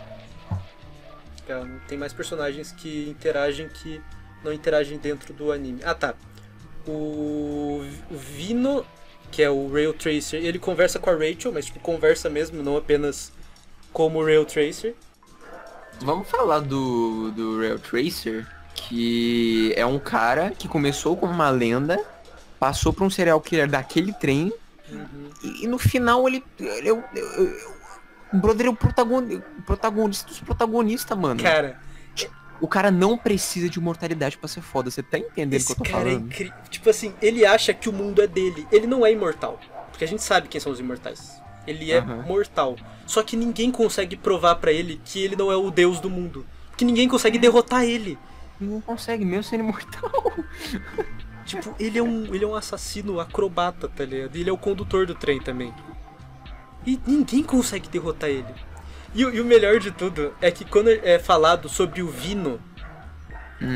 Calma, 1.47 1.81
tem 1.87 1.97
mais 1.97 2.13
personagens 2.13 2.71
que 2.71 3.09
interagem 3.09 3.67
que 3.67 4.01
não 4.43 4.53
interagem 4.53 4.97
dentro 4.97 5.33
do 5.33 5.51
anime. 5.51 5.81
Ah 5.83 5.93
tá. 5.93 6.15
O, 6.87 7.81
o 8.09 8.17
Vino, 8.17 8.85
que 9.31 9.41
é 9.41 9.49
o 9.49 9.71
Rail 9.71 9.93
Tracer, 9.93 10.43
ele 10.43 10.59
conversa 10.59 10.99
com 10.99 11.09
a 11.09 11.13
Rachel, 11.13 11.51
mas 11.51 11.65
tipo, 11.65 11.79
conversa 11.79 12.29
mesmo, 12.29 12.61
não 12.63 12.77
apenas 12.77 13.31
como 13.91 14.23
Rail 14.23 14.45
Tracer. 14.45 14.95
Vamos 16.01 16.27
falar 16.29 16.59
do, 16.59 17.31
do 17.31 17.59
Rail 17.59 17.79
Tracer, 17.79 18.45
que 18.75 19.73
é 19.75 19.85
um 19.85 19.99
cara 19.99 20.51
que 20.51 20.67
começou 20.67 21.15
como 21.15 21.31
uma 21.31 21.49
lenda, 21.49 21.97
passou 22.59 22.91
por 22.91 23.03
um 23.05 23.09
serial 23.09 23.39
killer 23.39 23.69
daquele 23.69 24.11
trem, 24.13 24.51
e, 25.43 25.63
e 25.63 25.67
no 25.67 25.77
final 25.79 26.27
ele. 26.27 26.43
ele 26.59 26.89
é 26.89 26.93
o- 26.93 26.97
é 27.15 27.21
o- 28.33 28.37
brother 28.37 28.65
é 28.65 28.69
o 28.69 28.75
protagoni- 28.75 29.41
protagonista 29.65 30.27
dos 30.27 30.39
protagonistas, 30.39 31.17
mano. 31.17 31.41
Cara, 31.41 31.79
O 32.61 32.67
cara 32.67 32.89
não 32.91 33.17
precisa 33.17 33.67
de 33.69 33.77
imortalidade 33.77 34.37
pra 34.37 34.47
ser 34.47 34.61
foda, 34.61 34.89
você 34.89 35.03
tá 35.03 35.17
entendendo 35.17 35.61
o 35.61 35.65
que 35.65 35.71
eu 35.73 35.75
tô 35.75 35.83
cara 35.83 35.97
é 36.09 36.11
falando? 36.13 36.25
incrível. 36.27 36.53
Tipo 36.69 36.89
assim, 36.89 37.13
ele 37.21 37.45
acha 37.45 37.73
que 37.73 37.89
o 37.89 37.91
mundo 37.93 38.21
é 38.21 38.27
dele. 38.27 38.65
Ele 38.71 38.87
não 38.87 39.05
é 39.05 39.11
imortal. 39.11 39.59
Porque 39.89 40.05
a 40.05 40.07
gente 40.07 40.23
sabe 40.23 40.47
quem 40.47 40.61
são 40.61 40.71
os 40.71 40.79
imortais. 40.79 41.41
Ele 41.67 41.91
é 41.91 41.99
Aham. 41.99 42.23
mortal. 42.23 42.75
Só 43.05 43.21
que 43.23 43.35
ninguém 43.35 43.71
consegue 43.71 44.15
provar 44.15 44.55
pra 44.55 44.71
ele 44.71 44.99
que 45.03 45.19
ele 45.23 45.35
não 45.35 45.51
é 45.51 45.55
o 45.55 45.69
deus 45.71 45.99
do 45.99 46.09
mundo. 46.09 46.45
Que 46.77 46.83
ninguém 46.85 47.07
consegue 47.07 47.37
derrotar 47.37 47.83
ele. 47.83 48.17
Não 48.59 48.81
consegue 48.81 49.23
mesmo 49.25 49.43
sendo 49.43 49.61
imortal. 49.63 50.11
Tipo, 51.45 51.75
ele 51.77 51.99
é 51.99 52.01
um, 52.03 52.33
ele 52.33 52.45
é 52.45 52.47
um 52.47 52.55
assassino 52.55 53.19
acrobata, 53.19 53.89
tá 53.89 54.05
ligado? 54.05 54.33
Ele 54.35 54.49
é 54.49 54.53
o 54.53 54.57
condutor 54.57 55.05
do 55.05 55.13
trem 55.13 55.41
também. 55.41 55.73
E 56.85 56.97
ninguém 57.05 57.43
consegue 57.43 57.89
derrotar 57.89 58.29
ele. 58.29 58.47
E, 59.13 59.25
o- 59.25 59.33
e 59.33 59.41
o 59.41 59.45
melhor 59.45 59.77
de 59.79 59.91
tudo 59.91 60.33
é 60.41 60.49
que 60.49 60.63
quando 60.63 60.89
é 60.89 61.19
falado 61.19 61.67
sobre 61.67 62.01
o 62.01 62.07
Vino, 62.07 62.61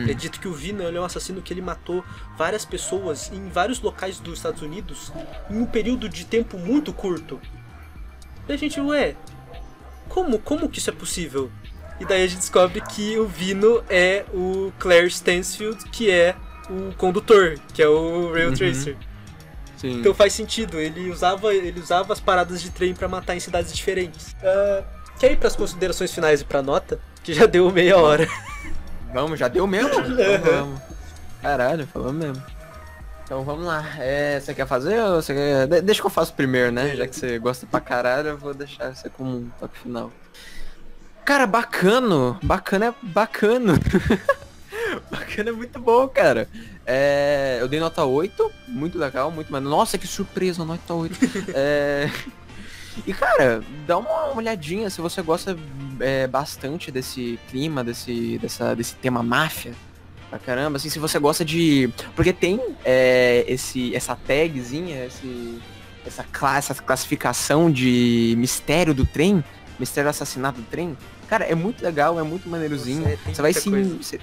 é 0.10 0.14
dito 0.14 0.40
que 0.40 0.48
o 0.48 0.54
Vino 0.54 0.82
é 0.84 1.00
um 1.00 1.04
assassino 1.04 1.42
que 1.42 1.54
ele 1.54 1.62
matou 1.62 2.04
várias 2.38 2.64
pessoas 2.66 3.30
em 3.34 3.50
vários 3.50 3.82
locais 3.82 4.18
dos 4.20 4.40
Estados 4.40 4.62
Unidos 4.62 5.12
em 5.50 5.58
um 5.60 5.66
período 5.66 6.08
de 6.10 6.26
tempo 6.26 6.58
muito 6.58 6.92
curto. 6.94 7.40
E 8.48 8.54
a 8.54 8.58
gente, 8.58 8.80
ué, 8.80 9.16
como, 10.08 10.40
como 10.40 10.70
que 10.70 10.80
isso 10.80 10.90
é 10.90 10.94
possível? 10.94 11.52
E 12.00 12.06
daí 12.06 12.24
a 12.24 12.28
gente 12.28 12.40
descobre 12.40 12.82
que 12.82 13.18
o 13.18 13.26
Vino 13.28 13.84
é 13.90 14.24
o 14.34 14.72
Claire 14.80 15.08
Stansfield, 15.08 15.84
que 15.90 16.12
é 16.12 16.36
o 16.70 16.94
condutor, 16.96 17.60
que 17.74 17.82
é 17.82 17.88
o 17.88 18.32
Rail 18.32 18.54
Tracer. 18.54 18.96
Sim. 19.78 20.00
Então 20.00 20.14
faz 20.14 20.34
sentido, 20.34 20.80
ele 20.80 21.10
usava, 21.12 21.54
ele 21.54 21.80
usava 21.80 22.12
as 22.14 22.20
paradas 22.20 22.62
de 22.62 22.72
trem 22.72 22.94
pra 22.94 23.08
matar 23.08 23.36
em 23.36 23.40
cidades 23.40 23.74
diferentes. 23.74 24.36
Ah, 24.44 24.84
quer 25.20 25.32
ir 25.32 25.38
pras 25.38 25.56
considerações 25.56 26.12
finais 26.12 26.42
e 26.42 26.46
pra 26.46 26.62
nota? 26.62 27.00
Que 27.24 27.34
já 27.34 27.46
deu 27.46 27.72
meia 27.72 27.98
hora. 27.98 28.28
Vamos, 29.14 29.40
já 29.40 29.48
deu 29.48 29.68
mesmo? 29.68 29.90
Então 30.02 30.42
vamos. 30.42 30.82
Caralho, 31.42 31.88
falou 31.88 32.12
mesmo. 32.12 32.42
Então 33.28 33.44
vamos 33.44 33.66
lá. 33.66 33.86
É, 34.00 34.40
você 34.40 34.54
quer 34.54 34.66
fazer 34.66 35.02
ou 35.02 35.22
você 35.22 35.34
quer... 35.34 35.68
de- 35.68 35.82
Deixa 35.82 36.00
que 36.00 36.08
eu 36.08 36.12
faço 36.12 36.34
primeiro, 36.34 36.72
né? 36.72 36.96
Já 36.96 37.06
que 37.06 37.14
você 37.14 37.38
gosta 37.38 37.68
pra 37.68 37.82
caralho, 37.82 38.30
eu 38.30 38.38
vou 38.38 38.54
deixar 38.54 38.96
você 38.96 39.10
como 39.10 39.30
um 39.40 39.50
toque 39.60 39.78
final. 39.80 40.10
Cara, 41.26 41.46
bacano. 41.46 42.40
Bacana 42.42 42.86
é 42.86 42.94
bacano. 43.04 43.74
bacana 45.12 45.50
é 45.50 45.52
muito 45.52 45.78
bom, 45.78 46.08
cara. 46.08 46.48
É, 46.86 47.58
eu 47.60 47.68
dei 47.68 47.82
nota 47.82 48.06
8, 48.06 48.50
muito 48.66 48.98
legal, 48.98 49.30
muito 49.30 49.52
mais. 49.52 49.62
Nossa, 49.62 49.98
que 49.98 50.08
surpresa, 50.08 50.64
nota 50.64 50.94
8. 50.94 51.18
é... 51.54 52.10
E 53.06 53.14
cara, 53.14 53.62
dá 53.86 53.98
uma 53.98 54.34
olhadinha 54.36 54.90
se 54.90 55.02
você 55.02 55.22
gosta 55.22 55.56
é, 56.00 56.26
bastante 56.28 56.90
desse 56.92 57.38
clima, 57.50 57.84
desse, 57.84 58.40
dessa, 58.40 58.74
desse 58.74 58.96
tema 58.96 59.22
máfia. 59.22 59.74
Pra 60.30 60.40
caramba, 60.40 60.78
assim, 60.78 60.90
se 60.90 61.00
você 61.00 61.18
gosta 61.20 61.46
de. 61.46 61.90
Porque 62.16 62.34
tem 62.34 62.60
é, 62.84 63.46
esse, 63.48 63.96
essa 63.96 64.16
tagzinha, 64.16 65.06
esse, 65.06 65.60
essa, 66.06 66.24
classe, 66.24 66.72
essa 66.72 66.84
classificação 66.84 67.72
de 67.72 68.36
mistério 68.38 68.94
do 68.94 69.06
trem, 69.06 69.44
mistério 69.80 70.08
do 70.08 70.12
assassinato 70.12 70.60
do 70.60 70.68
trem. 70.68 70.98
Cara, 71.30 71.46
é 71.46 71.56
muito 71.56 71.82
legal, 71.82 72.20
é 72.20 72.24
muito 72.24 72.50
maneirozinho. 72.50 73.18
Você 73.26 73.42
vai 73.42 73.54
se. 73.54 73.70
Você, 73.70 74.20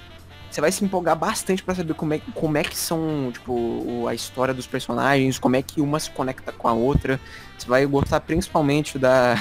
você 0.50 0.60
vai 0.60 0.70
se 0.70 0.84
empolgar 0.84 1.16
bastante 1.16 1.64
pra 1.64 1.74
saber 1.74 1.94
como 1.94 2.14
é, 2.14 2.20
como 2.34 2.56
é 2.56 2.62
que 2.62 2.76
são, 2.76 3.30
tipo, 3.32 4.06
a 4.06 4.14
história 4.14 4.54
dos 4.54 4.68
personagens, 4.68 5.38
como 5.38 5.56
é 5.56 5.62
que 5.62 5.80
uma 5.80 5.98
se 5.98 6.10
conecta 6.10 6.52
com 6.52 6.68
a 6.68 6.72
outra. 6.72 7.18
Você 7.58 7.66
vai 7.66 7.86
gostar 7.86 8.20
principalmente 8.20 8.98
da. 8.98 9.36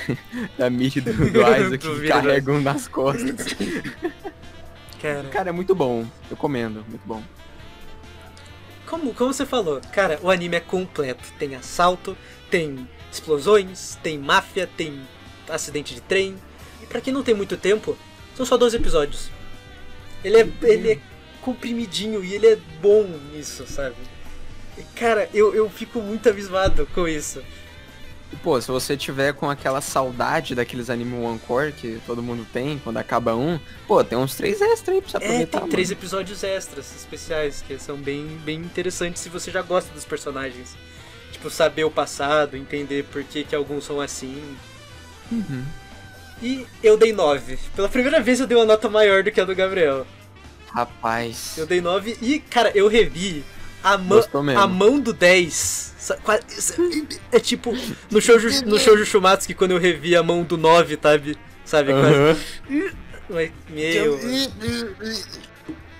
da 0.56 0.70
Mitch 0.70 0.96
do, 0.96 1.12
do 1.12 1.40
Isaac 1.54 1.78
que 1.78 2.08
carregam 2.08 2.62
nas 2.62 2.88
costas. 2.88 3.54
Cara, 5.00 5.28
Cara, 5.28 5.48
é 5.50 5.52
muito 5.52 5.74
bom. 5.74 6.06
Eu 6.30 6.36
comendo, 6.36 6.84
muito 6.88 7.06
bom. 7.06 7.22
como, 8.86 9.14
como 9.14 9.32
você 9.32 9.46
falou, 9.46 9.80
cara, 9.92 10.18
o 10.22 10.30
anime 10.30 10.56
é 10.56 10.60
completo. 10.60 11.24
Tem 11.38 11.54
assalto, 11.54 12.16
tem 12.50 12.88
explosões, 13.10 13.98
tem 14.02 14.18
máfia, 14.18 14.68
tem 14.76 15.00
acidente 15.48 15.94
de 15.94 16.00
trem. 16.00 16.36
E 16.82 16.86
pra 16.86 17.00
quem 17.00 17.12
não 17.12 17.22
tem 17.22 17.34
muito 17.34 17.56
tempo, 17.56 17.96
são 18.36 18.44
só 18.44 18.56
12 18.56 18.76
episódios. 18.76 19.30
Ele 20.24 20.40
é, 20.40 20.48
ele 20.62 20.92
é 20.92 20.98
comprimidinho 21.40 22.24
e 22.24 22.34
ele 22.34 22.46
é 22.46 22.56
bom 22.80 23.04
nisso, 23.32 23.64
sabe? 23.66 23.96
E, 24.76 24.82
cara, 24.98 25.28
eu, 25.32 25.54
eu 25.54 25.68
fico 25.70 26.00
muito 26.00 26.28
abismado 26.28 26.86
com 26.94 27.06
isso. 27.06 27.42
E, 28.32 28.36
Pô, 28.36 28.60
se 28.60 28.68
você 28.68 28.96
tiver 28.96 29.32
com 29.32 29.48
aquela 29.48 29.80
saudade 29.80 30.54
daqueles 30.54 30.90
anime 30.90 31.16
One 31.16 31.38
Core 31.40 31.72
que 31.72 32.00
todo 32.06 32.22
mundo 32.22 32.46
tem 32.52 32.78
quando 32.78 32.98
acaba 32.98 33.34
um, 33.34 33.58
pô, 33.86 34.02
tem 34.04 34.18
uns 34.18 34.34
três 34.34 34.60
extras 34.60 34.96
aí 34.96 35.02
pra 35.02 35.10
você 35.10 35.16
É, 35.16 35.20
aproveitar. 35.24 35.60
tem 35.60 35.68
três 35.70 35.88
mano. 35.90 36.00
episódios 36.00 36.44
extras 36.44 36.94
especiais 36.94 37.62
que 37.66 37.78
são 37.78 37.96
bem, 37.96 38.26
bem 38.44 38.56
interessantes 38.58 39.22
se 39.22 39.28
você 39.28 39.50
já 39.50 39.62
gosta 39.62 39.92
dos 39.94 40.04
personagens. 40.04 40.76
Tipo, 41.32 41.50
saber 41.50 41.84
o 41.84 41.90
passado, 41.90 42.56
entender 42.56 43.04
por 43.04 43.22
que, 43.24 43.44
que 43.44 43.54
alguns 43.54 43.84
são 43.84 44.00
assim. 44.00 44.56
Uhum. 45.30 45.64
E 46.42 46.66
eu 46.82 46.96
dei 46.96 47.12
9. 47.12 47.58
Pela 47.74 47.88
primeira 47.88 48.20
vez 48.20 48.40
eu 48.40 48.46
dei 48.46 48.56
uma 48.56 48.64
nota 48.64 48.88
maior 48.88 49.22
do 49.22 49.30
que 49.32 49.40
a 49.40 49.44
do 49.44 49.54
Gabriel. 49.54 50.06
Rapaz. 50.72 51.54
Eu 51.56 51.66
dei 51.66 51.80
9 51.80 52.16
e, 52.20 52.38
cara, 52.40 52.70
eu 52.74 52.88
revi 52.88 53.44
a, 53.82 53.94
a 54.62 54.66
mão 54.66 54.98
do 55.00 55.12
10. 55.12 55.94
Sa- 55.98 56.16
qua- 56.16 56.40
É 57.32 57.38
tipo, 57.40 57.72
no 58.10 58.20
shoujo, 58.20 58.64
no 58.66 58.78
shoujo 58.78 59.04
Shumatsu, 59.04 59.46
que 59.46 59.54
quando 59.54 59.72
eu 59.72 59.78
revi 59.78 60.16
a 60.16 60.22
mão 60.22 60.42
do 60.42 60.56
9, 60.56 60.98
sabe? 61.02 61.38
Sabe? 61.64 61.92
Quase. 61.92 62.96
Mas, 63.28 63.52
Meu. 63.68 64.18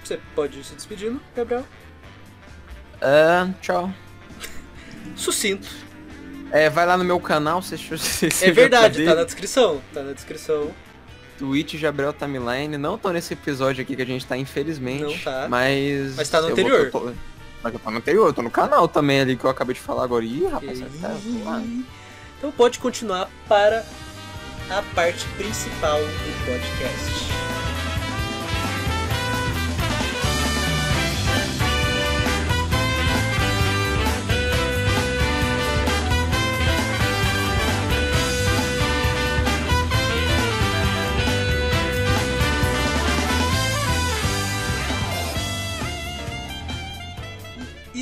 Você 0.03 0.19
pode 0.35 0.59
ir 0.61 0.65
se 0.65 0.75
despedindo, 0.75 1.21
Gabriel. 1.37 1.67
Ah, 3.03 3.49
tchau. 3.61 3.93
Sucinto. 5.15 5.69
É, 6.51 6.71
vai 6.71 6.87
lá 6.87 6.97
no 6.97 7.05
meu 7.05 7.21
canal, 7.21 7.61
você, 7.61 7.77
você 7.77 8.29
É 8.41 8.51
verdade, 8.51 9.05
tá 9.05 9.15
na 9.15 9.25
descrição. 9.25 9.83
Tá 9.93 10.03
na 10.03 10.13
descrição. 10.13 10.71
Twitch 11.39 11.75
Gabriel 11.81 12.13
Timeline. 12.13 12.77
Não 12.79 12.97
tô 12.99 13.11
nesse 13.13 13.35
episódio 13.35 13.83
aqui 13.83 13.95
que 13.95 14.03
a 14.03 14.07
gente 14.07 14.27
tá, 14.27 14.37
infelizmente. 14.37 15.03
Não 15.03 15.19
tá. 15.19 15.47
Mas. 15.49 16.17
Mas 16.17 16.29
tá 16.29 16.41
no 16.41 16.49
anterior. 16.49 16.87
eu 16.87 16.91
tô- 16.91 17.13
Mas 17.63 17.73
eu 17.73 17.81
tô 17.81 17.91
no 17.91 17.99
anterior, 17.99 18.27
eu 18.29 18.33
tô 18.33 18.43
no 18.43 18.51
canal 18.51 18.87
também 18.87 19.21
ali 19.21 19.37
que 19.37 19.45
eu 19.45 19.51
acabei 19.51 19.75
de 19.75 19.81
falar 19.81 20.05
agora. 20.05 20.25
Ih, 20.25 20.47
rapaz, 20.47 20.81
tá. 21.01 21.17
Então 22.39 22.53
pode 22.53 22.79
continuar 22.79 23.29
para 23.49 23.85
a 24.71 24.83
parte 24.95 25.27
principal 25.37 25.99
do 25.99 26.47
podcast. 26.47 27.29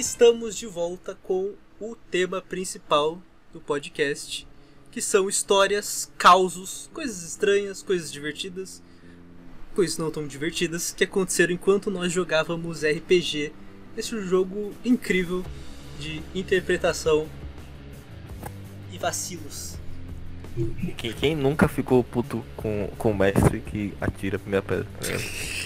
Estamos 0.08 0.56
de 0.56 0.68
volta 0.68 1.18
com 1.24 1.54
o 1.80 1.96
tema 1.96 2.40
principal 2.40 3.20
do 3.52 3.60
podcast, 3.60 4.46
que 4.92 5.02
são 5.02 5.28
histórias, 5.28 6.08
causos, 6.16 6.88
coisas 6.94 7.24
estranhas, 7.24 7.82
coisas 7.82 8.12
divertidas, 8.12 8.80
coisas 9.74 9.98
não 9.98 10.08
tão 10.12 10.24
divertidas 10.24 10.92
que 10.92 11.02
aconteceram 11.02 11.52
enquanto 11.52 11.90
nós 11.90 12.12
jogávamos 12.12 12.84
RPG, 12.84 13.52
esse 13.96 14.22
jogo 14.22 14.72
incrível 14.84 15.44
de 15.98 16.22
interpretação 16.32 17.26
e 18.92 18.98
vacilos. 18.98 19.76
Quem, 20.96 21.12
quem 21.14 21.34
nunca 21.34 21.66
ficou 21.66 22.04
puto 22.04 22.44
com, 22.56 22.92
com 22.96 23.10
o 23.10 23.18
mestre 23.18 23.58
que 23.60 23.92
atira 24.00 24.36
a 24.36 24.38
primeira 24.38 24.64
pedra? 24.64 24.86
É, 25.02 25.56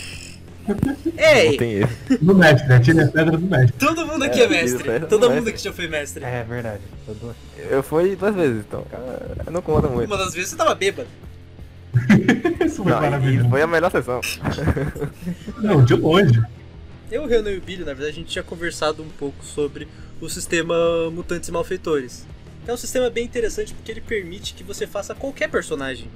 Ei, 1.17 1.51
não 1.51 1.57
tem 1.57 1.73
erro. 1.75 1.91
Do 2.21 2.35
mestre, 2.35 2.73
atira 2.73 3.05
a 3.05 3.09
pedra 3.09 3.37
do 3.37 3.47
mestre. 3.47 3.73
todo 3.79 4.07
mundo 4.07 4.25
aqui 4.25 4.41
é, 4.41 4.45
É, 4.45 4.49
mestre. 4.49 4.91
é 4.91 4.99
Todo 5.01 5.23
mundo 5.29 5.35
mestre. 5.35 5.51
aqui 5.51 5.63
já 5.65 5.73
foi 5.73 5.89
mestre. 5.89 6.25
É 6.25 6.43
verdade. 6.45 6.81
Todo... 7.07 7.35
Eu 7.57 7.83
fui 7.83 8.17
duas 8.17 8.35
vezes, 8.35 8.65
então. 8.67 8.85
cara, 8.91 9.51
Não 9.51 9.63
conta 9.63 9.89
muito. 9.89 10.07
Uma 10.09 10.17
das 10.19 10.35
vezes 10.35 10.51
você 10.51 10.57
tava 10.57 10.75
bêbado. 10.75 11.09
Isso 12.65 12.83
foi 12.83 12.93
Não, 12.93 13.01
maravilhoso. 13.01 13.49
foi 13.51 13.63
a 13.63 13.67
melhor 13.67 13.91
sessão. 13.91 14.21
Não, 15.59 15.85
de 15.85 15.95
longe. 15.95 16.41
Eu, 17.11 17.25
o 17.25 17.27
Renan 17.27 17.51
e 17.51 17.59
o 17.59 17.61
Billy, 17.61 17.81
na 17.81 17.93
verdade, 17.93 18.11
a 18.11 18.13
gente 18.15 18.29
tinha 18.29 18.43
conversado 18.45 19.03
um 19.03 19.09
pouco 19.09 19.45
sobre 19.45 19.89
o 20.21 20.29
sistema 20.29 20.75
Mutantes 21.11 21.49
e 21.49 21.53
Malfeitores. 21.53 22.25
É 22.67 22.73
um 22.73 22.77
sistema 22.77 23.11
bem 23.11 23.25
interessante 23.25 23.75
porque 23.75 23.91
ele 23.91 24.01
permite 24.01 24.55
que 24.55 24.63
você 24.63 24.87
faça 24.87 25.15
qualquer 25.15 25.49
personagem. 25.51 26.09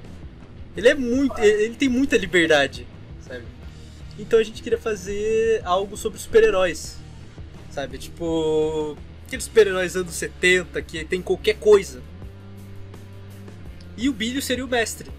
Ele 0.77 0.87
é 0.87 0.95
muito. 0.95 1.37
Ele 1.39 1.75
tem 1.75 1.89
muita 1.89 2.15
liberdade, 2.17 2.87
sabe? 3.27 3.41
Então 4.17 4.39
a 4.39 4.43
gente 4.43 4.61
queria 4.61 4.79
fazer 4.79 5.61
algo 5.65 5.97
sobre 5.97 6.19
super-heróis. 6.19 6.97
Sabe? 7.71 7.97
Tipo. 7.97 8.97
Aqueles 9.27 9.45
super-heróis 9.45 9.95
anos 9.95 10.13
70 10.13 10.81
que 10.83 11.03
tem 11.03 11.21
qualquer 11.21 11.55
coisa. 11.55 12.01
E 13.97 14.07
o 14.07 14.13
Billy 14.13 14.41
seria 14.41 14.63
o 14.63 14.67
mestre. 14.67 15.09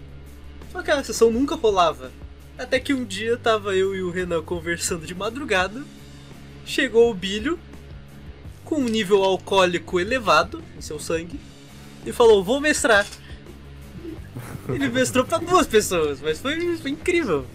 Só 0.71 0.81
que 0.81 0.89
a 0.89 1.03
sessão 1.03 1.29
nunca 1.29 1.55
rolava. 1.55 2.11
Até 2.57 2.79
que 2.79 2.93
um 2.93 3.03
dia 3.03 3.37
tava 3.37 3.75
eu 3.75 3.95
e 3.95 4.01
o 4.01 4.09
Renan 4.09 4.41
conversando 4.41 5.05
de 5.05 5.13
madrugada. 5.13 5.83
Chegou 6.65 7.11
o 7.11 7.13
Bilho 7.13 7.59
com 8.63 8.75
um 8.75 8.85
nível 8.85 9.23
alcoólico 9.23 9.99
elevado 9.99 10.63
em 10.77 10.81
seu 10.81 10.99
sangue 10.99 11.39
e 12.05 12.11
falou: 12.11 12.43
Vou 12.43 12.59
mestrar. 12.59 13.05
Ele 14.69 14.89
mestrou 14.89 15.25
pra 15.25 15.37
duas 15.37 15.67
pessoas, 15.67 16.19
mas 16.21 16.39
foi, 16.39 16.77
foi 16.77 16.91
incrível. 16.91 17.45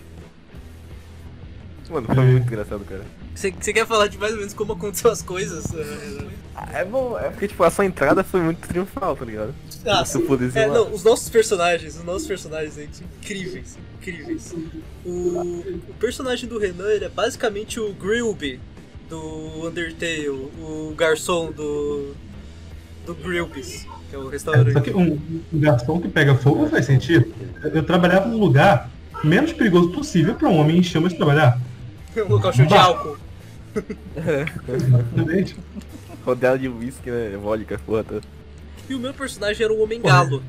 Mano, 1.93 2.07
foi 2.07 2.25
muito 2.25 2.47
engraçado, 2.47 2.85
cara. 2.85 3.03
Você, 3.35 3.51
você 3.53 3.73
quer 3.73 3.87
falar 3.87 4.07
de 4.09 4.17
mais 4.19 4.33
ou 4.33 4.39
menos 4.39 4.55
como 4.55 4.73
aconteceu 4.73 5.11
as 5.11 5.23
coisas? 5.23 5.67
Renan? 5.71 6.29
Ah, 6.55 6.69
É 6.81 6.85
bom, 6.85 7.19
é 7.19 7.31
porque 7.31 7.49
tipo, 7.49 7.63
a 7.65 7.71
sua 7.71 7.85
entrada 7.85 8.23
foi 8.25 8.41
muito 8.41 8.67
triunfal, 8.67 9.17
tá 9.17 9.25
ligado? 9.25 9.55
Ah, 9.87 10.05
Se 10.05 10.17
eu 10.19 10.23
puder 10.23 10.47
dizer 10.49 10.61
É, 10.61 10.67
não, 10.67 10.93
os 10.93 11.03
nossos 11.05 11.29
personagens, 11.29 11.97
os 11.97 12.05
nossos 12.05 12.27
personagens 12.27 12.79
aí 12.79 12.89
incríveis, 13.21 13.79
incríveis. 14.01 14.55
O, 15.05 15.11
o 15.89 15.95
personagem 15.99 16.49
do 16.49 16.59
Renan, 16.59 16.89
ele 16.91 17.05
é 17.05 17.09
basicamente 17.09 17.79
o 17.81 17.93
Grilby 17.95 18.61
do 19.09 19.67
Undertale, 19.67 20.29
o 20.29 20.95
garçom 20.97 21.53
do 21.53 22.15
do 23.05 23.15
Grilby's, 23.17 23.85
que 24.09 24.15
é 24.15 24.19
o 24.19 24.21
É, 24.33 24.39
só 24.39 24.53
restaurante. 24.53 24.81
que 24.81 24.91
um, 24.93 25.21
um 25.53 25.59
garçom 25.61 26.01
que 26.01 26.09
pega 26.09 26.37
fogo 26.37 26.69
faz 26.69 26.87
sentido. 26.87 27.27
Eu, 27.65 27.71
eu 27.71 27.83
trabalhava 27.83 28.29
no 28.29 28.39
lugar 28.39 28.89
menos 29.25 29.53
perigoso 29.53 29.91
possível 29.91 30.35
para 30.37 30.49
um 30.49 30.57
homem 30.59 30.79
em 30.79 30.83
chamas 30.85 31.13
trabalhar. 31.13 31.59
Um 32.17 32.29
local 32.29 32.53
cheio 32.53 32.69
de 32.69 32.75
álcool. 32.75 33.17
Rodela 36.25 36.59
de 36.59 36.69
whisky, 36.69 37.11
né? 37.11 37.37
Vodka, 37.37 37.81
porra 37.85 38.05
toda. 38.05 38.27
E 38.89 38.95
o 38.95 38.99
meu 38.99 39.15
personagem 39.15 39.65
era 39.65 39.73
um 39.73 39.83
homem 39.83 40.01
galo. 40.01 40.43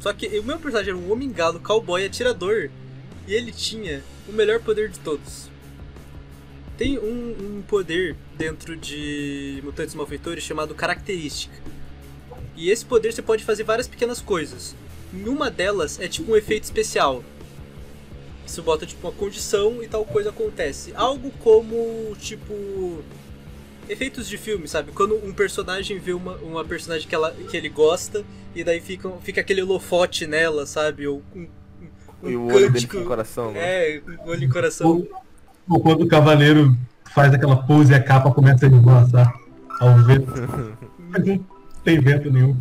Só 0.00 0.12
que 0.12 0.26
o 0.38 0.44
meu 0.44 0.58
personagem 0.58 0.90
era 0.90 0.98
um 0.98 1.10
homem 1.10 1.32
galo, 1.32 1.58
cowboy, 1.60 2.04
atirador. 2.04 2.68
E 3.26 3.34
ele 3.34 3.50
tinha 3.50 4.02
o 4.28 4.32
melhor 4.32 4.60
poder 4.60 4.88
de 4.88 4.98
todos. 5.00 5.48
Tem 6.76 6.98
um, 6.98 7.58
um 7.58 7.62
poder 7.66 8.14
dentro 8.36 8.76
de 8.76 9.60
Mutantes 9.64 9.94
Malfeitores 9.94 10.44
chamado 10.44 10.74
Característica. 10.74 11.56
E 12.54 12.70
esse 12.70 12.84
poder 12.84 13.12
você 13.12 13.22
pode 13.22 13.44
fazer 13.44 13.64
várias 13.64 13.88
pequenas 13.88 14.20
coisas. 14.20 14.76
E 15.12 15.28
uma 15.28 15.50
delas 15.50 15.98
é 15.98 16.06
tipo 16.06 16.32
um 16.32 16.36
efeito 16.36 16.64
especial. 16.64 17.24
Isso 18.46 18.62
bota 18.62 18.86
tipo 18.86 19.06
uma 19.06 19.12
condição 19.12 19.82
e 19.82 19.88
tal 19.88 20.04
coisa 20.04 20.30
acontece. 20.30 20.92
Algo 20.94 21.30
como 21.42 22.14
tipo 22.20 23.02
efeitos 23.88 24.28
de 24.28 24.38
filme, 24.38 24.66
sabe? 24.68 24.92
Quando 24.92 25.16
um 25.24 25.32
personagem 25.32 25.98
vê 25.98 26.12
uma, 26.12 26.36
uma 26.36 26.64
personagem 26.64 27.08
que, 27.08 27.14
ela, 27.14 27.32
que 27.32 27.56
ele 27.56 27.68
gosta 27.68 28.24
e 28.54 28.64
daí 28.64 28.80
fica, 28.80 29.10
fica 29.22 29.40
aquele 29.40 29.62
holofote 29.62 30.26
nela, 30.26 30.66
sabe? 30.66 31.06
Ou 31.06 31.22
um, 31.34 31.46
um 32.22 32.30
E 32.30 32.36
o 32.36 32.46
olho 32.46 32.54
dele 32.54 32.72
cântico- 32.72 32.98
no 32.98 33.04
coração, 33.06 33.52
né? 33.52 33.60
É, 33.60 34.02
um 34.24 34.28
olho 34.30 34.44
em 34.44 34.48
coração. 34.48 34.88
Ou, 34.88 35.22
ou 35.68 35.80
quando 35.80 36.02
o 36.02 36.08
cavaleiro 36.08 36.76
faz 37.14 37.32
aquela 37.34 37.56
pose 37.56 37.92
e 37.92 37.94
a 37.94 38.02
capa 38.02 38.32
começa 38.32 38.66
a 38.66 38.68
deslançar 38.68 39.34
ao 39.80 39.96
vento. 40.04 40.32
Mas 41.10 41.24
não 41.24 41.44
tem 41.84 42.00
vento 42.00 42.30
nenhum. 42.30 42.56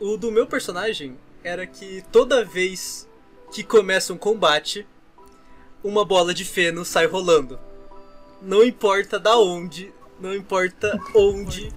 O 0.00 0.16
do 0.16 0.30
meu 0.30 0.46
personagem 0.46 1.16
era 1.42 1.66
que 1.66 2.04
toda 2.12 2.44
vez 2.44 3.07
que 3.52 3.62
começa 3.62 4.12
um 4.12 4.18
combate, 4.18 4.86
uma 5.82 6.04
bola 6.04 6.34
de 6.34 6.44
feno 6.44 6.84
sai 6.84 7.06
rolando. 7.06 7.58
Não 8.42 8.62
importa 8.62 9.18
da 9.18 9.36
onde, 9.38 9.92
não 10.20 10.34
importa 10.34 10.98
onde 11.14 11.72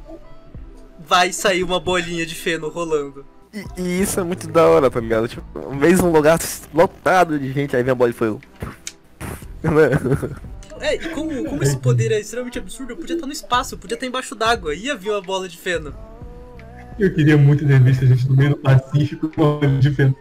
vai 0.99 1.34
sair 1.34 1.63
uma 1.63 1.80
bolinha 1.80 2.26
de 2.26 2.36
feno 2.36 2.69
rolando. 2.69 3.26
E, 3.53 3.65
e 3.82 4.01
isso 4.01 4.19
é 4.19 4.24
muito 4.24 4.47
da 4.47 4.65
hora, 4.65 4.89
tá 4.89 4.99
ligado? 4.99 5.28
Tipo, 5.28 5.76
mesmo 5.76 6.07
um 6.07 6.11
lugar 6.11 6.39
lotado 6.74 7.38
de 7.38 7.51
gente, 7.51 7.76
aí 7.76 7.84
vem 7.84 7.91
a 7.91 7.95
bola 7.95 8.11
e 8.11 8.13
foi. 8.13 8.30
o-? 8.30 8.41
É, 10.82 10.95
e 10.95 11.09
como, 11.09 11.43
como 11.45 11.61
esse 11.61 11.78
poder 11.78 12.11
é 12.11 12.19
extremamente 12.19 12.57
absurdo, 12.57 12.93
eu 12.93 12.97
podia 12.97 13.15
estar 13.15 13.28
no 13.28 13.32
espaço, 13.32 13.76
eu 13.76 13.78
podia 13.78 13.93
estar 13.93 14.07
embaixo 14.07 14.34
d'água, 14.34 14.74
ia 14.74 14.95
vir 14.95 15.11
uma 15.11 15.22
bola 15.22 15.47
de 15.47 15.55
feno. 15.55 15.93
Eu 16.97 17.13
queria 17.13 17.38
muito 17.38 17.65
ter 17.65 17.80
visto 17.80 18.03
a 18.03 18.07
gente 18.07 18.28
no 18.28 18.36
meio 18.36 18.49
do 18.49 18.57
Pacífico 18.57 19.30
com 19.30 19.43
a 19.43 19.59
olho 19.59 19.80
de 19.80 19.91
feno. 19.91 20.15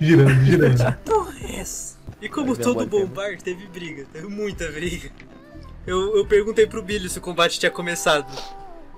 Girando, 0.00 0.44
girando. 0.44 0.96
Porra, 1.04 1.34
é 1.42 1.60
essa? 1.60 1.96
E 2.20 2.28
como 2.28 2.56
todo 2.56 2.86
bom 2.86 3.06
bar, 3.06 3.36
teve 3.42 3.66
briga, 3.66 4.06
teve 4.12 4.26
muita 4.26 4.70
briga. 4.70 5.10
Eu, 5.86 6.16
eu 6.16 6.26
perguntei 6.26 6.66
pro 6.66 6.82
Billy 6.82 7.08
se 7.08 7.18
o 7.18 7.22
combate 7.22 7.60
tinha 7.60 7.70
começado. 7.70 8.26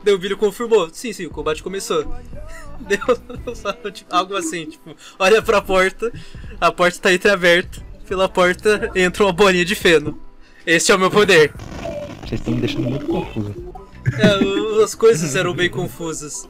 Daí 0.02 0.14
o 0.14 0.18
Billy 0.18 0.36
confirmou, 0.36 0.88
sim, 0.92 1.12
sim, 1.12 1.26
o 1.26 1.30
combate 1.30 1.62
começou. 1.62 2.04
Deu 2.80 2.98
tipo, 3.92 4.14
algo 4.14 4.36
assim, 4.36 4.66
tipo, 4.66 4.96
olha 5.18 5.42
pra 5.42 5.60
porta, 5.60 6.12
a 6.60 6.70
porta 6.70 6.98
tá 7.00 7.12
entreaberta, 7.12 7.82
pela 8.06 8.28
porta 8.28 8.90
entra 8.94 9.24
uma 9.24 9.32
bolinha 9.32 9.64
de 9.64 9.74
feno. 9.74 10.18
Esse 10.64 10.92
é 10.92 10.94
o 10.94 10.98
meu 10.98 11.10
poder. 11.10 11.52
Vocês 12.20 12.40
estão 12.40 12.54
me 12.54 12.60
deixando 12.60 12.88
muito 12.88 13.06
confuso. 13.06 13.67
É, 14.18 14.82
as 14.82 14.94
coisas 14.94 15.36
eram 15.36 15.54
bem 15.54 15.68
confusas. 15.68 16.48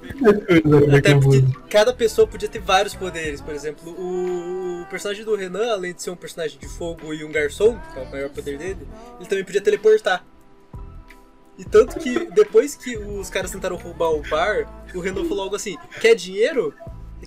Até 0.96 1.14
porque 1.14 1.44
cada 1.68 1.92
pessoa 1.92 2.26
podia 2.26 2.48
ter 2.48 2.60
vários 2.60 2.94
poderes. 2.94 3.40
Por 3.40 3.54
exemplo, 3.54 3.90
o, 3.90 4.86
personagem 4.88 5.24
do 5.24 5.34
Renan, 5.34 5.72
além 5.72 5.94
de 5.94 6.02
ser 6.02 6.10
um 6.10 6.16
personagem 6.16 6.58
de 6.58 6.68
fogo 6.68 7.12
e 7.12 7.24
um 7.24 7.32
garçom, 7.32 7.78
que 7.92 7.98
é 7.98 8.02
o 8.02 8.10
maior 8.10 8.30
poder 8.30 8.58
dele, 8.58 8.88
ele 9.18 9.28
também 9.28 9.44
podia 9.44 9.60
teleportar. 9.60 10.24
E 11.58 11.64
tanto 11.64 11.98
que 11.98 12.30
depois 12.30 12.76
que 12.76 12.96
os 12.96 13.28
caras 13.28 13.50
tentaram 13.50 13.76
roubar 13.76 14.10
o 14.10 14.22
bar, 14.22 14.84
o 14.94 15.00
Renan 15.00 15.24
falou 15.24 15.44
algo 15.44 15.56
assim: 15.56 15.76
quer 16.00 16.14
dinheiro? 16.14 16.72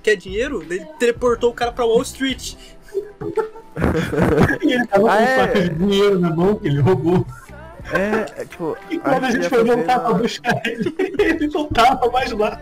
Quer 0.01 0.15
dinheiro? 0.15 0.63
Ele 0.63 0.85
teleportou 0.97 1.51
o 1.51 1.53
cara 1.53 1.71
pra 1.71 1.85
Wall 1.85 2.01
Street. 2.01 2.55
E 4.63 4.73
ele 4.73 4.87
tava 4.87 5.03
com 5.03 5.09
Ah, 5.09 5.21
é? 5.21 5.37
faca 5.37 5.61
de 5.61 5.75
dinheiro 5.75 6.19
na 6.19 6.33
mão 6.33 6.55
que 6.55 6.67
ele 6.67 6.79
roubou. 6.79 7.25
É, 7.93 8.41
é 8.41 8.45
tipo. 8.45 8.77
E 8.89 8.97
quando 8.99 9.23
a 9.25 9.31
gente 9.31 9.43
ia 9.43 9.49
foi 9.49 9.63
voltar 9.63 9.99
pra 9.99 10.13
buscar 10.13 10.61
ele, 10.65 10.95
ele 11.19 11.47
não 11.47 11.67
tava 11.67 12.09
mais 12.11 12.31
lá. 12.31 12.61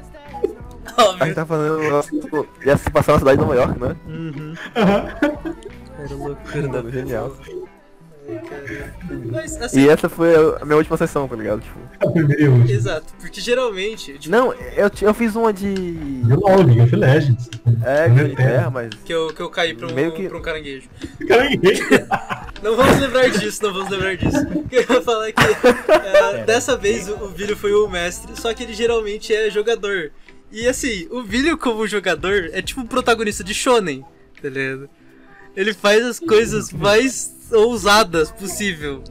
A 0.97 1.03
Óbvio. 1.03 1.25
gente 1.25 1.35
tá 1.35 1.45
negócio, 1.77 2.19
tipo, 2.19 2.47
ia 2.65 2.75
se 2.77 2.89
passar 2.89 3.13
na 3.13 3.19
cidade 3.19 3.37
de 3.37 3.43
Nova 3.43 3.55
York, 3.55 3.79
né? 3.79 3.95
Uhum. 4.07 4.53
Aham. 4.75 5.05
Era 5.99 6.15
loucura 6.15 6.67
genial. 6.91 7.31
Mas 9.31 9.61
assim, 9.61 9.81
E 9.81 9.89
essa 9.89 10.07
foi 10.09 10.33
a 10.61 10.65
minha 10.65 10.77
última 10.77 10.97
sessão, 10.97 11.27
tá 11.27 11.35
ligado? 11.35 11.61
Tipo, 11.61 11.79
A 11.99 12.11
primeira 12.11 12.41
e 12.43 12.47
última. 12.47 12.71
exato, 12.71 13.13
porque 13.19 13.41
geralmente, 13.41 14.17
tipo, 14.17 14.29
não, 14.35 14.53
eu, 14.53 14.89
eu 15.01 15.13
fiz 15.13 15.35
uma 15.35 15.51
de. 15.53 15.73
De 15.73 16.33
LOL, 16.33 16.63
League 16.63 16.81
of 16.81 16.95
Legends. 16.95 17.49
É, 17.83 18.07
de 18.09 18.35
terra, 18.35 18.69
mas. 18.69 18.89
que 19.05 19.13
eu, 19.13 19.33
que 19.33 19.41
eu 19.41 19.49
caí 19.49 19.73
pra 19.73 19.87
um, 19.87 19.93
Meio 19.93 20.11
que- 20.13 20.27
pra 20.27 20.37
um 20.37 20.41
caranguejo. 20.41 20.87
Cara, 21.27 21.49
ninguém. 21.49 21.73
Não 22.61 22.75
vamos 22.75 22.99
lembrar 22.99 23.29
disso, 23.29 23.63
não 23.63 23.71
vamos 23.73 23.89
lembrar 23.89 24.17
disso. 24.17 24.37
Eu 24.69 24.81
ia 24.81 25.01
falar 25.01 25.31
que 25.31 25.41
é, 25.41 26.43
dessa 26.43 26.75
vez 26.75 27.07
o, 27.07 27.13
o 27.13 27.55
foi 27.55 27.71
o 27.71 27.87
mestre, 27.87 28.33
só 28.35 28.53
que 28.53 28.63
ele 28.63 28.73
geralmente 28.73 29.33
é 29.33 29.49
jogador. 29.49 30.11
E 30.51 30.67
assim, 30.67 31.07
o 31.09 31.23
Billy 31.23 31.55
como 31.55 31.87
jogador 31.87 32.49
é 32.51 32.61
tipo 32.61 32.81
um 32.81 32.85
protagonista 32.85 33.45
de 33.45 33.53
shonen, 33.53 34.03
tá 34.41 34.49
ligado? 34.49 34.89
Ele 35.55 35.73
faz 35.73 36.03
as 36.05 36.19
coisas 36.19 36.71
mais 36.73 37.33
ousadas 37.51 38.31
possível. 38.31 39.03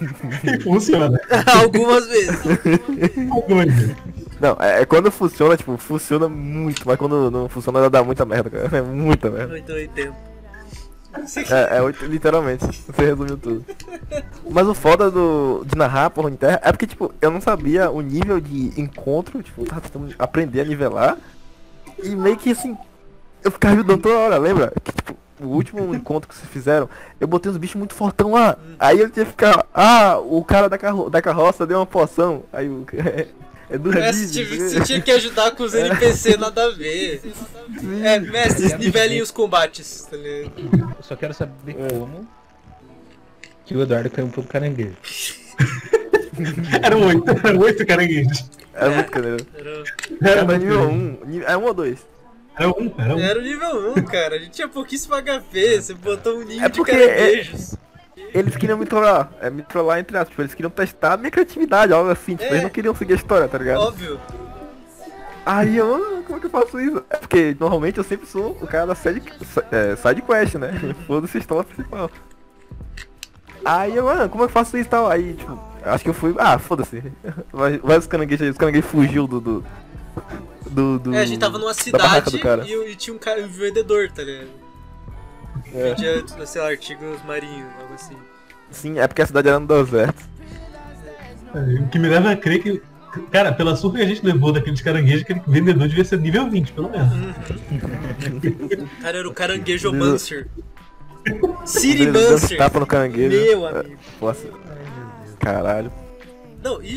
Funciona. 0.62 1.20
Algumas 1.60 2.06
vezes. 2.06 2.40
Algumas 3.30 3.66
vezes. 3.66 3.96
Não, 4.40 4.56
é, 4.58 4.82
é 4.82 4.84
quando 4.84 5.10
funciona, 5.10 5.56
tipo, 5.56 5.76
funciona 5.76 6.28
muito, 6.28 6.82
mas 6.84 6.96
quando 6.96 7.30
não 7.30 7.48
funciona 7.48 7.88
dá 7.88 8.02
muita 8.02 8.24
merda, 8.24 8.50
cara. 8.50 8.78
É 8.78 8.82
muita 8.82 9.30
merda. 9.30 9.54
880. 9.54 10.32
É, 11.50 11.76
é 11.76 12.06
literalmente. 12.06 12.66
Você 12.66 13.04
resumiu 13.04 13.36
tudo. 13.36 13.64
Mas 14.50 14.66
o 14.66 14.74
foda 14.74 15.10
do, 15.10 15.62
de 15.66 15.76
narrar 15.76 16.10
porra 16.10 16.30
em 16.30 16.36
terra 16.36 16.60
é 16.62 16.72
porque, 16.72 16.86
tipo, 16.86 17.12
eu 17.20 17.30
não 17.30 17.40
sabia 17.40 17.90
o 17.90 18.00
nível 18.00 18.40
de 18.40 18.80
encontro, 18.80 19.42
tipo, 19.42 19.62
eu 19.62 19.66
tava 19.66 19.82
tentando 19.82 20.14
aprender 20.18 20.62
a 20.62 20.64
nivelar. 20.64 21.18
E 22.02 22.16
meio 22.16 22.36
que 22.36 22.50
assim, 22.50 22.76
eu 23.44 23.50
ficava 23.50 23.74
ajudando 23.74 24.00
toda 24.00 24.18
hora, 24.18 24.38
lembra? 24.38 24.72
O 25.42 25.48
último 25.48 25.92
encontro 25.94 26.28
que 26.28 26.34
vocês 26.34 26.48
fizeram, 26.50 26.88
eu 27.20 27.26
botei 27.26 27.50
uns 27.50 27.56
bichos 27.58 27.76
muito 27.76 27.94
fortão 27.94 28.32
lá. 28.32 28.56
Aí 28.78 28.98
eu 29.00 29.10
tinha 29.10 29.24
que 29.24 29.30
ficar, 29.32 29.66
ah, 29.74 30.18
o 30.18 30.42
cara 30.44 30.68
da, 30.68 30.78
carro, 30.78 31.10
da 31.10 31.20
carroça 31.20 31.66
deu 31.66 31.78
uma 31.78 31.86
poção. 31.86 32.44
Aí 32.52 32.68
o. 32.68 32.86
É, 32.94 33.26
é 33.74 33.78
do 33.78 33.90
É, 33.96 34.00
Revive, 34.10 34.26
você, 34.26 34.32
tive- 34.32 34.58
né? 34.58 34.68
você 34.68 34.80
tinha 34.80 35.00
que 35.00 35.10
ajudar 35.10 35.50
com 35.52 35.62
os 35.64 35.74
NPC, 35.74 36.36
nada 36.36 36.64
a 36.64 36.70
ver. 36.70 37.22
É, 38.02 38.18
mestres, 38.20 38.76
nivelem 38.78 39.20
os 39.22 39.30
combates, 39.30 40.06
tá 40.10 40.16
ligado? 40.16 40.52
Eu 40.98 41.02
só 41.02 41.16
quero 41.16 41.32
saber 41.34 41.74
como 41.90 42.26
que 43.64 43.76
o 43.76 43.82
Eduardo 43.82 44.10
caiu 44.10 44.28
pro 44.28 44.42
caranguejo. 44.42 44.96
Eram 46.82 47.06
oito, 47.06 47.24
eram 47.46 47.60
oito 47.60 47.86
caranguejos. 47.86 48.44
Era 48.74 48.90
muito 48.90 49.10
caneiro. 49.10 49.46
Era, 49.54 49.70
Era, 50.22 50.40
Era 50.40 50.58
nível 50.58 50.86
grande. 50.88 51.18
1. 51.38 51.42
É 51.42 51.56
1 51.56 51.62
ou 51.62 51.74
2? 51.74 51.98
Era 52.58 52.68
um, 52.68 52.92
era 52.98 53.14
um. 53.16 53.18
era 53.18 53.38
o 53.38 53.42
nível 53.42 53.92
1, 53.96 54.02
cara. 54.04 54.36
A 54.36 54.38
gente 54.38 54.50
tinha 54.50 54.68
pouquíssimo 54.68 55.14
HP. 55.16 55.80
Você 55.80 55.94
botou 55.94 56.36
um 56.38 56.44
ninho 56.44 56.64
É 56.64 56.68
de 56.68 56.76
porque 56.78 56.92
caranguejos. 56.92 57.76
Eles 58.34 58.56
queriam 58.56 58.78
me 58.78 58.86
trollar, 58.86 59.30
é 59.40 59.50
me 59.50 59.62
trollar 59.62 59.98
entre 59.98 60.16
aspas, 60.16 60.30
tipo, 60.30 60.42
eles 60.42 60.54
queriam 60.54 60.70
testar 60.70 61.14
a 61.14 61.16
minha 61.16 61.30
criatividade, 61.30 61.92
algo 61.92 62.10
assim, 62.10 62.32
tipo, 62.36 62.44
É. 62.44 62.52
eles 62.52 62.62
não 62.62 62.70
queriam 62.70 62.94
seguir 62.94 63.12
a 63.14 63.16
história, 63.16 63.46
tá 63.48 63.58
ligado? 63.58 63.80
Óbvio. 63.80 64.18
Aí 65.44 65.76
eu, 65.76 65.94
"Ah, 65.94 66.22
como 66.24 66.36
é 66.38 66.40
que 66.40 66.46
eu 66.46 66.50
faço 66.50 66.80
isso? 66.80 67.04
É 67.10 67.16
porque 67.16 67.56
normalmente 67.58 67.98
eu 67.98 68.04
sempre 68.04 68.26
sou 68.26 68.52
o 68.60 68.66
cara 68.66 68.86
da 68.86 68.94
side, 68.94 69.22
é, 69.70 69.96
side 69.96 70.22
quest, 70.22 70.54
né? 70.54 70.70
Foda-se 71.06 71.36
a 71.36 71.40
história 71.40 71.64
principal. 71.64 72.10
Aí 73.64 73.96
eu, 73.96 74.08
ah, 74.08 74.28
como 74.28 74.44
é 74.44 74.46
que 74.46 74.50
eu 74.50 74.54
faço 74.54 74.76
isso 74.76 74.86
e 74.86 74.90
tal? 74.90 75.10
Aí, 75.10 75.34
tipo, 75.34 75.58
acho 75.84 76.04
que 76.04 76.10
eu 76.10 76.14
fui, 76.14 76.34
ah, 76.38 76.58
foda-se. 76.58 77.02
Vai, 77.52 77.78
vai 77.78 77.98
os 77.98 78.06
caranguejos 78.06 78.42
aí, 78.44 78.50
os 78.50 78.58
caranguejos 78.58 78.90
fugiu 78.90 79.26
do. 79.26 79.40
do. 79.40 79.64
Do, 80.72 80.98
do- 80.98 81.14
É, 81.14 81.18
a 81.20 81.24
gente 81.24 81.38
tava 81.38 81.58
numa 81.58 81.74
cidade 81.74 82.30
do 82.30 82.38
cara. 82.38 82.66
e, 82.66 82.90
e 82.92 82.96
tinha 82.96 83.14
um, 83.14 83.18
cara, 83.18 83.42
um 83.42 83.48
vendedor, 83.48 84.10
tá 84.10 84.22
ligado? 84.22 84.48
É. 85.74 85.94
Vendia, 85.94 86.24
sei 86.46 86.60
lá, 86.60 86.68
artigos 86.68 87.22
marinhos, 87.24 87.68
algo 87.80 87.94
assim. 87.94 88.16
Sim, 88.70 88.98
é 88.98 89.06
porque 89.06 89.22
a 89.22 89.26
cidade 89.26 89.48
era 89.48 89.58
no 89.60 89.66
deserto. 89.66 90.22
O 91.54 91.88
que 91.88 91.98
me 91.98 92.08
leva 92.08 92.30
a 92.32 92.36
crer 92.36 92.62
que, 92.62 92.82
cara, 93.30 93.52
pela 93.52 93.76
surra 93.76 93.98
que 93.98 94.02
a 94.04 94.06
gente 94.06 94.24
levou 94.24 94.52
daqueles 94.52 94.80
caranguejos, 94.80 95.22
aquele 95.22 95.42
vendedor 95.46 95.86
devia 95.88 96.04
ser 96.04 96.18
nível 96.18 96.48
20, 96.48 96.72
pelo 96.72 96.88
menos. 96.90 97.12
O 98.82 99.02
cara 99.02 99.18
era 99.18 99.28
o 99.28 99.34
caranguejo 99.34 99.92
Meu- 99.92 100.06
Eles 100.16 100.28
dando 102.12 102.30
Mancer. 102.32 102.58
tapa 102.58 102.80
no 102.80 102.86
caranguejo. 102.86 103.28
Meu 103.36 103.68
É, 103.68 103.80
amigo. 103.80 103.96
Nossa. 104.20 104.48
Caralho. 105.38 105.92
Não, 106.62 106.82
e, 106.82 106.88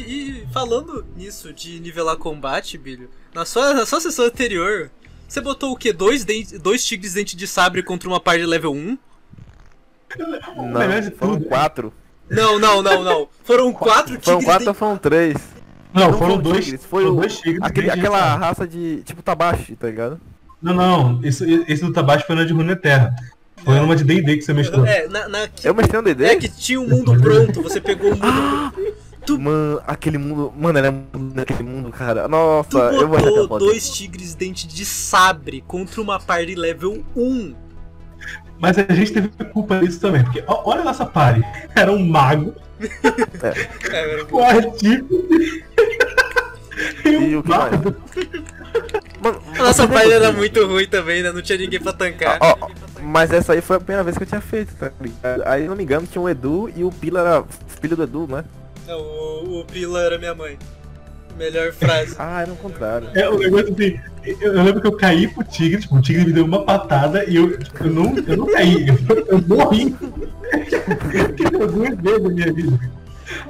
e 0.44 0.48
falando 0.54 1.06
nisso 1.16 1.52
de 1.54 1.80
nivelar 1.80 2.18
combate, 2.18 2.78
Bilho, 2.78 3.10
na 3.34 3.46
sua, 3.46 3.74
na 3.74 3.86
sua 3.86 4.00
sessão 4.00 4.26
anterior, 4.26 4.92
você 5.28 5.42
botou 5.42 5.72
o 5.72 5.76
quê? 5.76 5.92
Dois, 5.92 6.24
dente, 6.24 6.58
dois 6.58 6.86
tigres 6.86 7.14
dente 7.14 7.36
de 7.36 7.48
sabre 7.48 7.82
contra 7.82 8.08
uma 8.08 8.20
par 8.20 8.38
de 8.38 8.46
level 8.46 8.74
1? 8.74 8.98
Não, 10.18 11.12
foram 11.18 11.42
quatro. 11.42 11.94
Não, 12.30 12.58
não, 12.60 12.82
não, 12.82 13.04
não. 13.04 13.28
Foram 13.44 13.74
quatro 13.74 14.20
Foram 14.22 14.40
tigres 14.40 14.46
quatro 14.46 14.68
ou 14.70 14.74
foram 14.74 14.98
três? 14.98 15.36
Não, 15.94 16.10
Não 16.12 16.14
foram 16.14 16.32
foram 16.32 16.38
dois. 16.42 16.66
tigres, 16.66 16.86
foi 16.86 17.04
foram 17.04 17.16
o- 17.16 17.20
dois 17.22 17.38
tigres. 17.40 17.62
Aquele, 17.64 17.90
aquela 17.90 18.36
raça 18.36 18.68
de 18.68 19.02
tipo 19.04 19.22
Tabashi, 19.22 19.76
tá 19.76 19.88
ligado? 19.88 20.20
Não, 20.62 20.74
não. 20.74 21.20
Isso, 21.24 21.44
esse 21.68 21.84
do 21.84 21.92
Tabaxi 21.94 22.26
foi 22.26 22.36
na 22.36 22.44
de 22.44 22.54
Runeterra. 22.54 23.16
Foi 23.64 23.80
numa 23.80 23.96
de 23.96 24.04
D&D 24.04 24.38
que 24.38 24.42
você 24.44 24.54
mestrou. 24.54 24.86
É, 24.86 25.08
na, 25.08 25.28
na, 25.28 25.48
que, 25.48 25.68
Eu 25.68 25.74
mestrei 25.74 26.00
um 26.00 26.04
DD? 26.04 26.26
é 26.26 26.36
que 26.36 26.50
tinha 26.50 26.80
um 26.80 26.88
mundo 26.88 27.20
pronto, 27.20 27.62
você 27.62 27.80
pegou 27.80 28.12
o 28.12 28.16
mundo... 28.16 28.74
Tu, 29.26 29.40
Mano, 29.40 29.82
aquele 29.88 30.18
mundo. 30.18 30.54
Mano, 30.58 30.78
era 30.78 30.92
muito 30.92 31.36
naquele 31.36 31.64
mundo, 31.64 31.90
cara. 31.92 32.28
Nossa, 32.28 32.70
tu 32.70 32.78
eu 32.78 33.08
vou 33.08 33.18
achar 33.18 33.28
aquela 33.30 33.48
botou 33.48 33.68
dois 33.68 33.90
tigres 33.90 34.36
dente 34.36 34.68
de 34.68 34.86
sabre 34.86 35.64
contra 35.68 36.00
uma 36.02 36.20
par 36.20 36.46
de 36.46 36.54
level 36.56 37.04
1. 37.16 37.56
Mas 38.60 38.78
a 38.78 38.94
gente 38.94 39.12
teve 39.12 39.28
culpa 39.52 39.80
disso 39.80 40.00
também. 40.00 40.24
Porque 40.24 40.44
ó, 40.48 40.62
olha 40.70 40.82
a 40.82 40.86
nossa 40.86 41.06
party. 41.06 41.42
Era 41.76 41.92
um 41.92 42.06
mago, 42.08 42.54
É, 42.82 44.14
era 44.14 44.26
um 44.34 44.40
artigo 44.44 45.28
e 47.06 47.10
E 47.10 47.36
o 47.36 47.44
que 47.44 47.50
mais? 47.50 47.72
bardo. 47.72 47.96
Mano, 49.22 49.42
A 49.56 49.64
nossa 49.64 49.88
mas 49.88 49.94
par 50.02 50.12
é 50.12 50.14
era 50.14 50.32
muito 50.32 50.66
ruim 50.66 50.88
também, 50.88 51.24
né? 51.24 51.32
Não 51.32 51.42
tinha 51.42 51.58
ninguém 51.58 51.80
pra 51.80 51.94
tancar. 51.94 52.38
Ó, 52.42 52.70
mas 53.02 53.32
essa 53.32 53.54
aí 53.54 53.62
foi 53.62 53.78
a 53.78 53.80
primeira 53.80 54.04
vez 54.04 54.18
que 54.18 54.24
eu 54.24 54.28
tinha 54.28 54.42
feito, 54.42 54.76
tá 54.76 54.92
ligado? 55.02 55.44
Aí, 55.46 55.64
se 55.64 55.68
não 55.70 55.76
me 55.76 55.84
engano, 55.84 56.06
tinha 56.06 56.22
o 56.22 56.30
Edu 56.30 56.70
e 56.76 56.84
o 56.84 56.92
Pila 56.92 57.20
era 57.22 57.44
filho 57.82 57.96
do 57.96 58.04
Edu, 58.04 58.28
né? 58.28 58.44
Não, 58.88 59.00
o, 59.00 59.60
o 59.62 59.66
Pila 59.66 60.02
era 60.02 60.18
minha 60.18 60.36
mãe. 60.36 60.58
Melhor 61.38 61.74
frase. 61.74 62.16
Ah, 62.20 62.42
era 62.42 62.52
o 62.52 62.56
contrário. 62.56 63.10
É, 63.14 63.30
o 63.30 63.38
negócio 63.38 63.74
assim, 63.74 64.00
eu, 64.24 64.54
eu 64.54 64.64
lembro 64.64 64.82
que 64.82 64.88
eu 64.88 64.96
caí 64.98 65.28
pro 65.28 65.44
tigre, 65.44 65.82
tipo, 65.82 65.96
o 65.96 66.02
tigre 66.02 66.26
me 66.26 66.34
deu 66.34 66.46
uma 66.46 66.64
patada 66.64 67.26
e 67.26 67.36
eu, 67.36 67.58
tipo, 67.58 67.84
eu, 67.84 67.92
não, 67.92 68.18
eu 68.18 68.38
não 68.38 68.46
caí, 68.48 68.88
eu, 68.88 68.98
eu 69.28 69.42
morri. 69.48 69.96
que 71.36 71.50
deu 71.50 71.68
duas 71.68 71.96
vezes 71.98 72.22
na 72.24 72.30
minha 72.30 72.54
vida. 72.54 72.80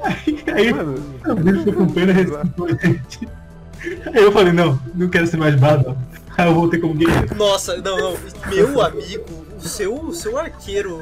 Aí, 0.02 0.44
aí 0.54 0.72
Mano, 0.72 0.94
a 1.24 1.34
bicho 1.34 1.62
foi 1.64 1.72
com 1.72 1.86
pena 1.88 2.14
gente. 2.14 3.28
Aí 4.12 4.22
eu 4.22 4.32
falei, 4.32 4.52
não, 4.52 4.80
não 4.94 5.08
quero 5.08 5.26
ser 5.26 5.36
mais 5.36 5.54
bardo. 5.54 5.96
Aí 6.36 6.48
eu 6.48 6.54
voltei 6.54 6.80
como 6.80 6.94
guerreiro. 6.94 7.34
Nossa, 7.36 7.76
não, 7.76 7.96
não. 7.96 8.16
Meu 8.48 8.82
amigo, 8.82 9.46
o 9.56 9.68
seu, 9.68 9.94
o 9.94 10.14
seu 10.14 10.36
arqueiro 10.38 11.00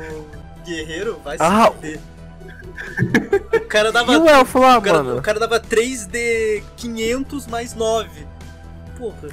guerreiro 0.66 1.18
vai 1.24 1.36
se 1.38 1.42
Ah, 1.42 1.70
fuder. 1.72 1.98
O 3.54 3.60
cara 3.66 3.90
dava. 3.92 4.12
E 4.12 4.16
o 4.16 4.28
elfo 4.28 4.58
lá, 4.58 4.78
o, 4.78 4.82
cara, 4.82 5.02
mano? 5.02 5.18
o 5.18 5.22
cara 5.22 5.38
dava 5.40 5.60
3D 5.60 6.62
500 6.76 7.46
mais 7.46 7.74
9. 7.74 8.08
Porra. 8.98 9.28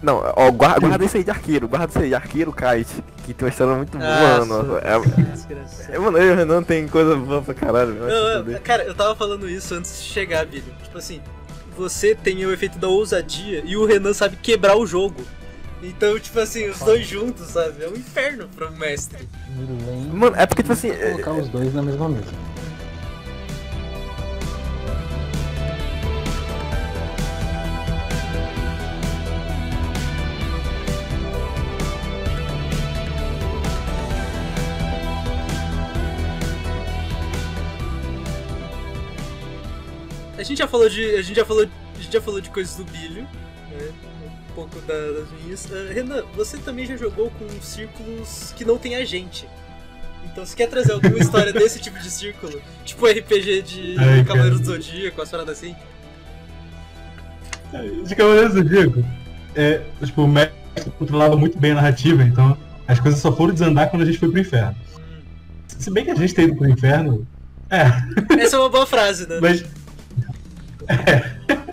Não, 0.00 0.22
ó, 0.36 0.50
guarda, 0.52 0.86
guarda 0.86 1.04
isso 1.04 1.16
aí 1.16 1.24
de 1.24 1.30
arqueiro, 1.30 1.66
guarda 1.68 1.88
isso 1.88 1.98
aí 1.98 2.08
de 2.08 2.14
arqueiro, 2.14 2.52
Kite, 2.52 3.02
que 3.24 3.34
tem 3.34 3.44
uma 3.44 3.50
história 3.50 3.74
muito 3.74 3.98
boa, 3.98 4.08
Ah, 4.08 4.44
mano. 4.44 4.78
É, 4.78 5.94
é, 5.94 5.98
mano, 5.98 6.16
eu 6.16 6.28
e 6.28 6.32
o 6.32 6.36
Renan 6.36 6.62
tem 6.62 6.86
coisa 6.86 7.16
boa 7.16 7.42
pra 7.42 7.52
caralho, 7.52 7.92
se 7.92 7.98
Não, 7.98 8.52
eu- 8.52 8.60
cara, 8.60 8.84
eu 8.84 8.94
tava 8.94 9.14
falando 9.16 9.48
isso 9.48 9.74
antes 9.74 9.98
de 10.00 10.04
chegar, 10.08 10.46
Billy. 10.46 10.72
Tipo 10.84 10.96
assim, 10.98 11.20
você 11.76 12.14
tem 12.14 12.46
o 12.46 12.52
efeito 12.52 12.78
da 12.78 12.86
ousadia 12.88 13.62
e 13.64 13.76
o 13.76 13.84
Renan 13.84 14.12
sabe 14.14 14.36
quebrar 14.36 14.76
o 14.76 14.86
jogo. 14.86 15.20
Então, 15.82 16.18
tipo 16.20 16.38
assim, 16.38 16.68
os 16.68 16.78
dois 16.78 17.06
juntos, 17.06 17.48
sabe? 17.48 17.82
É 17.82 17.88
um 17.88 17.94
inferno 17.94 18.46
pra 18.54 18.68
um 18.68 18.76
mestre. 18.76 19.26
Mano, 20.12 20.36
é 20.36 20.44
porque, 20.46 20.62
tipo 20.62 20.74
assim, 20.74 20.92
colocar 20.92 21.32
os 21.32 21.48
dois 21.48 21.72
na 21.74 21.82
mesma 21.82 22.08
mesa. 22.08 22.26
A 40.40 40.42
gente 40.42 40.56
já 40.58 40.66
falou 40.66 40.88
de. 40.88 41.04
A 41.16 41.22
gente 41.22 41.36
já 41.36 41.44
falou, 41.44 41.64
a 41.64 42.00
gente 42.00 42.12
já 42.12 42.20
falou 42.22 42.40
de 42.40 42.48
coisas 42.48 42.74
do 42.74 42.84
Billy, 42.84 43.20
né? 43.22 43.88
Um 44.50 44.54
pouco 44.54 44.80
da- 44.80 44.94
das 44.94 45.30
minhas. 45.42 45.68
Ah, 45.70 45.92
Renan, 45.92 46.24
você 46.34 46.56
também 46.56 46.86
já 46.86 46.96
jogou 46.96 47.30
com 47.38 47.46
círculos 47.60 48.54
que 48.56 48.64
não 48.64 48.78
tem 48.78 48.96
a 48.96 49.04
gente. 49.04 49.46
Então 50.24 50.44
você 50.46 50.56
quer 50.56 50.66
trazer 50.68 50.92
alguma 50.92 51.18
história 51.20 51.52
desse 51.52 51.78
tipo 51.78 51.98
de 51.98 52.10
círculo? 52.10 52.58
Tipo 52.86 53.06
RPG 53.06 53.62
de 53.62 53.96
Ai, 53.98 54.24
Cavaleiros 54.24 54.60
do. 54.60 54.66
Zodíaco, 54.66 55.20
as 55.20 55.30
paradas 55.30 55.58
assim? 55.58 55.76
De 58.06 58.14
Cavaleiros 58.14 58.54
do 58.54 58.62
Zodíaco, 58.62 59.04
é, 59.54 59.82
tipo, 60.04 60.22
o 60.22 60.28
mestre 60.28 60.56
controlava 60.98 61.36
muito 61.36 61.58
bem 61.58 61.72
a 61.72 61.74
narrativa, 61.76 62.22
então 62.22 62.56
as 62.88 62.98
coisas 62.98 63.20
só 63.20 63.30
foram 63.30 63.52
desandar 63.52 63.90
quando 63.90 64.02
a 64.02 64.06
gente 64.06 64.18
foi 64.18 64.30
pro 64.30 64.40
inferno. 64.40 64.74
Se 65.68 65.90
bem 65.90 66.04
que 66.04 66.10
a 66.10 66.14
gente 66.14 66.34
ter 66.34 66.44
ido 66.44 66.56
pro 66.56 66.68
inferno, 66.68 67.26
é, 67.70 68.42
Essa 68.42 68.56
é 68.56 68.58
uma 68.58 68.68
boa 68.70 68.86
frase, 68.86 69.28
né? 69.28 69.38
mas. 69.40 69.64
É. 70.88 71.30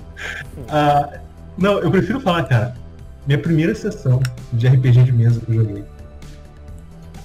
Ah, 0.70 1.20
não, 1.58 1.80
eu 1.80 1.90
prefiro 1.90 2.20
falar, 2.20 2.44
cara, 2.44 2.76
minha 3.26 3.38
primeira 3.38 3.74
sessão 3.76 4.22
de 4.52 4.68
RPG 4.68 5.04
de 5.04 5.12
mesa 5.12 5.40
que 5.40 5.52
eu 5.52 5.64
joguei. 5.64 5.84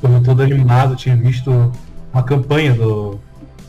Quando 0.00 0.16
eu 0.16 0.22
todo 0.22 0.42
animado, 0.42 0.96
tinha 0.96 1.16
visto 1.16 1.72
uma 2.12 2.22
campanha 2.22 2.74
do. 2.74 3.20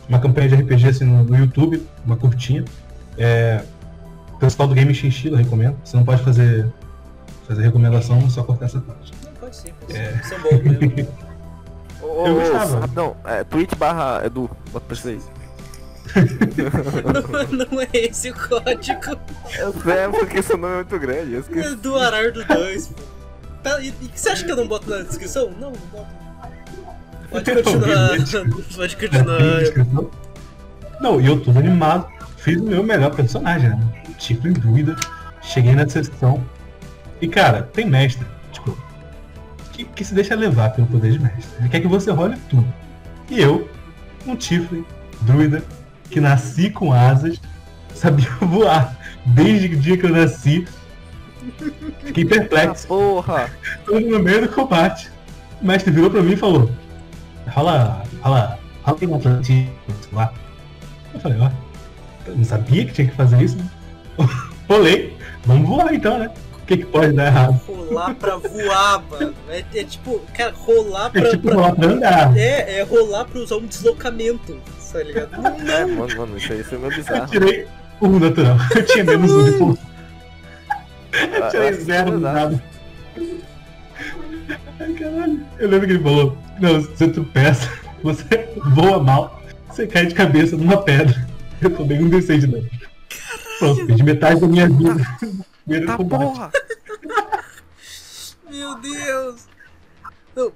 Uma 0.10 0.20
campanha 0.20 0.50
de 0.50 0.56
RPG 0.56 0.90
assim 0.90 1.06
no, 1.06 1.24
no 1.24 1.38
YouTube, 1.38 1.88
uma 2.06 2.18
curtinha. 2.18 2.66
É, 3.18 3.64
o 4.34 4.38
pessoal 4.38 4.68
do 4.68 4.76
Game 4.76 4.94
Chinchilla 4.94 5.38
recomendo. 5.38 5.78
Você 5.84 5.96
não 5.96 6.04
pode 6.04 6.24
fazer, 6.24 6.68
fazer 7.48 7.62
recomendação, 7.62 8.30
só 8.30 8.44
cortar 8.44 8.66
essa 8.66 8.82
parte. 8.82 9.14
Não, 9.24 9.32
pode 9.34 9.56
sim, 9.56 9.70
pode 9.80 9.94
sim. 9.94 10.24
São 10.24 10.40
bons 10.42 10.64
mesmo. 10.64 11.08
Ô, 12.02 12.28
eu 12.28 12.36
gostava. 12.36 12.80
Rapidão, 12.82 13.16
é, 13.24 13.44
Twitch 13.44 13.76
barra 13.76 14.26
Edu, 14.26 14.50
bota 14.72 14.86
pra 14.86 14.96
vocês. 14.96 15.30
não, 17.50 17.66
não 17.68 17.82
é 17.82 17.88
esse 17.94 18.30
o 18.30 18.34
código 18.34 19.18
é 19.90 20.08
porque 20.10 20.42
seu 20.42 20.58
nome 20.58 20.74
é 20.74 20.76
muito 20.78 21.00
grande, 21.00 21.34
eu 21.34 21.40
esqueci. 21.40 21.76
do 21.78 21.98
Arardo 21.98 22.44
2, 22.46 22.88
pô. 22.88 23.04
Tá, 23.64 23.80
e, 23.82 23.88
e 23.88 24.12
você 24.14 24.30
acha 24.30 24.44
que 24.44 24.52
eu 24.52 24.58
não 24.58 24.68
boto 24.68 24.90
na 24.90 25.04
descrição? 25.04 25.50
Não, 25.52 25.72
não 25.72 25.88
boto. 25.92 26.24
Pode 27.32 27.52
continuar. 27.52 28.10
Pode 28.76 28.98
continuar. 28.98 30.06
Não, 31.00 31.20
e 31.20 31.26
eu 31.26 31.40
todo 31.40 31.58
animado, 31.58 32.08
fiz 32.38 32.60
o 32.60 32.64
meu 32.64 32.84
melhor 32.84 33.16
personagem, 33.16 33.70
né? 33.70 33.80
Tipo 34.18 34.48
em 34.48 34.54
dúvida, 34.54 34.96
cheguei 35.42 35.74
na 35.74 35.88
sessão. 35.88 36.44
E 37.22 37.28
cara, 37.28 37.64
tem 37.64 37.86
mestre, 37.86 38.26
tipo, 38.52 38.78
que, 39.72 39.86
que 39.86 40.06
se 40.06 40.14
deixa 40.14 40.36
levar 40.36 40.72
pelo 40.72 40.88
poder 40.88 41.12
de 41.12 41.20
mestre. 41.20 41.46
Ele 41.60 41.70
quer 41.70 41.80
que 41.80 41.88
você 41.88 42.12
role 42.12 42.38
tudo. 42.50 42.72
E 43.30 43.42
eu, 43.42 43.70
um 44.28 44.36
Tiflin, 44.36 44.86
druida, 45.22 45.64
que 46.14 46.20
nasci 46.22 46.70
com 46.70 46.94
asas, 46.94 47.42
sabia 47.94 48.30
voar. 48.42 48.96
Desde 49.26 49.68
o 49.76 49.80
dia 49.80 49.98
que 49.98 50.06
eu 50.06 50.12
nasci, 50.12 50.66
fiquei 52.04 52.24
Ah, 52.26 52.28
perplexo. 52.30 52.88
porra! 52.88 53.50
Tô 53.86 54.00
no 54.00 54.20
meio 54.20 54.42
do 54.44 54.50
combate. 54.50 55.10
O 55.62 55.66
mestre 55.66 55.92
virou 55.92 56.10
pra 56.12 56.22
mim 56.22 56.34
e 56.34 56.38
falou: 56.38 56.70
Rola, 57.50 58.04
rola, 58.22 58.60
rola 58.84 58.98
aí 59.02 59.08
uma 59.08 59.20
plantinha, 59.20 59.70
sei 59.88 60.10
lá. 60.14 60.32
Eu 61.14 61.20
falei: 61.20 61.40
Ó, 61.40 61.50
eu 62.28 62.36
não 62.36 62.44
sabia 62.44 62.86
que 62.86 62.94
tinha 62.94 63.08
que 63.08 63.16
fazer 63.16 63.42
isso. 63.42 63.58
né? 63.58 63.66
Rolei, 64.70 65.18
vamos 65.46 65.68
voar 65.68 65.94
então, 65.94 66.20
né? 66.20 66.30
O 66.64 66.66
que, 66.66 66.78
que 66.78 66.86
pode 66.86 67.12
dar 67.14 67.26
errado? 67.28 67.60
Rolar 67.68 68.16
pra 68.16 68.38
voar, 68.38 69.04
mano. 69.12 69.34
É, 69.50 69.64
é 69.76 69.84
tipo, 69.84 70.20
cara, 70.36 70.54
rolar 70.56 71.10
pra. 71.10 71.22
É 71.22 71.30
tipo 71.32 71.44
pra- 71.44 71.56
rolar 71.56 71.76
pra 71.76 71.88
andar. 71.88 72.38
É, 72.38 72.80
é 72.80 72.84
rolar 72.84 73.26
pra 73.26 73.40
usar 73.40 73.58
um 73.58 73.66
deslocamento, 73.66 74.58
tá 74.92 75.04
ligado? 75.04 75.32
É, 75.70 75.86
mano, 75.86 76.16
mano, 76.18 76.38
isso 76.38 76.54
aí, 76.54 76.62
isso 76.62 76.74
é 76.76 76.78
meio 76.78 76.92
Eu 76.92 76.96
bizarro. 76.98 77.28
tirei 77.28 77.68
um 78.02 78.18
natural. 78.20 78.56
Eu 78.76 78.86
tinha 78.86 79.04
menos 79.04 79.32
um 79.32 79.44
de. 79.44 79.52
Eu 79.58 79.78
Ah, 81.44 81.48
tirei 81.50 81.68
ah, 81.70 81.74
zero 81.74 82.12
do 82.12 82.18
exato. 82.18 82.34
dado. 82.34 82.62
Ai, 84.80 84.94
caralho. 84.94 85.46
Eu 85.60 85.70
lembro 85.70 85.88
que 85.88 85.94
ele 85.94 86.04
falou: 86.04 86.38
Não, 86.60 86.82
você 86.82 87.08
tropeça, 87.10 87.70
você 88.02 88.24
voa 88.74 89.04
mal, 89.04 89.42
você 89.70 89.86
cai 89.86 90.06
de 90.06 90.16
cabeça 90.16 90.56
numa 90.56 90.78
pedra. 90.82 91.28
Eu 91.62 91.70
tomei 91.76 92.00
um 92.02 92.10
D6 92.10 92.40
de 92.40 92.48
dano. 92.48 92.70
Pronto, 93.60 93.86
perdi 93.86 94.04
metade 94.04 94.42
da 94.42 94.48
minha 94.48 94.68
vida. 94.68 95.06
Primeiro 95.66 95.88
Tá 95.88 95.98
porra! 95.98 96.52
Meu 98.50 98.76
Deus! 98.80 99.48
Não, 100.36 100.52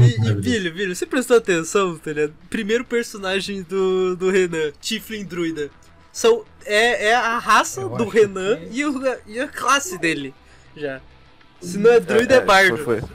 e, 0.00 0.28
e. 0.28 0.34
Billy, 0.34 0.70
Billy, 0.70 0.94
você 0.94 1.04
prestou 1.04 1.36
atenção, 1.36 1.98
tá 1.98 2.12
ligado? 2.12 2.34
Primeiro 2.48 2.84
personagem 2.84 3.62
do, 3.62 4.14
do 4.16 4.30
Renan, 4.30 4.70
Tiflin 4.80 5.24
Druida. 5.24 5.70
São, 6.12 6.44
é, 6.64 7.08
é 7.08 7.14
a 7.14 7.38
raça 7.38 7.80
Eu 7.80 7.88
do 7.90 8.06
Renan 8.08 8.56
que- 8.56 8.78
e, 8.78 8.84
o, 8.86 9.02
e 9.26 9.40
a 9.40 9.48
classe 9.48 9.98
dele. 9.98 10.32
Já. 10.76 11.00
Se 11.60 11.78
não 11.78 11.90
é 11.90 11.98
druida, 12.00 12.36
é, 12.36 12.40
bardo. 12.40 12.78
Foi, 12.78 13.00
foi. 13.00 13.10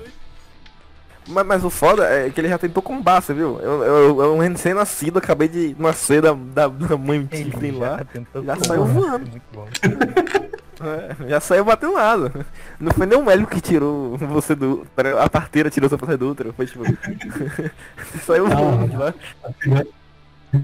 Mas, 1.29 1.45
mas 1.45 1.63
o 1.63 1.69
foda 1.69 2.05
é 2.05 2.29
que 2.29 2.39
ele 2.39 2.49
já 2.49 2.57
tentou 2.57 2.81
combar, 2.83 3.21
você 3.21 3.33
viu? 3.33 3.59
Eu, 3.59 3.83
eu, 3.83 4.21
eu 4.21 4.33
um 4.35 4.39
recém-nascido, 4.39 5.19
acabei 5.19 5.47
de 5.47 5.75
nascer 5.79 6.21
da, 6.21 6.33
da, 6.33 6.67
da 6.67 6.97
mãe 6.97 7.25
Tiflin 7.25 7.71
lá. 7.79 7.97
já 8.13 8.23
pular, 8.33 8.63
saiu 8.65 8.85
voando. 8.85 9.29
Muito 9.29 9.43
bom. 9.53 9.67
É, 10.79 11.29
já 11.29 11.39
saiu 11.39 11.65
batendo 11.65 11.93
nada. 11.93 12.45
Não 12.79 12.91
foi 12.91 13.05
nem 13.05 13.17
o 13.17 13.23
médico 13.25 13.49
que 13.51 13.61
tirou 13.61 14.17
você 14.17 14.53
do. 14.55 14.85
A 15.19 15.29
parteira 15.29 15.69
tirou 15.69 15.89
você 15.89 16.17
do 16.17 16.29
útero. 16.29 16.53
Foi 16.53 16.65
tipo. 16.65 16.83
você 16.83 18.17
saiu 18.25 18.45
Ah. 18.47 18.55
voando 18.55 18.97
lá. 18.97 19.13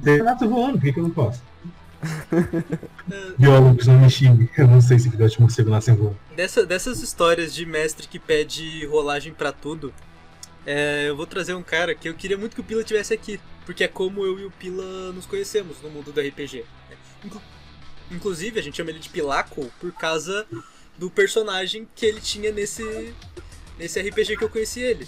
Tem 0.03 0.23
gato 0.23 0.47
voando, 0.47 0.73
por 0.73 0.81
que, 0.81 0.93
que 0.93 0.99
eu 0.99 1.03
não 1.03 1.09
posso? 1.11 1.41
Biólogos 3.37 3.87
não 3.87 3.99
me 3.99 4.09
xinguem. 4.09 4.49
Eu 4.57 4.67
não 4.67 4.81
sei 4.81 4.99
se 4.99 5.09
filhote 5.09 5.39
morcego 5.41 5.69
nascem 5.69 5.95
voando. 5.95 6.17
Dessa, 6.35 6.65
dessas 6.65 7.01
histórias 7.01 7.53
de 7.53 7.65
mestre 7.65 8.07
que 8.07 8.19
pede 8.19 8.85
rolagem 8.87 9.33
pra 9.33 9.51
tudo, 9.51 9.93
é, 10.65 11.05
eu 11.09 11.15
vou 11.15 11.25
trazer 11.25 11.53
um 11.53 11.63
cara 11.63 11.93
que 11.95 12.07
eu 12.07 12.13
queria 12.13 12.37
muito 12.37 12.55
que 12.55 12.61
o 12.61 12.63
Pila 12.63 12.83
tivesse 12.83 13.13
aqui, 13.13 13.39
porque 13.65 13.83
é 13.83 13.87
como 13.87 14.23
eu 14.25 14.39
e 14.39 14.45
o 14.45 14.51
Pila 14.51 15.11
nos 15.11 15.25
conhecemos 15.25 15.81
no 15.81 15.89
mundo 15.89 16.11
do 16.11 16.21
RPG. 16.21 16.63
Inclu- 18.09 18.17
Inclusive, 18.17 18.59
a 18.59 18.63
gente 18.63 18.77
chama 18.77 18.89
ele 18.91 18.99
de 18.99 19.09
Pilaco 19.09 19.71
por 19.79 19.91
causa 19.93 20.45
do 20.97 21.09
personagem 21.09 21.87
que 21.95 22.05
ele 22.05 22.21
tinha 22.21 22.51
nesse, 22.51 23.13
nesse 23.77 23.99
RPG 23.99 24.37
que 24.37 24.43
eu 24.43 24.49
conheci 24.49 24.79
ele. 24.81 25.07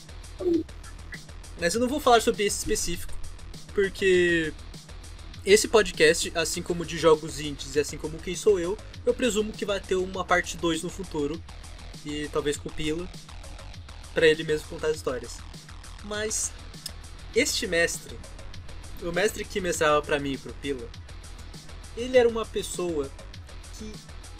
Mas 1.60 1.74
eu 1.76 1.82
não 1.82 1.88
vou 1.88 2.00
falar 2.00 2.22
sobre 2.22 2.44
esse 2.46 2.58
específico, 2.58 3.14
porque 3.74 4.52
esse 5.46 5.68
podcast, 5.68 6.32
assim 6.36 6.62
como 6.62 6.86
de 6.86 6.98
jogos 6.98 7.40
indies 7.40 7.76
e 7.76 7.80
assim 7.80 7.98
como 7.98 8.18
Quem 8.18 8.36
Sou 8.36 8.60
Eu, 8.60 8.78
eu 9.06 9.14
presumo 9.14 9.54
que 9.54 9.64
vai 9.66 9.80
ter 9.80 9.96
uma 9.96 10.26
parte 10.26 10.58
2 10.58 10.82
no 10.84 10.90
futuro. 10.90 11.42
E 12.06 12.28
talvez 12.32 12.56
com 12.58 12.70
o 12.70 12.72
Pila. 12.72 13.08
Pra 14.14 14.28
ele 14.28 14.44
mesmo 14.44 14.68
contar 14.68 14.88
as 14.88 14.96
histórias. 14.98 15.38
Mas. 16.04 16.52
Este 17.36 17.66
mestre. 17.68 18.18
O 19.02 19.12
mestre 19.12 19.44
que 19.44 19.60
mestrava 19.60 20.02
pra 20.02 20.20
mim 20.20 20.34
e 20.34 20.38
pro 20.38 20.54
Pila. 20.56 20.88
Ele 21.98 22.18
era 22.18 22.28
uma 22.28 22.46
pessoa 22.46 23.10
que 23.78 23.92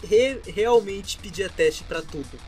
re- 0.06 0.42
realmente 0.46 1.18
pedia 1.18 1.50
teste 1.50 1.84
pra 1.84 2.02
tudo. 2.02 2.40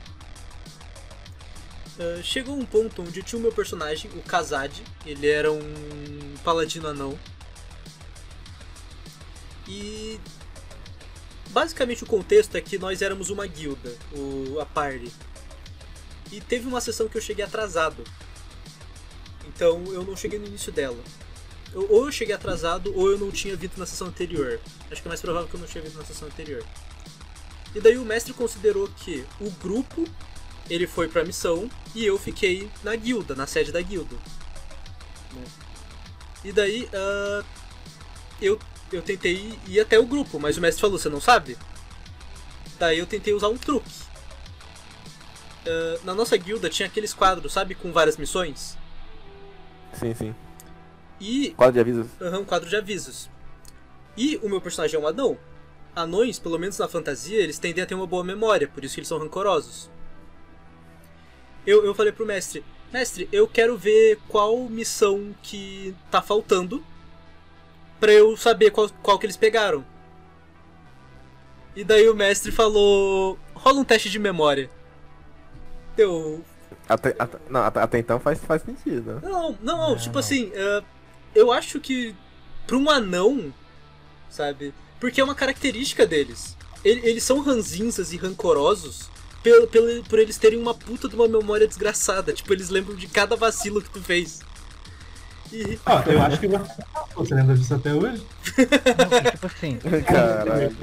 Ah, 2.00 2.22
chegou 2.22 2.56
um 2.56 2.66
ponto 2.66 3.02
onde 3.02 3.24
tinha 3.24 3.40
o 3.40 3.42
meu 3.42 3.52
personagem, 3.52 4.12
o 4.16 4.22
Kazad. 4.22 4.84
Ele 5.06 5.28
era 5.28 5.52
um 5.52 6.36
paladino 6.44 6.88
anão. 6.88 7.18
E 9.68 10.20
basicamente 11.50 12.04
o 12.04 12.08
contexto 12.08 12.56
é 12.56 12.62
que 12.62 12.78
nós 12.78 13.02
éramos 13.02 13.30
uma 13.30 13.46
guilda, 13.48 13.96
o, 14.14 14.60
a 14.60 14.66
party. 14.66 15.12
E 16.32 16.42
teve 16.42 16.68
uma 16.68 16.82
sessão 16.82 17.08
que 17.08 17.18
eu 17.18 17.22
cheguei 17.22 17.44
atrasado. 17.44 18.04
Então 19.48 19.84
eu 19.94 20.04
não 20.04 20.16
cheguei 20.16 20.38
no 20.38 20.46
início 20.46 20.72
dela. 20.72 21.02
Ou 21.90 22.06
eu 22.06 22.12
cheguei 22.12 22.34
atrasado, 22.34 22.92
ou 22.96 23.12
eu 23.12 23.18
não 23.18 23.32
tinha 23.32 23.56
vindo 23.56 23.78
na 23.78 23.86
sessão 23.86 24.08
anterior. 24.08 24.60
Acho 24.92 25.02
que 25.02 25.08
é 25.08 25.10
mais 25.10 25.22
provável 25.22 25.48
que 25.48 25.56
eu 25.56 25.60
não 25.60 25.68
tinha 25.68 25.84
vindo 25.84 25.98
na 25.98 26.04
sessão 26.04 26.28
anterior. 26.28 26.64
E 27.76 27.80
daí 27.80 27.98
o 27.98 28.06
mestre 28.06 28.34
considerou 28.34 28.88
que 28.88 29.24
o 29.40 29.52
grupo 29.52 30.06
ele 30.70 30.88
foi 30.88 31.08
pra 31.08 31.24
missão 31.24 31.70
e 31.94 32.06
eu 32.06 32.18
fiquei 32.18 32.70
na 32.84 32.96
guilda, 32.96 33.36
na 33.36 33.46
sede 33.46 33.72
da 33.72 33.82
guilda. 33.82 34.16
né? 35.34 35.44
E 36.44 36.52
daí 36.52 36.90
ah, 36.94 37.44
eu, 38.42 38.60
eu 38.92 39.02
tentei 39.02 39.58
ir 39.68 39.80
até 39.80 40.00
o 40.00 40.06
grupo, 40.06 40.40
mas 40.40 40.58
o 40.58 40.62
mestre 40.62 40.82
falou, 40.82 40.98
você 40.98 41.10
não 41.10 41.22
sabe? 41.22 41.58
Daí 42.80 43.00
eu 43.00 43.06
tentei 43.06 43.34
usar 43.34 43.50
um 43.50 43.58
truque. 43.58 43.92
Ah, 45.66 46.00
na 46.04 46.16
nossa 46.16 46.36
guilda 46.38 46.70
tinha 46.70 46.88
aqueles 46.88 47.14
quadros, 47.14 47.54
sabe, 47.54 47.76
com 47.76 47.92
várias 47.92 48.18
missões. 48.18 48.78
Sim, 49.94 50.14
sim. 50.16 50.36
E 51.20 51.52
Quadro 51.52 51.74
de 51.74 51.80
avisos. 51.80 52.08
Aham, 52.22 52.40
um 52.40 52.46
quadro 52.46 52.70
de 52.70 52.76
avisos. 52.76 53.30
E 54.16 54.38
o 54.44 54.50
meu 54.50 54.62
personagem 54.62 55.00
é 55.00 55.04
um 55.04 55.08
anão. 55.08 55.38
Anões, 55.96 56.38
pelo 56.38 56.60
menos 56.60 56.78
na 56.78 56.88
fantasia, 56.88 57.40
eles 57.40 57.58
tendem 57.58 57.84
a 57.84 57.88
ter 57.88 57.96
uma 57.96 58.06
boa 58.06 58.24
memória, 58.24 58.68
por 58.68 58.84
isso 58.84 58.94
que 58.96 59.00
eles 59.00 59.08
são 59.08 59.18
rancorosos. 59.18 59.90
Eu, 61.66 61.84
eu 61.84 61.94
falei 61.96 62.12
pro 62.12 62.26
mestre, 62.26 62.64
mestre, 62.94 63.28
eu 63.32 63.48
quero 63.48 63.76
ver 63.78 64.20
qual 64.28 64.58
missão 64.70 65.36
que 65.44 65.94
tá 66.10 66.22
faltando 66.22 66.84
pra 68.00 68.12
eu 68.14 68.38
saber 68.38 68.72
qual, 68.72 68.90
qual 69.02 69.18
que 69.20 69.26
eles 69.26 69.36
pegaram. 69.36 69.84
E 71.76 71.84
daí 71.84 72.08
o 72.10 72.16
mestre 72.16 72.52
falou, 72.52 73.38
rola 73.54 73.80
um 73.80 73.84
teste 73.84 74.10
de 74.10 74.18
memória. 74.20 74.70
Eu, 75.98 76.44
Até, 76.88 77.16
até- 77.20 77.40
não, 77.50 77.62
até, 77.62 77.80
até 77.82 78.00
então 78.00 78.20
faz, 78.20 78.40
faz 78.40 78.62
sentido, 78.62 79.20
não, 79.24 79.30
não, 79.30 79.58
não, 79.62 79.90
Não, 79.90 79.98
tipo 79.98 80.14
não. 80.14 80.20
assim, 80.20 80.52
é, 80.54 80.84
eu 81.36 81.52
acho 81.52 81.80
que 81.80 82.16
pra 82.66 82.78
um 82.78 82.90
anão, 82.90 83.54
sabe? 84.30 84.74
Porque 85.00 85.22
é 85.22 85.24
uma 85.24 85.36
característica 85.36 86.06
deles. 86.06 86.56
Ele- 86.84 87.02
Eles 87.08 87.24
são 87.24 87.42
ranzinzas 87.42 88.14
e 88.14 88.18
rancorosos 88.18 89.10
pelo, 89.44 89.68
pelo, 89.68 90.04
por 90.04 90.20
eles 90.20 90.38
terem 90.38 90.60
uma 90.60 90.74
puta 90.74 91.08
de 91.08 91.16
uma 91.16 91.28
memória 91.28 91.68
desgraçada. 91.68 92.34
Tipo, 92.34 92.54
eles 92.54 92.70
lembram 92.70 92.96
de 92.96 93.08
cada 93.08 93.36
vacilo 93.36 93.82
que 93.82 93.90
tu 93.90 94.02
fez. 94.02 94.42
E, 95.52 95.80
Ó, 95.86 96.02
eu 96.10 96.22
acho 96.22 96.40
que 96.40 96.48
você, 96.48 96.84
você 97.16 97.34
lembra 97.36 97.56
disso 97.56 97.74
até 97.74 97.94
hoje? 97.94 98.22
Não, 98.58 99.18
e 99.18 99.32
tipo 99.32 99.46
assim, 99.48 99.78
Caralho. 100.06 100.76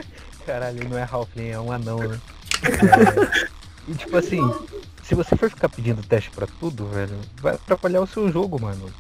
caralho, 0.46 0.78
ele 0.78 0.88
não 0.88 0.96
é 0.98 1.02
Halfling, 1.10 1.48
é 1.48 1.60
um 1.60 1.70
anão, 1.72 1.98
né? 1.98 2.20
É, 3.86 3.92
e 3.92 3.94
tipo 3.94 4.16
assim, 4.16 4.40
se 5.02 5.14
você 5.14 5.36
for 5.36 5.50
ficar 5.50 5.68
pedindo 5.68 6.02
teste 6.02 6.30
pra 6.30 6.46
tudo, 6.46 6.86
velho, 6.86 7.14
vai 7.42 7.54
atrapalhar 7.56 8.00
o 8.00 8.06
seu 8.06 8.32
jogo, 8.32 8.58
mano. 8.58 8.90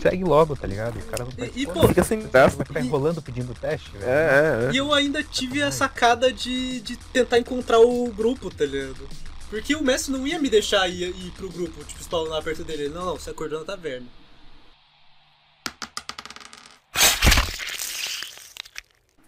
Segue 0.00 0.24
logo, 0.24 0.56
tá 0.56 0.66
ligado? 0.66 0.98
O 0.98 1.02
cara 1.04 1.24
não 1.24 1.30
vai. 1.32 1.50
E- 1.54 1.62
e, 1.62 1.66
pô, 1.66 1.86
Fica 1.88 2.02
sem 2.02 2.26
graça. 2.28 2.56
vai 2.56 2.66
ficar 2.66 2.80
enrolando 2.80 3.20
pedindo 3.20 3.54
teste, 3.54 3.90
velho. 3.92 4.04
É, 4.04 4.64
é, 4.64 4.68
é. 4.68 4.72
e 4.72 4.76
eu 4.76 4.92
ainda 4.94 5.22
tive 5.22 5.62
a 5.62 5.70
sacada 5.70 6.32
de, 6.32 6.80
de 6.80 6.96
tentar 6.96 7.38
encontrar 7.38 7.78
o 7.80 8.08
grupo, 8.10 8.50
tá 8.50 8.64
ligado? 8.64 9.06
Porque 9.50 9.74
o 9.76 9.82
mestre 9.82 10.12
não 10.12 10.26
ia 10.26 10.38
me 10.38 10.48
deixar 10.48 10.88
ir, 10.88 11.08
ir 11.10 11.30
pro 11.32 11.50
grupo, 11.50 11.84
tipo, 11.84 12.02
spawnar 12.02 12.42
perto 12.42 12.64
dele. 12.64 12.88
Não, 12.88 13.04
não, 13.04 13.18
você 13.18 13.30
acordou 13.30 13.58
na 13.60 13.66
taverna. 13.66 14.06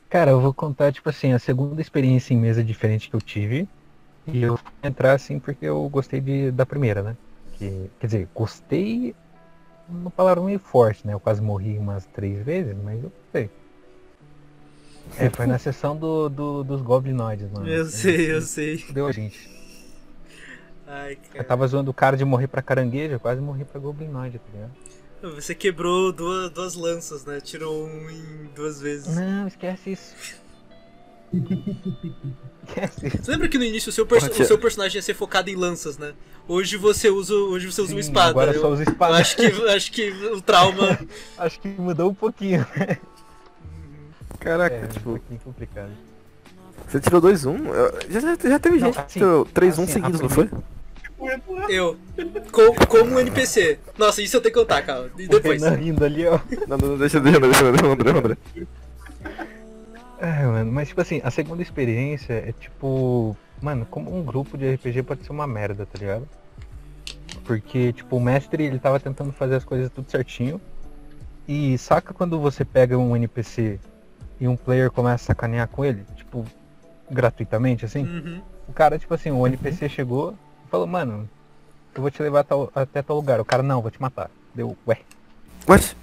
Cara, 0.09 0.31
eu 0.31 0.41
vou 0.41 0.55
contar, 0.55 0.93
tipo 0.93 1.09
assim, 1.09 1.33
a 1.33 1.39
segunda 1.39 1.81
experiência 1.81 2.33
em 2.33 2.37
mesa 2.39 2.63
diferente 2.63 3.11
que 3.11 3.17
eu 3.17 3.21
tive. 3.21 3.69
E 4.27 4.43
eu 4.43 4.57
fui 4.57 4.73
entrar 4.83 5.13
assim 5.13 5.39
porque 5.39 5.67
eu 5.67 5.87
gostei 5.89 6.21
de, 6.21 6.51
da 6.51 6.65
primeira, 6.65 7.03
né? 7.03 7.17
Que, 7.59 7.91
quer 8.01 8.07
dizer, 8.07 8.29
gostei 8.35 9.15
uma 9.89 10.11
palavra 10.11 10.43
meio 10.43 10.59
forte, 10.59 11.07
né? 11.07 11.13
Eu 11.15 11.21
quase 11.21 11.41
morri 11.43 11.79
umas 11.79 12.07
três 12.07 12.45
vezes, 12.45 12.75
mas 12.83 13.03
eu 13.03 13.11
gostei. 13.11 13.51
É, 15.19 15.29
foi 15.31 15.47
na 15.47 15.59
sessão 15.59 15.97
do, 15.97 16.29
do- 16.29 16.65
dos 16.65 16.81
Goblinoides, 16.81 17.51
mano. 17.51 17.69
Eu 17.69 17.85
sei, 17.87 18.33
eu 18.33 18.41
sei. 18.41 18.85
Deu 18.91 19.07
a 19.07 19.13
gente. 19.13 19.49
Ai, 20.87 21.13
Eu 21.13 21.33
cara. 21.33 21.45
tava 21.45 21.67
zoando 21.67 21.91
o 21.91 21.95
cara 21.95 22.17
de 22.17 22.25
morrer 22.25 22.47
pra 22.47 22.63
caranguejo, 22.63 23.15
eu 23.15 23.21
quase 23.21 23.41
morri 23.41 23.65
pra 23.65 23.81
Goblinoide, 23.81 24.39
tá 24.39 24.45
ligado? 24.53 25.35
Você 25.37 25.55
quebrou 25.55 26.13
duas, 26.13 26.51
duas 26.51 26.75
lanças, 26.75 27.25
né? 27.25 27.41
Tirou 27.41 27.87
um 27.87 28.11
em 28.11 28.51
duas 28.55 28.81
vezes. 28.81 29.15
Não, 29.17 29.47
esquece 29.47 29.93
isso. 29.93 30.15
Você 33.21 33.31
lembra 33.33 33.49
que 33.49 33.59
no 33.59 33.65
início 33.65 33.91
o 33.91 33.93
seu, 33.93 34.07
perso- 34.07 34.31
o 34.31 34.45
seu 34.45 34.59
personagem 34.59 34.97
ia 34.97 35.03
ser 35.03 35.15
focado 35.15 35.51
em 35.51 35.57
lanças, 35.57 35.99
né? 35.99 36.13
Hoje 36.49 36.77
você 36.77 37.09
usa, 37.11 37.35
hoje 37.35 37.71
você 37.71 37.81
usa 37.83 37.93
uma 37.95 38.03
Sim, 38.03 38.09
espada. 38.09 38.31
Agora 38.31 38.53
eu, 38.53 38.61
só 38.61 38.71
usa 38.71 38.83
espada. 38.83 39.17
acho 39.17 39.37
que 39.37 39.47
acho 39.47 39.93
que 39.93 40.11
o 40.11 40.41
trauma. 40.41 40.99
Acho 41.39 41.61
que 41.61 41.69
mudou 41.69 42.11
um 42.11 42.15
pouquinho. 42.15 42.67
Caraca, 44.41 44.75
É, 44.77 44.85
um 44.85 44.89
tipo, 44.89 45.11
pouquinho 45.11 45.41
complicado. 45.41 45.91
você 46.87 47.01
tirou 47.01 47.21
2-1. 47.21 47.67
eu- 47.69 47.99
Já, 48.11 48.21
já, 48.21 48.37
já 48.51 48.59
teve 48.59 48.79
Não, 48.79 48.87
gente 48.87 48.95
que 48.97 49.01
assim, 49.01 49.19
tirou 49.21 49.47
3-1 49.47 49.69
assim, 49.85 49.87
seguidos, 49.93 50.21
a 50.21 50.23
não 50.23 50.31
foi? 50.31 50.51
Eu. 51.71 51.97
Com, 52.53 52.75
como 52.87 53.15
um 53.15 53.19
NPC. 53.21 53.79
Nossa, 53.97 54.21
isso 54.21 54.37
eu 54.37 54.41
tenho 54.43 54.53
que 54.53 54.61
contar, 54.61 54.83
calma. 54.83 55.09
E 55.19 55.27
depois. 55.27 55.63
O 55.63 55.65
Renan 55.65 55.77
rindo 55.77 56.05
ali, 56.05 56.27
ó. 56.27 56.39
Não, 56.69 56.77
não, 56.77 56.89
não, 56.89 56.99
deixa, 56.99 57.19
deixa, 57.21 57.41
deixa, 57.41 57.73
deixa, 57.73 57.87
André, 57.87 58.11
André. 58.11 58.37
É, 60.25 60.47
mano, 60.47 60.73
mas 60.73 60.89
tipo 60.89 61.01
assim, 61.03 61.21
a 61.23 61.31
segunda 61.31 61.61
experiência 61.63 62.33
é 62.33 62.53
tipo. 62.53 63.37
Mano, 63.61 63.85
como 63.87 64.15
um 64.17 64.23
grupo 64.25 64.57
de 64.57 64.75
RPG 64.75 65.03
pode 65.03 65.23
ser 65.25 65.33
uma 65.33 65.47
merda, 65.47 65.85
tá 65.87 65.99
ligado? 65.99 66.27
Porque, 67.45 67.93
tipo, 67.93 68.17
o 68.17 68.21
mestre 68.21 68.65
ele 68.65 68.79
tava 68.79 68.99
tentando 68.99 69.33
fazer 69.33 69.57
as 69.57 69.65
coisas 69.65 69.91
tudo 69.91 70.11
certinho. 70.11 70.61
E 71.47 71.77
saca 71.77 72.15
quando 72.15 72.41
você 72.41 72.65
pega 72.65 72.97
um 72.97 73.15
NPC 73.15 73.79
e 74.41 74.49
um 74.49 74.57
player 74.57 74.91
começa 74.91 75.25
a 75.25 75.27
sacanear 75.27 75.69
com 75.69 75.85
ele? 75.85 76.05
Tipo, 76.17 76.45
gratuitamente, 77.11 77.85
assim? 77.85 78.05
Uhum. 78.05 78.41
O 78.67 78.73
cara, 78.73 78.99
tipo 78.99 79.13
assim, 79.13 79.31
o 79.31 79.47
NPC 79.47 79.89
chegou 79.91 80.35
e 80.67 80.71
falou, 80.71 80.87
mano, 80.87 81.29
eu 81.95 82.01
vou 82.01 82.11
te 82.11 82.23
levar 82.23 82.41
a 82.41 82.45
tal- 82.45 82.73
até 82.75 83.03
tal 83.03 83.17
lugar. 83.17 83.41
O 83.41 83.45
cara, 83.45 83.63
não, 83.63 83.83
vou 83.83 83.91
te 83.91 84.01
matar. 84.01 84.31
Deu, 84.55 84.75
ué, 84.87 84.99
What? 85.69 85.95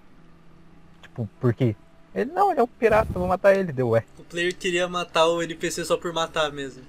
tipo, 1.02 1.28
por 1.40 1.54
quê? 1.56 1.76
Ele, 2.14 2.32
não, 2.32 2.52
ele 2.52 2.60
é 2.60 2.64
um 2.64 2.68
pirata, 2.68 3.08
eu 3.14 3.20
vou 3.20 3.28
matar 3.28 3.56
ele. 3.56 3.72
Deu, 3.72 3.90
ué. 3.90 4.04
O 4.20 4.24
player 4.24 4.56
queria 4.56 4.88
matar 4.88 5.28
o 5.28 5.42
NPC 5.42 5.86
só 5.86 5.96
por 5.98 6.12
matar 6.14 6.52
mesmo. 6.52 6.84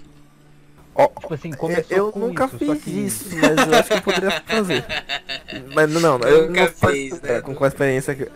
Ó, 0.95 1.07
Tipo 1.09 1.33
assim, 1.35 1.53
começou 1.53 1.97
eu 1.97 2.13
com 2.13 2.19
nunca 2.21 2.45
isso, 2.47 2.59
fiz 2.59 2.83
que... 2.85 2.91
isso, 2.91 3.25
mas 3.41 3.67
eu 3.67 3.75
acho 3.79 3.89
que 3.89 3.95
eu 3.95 4.03
poderia 4.03 4.41
fazer. 4.43 4.85
Mas 5.75 5.91
não, 5.91 6.01
não, 6.01 6.29
eu 6.29 6.49
Nunca 6.49 6.61
não 6.63 6.69
faço- 6.73 6.93
fez, 6.93 7.21
né? 7.23 7.37
é, 7.37 7.41
com, 7.41 7.55
com 7.55 7.65
a 7.65 7.69
experiência 7.69 8.15
que. 8.15 8.31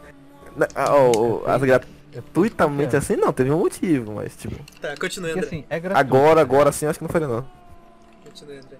Ah, 0.74 0.94
ó, 0.94 1.42
ó, 1.44 1.50
as 1.50 1.60
gratuitamente 1.62 2.96
assim 2.96 3.16
não, 3.16 3.30
teve 3.32 3.50
um 3.50 3.58
motivo, 3.58 4.12
mas 4.14 4.34
tipo. 4.36 4.56
Tá, 4.80 4.94
continue, 4.96 5.32
Porque 5.32 5.46
André. 5.46 5.56
assim, 5.58 5.64
é 5.68 5.80
gratuito. 5.80 6.16
Agora, 6.16 6.40
agora 6.40 6.72
sim, 6.72 6.86
acho 6.86 6.98
que 6.98 7.04
não 7.04 7.10
faria 7.10 7.28
não. 7.28 7.46
Continue, 8.24 8.56
André. 8.58 8.76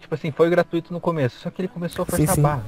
Tipo 0.00 0.14
assim, 0.14 0.32
foi 0.32 0.50
gratuito 0.50 0.92
no 0.92 1.00
começo, 1.00 1.38
só 1.38 1.50
que 1.50 1.60
ele 1.62 1.68
começou 1.68 2.02
a 2.02 2.06
Sim, 2.06 2.16
forçar 2.16 2.34
sim. 2.34 2.40
a 2.40 2.42
barra. 2.42 2.64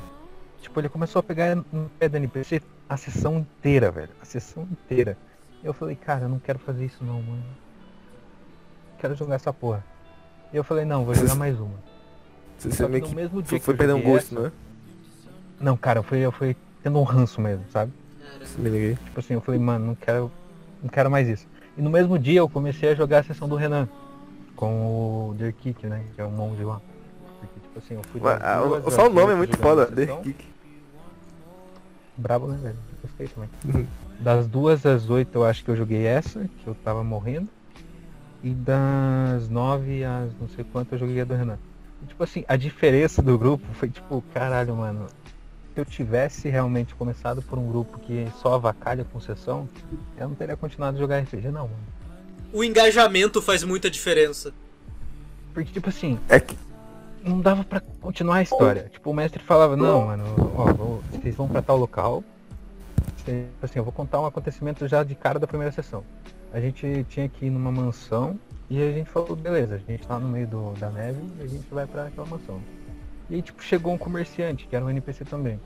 Tipo, 0.63 0.81
ele 0.81 0.89
começou 0.89 1.19
a 1.21 1.23
pegar 1.25 1.57
no 1.57 1.91
pé 1.99 2.09
do 2.09 2.17
NPC 2.17 2.63
a 2.89 2.97
sessão 2.97 3.39
inteira, 3.39 3.91
velho. 3.91 4.11
A 4.21 4.25
sessão 4.25 4.65
inteira. 4.71 5.17
Eu 5.63 5.73
falei, 5.73 5.97
cara, 5.97 6.23
eu 6.25 6.29
não 6.29 6.39
quero 6.39 6.59
fazer 6.59 6.85
isso 6.85 7.03
não, 7.05 7.23
mano. 7.23 7.43
Quero 8.99 9.15
jogar 9.15 9.37
essa 9.37 9.53
porra. 9.53 9.85
E 10.53 10.57
eu 10.57 10.65
falei, 10.65 10.85
não, 10.85 11.05
vou 11.05 11.15
jogar 11.15 11.35
mais 11.35 11.59
uma. 11.59 11.79
Você, 12.59 12.71
você 12.71 12.85
que 12.85 12.91
meio 12.91 13.03
no 13.03 13.09
que 13.09 13.15
mesmo 13.17 13.43
dia 13.43 13.61
foi, 13.61 13.75
que 13.75 13.79
perder 13.79 13.95
um 13.95 14.03
gosto, 14.03 14.33
essa- 14.35 14.41
né? 14.45 14.53
Não, 15.61 15.77
cara, 15.77 15.99
eu 15.99 16.03
fui, 16.03 16.19
eu 16.19 16.33
fui 16.33 16.57
tendo 16.83 16.99
um 16.99 17.03
ranço 17.03 17.41
mesmo, 17.41 17.65
sabe? 17.71 17.93
Me 18.59 18.69
liguei. 18.69 18.95
Tipo 18.97 19.21
assim, 19.21 19.35
eu 19.35 19.41
falei, 19.41 19.61
mano, 19.61 19.87
não 19.87 19.95
quero, 19.95 20.31
não 20.83 20.89
quero 20.89 21.11
mais 21.11 21.29
isso. 21.29 21.47
E 21.77 21.83
no 21.83 21.91
mesmo 21.91 22.19
dia 22.19 22.41
eu 22.41 22.49
comecei 22.49 22.91
a 22.91 22.95
jogar 22.95 23.21
a 23.21 23.23
sessão 23.23 23.49
do 23.49 23.57
Renan. 23.57 23.89
Com 24.55 25.31
o 25.31 25.35
Derkik, 25.35 25.87
né? 25.87 26.05
Que 26.15 26.21
é 26.21 26.25
o 26.25 26.31
monge 26.31 26.63
lá. 26.63 26.81
Porque, 27.41 27.61
tipo 27.61 27.79
assim, 27.79 27.95
eu 27.95 28.03
fui 28.05 28.21
Ué, 28.21 28.39
ah, 28.41 28.61
Só 28.91 29.09
o 29.09 29.13
nome 29.13 29.33
é 29.33 29.37
muito 29.37 29.57
foda. 29.59 29.87
Kick. 30.23 30.54
Brabo, 32.17 32.47
né, 32.47 32.59
velho? 32.63 32.77
Gostei 33.03 33.29
também. 33.29 33.49
Uhum. 33.65 33.87
Das 34.21 34.47
duas 34.47 34.87
às 34.87 35.11
oito 35.11 35.37
eu 35.37 35.45
acho 35.45 35.65
que 35.65 35.71
eu 35.71 35.77
joguei 35.77 36.05
essa, 36.07 36.49
que 36.63 36.67
eu 36.67 36.75
tava 36.75 37.03
morrendo. 37.03 37.49
E 38.43 38.51
das 38.51 39.49
nove 39.49 40.05
às 40.05 40.31
não 40.39 40.49
sei 40.49 40.65
quanto 40.65 40.95
eu 40.95 40.99
joguei 40.99 41.21
a 41.21 41.25
do 41.25 41.35
Renan. 41.35 41.59
E, 42.03 42.07
tipo 42.07 42.23
assim, 42.23 42.45
a 42.47 42.57
diferença 42.57 43.23
do 43.23 43.39
grupo 43.39 43.67
foi 43.75 43.89
tipo, 43.89 44.23
caralho, 44.33 44.77
mano. 44.77 45.07
Se 45.75 45.81
eu 45.81 45.85
tivesse 45.85 46.49
realmente 46.49 46.95
começado 46.95 47.43
por 47.43 47.59
um 47.59 47.67
grupo 47.67 47.99
que 47.99 48.29
só 48.41 48.55
avacalha 48.55 49.05
com 49.05 49.19
sessão, 49.19 49.69
eu 50.17 50.29
não 50.29 50.35
teria 50.37 50.57
continuado 50.57 50.97
a 50.97 51.01
jogar 51.01 51.19
RPG, 51.21 51.49
não, 51.49 51.69
mano. 51.69 51.95
O 52.53 52.63
engajamento 52.63 53.43
faz 53.43 53.65
muita 53.65 53.91
diferença. 53.91 54.53
Porque, 55.53 55.73
tipo 55.73 55.89
assim, 55.89 56.19
É 56.29 56.39
que. 56.39 56.57
Não 57.25 57.41
dava 57.41 57.65
pra 57.65 57.81
continuar 58.01 58.37
a 58.37 58.43
história. 58.43 58.89
Tipo, 58.93 59.11
o 59.11 59.15
mestre 59.15 59.43
falava, 59.43 59.77
não, 59.77 60.07
mano, 60.07 60.25
ó, 60.57 60.73
vou- 60.73 61.03
vocês 61.11 61.35
vão 61.35 61.49
pra 61.49 61.63
tal 61.63 61.77
local. 61.77 62.23
Assim, 63.63 63.79
eu 63.79 63.85
vou 63.85 63.93
contar 63.93 64.21
um 64.21 64.27
acontecimento 64.27 64.87
já 64.87 65.03
de 65.03 65.15
cara 65.15 65.39
da 65.39 65.47
primeira 65.47 65.73
sessão. 65.73 66.05
A 66.53 66.61
gente 66.61 67.05
tinha 67.09 67.29
que 67.29 67.47
ir 67.47 67.51
numa 67.51 67.73
mansão 67.73 68.39
e 68.69 68.81
a 68.83 68.93
gente 68.93 69.09
falou, 69.11 69.35
beleza, 69.35 69.75
a 69.77 69.79
gente 69.79 70.07
tá 70.07 70.19
no 70.19 70.29
meio 70.29 70.47
do, 70.47 70.73
da 70.79 70.91
neve 70.91 71.19
e 71.41 71.43
a 71.43 71.47
gente 71.47 71.67
vai 71.71 71.87
pra 71.87 72.07
aquela 72.07 72.27
mansão. 72.27 72.61
E 73.31 73.37
aí, 73.37 73.43
tipo, 73.43 73.63
chegou 73.63 73.93
um 73.95 73.99
comerciante, 73.99 74.67
que 74.67 74.77
era 74.77 74.85
um 74.85 74.91
NPC 74.91 75.25
também. 75.25 75.59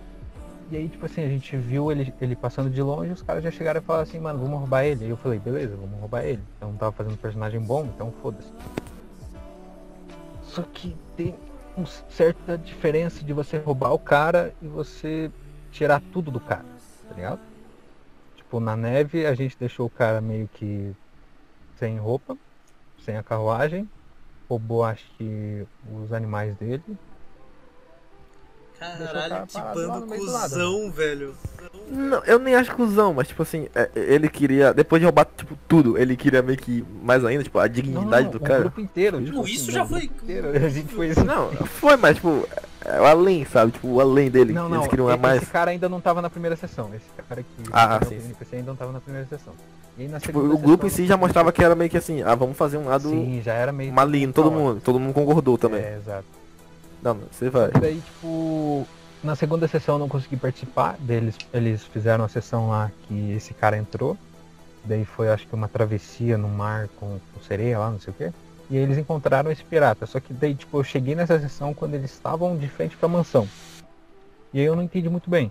E 0.71 0.77
aí, 0.77 0.89
tipo 0.89 1.05
assim, 1.07 1.25
a 1.25 1.29
gente 1.29 1.57
viu 1.57 1.91
ele, 1.91 2.15
ele 2.21 2.37
passando 2.37 2.71
de 2.71 2.81
longe, 2.81 3.11
os 3.11 3.23
caras 3.23 3.43
já 3.43 3.51
chegaram 3.51 3.81
e 3.81 3.83
falaram 3.83 4.03
assim, 4.05 4.21
mano, 4.21 4.39
vamos 4.39 4.61
roubar 4.61 4.85
ele. 4.85 5.05
Aí 5.05 5.11
eu 5.11 5.17
falei, 5.17 5.39
beleza, 5.41 5.75
vamos 5.75 5.99
roubar 5.99 6.25
ele. 6.25 6.43
Eu 6.61 6.69
não 6.69 6.77
tava 6.77 6.93
fazendo 6.93 7.15
um 7.15 7.17
personagem 7.17 7.59
bom, 7.61 7.85
então 7.95 8.13
foda-se. 8.23 8.53
Só 10.43 10.63
que 10.63 10.97
tem 11.17 11.35
uma 11.79 11.87
certa 12.09 12.59
diferença 12.59 13.25
de 13.25 13.33
você 13.33 13.59
roubar 13.59 13.93
o 13.93 14.01
cara 14.01 14.55
e 14.61 14.69
você 14.69 15.33
tirar 15.71 16.01
tudo 16.11 16.31
do 16.31 16.41
cara, 16.41 16.67
tá 17.09 17.15
ligado? 17.15 17.41
Tipo, 18.37 18.61
na 18.61 18.77
neve 18.77 19.27
a 19.27 19.35
gente 19.35 19.57
deixou 19.59 19.87
o 19.87 19.91
cara 19.91 20.21
meio 20.21 20.49
que 20.49 20.95
sem 21.77 21.99
roupa, 21.99 22.39
sem 22.99 23.17
a 23.17 23.25
carruagem, 23.25 23.91
roubou 24.49 24.85
acho 24.85 25.11
que 25.17 25.67
os 25.83 26.13
animais 26.13 26.57
dele. 26.57 26.99
O 28.81 29.05
Caralho, 29.05 29.47
lá 29.55 29.75
bando 29.75 30.07
cuzão, 30.07 30.91
velho. 30.91 31.35
Não, 31.91 32.23
eu 32.25 32.39
nem 32.39 32.55
acho 32.55 32.75
cuzão, 32.77 33.13
mas 33.15 33.29
tipo 33.29 33.43
assim, 33.43 33.67
é, 33.75 33.89
ele 33.97 34.29
queria, 34.29 34.73
depois 34.73 35.01
de 35.01 35.05
roubar, 35.07 35.27
tipo, 35.37 35.59
tudo, 35.67 35.99
ele 35.99 36.17
queria 36.17 36.43
meio 36.43 36.57
que, 36.59 36.85
mais 37.03 37.25
ainda, 37.25 37.43
tipo, 37.43 37.59
a 37.59 37.67
dignidade 37.67 38.25
não, 38.25 38.31
do 38.33 38.37
o 38.37 38.41
cara. 38.41 38.61
grupo 38.61 38.81
inteiro. 38.81 39.21
Tipo, 39.25 39.41
assim, 39.41 39.53
isso 39.53 39.67
não, 39.67 39.73
já 39.73 39.85
o 39.85 39.89
foi- 39.89 40.05
inteiro, 40.05 40.49
a 40.65 40.69
gente 40.69 40.95
foi 40.95 41.11
assim. 41.11 41.25
Não, 41.25 41.51
foi, 41.51 41.97
mas 41.97 42.17
tipo, 42.17 42.47
é 42.85 43.01
o 43.01 43.05
além, 43.05 43.45
sabe? 43.47 43.73
Tipo, 43.73 43.89
o 43.89 44.01
além 44.01 44.31
dele. 44.31 44.53
Não, 44.53 44.69
não, 44.69 44.77
Eles 44.79 44.89
queriam 44.89 45.09
a 45.09 45.17
mais. 45.17 45.43
esse 45.43 45.51
cara 45.51 45.71
ainda 45.71 45.89
não 45.89 46.01
tava 46.01 46.23
na 46.23 46.31
primeira 46.31 46.55
sessão. 46.57 46.91
Esse 46.95 47.05
cara 47.29 47.43
que 47.43 47.49
Ah, 47.73 47.99
sim, 48.07 48.17
o 48.17 48.21
sim. 48.21 48.27
NPC 48.27 48.57
ainda 48.57 48.69
não 48.71 48.77
tava 48.77 48.93
na 48.93 49.01
primeira 49.01 49.27
sessão. 49.27 49.55
E 49.97 50.03
aí 50.03 50.09
na 50.09 50.21
Tipo, 50.21 50.39
o 50.39 50.57
grupo 50.59 50.87
em 50.87 50.91
si 50.91 51.07
já 51.07 51.17
mostrava 51.17 51.51
que 51.51 51.65
era 51.65 51.75
meio 51.75 51.91
que 51.91 51.97
assim, 51.97 52.23
ah, 52.23 52.35
vamos 52.35 52.57
fazer 52.57 52.77
um 52.77 52.85
lado 52.87 53.09
Sim, 53.09 53.41
já 53.45 53.55
era 53.55 53.73
meio 53.73 53.93
maligno, 53.93 54.33
todo 54.33 54.51
mundo. 54.53 54.81
Todo 54.85 55.01
mundo 55.01 55.13
concordou 55.13 55.59
também. 55.59 55.81
É, 55.81 55.97
exato. 55.97 56.38
Não, 57.03 57.19
você 57.31 57.49
vai. 57.49 57.71
E 57.75 57.81
daí, 57.81 58.01
tipo, 58.01 58.87
na 59.23 59.35
segunda 59.37 59.69
sessão 59.69 59.97
eu 59.97 59.99
não 59.99 60.09
consegui 60.09 60.37
participar. 60.37 60.97
Deles, 60.99 61.37
eles 61.53 61.85
fizeram 61.85 62.25
a 62.25 62.29
sessão 62.29 62.69
lá 62.69 62.91
que 63.07 63.33
esse 63.33 63.55
cara 63.55 63.77
entrou. 63.77 64.17
Daí 64.85 65.05
foi 65.05 65.29
acho 65.29 65.47
que 65.47 65.55
uma 65.55 65.69
travessia 65.69 66.39
no 66.39 66.49
mar 66.49 66.89
com, 66.99 67.19
com 67.33 67.41
sereia 67.43 67.79
lá, 67.79 67.91
não 67.91 68.01
sei 68.01 68.13
o 68.13 68.17
quê. 68.17 68.33
E 68.71 68.77
aí 68.77 68.83
eles 68.83 68.99
encontraram 68.99 69.51
esse 69.51 69.65
pirata. 69.65 70.07
Só 70.07 70.21
que 70.21 70.33
daí, 70.33 70.55
tipo, 70.55 70.79
eu 70.79 70.85
cheguei 70.85 71.15
nessa 71.15 71.39
sessão 71.39 71.73
quando 71.73 71.95
eles 71.95 72.13
estavam 72.13 72.57
de 72.57 72.69
frente 72.69 72.97
pra 72.97 73.09
mansão. 73.09 73.49
E 74.53 74.61
aí 74.61 74.67
eu 74.67 74.77
não 74.77 74.83
entendi 74.83 75.09
muito 75.09 75.29
bem. 75.29 75.51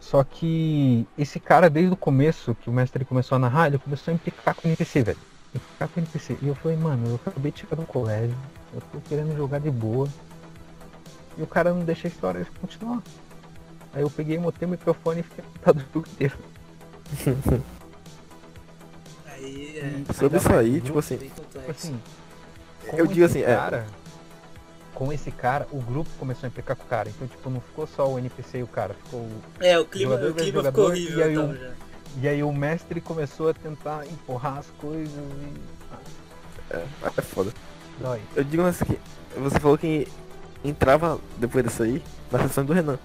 Só 0.00 0.24
que 0.24 1.06
esse 1.18 1.38
cara, 1.38 1.68
desde 1.68 1.92
o 1.92 1.96
começo, 1.96 2.54
que 2.54 2.70
o 2.70 2.72
mestre 2.72 3.04
começou 3.04 3.36
a 3.36 3.38
narrar, 3.38 3.66
ele 3.66 3.78
começou 3.78 4.10
a 4.10 4.14
implicar 4.14 4.54
com 4.54 4.66
o 4.66 4.70
NPC, 4.70 5.02
velho. 5.02 5.18
Implicar 5.54 5.88
com 5.88 6.00
o 6.00 6.02
NPC. 6.02 6.38
E 6.40 6.48
eu 6.48 6.54
falei, 6.54 6.76
mano, 6.78 7.06
eu 7.06 7.14
acabei 7.16 7.52
de 7.52 7.60
chegar 7.60 7.76
do 7.76 7.84
colégio, 7.84 8.34
eu 8.72 8.80
tô 8.92 9.00
querendo 9.08 9.36
jogar 9.36 9.60
de 9.60 9.70
boa. 9.70 10.08
E 11.40 11.42
o 11.42 11.46
cara 11.46 11.72
não 11.72 11.80
deixa 11.82 12.06
a 12.06 12.10
história 12.10 12.46
continuar. 12.60 13.02
Aí 13.94 14.02
eu 14.02 14.10
peguei, 14.10 14.36
botei 14.36 14.68
o 14.68 14.70
microfone 14.70 15.20
e 15.20 15.22
fiquei 15.22 15.42
mutado 15.54 15.78
o 15.78 15.80
jogo 15.94 16.06
inteiro. 16.12 16.34
Aí 19.26 19.78
é 19.78 20.12
Sobre 20.12 20.36
isso 20.38 20.52
aí, 20.52 20.80
tipo 20.82 20.98
assim, 20.98 21.16
Tipo 21.16 21.70
assim, 21.70 21.98
eu 22.92 23.06
digo 23.06 23.24
assim, 23.24 23.40
é. 23.40 23.46
cara, 23.56 23.86
com 24.94 25.10
esse 25.12 25.30
cara, 25.30 25.66
o 25.72 25.80
grupo 25.80 26.10
começou 26.18 26.46
a 26.46 26.48
implicar 26.50 26.76
com 26.76 26.84
o 26.84 26.86
cara. 26.86 27.08
Então, 27.08 27.26
tipo, 27.26 27.48
não 27.48 27.60
ficou 27.60 27.86
só 27.86 28.06
o 28.06 28.18
NPC 28.18 28.58
e 28.58 28.62
o 28.62 28.66
cara, 28.66 28.92
ficou 28.92 29.20
o 29.20 29.40
É, 29.60 29.78
o 29.78 29.84
clima, 29.86 30.12
Jogador 30.12 30.30
o 30.30 30.34
clima 30.34 30.62
ficou 30.62 30.62
jogador, 30.64 30.90
horrível 30.90 31.18
e 31.18 31.22
aí 31.22 31.32
então 31.32 31.50
o- 31.50 31.56
já. 31.56 31.70
E 32.20 32.28
aí 32.28 32.42
o 32.42 32.52
mestre 32.52 33.00
começou 33.00 33.48
a 33.48 33.54
tentar 33.54 34.06
empurrar 34.06 34.58
as 34.58 34.66
coisas 34.78 35.08
e. 35.08 35.54
Ah, 36.70 37.10
É 37.16 37.22
foda. 37.22 37.50
dói. 37.98 38.20
Eu 38.36 38.44
digo 38.44 38.62
assim 38.64 38.84
você 39.36 39.58
falou 39.60 39.78
que 39.78 40.06
entrava 40.64 41.18
depois 41.38 41.64
disso 41.64 41.82
aí 41.82 42.02
na 42.30 42.38
sessão 42.40 42.64
do 42.64 42.72
Renan. 42.72 42.98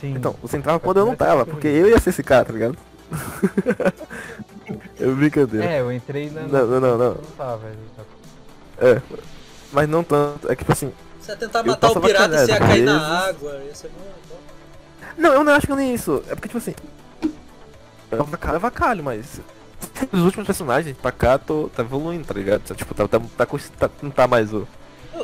Sim. 0.00 0.14
Então, 0.14 0.34
você 0.40 0.56
entrava 0.56 0.76
a 0.76 0.80
quando 0.80 0.98
eu 0.98 1.06
não 1.06 1.16
tava, 1.16 1.40
sessão 1.40 1.54
porque 1.54 1.70
que 1.70 1.76
eu 1.76 1.88
ia 1.88 1.98
ser 1.98 2.10
esse 2.10 2.22
cara, 2.22 2.44
tá 2.44 2.52
ligado? 2.52 2.76
eu 4.98 5.14
brincadeira. 5.16 5.66
É, 5.66 5.80
eu 5.80 5.92
entrei 5.92 6.30
na. 6.30 6.42
Não, 6.42 6.66
não, 6.66 6.80
não, 6.80 6.98
não. 6.98 7.14
Não 7.14 7.22
tava. 7.36 7.70
É. 8.78 9.00
Mas 9.72 9.88
não 9.88 10.02
tanto. 10.04 10.50
É 10.50 10.54
que 10.54 10.62
tipo 10.62 10.72
assim. 10.72 10.92
Você 11.20 11.32
ia 11.32 11.36
tentar 11.36 11.62
matar 11.62 11.90
o 11.90 12.00
pirata, 12.00 12.38
você 12.46 12.52
ia 12.52 12.58
cair 12.58 12.84
na 12.84 13.26
água, 13.26 13.60
ia 13.66 13.74
ser 13.74 13.88
bom. 13.88 14.04
bom. 14.28 14.36
Não, 15.16 15.32
eu 15.32 15.44
não 15.44 15.52
acho 15.52 15.66
que 15.66 15.74
nem 15.74 15.94
isso. 15.94 16.22
É 16.28 16.34
porque 16.34 16.48
tipo 16.48 16.58
assim. 16.58 16.74
É 18.10 18.16
vacalho, 18.16 18.56
é 18.56 18.58
vacalho, 18.58 19.04
mas. 19.04 19.40
Os 20.12 20.20
últimos 20.20 20.46
personagens 20.46 20.96
pra 20.96 21.12
cá 21.12 21.38
tô, 21.38 21.68
tá 21.74 21.82
evoluindo, 21.82 22.24
tá 22.24 22.34
ligado? 22.34 22.74
Tipo, 22.74 22.94
tá, 22.94 23.06
tá, 23.06 23.20
tá, 23.36 23.46
com- 23.46 23.58
tá- 23.78 23.90
não 24.02 24.10
tá 24.10 24.26
mais 24.26 24.52
o. 24.52 24.66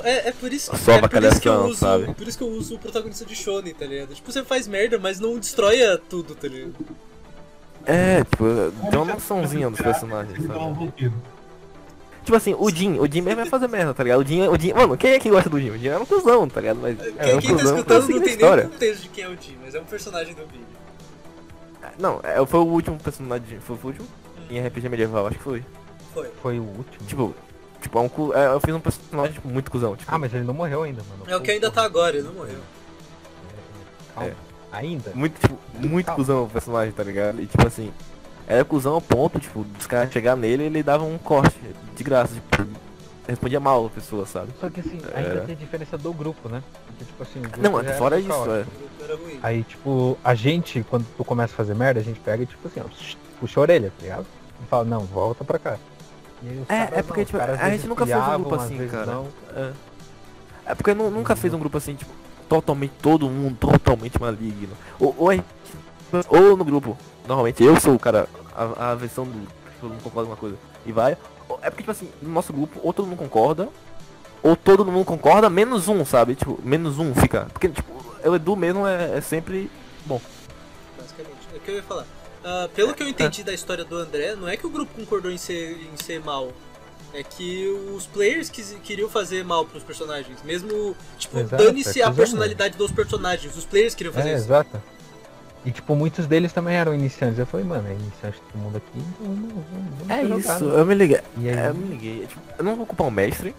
É, 0.03 0.29
é 0.29 0.33
por 0.33 0.53
isso 0.53 0.71
que, 0.71 0.79
Só 0.79 0.93
é 0.93 1.09
por 1.09 1.23
isso 1.23 1.41
que 1.41 1.49
eu 1.49 1.65
uso, 1.67 1.77
sabe? 1.77 2.15
por 2.15 2.27
isso 2.27 2.39
que 2.39 2.45
eu 2.45 2.49
uso 2.49 2.75
o 2.75 2.79
protagonista 2.79 3.25
de 3.25 3.35
Shonen, 3.37 3.75
tá 3.75 3.85
ligado? 3.87 4.15
Tipo, 4.15 4.33
você 4.33 4.43
faz 4.45 4.67
merda, 4.67 4.99
mas 4.99 5.21
não 5.21 5.39
destrói 5.39 5.79
tudo, 6.09 6.35
tá 6.35 6.49
ligado? 6.49 6.75
É, 7.87 8.25
tipo, 8.25 8.45
tem 8.91 8.99
uma 8.99 9.13
noçãozinha 9.15 9.69
dos 9.71 9.81
personagens, 9.81 10.47
sabe? 10.47 11.13
Tipo 12.25 12.37
assim, 12.39 12.55
o 12.59 12.71
Jin, 12.71 12.99
o 12.99 13.07
Jin 13.07 13.21
mesmo 13.21 13.37
vai 13.43 13.47
fazer 13.47 13.69
merda, 13.69 13.93
tá 13.93 14.03
ligado? 14.03 14.21
O 14.21 14.27
Jin, 14.27 14.49
o 14.49 14.59
Jin, 14.59 14.73
mano, 14.73 14.97
quem 14.97 15.13
é 15.13 15.19
que 15.19 15.29
gosta 15.29 15.51
do 15.51 15.61
Jin? 15.61 15.71
O 15.71 15.79
Jin 15.79 15.89
é 15.89 15.99
um 15.99 16.07
cuzão, 16.07 16.49
tá 16.49 16.61
ligado? 16.63 16.79
Mas 16.81 16.99
é 16.99 17.11
Quem, 17.25 17.35
um 17.37 17.39
quem 17.41 17.51
tá 17.51 17.57
cuzão 17.59 17.77
escutando 17.77 18.01
não 18.01 18.07
tem 18.09 18.21
nem 18.21 18.29
história. 18.31 18.63
contexto 18.69 19.03
de 19.03 19.09
quem 19.11 19.25
é 19.25 19.29
o 19.29 19.37
Jim, 19.39 19.59
mas 19.63 19.75
é 19.75 19.81
um 19.81 19.85
personagem 19.85 20.35
do 20.35 20.47
vídeo. 20.47 20.65
Não, 21.99 22.21
é, 22.23 22.45
foi 22.47 22.61
o 22.61 22.65
último 22.65 22.99
personagem, 22.99 23.61
foi 23.61 23.77
o 23.77 23.87
último 23.87 24.09
em 24.49 24.67
RPG 24.67 24.89
medieval, 24.89 25.27
acho 25.27 25.37
que 25.37 25.45
foi. 25.45 25.63
Foi. 26.15 26.31
Foi 26.41 26.59
o 26.59 26.63
último. 26.63 27.07
Tipo, 27.07 27.35
tipo, 27.85 27.99
é 27.99 28.01
um 28.03 28.09
cu, 28.09 28.33
é, 28.35 28.47
eu 28.47 28.61
fiz 28.61 28.75
um 28.75 28.81
personagem 28.81 29.33
tipo, 29.35 29.49
muito 29.49 29.71
cuzão, 29.71 29.95
tipo, 29.97 30.11
Ah, 30.13 30.19
mas 30.19 30.33
ele 30.35 30.45
não 30.45 30.55
morreu 30.55 30.83
ainda, 30.83 31.03
mano. 31.09 31.23
É 31.31 31.37
o 31.37 31.41
que 31.41 31.51
ainda 31.51 31.71
tá 31.71 31.83
agora, 31.85 32.17
ele 32.17 32.27
não 32.27 32.35
morreu. 32.35 32.59
Calma. 34.15 34.31
É. 34.31 34.35
Ainda? 34.73 35.13
muito, 35.15 35.41
tipo, 35.41 35.59
muito 35.81 36.07
Calma. 36.07 36.17
cuzão 36.17 36.45
o 36.45 36.51
personagem, 36.51 36.93
tá 36.93 37.03
ligado? 37.05 37.41
E 37.41 37.47
tipo 37.47 37.67
assim, 37.67 37.93
era 38.47 38.65
cuzão 38.65 38.95
ao 38.95 39.01
ponto, 39.01 39.39
tipo, 39.39 39.63
dos 39.65 39.87
caras 39.87 40.13
chegar 40.13 40.37
nele 40.37 40.65
e 40.65 40.67
ele 40.67 40.83
dava 40.83 41.05
um 41.05 41.17
corte 41.19 41.57
de 41.97 42.03
graça, 42.05 42.35
tipo, 42.35 42.67
respondia 43.29 43.61
mal 43.61 43.87
a 43.87 43.91
pessoa, 43.91 44.27
sabe? 44.27 44.49
Só 44.61 44.69
que 44.69 44.81
assim, 44.81 45.01
É. 45.15 45.19
ainda 45.19 45.41
tem 45.43 45.55
diferença 45.57 45.97
do 45.97 46.13
grupo, 46.13 46.49
né? 46.49 46.63
Porque, 46.87 47.05
tipo 47.05 47.23
assim, 47.23 47.39
o 47.39 47.43
grupo 47.49 47.61
Não, 47.83 47.85
fora 47.95 48.19
isso, 48.19 48.29
caótico. 48.29 48.53
é. 48.53 48.65
Aí, 49.43 49.63
tipo, 49.65 50.19
a 50.25 50.35
gente, 50.35 50.85
quando 50.91 51.07
tu 51.17 51.25
começa 51.25 51.53
a 51.53 51.57
fazer 51.57 51.75
merda, 51.75 52.01
a 52.01 52.03
gente 52.03 52.19
pega 52.21 52.43
e, 52.43 52.47
tipo 52.47 52.67
assim, 52.67 52.81
ó, 52.81 52.89
puxa 53.39 53.61
a 53.61 53.63
orelha, 53.63 53.93
tá 53.99 54.03
ligado? 54.03 54.27
E 54.63 54.67
fala, 54.67 54.85
não, 54.85 55.01
volta 55.01 55.45
pra 55.45 55.59
cá. 55.59 55.79
É, 56.69 56.99
é 56.99 57.03
porque, 57.03 57.21
não, 57.21 57.27
tipo, 57.27 57.39
caras 57.39 57.57
às 57.59 57.65
a 57.67 57.71
gente 57.71 57.87
nunca 57.87 58.07
fez 58.07 58.19
um 58.19 58.33
grupo 58.39 58.55
assim, 58.55 58.89
cara. 58.89 59.07
não. 59.07 59.29
É, 59.55 59.73
é 60.67 60.75
porque 60.75 60.95
nu- 60.95 61.11
nunca 61.11 61.35
fez 61.37 61.53
um 61.55 61.59
grupo 61.59 61.77
assim, 61.77 61.95
tipo, 61.95 62.11
totalmente, 62.49 62.93
todo 63.03 63.29
mundo 63.29 63.57
totalmente 63.57 64.21
maligno. 64.21 64.73
Ou, 65.01 65.15
ou, 65.19 65.33
gente- 65.33 65.45
ou 66.29 66.57
no 66.57 66.65
grupo, 66.65 66.97
normalmente 67.27 67.63
eu 67.63 67.79
sou 67.81 67.95
o 67.95 67.99
cara, 67.99 68.29
a, 68.55 68.91
a 68.93 68.95
versão 68.95 69.25
do 69.25 69.33
que 69.33 69.81
todo 69.81 69.91
mundo 69.91 70.03
concorda 70.03 70.27
com 70.27 70.33
uma 70.33 70.37
coisa 70.39 70.57
e 70.87 70.93
vai. 70.93 71.17
Ou- 71.49 71.59
É 71.63 71.71
porque, 71.71 71.83
tipo 71.83 71.91
assim, 71.91 72.09
no 72.23 72.31
nosso 72.31 72.53
grupo, 72.53 72.79
ou 72.83 72.93
todo 72.93 73.07
mundo 73.07 73.19
concorda, 73.19 73.69
ou 74.43 74.55
todo 74.57 74.85
mundo 74.85 75.05
concorda, 75.05 75.49
menos 75.51 75.89
um, 75.89 76.05
sabe? 76.05 76.35
Tipo, 76.35 76.59
menos 76.63 76.99
um 76.99 77.15
fica. 77.15 77.47
Porque, 77.53 77.69
tipo, 77.69 77.93
o 78.25 78.35
Edu 78.35 78.57
mesmo 78.57 78.87
é, 78.87 79.17
é 79.19 79.21
sempre 79.21 79.71
bom. 80.07 80.21
basicamente. 80.99 81.35
É 81.53 81.57
o 81.57 81.61
que 81.61 81.71
eu 81.71 81.75
ia 81.77 81.83
falar. 81.83 82.05
Ah, 82.45 82.69
pelo 82.75 82.93
que 82.95 83.03
eu 83.03 83.09
entendi 83.09 83.43
da 83.43 83.53
história 83.55 83.85
do 83.85 83.97
André, 83.97 84.35
não 84.37 84.47
é 84.49 84.57
que 84.57 84.67
o 84.67 84.71
grupo 84.71 84.93
concordou 84.95 85.31
em 85.31 85.39
ser, 85.39 85.79
em 85.93 85.97
ser 85.97 86.21
mal. 86.21 86.53
É 87.15 87.23
que 87.23 87.69
os 87.95 88.07
players 88.07 88.51
quis, 88.51 88.77
queriam 88.83 89.09
fazer 89.09 89.45
mal 89.45 89.65
pros 89.65 89.83
personagens. 89.85 90.37
Mesmo, 90.45 90.97
tipo, 91.17 91.43
dane-se 91.45 92.01
é 92.01 92.05
a 92.05 92.11
personalidade 92.13 92.77
dos 92.77 92.91
personagens. 92.91 93.57
Os 93.57 93.65
players 93.65 93.95
queriam 93.95 94.13
fazer 94.13 94.31
É, 94.31 94.35
isso. 94.35 94.45
exato. 94.47 94.83
E 95.65 95.71
tipo, 95.71 95.95
muitos 95.97 96.27
deles 96.27 96.53
também 96.53 96.75
eram 96.77 96.93
iniciantes. 96.93 97.39
Eu 97.39 97.47
falei, 97.47 97.65
mano, 97.65 97.89
é 97.89 97.93
iniciante 97.95 98.39
todo 98.53 98.61
mundo 98.61 98.77
aqui, 98.77 98.89
então 98.99 99.27
vamos, 99.27 99.53
vamos, 99.53 99.65
vamos 99.99 100.11
É 100.11 100.23
jogar, 100.23 100.39
isso, 100.57 100.65
né? 100.67 100.81
eu 100.81 100.85
me 100.87 100.95
liguei. 100.95 101.21
E 101.39 101.49
aí, 101.49 101.57
É, 101.57 101.69
eu 101.69 101.75
me 101.75 101.89
liguei. 101.89 102.27
Tipo, 102.27 102.41
eu 102.59 102.65
não 102.65 102.77
vou 102.77 102.85
culpar 102.85 103.07
o 103.07 103.11
mestre. 103.11 103.55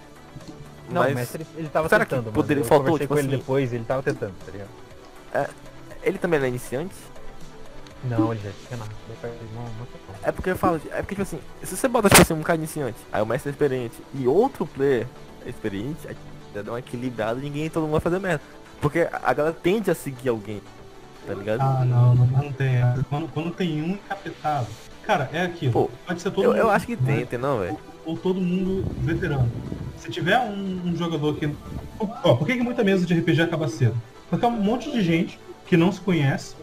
não, 0.89 1.01
mas 1.01 1.11
o 1.13 1.15
mestre, 1.15 1.47
ele 1.57 1.69
tava 1.69 1.89
será 1.89 2.03
que 2.05 2.09
tentando, 2.11 2.25
mano. 2.25 2.35
poderia- 2.35 2.61
Eu 2.61 2.65
faltou, 2.67 2.99
tipo 2.99 3.13
com 3.13 3.19
ele 3.19 3.27
assim- 3.29 3.37
depois, 3.37 3.73
ele 3.73 3.85
tava 3.85 4.03
tentando, 4.03 4.33
tá 4.45 4.51
ligado? 4.51 5.49
ele 6.03 6.17
também 6.19 6.39
não 6.39 6.45
é 6.45 6.49
iniciante. 6.49 6.93
Não, 8.09 8.31
ele 8.31 8.41
já 8.43 8.51
tinha. 8.67 8.79
É 10.23 10.31
porque 10.31 10.49
eu 10.49 10.57
falo, 10.57 10.81
é 10.91 11.01
porque 11.01 11.15
tipo 11.15 11.21
assim, 11.21 11.39
se 11.63 11.75
você 11.75 11.87
bota 11.87 12.09
tipo 12.09 12.21
assim 12.21 12.33
um 12.33 12.41
cara 12.43 12.57
iniciante, 12.57 12.97
aí 13.11 13.21
o 13.21 13.25
mestre 13.25 13.49
é 13.49 13.51
experiente 13.51 13.95
e 14.13 14.27
outro 14.27 14.65
player 14.65 15.07
é 15.45 15.49
experiente, 15.49 16.07
aí 16.07 16.15
dá 16.53 16.71
uma 16.71 16.79
equilibrada 16.79 17.39
e 17.39 17.43
ninguém, 17.43 17.69
todo 17.69 17.83
mundo 17.83 17.91
vai 17.91 18.01
fazer 18.01 18.19
merda. 18.19 18.41
Porque 18.81 19.07
a 19.11 19.33
galera 19.33 19.55
tende 19.55 19.89
a 19.89 19.95
seguir 19.95 20.29
alguém, 20.29 20.61
tá 21.25 21.33
ligado? 21.33 21.61
Ah, 21.61 21.85
não, 21.85 22.15
não, 22.15 22.27
não 22.27 22.51
tem. 22.51 22.81
Quando, 23.09 23.27
quando 23.29 23.51
tem 23.51 23.81
um 23.81 23.91
encapetado. 23.91 24.67
Cara, 25.03 25.29
é 25.31 25.43
aquilo. 25.43 25.71
Pô, 25.71 25.89
Pode 26.05 26.21
ser 26.21 26.31
todo 26.31 26.43
eu, 26.43 26.49
mundo. 26.51 26.59
eu 26.59 26.69
acho 26.69 26.85
que 26.85 26.95
né? 26.95 27.17
tem, 27.17 27.25
tem 27.25 27.39
não, 27.39 27.59
velho. 27.59 27.73
ou, 28.05 28.13
ou 28.13 28.17
todo 28.17 28.41
mundo 28.41 28.83
veterano. 28.99 29.51
Se 29.97 30.09
tiver 30.09 30.39
um, 30.39 30.81
um 30.85 30.95
jogador 30.95 31.35
que. 31.35 31.49
Ó, 31.99 32.35
por 32.35 32.45
que, 32.45 32.57
que 32.57 32.63
muita 32.63 32.83
mesa 32.83 33.05
de 33.05 33.13
RPG 33.13 33.41
acaba 33.41 33.67
cedo? 33.67 33.95
Porque 34.29 34.43
é 34.43 34.47
um 34.47 34.51
monte 34.51 34.91
de 34.91 35.01
gente 35.01 35.39
que 35.67 35.77
não 35.77 35.91
se 35.91 36.01
conhece. 36.01 36.55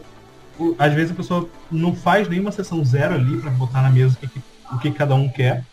O- 0.59 0.75
Às 0.77 0.93
vezes 0.93 1.11
a 1.11 1.15
pessoa 1.15 1.49
não 1.71 1.95
faz 1.95 2.27
nenhuma 2.29 2.51
sessão 2.51 2.83
zero 2.85 3.15
ali 3.15 3.37
pra 3.41 3.49
botar 3.51 3.81
na 3.81 3.89
mesa 3.89 4.17
o 4.21 4.27
que, 4.27 4.41
o 4.73 4.77
que 4.79 4.91
cada 4.91 5.15
um 5.15 5.27
quer. 5.29 5.65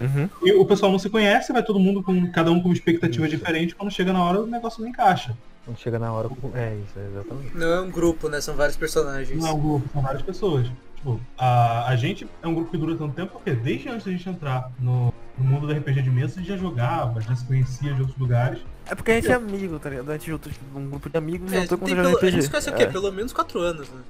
Uhum. 0.00 0.28
E 0.42 0.52
o 0.54 0.64
pessoal 0.64 0.90
não 0.90 0.98
se 0.98 1.08
conhece, 1.08 1.52
vai 1.52 1.62
todo 1.62 1.78
mundo 1.78 2.02
com 2.02 2.30
cada 2.32 2.50
um 2.50 2.60
com 2.60 2.68
uma 2.68 2.74
expectativa 2.74 3.28
diferente. 3.28 3.74
Quando 3.74 3.90
chega 3.92 4.12
na 4.12 4.22
hora, 4.24 4.40
o 4.40 4.46
negócio 4.46 4.80
não 4.82 4.88
encaixa. 4.88 5.36
Quando 5.64 5.78
chega 5.78 5.98
na 5.98 6.12
hora. 6.12 6.28
É 6.54 6.74
isso, 6.76 6.98
é 6.98 7.06
exatamente. 7.06 7.56
Não 7.56 7.66
é 7.68 7.80
um 7.82 7.90
grupo, 7.90 8.28
né? 8.28 8.40
São 8.40 8.56
vários 8.56 8.76
personagens. 8.76 9.40
Não 9.40 9.48
é 9.48 9.52
um 9.52 9.60
grupo, 9.60 9.88
são 9.92 10.02
várias 10.02 10.22
pessoas. 10.22 10.66
Tipo, 10.96 11.20
a, 11.38 11.86
a 11.88 11.94
gente 11.96 12.26
é 12.42 12.48
um 12.48 12.54
grupo 12.54 12.70
que 12.70 12.76
dura 12.78 12.96
tanto 12.96 13.14
tempo 13.14 13.32
porque 13.32 13.52
desde 13.52 13.88
antes 13.88 14.04
da 14.06 14.10
gente 14.12 14.28
entrar 14.28 14.72
no, 14.80 15.12
no 15.38 15.44
mundo 15.44 15.66
do 15.68 15.72
RPG 15.72 16.02
de 16.02 16.10
mesa, 16.10 16.34
a 16.34 16.38
gente 16.38 16.48
já 16.48 16.56
jogava, 16.56 17.20
já 17.20 17.34
se 17.36 17.44
conhecia 17.44 17.92
de 17.94 18.00
outros 18.00 18.18
lugares. 18.18 18.58
É 18.86 18.94
porque 18.96 19.12
a 19.12 19.14
gente 19.14 19.30
é 19.30 19.34
amigo, 19.34 19.78
tá 19.78 19.88
ligado? 19.90 20.10
A 20.10 20.14
gente 20.14 20.26
juntou 20.26 20.50
tipo, 20.52 20.64
um 20.76 20.90
grupo 20.90 21.08
de 21.08 21.16
amigos 21.16 21.52
e 21.52 21.56
É, 21.56 21.60
juntou 21.60 21.78
tem 21.78 21.88
com 21.88 21.94
pelo, 22.02 22.10
jogar 22.10 22.26
a 22.26 22.30
gente 22.30 22.30
RPG. 22.38 22.42
se 22.42 22.50
conhece 22.50 22.70
o 22.70 22.74
quê? 22.74 22.82
É. 22.82 22.86
Pelo 22.86 23.12
menos 23.12 23.32
4 23.32 23.60
anos, 23.60 23.88
né? 23.88 24.00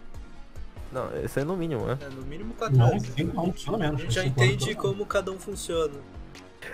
Não, 0.93 1.09
esse 1.25 1.41
é 1.41 1.45
no 1.45 1.57
mínimo, 1.57 1.87
né? 1.87 1.99
É, 2.01 2.09
no 2.15 2.23
mínimo 2.23 2.53
4 2.59 2.77
Não, 2.77 2.87
anos. 2.91 3.03
cinco 3.17 3.41
anos, 3.41 3.65
pelo 3.65 3.77
A 3.77 3.79
menos. 3.79 4.01
gente 4.03 4.15
já 4.15 4.25
entende 4.25 4.67
menos. 4.67 4.81
como 4.83 5.07
cada 5.07 5.31
um 5.31 5.39
funciona. 5.39 5.95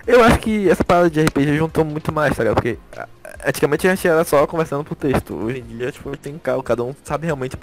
Eu 0.05 0.23
acho 0.23 0.39
que 0.39 0.69
essa 0.69 0.83
parada 0.83 1.09
de 1.09 1.21
RPG 1.23 1.57
juntou 1.57 1.83
muito 1.85 2.11
mais, 2.11 2.35
tá 2.35 2.43
ligado? 2.43 2.55
Porque 2.55 2.77
ah, 2.97 3.07
antigamente 3.45 3.87
a 3.87 3.95
gente 3.95 4.07
era 4.07 4.23
só 4.23 4.45
conversando 4.45 4.83
por 4.83 4.95
texto. 4.95 5.33
Hoje 5.35 5.59
em 5.59 5.77
dia, 5.77 5.91
tipo, 5.91 6.15
tem 6.17 6.37
carro, 6.37 6.61
cada 6.61 6.83
um 6.83 6.93
sabe 7.03 7.25
realmente 7.25 7.55
a 7.55 7.57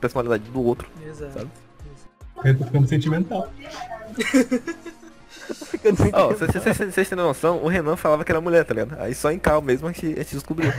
personalidade, 0.00 0.42
do 0.50 0.62
outro. 0.62 0.88
Exato. 1.06 1.32
Sabe? 1.32 1.50
Eu 2.44 2.58
tô 2.58 2.64
ficando 2.64 2.88
sentimental. 2.88 3.48
Ó, 6.12 6.28
vocês 6.28 6.50
vocês- 6.52 6.94
vocês 6.94 7.08
têm 7.08 7.16
noção, 7.16 7.58
o 7.62 7.68
Renan 7.68 7.96
falava 7.96 8.24
que 8.24 8.30
era 8.32 8.40
mulher, 8.40 8.64
tá 8.64 8.74
ligado? 8.74 9.00
Aí 9.00 9.14
só 9.14 9.30
em 9.32 9.38
cal 9.38 9.60
mesmo 9.62 9.88
a 9.88 9.92
gente, 9.92 10.06
a 10.06 10.22
gente 10.22 10.34
descobriu. 10.34 10.72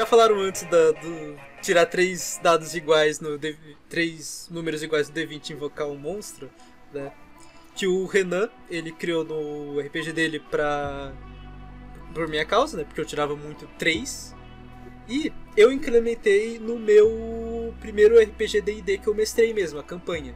Já 0.00 0.06
falaram 0.06 0.40
antes 0.40 0.62
da, 0.62 0.92
do 0.92 1.36
tirar 1.60 1.84
três 1.84 2.40
dados 2.42 2.74
iguais 2.74 3.20
no 3.20 3.36
D, 3.36 3.54
três 3.86 4.48
números 4.50 4.82
iguais 4.82 5.10
no 5.10 5.14
D20 5.14 5.50
e 5.50 5.52
invocar 5.52 5.86
um 5.88 5.94
monstro, 5.94 6.50
né? 6.90 7.12
Que 7.74 7.86
o 7.86 8.06
Renan, 8.06 8.48
ele 8.70 8.92
criou 8.92 9.22
no 9.24 9.78
RPG 9.78 10.14
dele 10.14 10.40
pra 10.40 11.12
por 12.14 12.26
minha 12.28 12.46
causa, 12.46 12.78
né? 12.78 12.84
Porque 12.84 12.98
eu 12.98 13.04
tirava 13.04 13.36
muito 13.36 13.66
três. 13.78 14.34
E 15.06 15.30
eu 15.54 15.70
incrementei 15.70 16.58
no 16.58 16.78
meu 16.78 17.74
primeiro 17.78 18.18
RPG 18.18 18.62
D&D 18.62 18.96
que 18.96 19.06
eu 19.06 19.14
mestrei 19.14 19.52
mesmo, 19.52 19.80
a 19.80 19.82
campanha. 19.82 20.34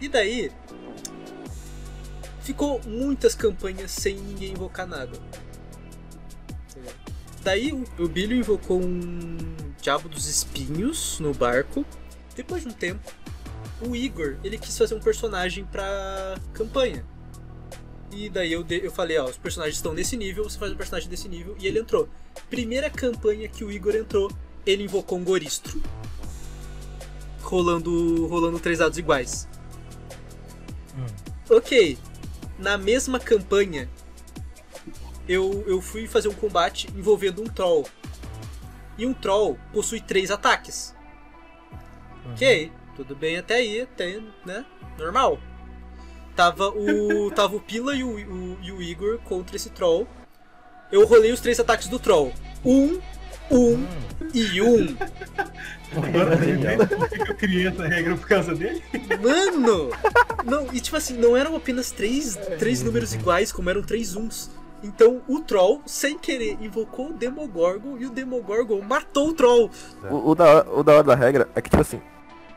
E 0.00 0.08
daí 0.08 0.50
ficou 2.40 2.80
muitas 2.86 3.34
campanhas 3.34 3.90
sem 3.90 4.14
ninguém 4.14 4.52
invocar 4.52 4.86
nada. 4.86 5.12
Daí 7.44 7.72
o, 7.72 7.84
o 8.02 8.08
Billy 8.08 8.38
invocou 8.38 8.80
um 8.82 9.36
Diabo 9.80 10.08
dos 10.08 10.26
Espinhos 10.26 11.20
no 11.20 11.32
barco. 11.34 11.84
Depois 12.34 12.62
de 12.62 12.68
um 12.68 12.72
tempo, 12.72 13.12
o 13.86 13.94
Igor 13.94 14.36
ele 14.42 14.58
quis 14.58 14.76
fazer 14.76 14.94
um 14.94 15.00
personagem 15.00 15.64
pra 15.66 16.36
campanha. 16.54 17.04
E 18.10 18.30
daí 18.30 18.52
eu, 18.52 18.62
de- 18.62 18.84
eu 18.84 18.90
falei, 18.90 19.18
ó, 19.18 19.24
os 19.26 19.36
personagens 19.36 19.76
estão 19.76 19.92
nesse 19.92 20.16
nível, 20.16 20.44
você 20.44 20.58
faz 20.58 20.72
um 20.72 20.76
personagem 20.76 21.08
desse 21.08 21.28
nível, 21.28 21.54
e 21.60 21.66
ele 21.66 21.80
entrou. 21.80 22.08
Primeira 22.48 22.88
campanha 22.88 23.48
que 23.48 23.64
o 23.64 23.70
Igor 23.70 23.94
entrou, 23.94 24.30
ele 24.64 24.84
invocou 24.84 25.18
um 25.18 25.24
Goristro. 25.24 25.82
Rolando, 27.42 28.26
rolando 28.28 28.58
três 28.58 28.78
dados 28.78 28.96
iguais. 28.98 29.46
Ok, 31.50 31.98
na 32.58 32.78
mesma 32.78 33.18
campanha, 33.20 33.88
eu, 35.28 35.64
eu 35.66 35.80
fui 35.80 36.06
fazer 36.06 36.28
um 36.28 36.34
combate 36.34 36.88
envolvendo 36.96 37.42
um 37.42 37.46
troll. 37.46 37.86
E 38.96 39.04
um 39.06 39.12
troll 39.14 39.58
possui 39.72 40.00
três 40.00 40.30
ataques. 40.30 40.94
Ok, 42.32 42.72
tudo 42.96 43.14
bem 43.14 43.36
até 43.36 43.54
aí, 43.56 43.82
até, 43.82 44.20
né? 44.46 44.64
Normal. 44.98 45.38
Tava 46.36 46.68
o, 46.68 47.30
tava 47.34 47.56
o 47.56 47.60
Pila 47.60 47.94
e 47.94 48.02
o, 48.02 48.08
o- 48.16 48.58
e 48.62 48.72
o 48.72 48.82
Igor 48.82 49.18
contra 49.20 49.56
esse 49.56 49.70
troll. 49.70 50.06
Eu 50.92 51.06
rolei 51.06 51.32
os 51.32 51.40
três 51.40 51.58
ataques 51.58 51.88
do 51.88 51.98
troll. 51.98 52.32
Um, 52.64 53.00
um 53.50 53.86
e 54.32 54.60
um. 54.62 54.96
Agora, 55.96 56.36
por 56.88 57.08
que 57.08 57.18
que 57.24 57.30
eu 57.30 57.36
criei 57.36 57.66
essa 57.68 57.86
regra 57.86 58.16
por 58.16 58.26
causa 58.26 58.54
dele? 58.54 58.82
Mano! 59.22 59.90
Não, 60.44 60.72
e 60.72 60.80
tipo 60.80 60.96
assim, 60.96 61.16
não 61.16 61.36
eram 61.36 61.54
apenas 61.56 61.90
três, 61.90 62.36
três 62.58 62.82
números 62.82 63.12
iguais, 63.14 63.52
como 63.52 63.70
eram 63.70 63.82
três 63.82 64.16
uns. 64.16 64.50
Então 64.84 65.22
o 65.26 65.40
Troll, 65.40 65.80
sem 65.86 66.18
querer, 66.18 66.58
invocou 66.60 67.08
o 67.08 67.12
Demogorgon 67.14 67.96
e 67.98 68.04
o 68.06 68.10
Demogorgon 68.10 68.82
matou 68.82 69.30
o 69.30 69.32
Troll. 69.32 69.70
O, 70.10 70.30
o 70.30 70.34
da, 70.34 70.44
hora- 70.44 70.70
o 70.70 70.82
da 70.84 70.92
hora 70.92 71.02
da 71.02 71.14
regra 71.14 71.48
é 71.54 71.60
que, 71.62 71.70
tipo 71.70 71.80
assim, 71.80 72.00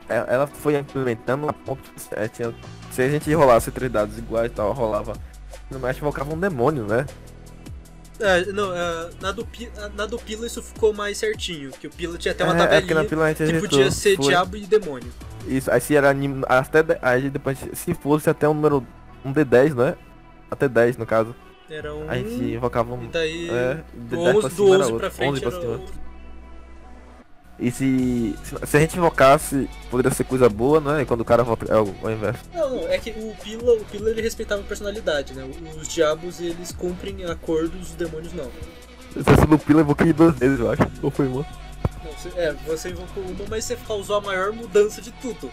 é- 0.10 0.26
ela 0.28 0.46
foi 0.46 0.78
implementando 0.78 1.48
a 1.50 1.54
ponto. 1.54 1.90
é, 2.12 2.28
tinha- 2.28 2.54
se 2.92 3.02
a 3.02 3.10
gente 3.10 3.34
rolasse 3.34 3.72
três 3.72 3.90
dados 3.92 4.18
iguais 4.18 4.52
e 4.52 4.56
tal, 4.56 4.74
rolava. 4.74 5.14
No 5.72 5.80
mais 5.80 5.98
invocava 5.98 6.34
um 6.34 6.40
demônio, 6.40 6.86
né? 6.86 7.06
Ah, 8.20 8.52
não, 8.52 8.72
ah, 8.72 9.10
na, 9.22 9.32
do, 9.32 9.48
na 9.96 10.06
do 10.08 10.18
Pila 10.18 10.48
isso 10.48 10.62
ficou 10.62 10.92
mais 10.92 11.18
certinho, 11.20 11.70
que 11.72 11.86
o 11.88 11.90
Pila 11.92 12.18
tinha 12.18 12.32
até 12.34 12.44
uma 12.44 12.54
é, 12.54 12.56
é 12.56 12.60
tabelinha 12.64 13.02
gente 13.02 13.36
que 13.38 13.44
ajeitou, 13.44 13.70
podia 13.70 13.92
ser 13.92 14.16
foi- 14.18 14.26
diabo 14.26 14.58
e 14.58 14.66
demônio. 14.66 15.12
Isso, 15.48 15.72
aí 15.72 15.80
se 15.80 15.96
era 15.96 16.14
até 16.50 16.84
aí 17.02 17.30
depois, 17.30 17.58
se 17.74 17.94
fosse 17.94 18.30
até 18.30 18.50
um 18.50 18.54
número, 18.56 18.86
um 19.24 19.32
D10, 19.32 19.76
né? 19.76 19.96
Até 20.50 20.68
10 20.68 20.98
no 20.98 21.06
caso. 21.06 21.34
Era 21.70 21.94
um. 21.94 22.10
A 22.10 22.16
gente 22.16 22.30
invocava 22.56 22.94
um. 22.94 23.04
E 23.04 23.08
daí. 23.08 23.50
É, 23.50 23.78
do 23.94 24.16
D10 24.18 24.22
pra 24.24 24.32
11, 24.38 24.42
do 24.42 24.50
cima 24.56 24.68
era 24.68 24.84
11 24.84 24.84
outro, 24.84 25.00
pra 25.00 25.12
frente 25.12 25.32
11 25.32 25.42
pra 25.42 25.50
era 25.52 25.62
cima. 25.62 25.74
outro. 25.74 25.94
E 27.60 27.72
se, 27.72 28.36
se, 28.44 28.68
se 28.68 28.78
a 28.78 28.80
gente 28.80 28.98
invocasse, 28.98 29.68
poderia 29.90 30.12
ser 30.12 30.24
coisa 30.26 30.48
boa, 30.48 30.80
né? 30.80 31.02
E 31.02 31.06
quando 31.06 31.22
o 31.22 31.26
cara 31.26 31.44
volta, 31.44 31.66
é 31.74 31.78
o, 31.78 31.94
o 32.04 32.10
inverso. 32.12 32.44
Não, 32.54 32.70
não, 32.70 32.88
é 32.88 33.00
que 33.00 33.10
o 33.10 33.36
Pila, 33.44 33.74
o 33.74 33.84
Pila 33.86 34.12
ele 34.12 34.22
respeitava 34.22 34.62
a 34.62 34.64
personalidade, 34.64 35.34
né? 35.34 35.44
Os 35.82 35.88
diabos 35.88 36.40
eles 36.40 36.72
cumprem 36.72 37.26
acordos, 37.26 37.90
os 37.90 37.96
demônios 37.96 38.32
não. 38.34 38.50
Se 39.14 39.24
fosse 39.24 39.48
no 39.48 39.58
pila, 39.58 39.80
eu 39.80 39.84
invoquei 39.86 40.14
duas 40.14 40.36
vezes, 40.38 40.60
eu 40.60 40.70
acho. 40.70 40.84
Ou 41.02 41.10
foi 41.10 41.28
uma. 41.28 41.44
Não, 42.04 42.12
você- 42.12 42.30
É, 42.36 42.54
você 42.68 42.90
invocou 42.90 43.24
uma, 43.24 43.46
mas 43.50 43.66
você 43.66 43.76
causou 43.88 44.18
a 44.18 44.22
maior 44.22 44.52
mudança 44.54 45.02
de 45.02 45.12
tudo. 45.14 45.50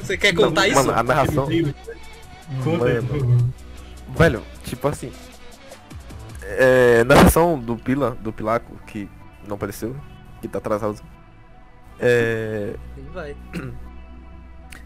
Você 0.00 0.16
quer 0.18 0.34
contar 0.34 0.66
isso? 0.66 0.76
Mano, 0.78 0.92
a 0.98 1.02
narração. 1.04 1.46
Conta 2.64 2.86
aí. 2.86 2.98
Velho, 4.18 4.42
tipo 4.64 4.88
assim. 4.88 5.12
É, 6.58 7.04
na 7.04 7.16
sessão 7.24 7.58
do 7.58 7.76
Pila, 7.76 8.12
do 8.12 8.32
Pilaco, 8.32 8.74
que 8.86 9.08
não 9.46 9.54
apareceu, 9.56 9.96
que 10.40 10.48
tá 10.48 10.58
atrasado. 10.58 11.00
É. 11.98 12.74
Ele 12.96 13.08
vai. 13.12 13.36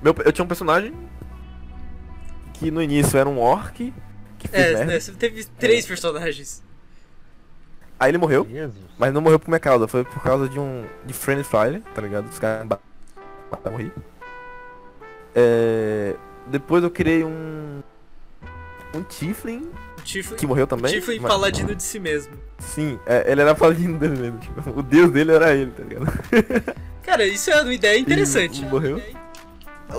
Meu, 0.02 0.14
eu 0.24 0.32
tinha 0.32 0.44
um 0.44 0.48
personagem 0.48 0.92
que 2.54 2.70
no 2.70 2.82
início 2.82 3.18
era 3.18 3.28
um 3.28 3.38
orc 3.38 3.92
que 4.38 4.48
É, 4.52 4.72
merda. 4.72 4.84
né, 4.84 5.00
você 5.00 5.12
teve 5.12 5.44
três 5.58 5.86
personagens. 5.86 6.62
Aí 7.98 8.10
ele 8.10 8.18
morreu, 8.18 8.46
Jesus. 8.50 8.84
mas 8.98 9.14
não 9.14 9.20
morreu 9.20 9.38
por 9.38 9.48
minha 9.48 9.60
causa, 9.60 9.86
foi 9.88 10.04
por 10.04 10.22
causa 10.22 10.48
de 10.48 10.58
um. 10.58 10.84
de 11.06 11.14
Friendly 11.14 11.44
Fire, 11.44 11.80
tá 11.94 12.02
ligado? 12.02 12.28
Os 12.28 12.38
caras 12.38 12.66
mataram 13.50 13.76
morri. 13.76 13.92
É. 15.34 16.16
Depois 16.48 16.82
eu 16.82 16.90
criei 16.90 17.24
um. 17.24 17.82
Um 18.94 19.02
Tiflin, 19.02 19.70
O 19.93 19.93
Tiflin, 20.04 20.36
que 20.36 20.46
morreu 20.46 20.66
também. 20.66 20.92
Tiflin 20.92 21.18
mas- 21.20 21.32
paladino 21.32 21.74
de 21.74 21.82
si 21.82 21.98
mesmo. 21.98 22.32
Sim, 22.58 22.98
é, 23.06 23.30
ele 23.30 23.40
era 23.40 23.54
paladino 23.54 23.98
dele 23.98 24.16
mesmo. 24.16 24.38
Tipo, 24.38 24.78
o 24.78 24.82
deus 24.82 25.10
dele 25.10 25.32
era 25.32 25.54
ele, 25.54 25.70
tá 25.70 25.82
ligado? 25.82 26.06
Cara, 27.02 27.26
isso 27.26 27.50
é 27.50 27.60
uma 27.62 27.72
ideia 27.74 27.98
interessante. 27.98 28.62
E 28.62 28.66
morreu? 28.66 29.00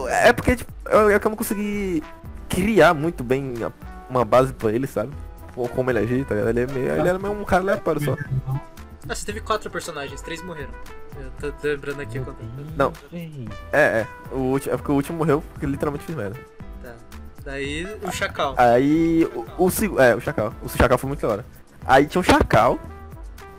É 0.10 0.34
porque, 0.34 0.56
tipo, 0.56 0.72
eu, 0.89 1.10
é 1.10 1.16
eu 1.16 1.20
não 1.30 1.36
consegui 1.36 2.01
criar 2.49 2.93
muito 2.93 3.24
bem 3.24 3.53
a- 3.64 3.72
uma 4.10 4.24
base 4.26 4.53
pra 4.53 4.72
ele, 4.72 4.88
sabe? 4.88 5.12
Ou 5.56 5.68
como 5.70 5.89
ele 5.89 5.99
agir, 5.99 6.26
tá 6.26 6.36
ligado? 6.36 6.49
Ele, 6.49 6.62
é 6.62 6.68
meio, 6.68 6.91
ele 6.99 7.08
era 7.10 7.20
meio 7.20 7.34
um 7.34 7.43
cara 7.45 7.62
aleatório 7.64 8.01
só. 8.03 8.16
Ah, 9.08 9.14
você 9.16 9.26
teve 9.26 9.39
quatro 9.39 9.70
personagens, 9.70 10.22
três 10.22 10.41
morreram. 10.43 10.72
Eu 11.41 11.51
tô 11.53 11.68
lembrando 11.68 12.01
aqui 12.01 12.20
quando. 12.20 12.36
Não. 12.76 12.91
É, 13.72 13.80
é. 14.01 14.08
O 14.32 14.38
último, 14.39 14.74
é 14.74 14.78
porque 14.78 14.91
o 14.91 14.95
último 14.95 15.18
morreu 15.20 15.41
porque 15.53 15.66
ele 15.66 15.72
literalmente 15.74 16.03
fez 16.03 16.18
merda. 16.18 16.38
Daí 17.45 17.87
o 18.01 18.11
Chacal. 18.11 18.55
Aí, 18.57 19.23
o, 19.35 19.65
o 19.65 20.01
É, 20.01 20.15
o 20.15 20.19
Chacal. 20.19 20.51
O 20.63 20.67
Chacal 20.67 20.97
foi 20.97 21.07
muito 21.07 21.21
da 21.21 21.27
hora. 21.27 21.45
Aí 21.85 22.07
tinha 22.07 22.19
um 22.19 22.23
Chacal. 22.23 22.79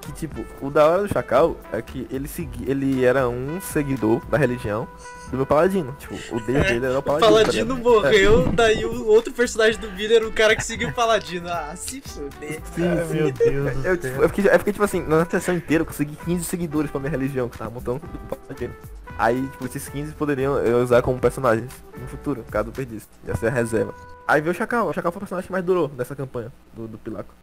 Que, 0.07 0.13
tipo, 0.13 0.45
o 0.65 0.71
da 0.71 0.87
hora 0.87 1.03
do 1.03 1.09
Chacal 1.13 1.57
é 1.73 1.83
que 1.83 2.07
ele 2.11 2.29
segui, 2.29 2.65
ele 2.71 3.05
era 3.05 3.29
um 3.29 3.61
seguidor 3.61 4.25
da 4.27 4.39
religião 4.39 4.87
do 5.33 5.37
meu 5.39 5.45
paladino. 5.47 5.97
Tipo, 5.99 6.15
o 6.37 6.41
deus 6.41 6.65
É, 6.65 6.69
dele 6.75 6.87
era 6.87 6.95
o 6.95 6.99
O 6.99 7.03
paladino. 7.03 7.29
tá 7.29 7.37
Paladino 7.41 7.75
ligado? 7.75 7.83
morreu, 7.85 8.53
daí 8.53 8.85
o 8.85 9.07
outro 9.09 9.33
personagem 9.33 9.81
do 9.81 9.91
Billy 9.91 10.15
era 10.15 10.25
o 10.29 10.31
cara 10.31 10.55
que 10.55 10.65
seguiu 10.65 10.91
o 10.91 10.93
Paladino. 10.93 11.49
Ah, 11.49 11.75
se 11.75 12.01
fuder. 12.01 12.61
Sim, 12.73 12.83
meu 13.13 13.33
Deus 13.33 13.85
Eu, 13.85 13.97
tipo, 13.97 14.23
é, 14.23 14.29
porque, 14.29 14.41
é 14.43 14.59
porque, 14.59 14.73
tipo 14.73 14.85
assim, 14.85 15.03
na 15.03 15.25
sessão 15.25 15.57
inteira 15.57 15.83
eu 15.83 15.87
consegui 15.87 16.15
15 16.25 16.45
seguidores 16.45 16.89
pra 16.89 17.01
minha 17.01 17.11
religião, 17.11 17.49
que 17.49 17.59
tava 17.59 17.71
montando 17.71 17.99
tudo 17.99 18.37
paladino. 18.47 18.75
Aí, 19.19 19.43
tipo, 19.49 19.67
esses 19.67 19.89
15 19.89 20.13
poderiam 20.13 20.57
eu 20.59 20.79
usar 20.85 21.03
como 21.03 21.19
personagens 21.19 21.73
no 22.01 22.07
futuro, 22.07 22.45
caso 22.49 22.69
eu 22.69 22.73
perdisse. 22.73 23.09
Ia 23.27 23.35
ser 23.35 23.49
a 23.49 23.51
reserva. 23.51 23.93
Aí 24.29 24.41
veio 24.41 24.53
o 24.53 24.55
Chacal, 24.57 24.87
o 24.89 24.93
Chacal 24.93 25.11
foi 25.11 25.19
o 25.19 25.21
personagem 25.21 25.47
que 25.47 25.53
mais 25.53 25.65
durou 25.65 25.89
dessa 25.89 26.15
campanha 26.15 26.53
do, 26.75 26.87
do 26.87 26.97
Pilaco. 26.99 27.35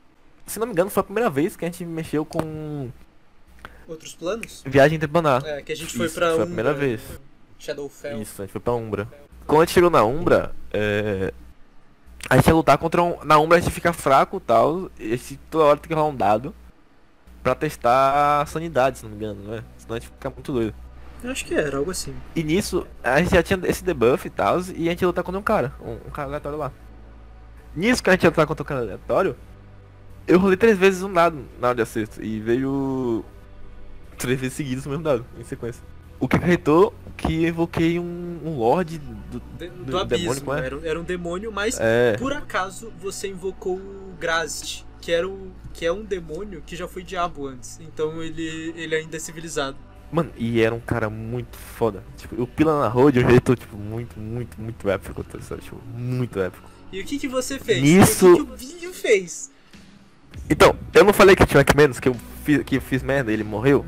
Se 0.45 0.59
não 0.59 0.67
me 0.67 0.73
engano, 0.73 0.89
foi 0.89 1.01
a 1.01 1.03
primeira 1.03 1.29
vez 1.29 1.55
que 1.55 1.65
a 1.65 1.67
gente 1.67 1.85
mexeu 1.85 2.25
com 2.25 2.91
Outros 3.87 4.15
planos? 4.15 4.63
viagem 4.65 4.95
interplanar. 4.95 5.43
É, 5.45 5.61
que 5.61 5.71
a 5.71 5.75
gente 5.75 5.95
foi 5.95 6.05
Isso, 6.05 6.15
pra 6.15 6.27
foi 6.27 6.31
a 6.31 6.35
Umbra, 6.35 6.45
primeira 6.47 6.73
vez. 6.73 7.01
Shadowfell. 7.59 8.21
Isso, 8.21 8.41
a 8.41 8.45
gente 8.45 8.51
foi 8.51 8.61
pra 8.61 8.73
Umbra. 8.73 9.07
Quando 9.45 9.61
a 9.61 9.65
gente 9.65 9.73
chegou 9.73 9.89
na 9.89 10.03
Umbra, 10.03 10.53
é... 10.71 11.33
a 12.29 12.35
gente 12.37 12.47
ia 12.47 12.55
lutar 12.55 12.77
contra 12.77 13.01
um. 13.03 13.23
Na 13.23 13.37
Umbra 13.39 13.57
a 13.57 13.61
gente 13.61 13.73
fica 13.73 13.91
fraco 13.93 14.37
e 14.37 14.39
tal. 14.39 14.91
E 14.99 15.13
a 15.13 15.17
gente 15.17 15.39
toda 15.49 15.65
hora 15.65 15.77
tem 15.77 15.87
que 15.87 15.93
rolar 15.93 16.07
um 16.07 16.15
dado 16.15 16.53
pra 17.41 17.53
testar 17.53 18.41
a 18.41 18.45
sanidade, 18.45 18.99
se 18.99 19.03
não 19.03 19.11
me 19.11 19.17
engano, 19.17 19.43
né? 19.43 19.63
Senão 19.77 19.97
a 19.97 19.99
gente 19.99 20.09
fica 20.09 20.29
muito 20.29 20.51
doido. 20.51 20.73
Eu 21.23 21.31
acho 21.31 21.45
que 21.45 21.53
era, 21.53 21.77
algo 21.77 21.91
assim. 21.91 22.15
E 22.35 22.43
nisso, 22.43 22.85
a 23.03 23.21
gente 23.21 23.33
já 23.33 23.43
tinha 23.43 23.59
esse 23.63 23.83
debuff 23.83 24.27
e 24.27 24.29
tal, 24.29 24.59
e 24.75 24.87
a 24.87 24.91
gente 24.91 25.01
ia 25.01 25.07
lutar 25.07 25.23
contra 25.23 25.39
um 25.39 25.43
cara, 25.43 25.73
um, 25.81 25.93
um 26.07 26.11
cara 26.11 26.27
aleatório 26.27 26.57
lá. 26.57 26.71
Nisso 27.75 28.03
que 28.03 28.09
a 28.09 28.13
gente 28.13 28.23
ia 28.23 28.29
lutar 28.29 28.45
contra 28.45 28.63
um 28.63 28.65
cara 28.65 28.81
aleatório, 28.81 29.35
eu 30.27 30.39
rolei 30.39 30.57
três 30.57 30.77
vezes 30.77 31.01
um 31.03 31.11
dado 31.11 31.43
na 31.59 31.67
hora 31.69 31.75
de 31.75 31.81
acerto, 31.81 32.23
e 32.23 32.39
veio 32.39 33.23
três 34.17 34.39
vezes 34.39 34.55
seguidos 34.55 34.85
o 34.85 34.89
mesmo 34.89 35.03
dado, 35.03 35.25
em 35.39 35.43
sequência. 35.43 35.83
O 36.19 36.27
que 36.27 36.37
acarretou 36.37 36.93
que 37.17 37.43
eu 37.43 37.49
invoquei 37.49 37.99
um, 37.99 38.39
um 38.45 38.57
Lorde 38.57 38.97
do, 38.97 39.41
De- 39.57 39.69
do, 39.69 39.83
do 39.85 39.97
abismo. 39.97 40.33
demônio, 40.33 40.53
é? 40.63 40.65
era, 40.65 40.77
um- 40.77 40.85
era 40.85 40.99
um 40.99 41.03
demônio, 41.03 41.51
mas 41.51 41.77
É, 41.79 42.15
por 42.17 42.31
acaso 42.33 42.91
você 43.01 43.27
invocou 43.27 43.75
o 43.75 44.13
Grast, 44.19 44.83
que 45.01 45.11
era 45.11 45.27
o. 45.27 45.51
que 45.73 45.85
é 45.85 45.91
um 45.91 46.03
demônio 46.03 46.63
que 46.65 46.75
já 46.77 46.87
foi 46.87 47.03
diabo 47.03 47.45
antes. 47.47 47.79
Então 47.81 48.23
ele, 48.23 48.73
ele 48.77 48.95
ainda 48.95 49.17
é 49.17 49.19
civilizado. 49.19 49.75
mano, 50.11 50.31
e 50.37 50.61
era 50.61 50.73
um 50.73 50.79
cara 50.79 51.09
muito 51.09 51.57
foda. 51.57 52.03
Tipo, 52.15 52.41
o 52.41 52.47
Pila 52.47 52.79
na 52.79 52.87
road, 52.87 53.19
eu 53.19 53.29
jeito, 53.29 53.55
tipo, 53.55 53.75
muito, 53.75 54.17
muito, 54.17 54.61
muito 54.61 54.89
épico, 54.89 55.23
tá 55.25 55.37
tipo, 55.57 55.81
muito 55.93 56.39
épico. 56.39 56.69
E 56.91 57.01
o 57.01 57.05
que, 57.05 57.17
que 57.19 57.27
você 57.27 57.59
fez? 57.59 57.81
Nisso- 57.81 58.31
O 58.31 58.37
que, 58.37 58.45
que 58.45 58.51
o 58.51 58.55
vídeo 58.55 58.93
fez? 58.93 59.51
Então, 60.49 60.75
eu 60.93 61.03
não 61.03 61.13
falei 61.13 61.35
que 61.35 61.45
tinha 61.45 61.61
o 61.61 61.77
menos 61.77 61.99
que 61.99 62.09
eu 62.09 62.15
fiz, 62.43 62.63
que 62.63 62.75
eu 62.77 62.81
fiz 62.81 63.01
merda 63.01 63.31
e 63.31 63.33
ele 63.33 63.43
morreu? 63.43 63.85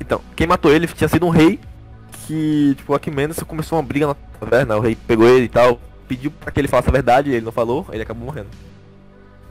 Então, 0.00 0.20
quem 0.34 0.46
matou 0.46 0.72
ele 0.72 0.86
tinha 0.86 1.08
sido 1.08 1.26
um 1.26 1.30
rei 1.30 1.60
que, 2.26 2.74
tipo, 2.76 2.92
o 2.92 2.94
Aquimenes 2.96 3.42
começou 3.42 3.78
uma 3.78 3.84
briga 3.84 4.06
na 4.06 4.14
taverna, 4.14 4.76
o 4.76 4.80
rei 4.80 4.96
pegou 5.06 5.28
ele 5.28 5.46
e 5.46 5.48
tal, 5.48 5.80
pediu 6.08 6.30
pra 6.30 6.50
que 6.50 6.60
ele 6.60 6.68
falasse 6.68 6.88
a 6.88 6.92
verdade, 6.92 7.30
ele 7.30 7.44
não 7.44 7.52
falou, 7.52 7.86
ele 7.92 8.02
acabou 8.02 8.26
morrendo. 8.26 8.48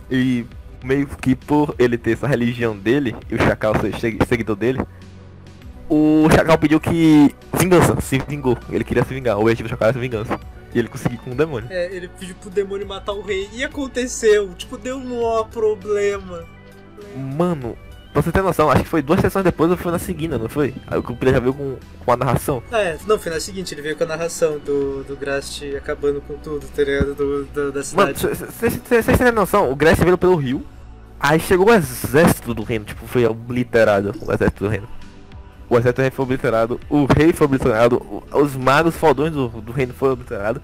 E 0.09 0.45
meio 0.83 1.07
que 1.07 1.35
por 1.35 1.75
ele 1.79 1.97
ter 1.97 2.11
essa 2.11 2.27
religião 2.27 2.75
dele, 2.75 3.15
e 3.29 3.35
o 3.35 3.37
Chacal 3.37 3.73
ser 3.79 3.93
seguidor 4.27 4.55
dele, 4.55 4.81
o 5.89 6.27
Chacal 6.31 6.57
pediu 6.57 6.79
que 6.79 7.33
vingança, 7.57 7.99
se 8.01 8.19
vingou. 8.19 8.57
Ele 8.69 8.83
queria 8.83 9.03
se 9.03 9.13
vingar, 9.13 9.37
o 9.37 9.41
objetivo 9.41 9.67
do 9.67 9.71
Chacal 9.71 9.89
era 9.89 9.93
se 9.93 9.99
vingança. 9.99 10.39
E 10.73 10.79
ele 10.79 10.87
conseguiu 10.87 11.19
com 11.19 11.31
o 11.31 11.35
demônio. 11.35 11.67
É, 11.71 11.93
ele 11.93 12.07
pediu 12.07 12.35
pro 12.35 12.49
demônio 12.49 12.87
matar 12.87 13.13
o 13.13 13.21
rei. 13.21 13.49
E 13.53 13.63
aconteceu. 13.63 14.53
Tipo, 14.55 14.77
deu 14.77 14.97
um 14.97 15.05
maior 15.05 15.43
problema. 15.49 16.45
Mano, 17.15 17.77
pra 18.13 18.21
você 18.21 18.31
ter 18.31 18.41
noção, 18.41 18.69
acho 18.69 18.83
que 18.83 18.89
foi 18.89 19.01
duas 19.01 19.19
sessões 19.19 19.43
depois 19.43 19.69
ou 19.69 19.75
foi 19.77 19.91
na 19.91 19.99
seguinte, 19.99 20.37
não 20.37 20.47
foi? 20.47 20.73
Aí 20.87 20.97
o 20.97 21.03
Cooper 21.03 21.33
já 21.33 21.39
veio 21.39 21.53
com, 21.53 21.75
com 22.05 22.11
a 22.11 22.15
narração. 22.17 22.63
É, 22.71 22.97
não, 23.05 23.19
foi 23.19 23.31
na 23.33 23.39
seguinte, 23.39 23.73
ele 23.73 23.81
veio 23.81 23.95
com 23.97 24.03
a 24.03 24.07
narração 24.07 24.59
do, 24.59 25.03
do 25.03 25.15
Grast 25.17 25.61
acabando 25.75 26.21
com 26.21 26.35
tudo, 26.37 26.65
tá 26.67 26.83
ligado? 26.83 27.13
Do, 27.15 27.43
do- 27.45 27.71
da 27.71 27.81
Mano, 27.95 28.15
cidade. 28.17 28.35
vocês 28.89 29.17
têm 29.17 29.31
noção, 29.31 29.69
o 29.71 29.75
Grécia 29.75 30.05
veio 30.05 30.17
pelo 30.17 30.35
rio, 30.35 30.65
aí 31.19 31.39
chegou 31.39 31.67
o 31.67 31.73
exército 31.73 32.53
do 32.53 32.63
reino, 32.63 32.85
tipo, 32.85 33.05
foi 33.07 33.25
obliterado 33.25 34.13
o 34.21 34.31
exército 34.31 34.63
do 34.63 34.69
reino. 34.69 34.87
O 35.71 35.77
exército 35.77 36.11
foi 36.13 36.23
obliterado, 36.23 36.77
o 36.89 37.05
rei 37.05 37.31
foi 37.31 37.45
obliterado, 37.45 37.95
o- 37.95 38.23
os 38.37 38.57
magos 38.57 38.93
fodões 38.97 39.31
do, 39.31 39.47
do 39.47 39.71
reino 39.71 39.93
foram 39.93 40.13
obliterados. 40.13 40.61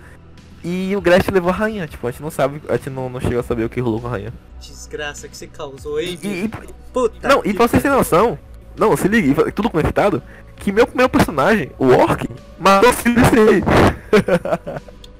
E 0.61 0.93
o 0.97 0.99
Grécia 0.99 1.31
levou 1.33 1.49
a 1.49 1.53
rainha, 1.53 1.87
tipo, 1.87 2.05
a 2.05 2.11
gente 2.11 2.21
não 2.21 2.29
sabe, 2.29 2.61
a 2.67 2.75
gente 2.75 2.89
não, 2.89 3.07
não 3.07 3.21
chegou 3.21 3.39
a 3.39 3.43
saber 3.43 3.63
o 3.63 3.69
que 3.69 3.79
rolou 3.79 4.01
com 4.01 4.07
a 4.07 4.09
rainha. 4.09 4.33
Desgraça 4.59 5.29
que 5.29 5.37
você 5.37 5.47
causou, 5.47 5.97
hein? 5.97 6.19
E, 6.21 6.27
e- 6.27 6.51
Puta 6.91 7.25
não, 7.25 7.41
e 7.45 7.53
pra 7.53 7.67
vocês 7.69 7.81
terem 7.81 7.97
noção, 7.97 8.37
não, 8.77 8.97
se 8.97 9.07
liga, 9.07 9.47
e 9.47 9.51
tudo 9.53 9.69
conectado, 9.69 10.21
que 10.57 10.73
meu, 10.73 10.85
meu 10.93 11.07
personagem, 11.07 11.71
o 11.79 11.85
Orc, 11.87 12.27
matou 12.59 12.89
o 12.89 12.93
filho 12.93 13.15
desse 13.15 13.33
rei. 13.35 13.63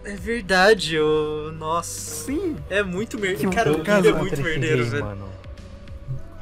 É 0.04 0.16
verdade, 0.16 1.00
ô. 1.00 1.52
Nossa. 1.58 2.26
Sim. 2.26 2.56
É 2.70 2.82
muito 2.84 3.18
merdeiro. 3.20 3.50
Que 3.50 3.56
Cara, 3.56 3.72
o 3.72 4.08
é 4.08 4.14
muito 4.14 4.42
merdeiro, 4.42 4.86
velho. 4.86 5.06
mano. 5.06 5.37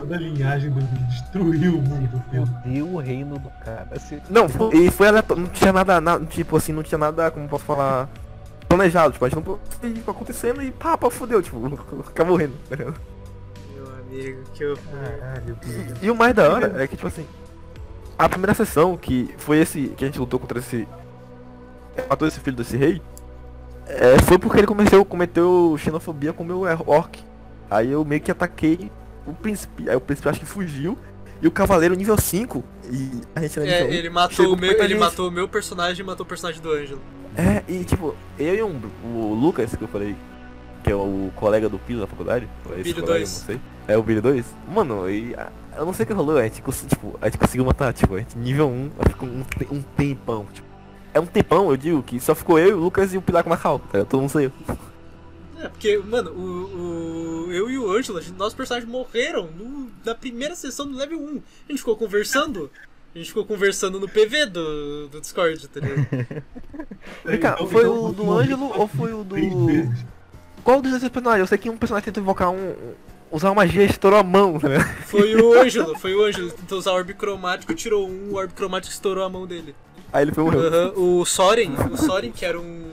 Toda 0.05 0.15
a 0.15 0.19
linhagem 0.19 0.69
do 0.69 0.79
destruiu 1.07 1.79
o 1.79 1.81
mundo. 1.81 2.23
Fudeu 2.29 2.87
o 2.93 2.97
reino 2.99 3.39
do 3.39 3.49
cara. 3.63 3.87
Se- 3.99 4.21
Não, 4.29 4.47
foi, 4.47 4.75
e 4.75 4.91
foi 4.91 5.07
aleatório, 5.07 5.41
não 5.43 5.49
tinha 5.49 5.73
nada, 5.73 5.99
na- 5.99 6.19
tipo 6.19 6.55
assim, 6.57 6.71
não 6.73 6.83
tinha 6.83 6.97
nada, 6.97 7.31
como 7.31 7.47
posso 7.49 7.65
falar, 7.65 8.07
planejado, 8.69 9.13
tipo, 9.13 9.25
a 9.25 9.29
gente 9.29 9.35
não 9.43 9.59
foi 10.03 10.13
acontecendo 10.13 10.61
e 10.61 10.69
pá, 10.71 10.95
pá, 10.97 11.09
fodeu, 11.09 11.41
tipo, 11.41 11.57
acabou 12.07 12.33
morrendo, 12.33 12.53
tá 12.69 12.75
ligado? 12.75 12.95
Meu 13.73 13.87
amigo, 13.95 14.43
que 14.53 14.63
horror. 14.65 14.77
Caralho. 15.19 15.57
E 16.01 16.11
o 16.11 16.15
mais 16.15 16.35
da 16.35 16.51
hora 16.53 16.83
é 16.83 16.87
que, 16.87 16.95
tipo 16.95 17.07
assim, 17.07 17.25
a 18.17 18.29
primeira 18.29 18.53
sessão, 18.53 18.95
que 18.95 19.33
foi 19.39 19.57
esse, 19.59 19.87
que 19.97 20.03
a 20.03 20.07
gente 20.07 20.19
lutou 20.19 20.39
contra 20.39 20.59
esse, 20.59 20.87
matou 22.07 22.27
esse 22.27 22.39
filho 22.39 22.55
desse 22.57 22.77
rei, 22.77 23.01
é, 23.87 24.19
foi 24.23 24.37
porque 24.37 24.59
ele 24.59 24.67
cometeu, 24.67 25.03
cometeu 25.03 25.75
xenofobia 25.79 26.31
com 26.31 26.43
o 26.43 26.45
meu 26.45 26.61
orc. 26.85 27.23
Aí 27.69 27.91
eu 27.91 28.05
meio 28.05 28.21
que 28.21 28.29
ataquei 28.31 28.91
o 29.25 29.33
príncipe, 29.33 29.89
aí 29.89 29.95
o 29.95 30.01
príncipe 30.01 30.29
acho 30.29 30.39
que 30.39 30.45
fugiu, 30.45 30.97
e 31.41 31.47
o 31.47 31.51
cavaleiro 31.51 31.95
nível 31.95 32.17
5, 32.17 32.63
e 32.91 33.11
a 33.35 33.41
gente 33.41 33.59
era 33.59 33.65
nível 33.67 33.87
É, 33.87 33.89
1, 33.89 33.93
ele 33.93 34.09
matou 34.09 34.53
o 34.53 34.57
meu, 34.57 34.71
ele 34.71 34.87
gente. 34.87 34.97
matou 34.99 35.27
o 35.27 35.31
meu 35.31 35.47
personagem 35.47 36.03
e 36.03 36.05
matou 36.05 36.25
o 36.25 36.29
personagem 36.29 36.61
do 36.61 36.71
Ângelo. 36.71 37.01
É, 37.35 37.63
e 37.71 37.83
tipo, 37.83 38.15
eu 38.39 38.55
e 38.55 38.63
um, 38.63 38.79
o 39.03 39.33
Lucas, 39.33 39.75
que 39.75 39.83
eu 39.83 39.87
falei, 39.87 40.15
que 40.83 40.91
é 40.91 40.95
o 40.95 41.31
colega 41.35 41.67
do 41.67 41.77
Pilo 41.77 42.01
da 42.01 42.07
faculdade, 42.07 42.47
dois. 43.01 43.39
não 43.39 43.45
sei. 43.47 43.59
É 43.87 43.97
o 43.97 44.01
Billy 44.03 44.21
2? 44.21 44.45
Mano, 44.67 45.09
e 45.09 45.35
a- 45.35 45.51
eu 45.77 45.85
não 45.85 45.93
sei 45.93 46.05
o 46.05 46.07
que 46.07 46.13
rolou, 46.13 46.37
a 46.37 46.43
gente, 46.43 46.61
tipo, 46.61 47.19
a 47.21 47.25
gente 47.25 47.37
conseguiu 47.37 47.65
matar, 47.65 47.93
tipo, 47.93 48.15
a 48.15 48.19
gente 48.19 48.37
nível 48.37 48.67
1, 48.67 48.91
ficou 49.09 49.27
um, 49.29 49.43
um 49.71 49.81
tempão, 49.81 50.45
tipo. 50.53 50.65
É 51.13 51.19
um 51.19 51.25
tempão, 51.25 51.69
eu 51.69 51.77
digo, 51.77 52.01
que 52.03 52.19
só 52.19 52.33
ficou 52.33 52.57
eu, 52.59 52.77
o 52.77 52.79
Lucas 52.81 53.13
e 53.13 53.17
o 53.17 53.21
Pilar 53.21 53.43
com 53.43 53.49
a 53.49 53.55
Macau, 53.55 53.79
tá? 53.79 54.03
Todo 54.05 54.21
mundo 54.21 54.29
saiu. 54.29 54.51
É, 55.61 55.69
porque, 55.69 55.97
mano, 55.97 56.31
o, 56.31 57.45
o- 57.47 57.51
eu 57.53 57.69
e 57.69 57.77
o 57.77 57.89
Ângelo, 57.91 58.17
a 58.17 58.21
gente- 58.21 58.37
nossos 58.37 58.53
personagens 58.53 58.89
morreram 58.91 59.47
no- 59.57 59.89
na 60.03 60.13
primeira 60.15 60.55
sessão 60.55 60.85
do 60.87 60.97
level 60.97 61.19
1. 61.19 61.41
A 61.67 61.71
gente 61.71 61.79
ficou 61.79 61.95
conversando. 61.95 62.69
A 63.13 63.17
gente 63.17 63.27
ficou 63.29 63.45
conversando 63.45 63.97
no 63.99 64.09
PV 64.09 64.45
do, 64.47 65.07
do 65.07 65.21
Discord, 65.21 65.67
tá 65.69 65.79
ligado? 65.79 66.07
Vem 67.23 67.39
cá, 67.39 67.53
Então- 67.55 67.67
foi 67.67 67.81
então, 67.83 68.05
o 68.05 68.11
do 68.13 68.31
Ângelo 68.31 68.77
ou 68.77 68.87
foi 68.87 69.13
o 69.13 69.23
do... 69.23 69.35
Qual 70.63 70.81
dos 70.81 70.91
dois 70.91 71.03
personagens? 71.07 71.39
Eu 71.41 71.47
sei 71.47 71.57
que 71.57 71.69
um 71.69 71.77
personagem 71.77 72.05
tentou 72.05 72.21
invocar 72.21 72.49
um... 72.51 72.73
usar 73.31 73.49
uma 73.49 73.55
magia 73.55 73.83
e 73.83 73.85
estourou 73.85 74.19
a 74.19 74.23
mão, 74.23 74.59
tá 74.59 74.67
ligado? 74.67 74.87
Foi 75.07 75.35
o 75.35 75.53
Ângelo, 75.61 75.97
foi 75.97 76.13
o 76.15 76.23
Ângelo. 76.25 76.51
Tentou 76.51 76.77
usar 76.79 76.91
orbe 76.91 77.13
cromático, 77.13 77.73
tirou 77.73 78.07
um, 78.09 78.31
o 78.31 78.35
orbe 78.35 78.53
cromático 78.53 78.91
estourou 78.91 79.23
a 79.23 79.29
mão 79.29 79.45
dele. 79.47 79.73
Aí 80.11 80.23
ele 80.23 80.31
foi 80.33 80.43
morreu. 80.43 80.61
Aham, 80.67 80.93
O 80.95 81.25
Soren, 81.25 81.71
o 81.91 81.97
Soren 81.97 82.31
que 82.31 82.43
era 82.45 82.59
um. 82.59 82.83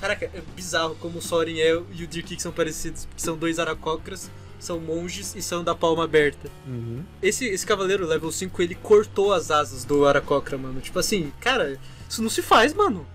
Caraca, 0.00 0.24
é 0.32 0.42
bizarro 0.56 0.96
como 0.96 1.18
o 1.18 1.22
Soren 1.22 1.58
é 1.58 1.72
e 1.92 2.04
o 2.04 2.06
Dirk 2.06 2.40
são 2.40 2.50
parecidos, 2.50 3.04
porque 3.04 3.20
são 3.20 3.36
dois 3.36 3.58
aracocras, 3.58 4.30
são 4.58 4.80
monges 4.80 5.34
e 5.36 5.42
são 5.42 5.62
da 5.62 5.74
palma 5.74 6.04
aberta. 6.04 6.48
Uhum. 6.66 7.02
Esse, 7.22 7.44
esse 7.46 7.66
cavaleiro 7.66 8.06
level 8.06 8.32
5, 8.32 8.62
ele 8.62 8.74
cortou 8.74 9.30
as 9.30 9.50
asas 9.50 9.84
do 9.84 10.06
aracocra, 10.06 10.56
mano. 10.56 10.80
Tipo 10.80 10.98
assim, 10.98 11.30
cara, 11.38 11.78
isso 12.08 12.22
não 12.22 12.30
se 12.30 12.40
faz, 12.40 12.72
mano. 12.72 13.06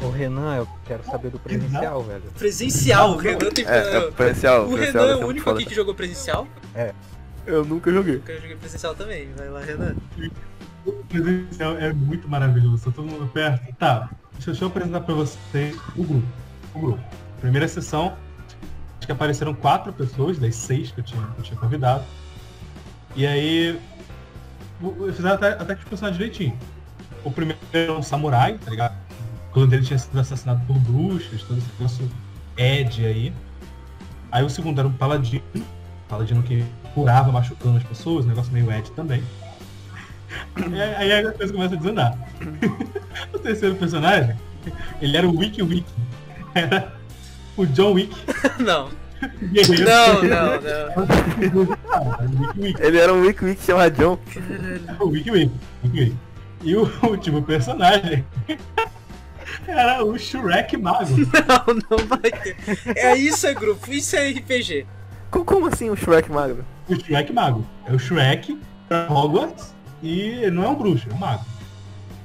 Ô 0.00 0.10
Renan, 0.10 0.58
eu 0.58 0.68
quero 0.86 1.04
saber 1.04 1.30
do 1.30 1.40
presencial, 1.40 2.04
velho. 2.04 2.22
Presencial, 2.38 3.10
o 3.14 3.16
Renan 3.16 3.50
tem. 3.50 3.64
É, 3.66 3.96
é 3.96 4.10
presencial, 4.12 4.64
o 4.64 4.72
presencial 4.74 5.06
Renan 5.06 5.20
é 5.20 5.24
o 5.24 5.28
único 5.28 5.50
aqui 5.50 5.66
que 5.66 5.74
jogou 5.74 5.92
presencial. 5.92 6.46
Eu 7.44 7.64
nunca 7.64 7.90
joguei. 7.90 8.16
Eu 8.16 8.20
quero 8.20 8.42
jogar 8.42 8.56
presencial 8.56 8.94
também. 8.94 9.28
Vai 9.36 9.48
lá, 9.48 9.60
Renan. 9.60 9.96
O 10.88 11.04
presencial 11.04 11.76
é 11.76 11.92
muito 11.92 12.26
maravilhoso, 12.26 12.86
tá 12.86 12.90
todo 12.90 13.06
mundo 13.06 13.30
perto. 13.30 13.74
Tá, 13.74 14.08
deixa, 14.32 14.52
deixa 14.52 14.64
eu 14.64 14.68
apresentar 14.68 15.02
pra 15.02 15.14
vocês 15.14 15.76
o 15.94 16.02
grupo. 16.02 16.26
O 16.74 16.80
grupo. 16.80 17.00
Primeira 17.42 17.68
sessão, 17.68 18.16
acho 18.96 19.06
que 19.06 19.12
apareceram 19.12 19.52
quatro 19.52 19.92
pessoas, 19.92 20.38
das 20.38 20.56
seis 20.56 20.90
que 20.90 21.00
eu 21.00 21.04
tinha, 21.04 21.22
que 21.26 21.40
eu 21.40 21.44
tinha 21.44 21.60
convidado. 21.60 22.02
E 23.14 23.26
aí, 23.26 23.78
fizeram 25.14 25.34
até, 25.34 25.48
até 25.48 25.74
que 25.74 25.82
os 25.82 25.88
personagens 25.90 26.16
direitinho. 26.16 26.58
O 27.22 27.30
primeiro 27.30 27.60
era 27.70 27.92
um 27.92 28.02
samurai, 28.02 28.56
tá 28.56 28.70
ligado? 28.70 28.96
O 29.50 29.52
clã 29.52 29.68
dele 29.68 29.84
tinha 29.84 29.98
sido 29.98 30.18
assassinado 30.18 30.64
por 30.66 30.78
bruxas, 30.78 31.42
todo 31.42 31.58
esse 31.58 31.68
negócio 31.72 32.10
Ed 32.56 33.04
aí. 33.04 33.32
Aí 34.32 34.42
o 34.42 34.48
segundo 34.48 34.78
era 34.78 34.88
um 34.88 34.92
paladino, 34.92 35.42
paladino 36.08 36.42
que 36.42 36.64
curava 36.94 37.30
machucando 37.30 37.76
as 37.76 37.84
pessoas, 37.84 38.24
um 38.24 38.28
negócio 38.28 38.50
meio 38.54 38.72
Ed 38.72 38.90
também. 38.92 39.22
Aí 40.98 41.12
a 41.12 41.32
coisa 41.32 41.52
começa 41.52 41.74
a 41.74 41.78
desandar. 41.78 42.18
o 43.32 43.38
terceiro 43.38 43.74
personagem, 43.76 44.36
ele 45.00 45.16
era 45.16 45.26
o 45.28 45.36
Wiki 45.38 45.62
Wiki. 45.62 45.92
Era 46.54 46.92
o 47.56 47.66
John 47.66 47.92
Wick. 47.94 48.14
Não, 48.58 48.88
guerreiro. 49.52 49.84
não, 49.84 50.22
não, 50.22 50.60
não. 50.60 52.38
O 52.38 52.46
Wiki 52.46 52.60
Wiki. 52.60 52.82
Ele 52.82 52.98
era 52.98 53.12
um 53.12 53.20
Wick 53.20 53.44
Wick 53.44 53.62
chamado 53.64 53.96
John. 53.96 54.18
O. 55.00 55.06
Wiki 55.08 55.30
Wiki. 55.30 56.16
E 56.62 56.76
o 56.76 56.90
último 57.06 57.42
personagem 57.42 58.24
Era 59.66 60.04
o 60.04 60.16
Shrek 60.18 60.76
Mago. 60.76 61.14
Não, 61.16 61.74
não 61.98 62.06
vai 62.06 62.18
ter. 62.30 62.56
É 62.96 63.16
isso 63.16 63.46
é 63.46 63.54
grupo, 63.54 63.90
isso 63.92 64.14
é 64.16 64.30
RPG. 64.30 64.86
Co- 65.30 65.44
Como 65.44 65.66
assim 65.66 65.90
o 65.90 65.96
Shrek 65.96 66.30
magro? 66.30 66.64
O 66.88 66.94
Shrek 66.94 67.32
Mago. 67.32 67.66
É 67.86 67.92
o 67.92 67.98
Shrek 67.98 68.58
pra 68.88 69.06
Hogwarts 69.12 69.74
e 70.02 70.20
ele 70.20 70.50
não 70.52 70.64
é 70.64 70.68
um 70.68 70.74
bruxo, 70.74 71.08
é 71.10 71.14
um 71.14 71.18
mago. 71.18 71.44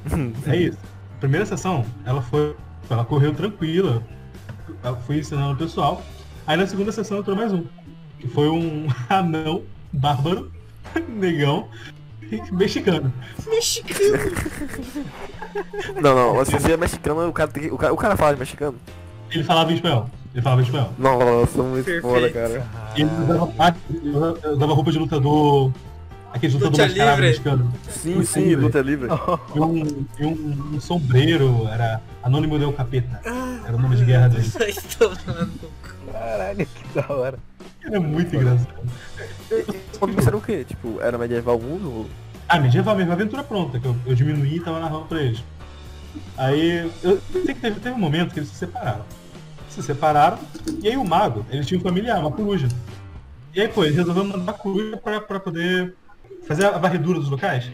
É 0.47 0.55
isso. 0.55 0.77
Primeira 1.19 1.45
sessão, 1.45 1.85
ela 2.05 2.21
foi. 2.21 2.55
Ela 2.89 3.05
correu 3.05 3.33
tranquila. 3.33 4.03
Ela 4.83 4.97
foi 4.97 5.19
ensinando 5.19 5.53
o 5.53 5.57
pessoal. 5.57 6.01
Aí 6.45 6.57
na 6.57 6.67
segunda 6.67 6.91
sessão 6.91 7.19
entrou 7.19 7.35
mais 7.35 7.53
um. 7.53 7.63
Que 8.19 8.27
foi 8.27 8.49
um 8.49 8.87
anão, 9.09 9.63
bárbaro, 9.93 10.51
negão, 11.07 11.69
mexicano. 12.51 13.13
Mexicano. 13.47 14.17
Não, 16.01 16.15
não, 16.15 16.33
você 16.35 16.55
é 16.73 16.77
mexicano, 16.77 17.27
o 17.29 17.33
cara, 17.33 17.49
tem 17.49 17.63
que- 17.63 17.71
o 17.71 17.77
cara, 17.77 17.93
o 17.93 17.97
cara 17.97 18.17
fala 18.17 18.33
de 18.33 18.39
mexicano. 18.39 18.75
Ele 19.31 19.43
falava 19.43 19.71
em 19.71 19.75
espanhol. 19.75 20.09
Ele 20.33 20.41
falava 20.41 20.61
em 20.61 20.65
espanhol. 20.65 20.93
Nossa, 20.97 21.63
muito 21.63 21.85
Perfeito. 21.85 22.01
foda, 22.01 22.29
cara. 22.31 22.67
Ele 22.95 23.09
usava, 23.23 23.47
parte- 23.47 23.79
usava 24.53 24.73
roupa 24.73 24.91
de 24.91 24.99
lutador. 24.99 25.71
Aquele 26.33 26.53
lutador 26.53 26.71
Luta 26.71 26.83
mascarado 26.87 27.11
livre. 27.21 27.27
mexicano. 27.27 27.73
Sim, 27.89 28.15
Muito 28.15 28.27
sim, 28.27 28.43
livre. 28.45 28.65
luta 28.65 28.81
livre. 28.81 29.07
E 29.55 29.59
um, 29.59 30.05
e 30.19 30.25
um, 30.25 30.71
um 30.75 30.79
sombreiro, 30.81 31.67
era 31.67 32.01
Anônimo 32.23 32.57
Del 32.57 32.73
Capeta. 32.73 33.21
Era 33.65 33.75
o 33.77 33.79
nome 33.79 33.95
de 33.95 34.03
guerra 34.05 34.29
dele. 34.29 34.51
Caralho, 36.11 36.65
que 36.65 36.87
da 36.99 37.13
hora. 37.13 37.39
Era 37.85 37.99
muito 37.99 38.35
engraçado. 38.35 38.73
Quando 39.99 40.19
isso 40.19 40.27
era 40.27 40.37
o 40.37 40.41
quê? 40.41 40.63
Tipo, 40.63 40.99
era 41.01 41.17
medieval 41.17 41.59
mundo? 41.59 41.91
ou- 41.91 42.09
Ah, 42.47 42.59
medieval 42.59 42.95
mesmo, 42.95 43.11
aventura 43.11 43.43
pronta, 43.43 43.79
que 43.79 43.85
eu, 43.85 43.95
eu 44.05 44.15
diminuí 44.15 44.55
e 44.55 44.59
tava 44.59 44.79
narrando 44.79 45.05
pra 45.05 45.21
eles. 45.21 45.43
Aí, 46.37 46.91
eu 47.03 47.19
sei 47.31 47.41
que 47.53 47.55
teve, 47.61 47.79
teve 47.79 47.95
um 47.95 47.99
momento 47.99 48.33
que 48.33 48.39
eles 48.39 48.49
se 48.49 48.55
separaram. 48.55 49.03
Se 49.69 49.81
separaram, 49.81 50.37
e 50.81 50.87
aí 50.87 50.97
o 50.97 51.03
mago, 51.03 51.45
ele 51.49 51.63
tinha 51.65 51.79
um 51.79 51.83
familiar, 51.83 52.19
uma 52.19 52.31
coruja. 52.31 52.67
E 53.55 53.61
aí, 53.61 53.67
pô, 53.67 53.83
ele 53.83 53.95
resolveu 53.95 54.23
mandar 54.23 54.51
a 54.51 54.55
coruja 54.55 54.97
pra, 54.97 55.19
pra 55.21 55.39
poder 55.39 55.95
fazer 56.47 56.65
a 56.65 56.77
varredura 56.77 57.19
dos 57.19 57.29
locais. 57.29 57.69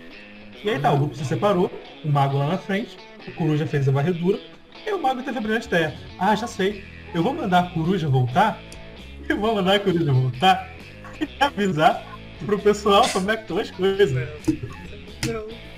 E 0.63 0.69
aí 0.69 0.79
tá, 0.79 0.91
o 0.91 0.97
grupo 0.97 1.15
se 1.15 1.25
separou, 1.25 1.71
o 2.03 2.09
mago 2.09 2.37
lá 2.37 2.47
na 2.47 2.57
frente, 2.57 2.97
a 3.27 3.31
coruja 3.31 3.65
fez 3.65 3.87
a 3.87 3.91
varredura, 3.91 4.39
e 4.85 4.91
o 4.91 5.01
mago 5.01 5.23
teve 5.23 5.37
a 5.37 5.41
brilhante 5.41 5.67
ideia. 5.67 5.93
Ah, 6.19 6.35
já 6.35 6.47
sei, 6.47 6.83
eu 7.13 7.23
vou 7.23 7.33
mandar 7.33 7.59
a 7.59 7.69
coruja 7.69 8.07
voltar, 8.07 8.59
eu 9.27 9.37
vou 9.39 9.55
mandar 9.55 9.75
a 9.75 9.79
coruja 9.79 10.11
voltar 10.11 10.69
e 11.19 11.27
avisar 11.39 12.03
pro 12.45 12.59
pessoal 12.59 13.07
como 13.09 13.31
é 13.31 13.37
que 13.37 13.43
estão 13.43 13.57
as 13.57 13.71
coisas. 13.71 14.29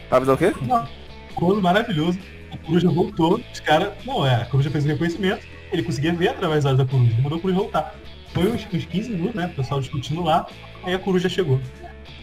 Avisar 0.10 0.36
o 0.36 0.38
quê? 0.38 0.54
Não, 0.62 0.88
Quando 1.36 1.62
maravilhoso. 1.62 2.20
A 2.52 2.58
coruja 2.58 2.90
voltou, 2.90 3.40
os 3.54 3.60
caras. 3.62 3.94
Não, 4.06 4.28
é, 4.28 4.42
a 4.42 4.46
coruja 4.46 4.70
fez 4.70 4.84
o 4.84 4.88
reconhecimento, 4.90 5.48
ele 5.72 5.84
conseguia 5.84 6.14
ver 6.14 6.30
através 6.30 6.66
das 6.66 6.74
olhos 6.74 6.86
da 6.86 6.92
coruja, 6.92 7.14
ele 7.14 7.22
mandou 7.22 7.38
a 7.38 7.42
coruja 7.42 7.60
voltar. 7.60 7.96
Foi 8.34 8.52
uns, 8.52 8.68
uns 8.74 8.86
15 8.86 9.10
minutos, 9.12 9.36
né? 9.36 9.46
O 9.46 9.56
pessoal 9.56 9.80
discutindo 9.80 10.22
lá, 10.22 10.46
aí 10.84 10.94
a 10.94 11.00
coruja 11.00 11.30
chegou. 11.30 11.62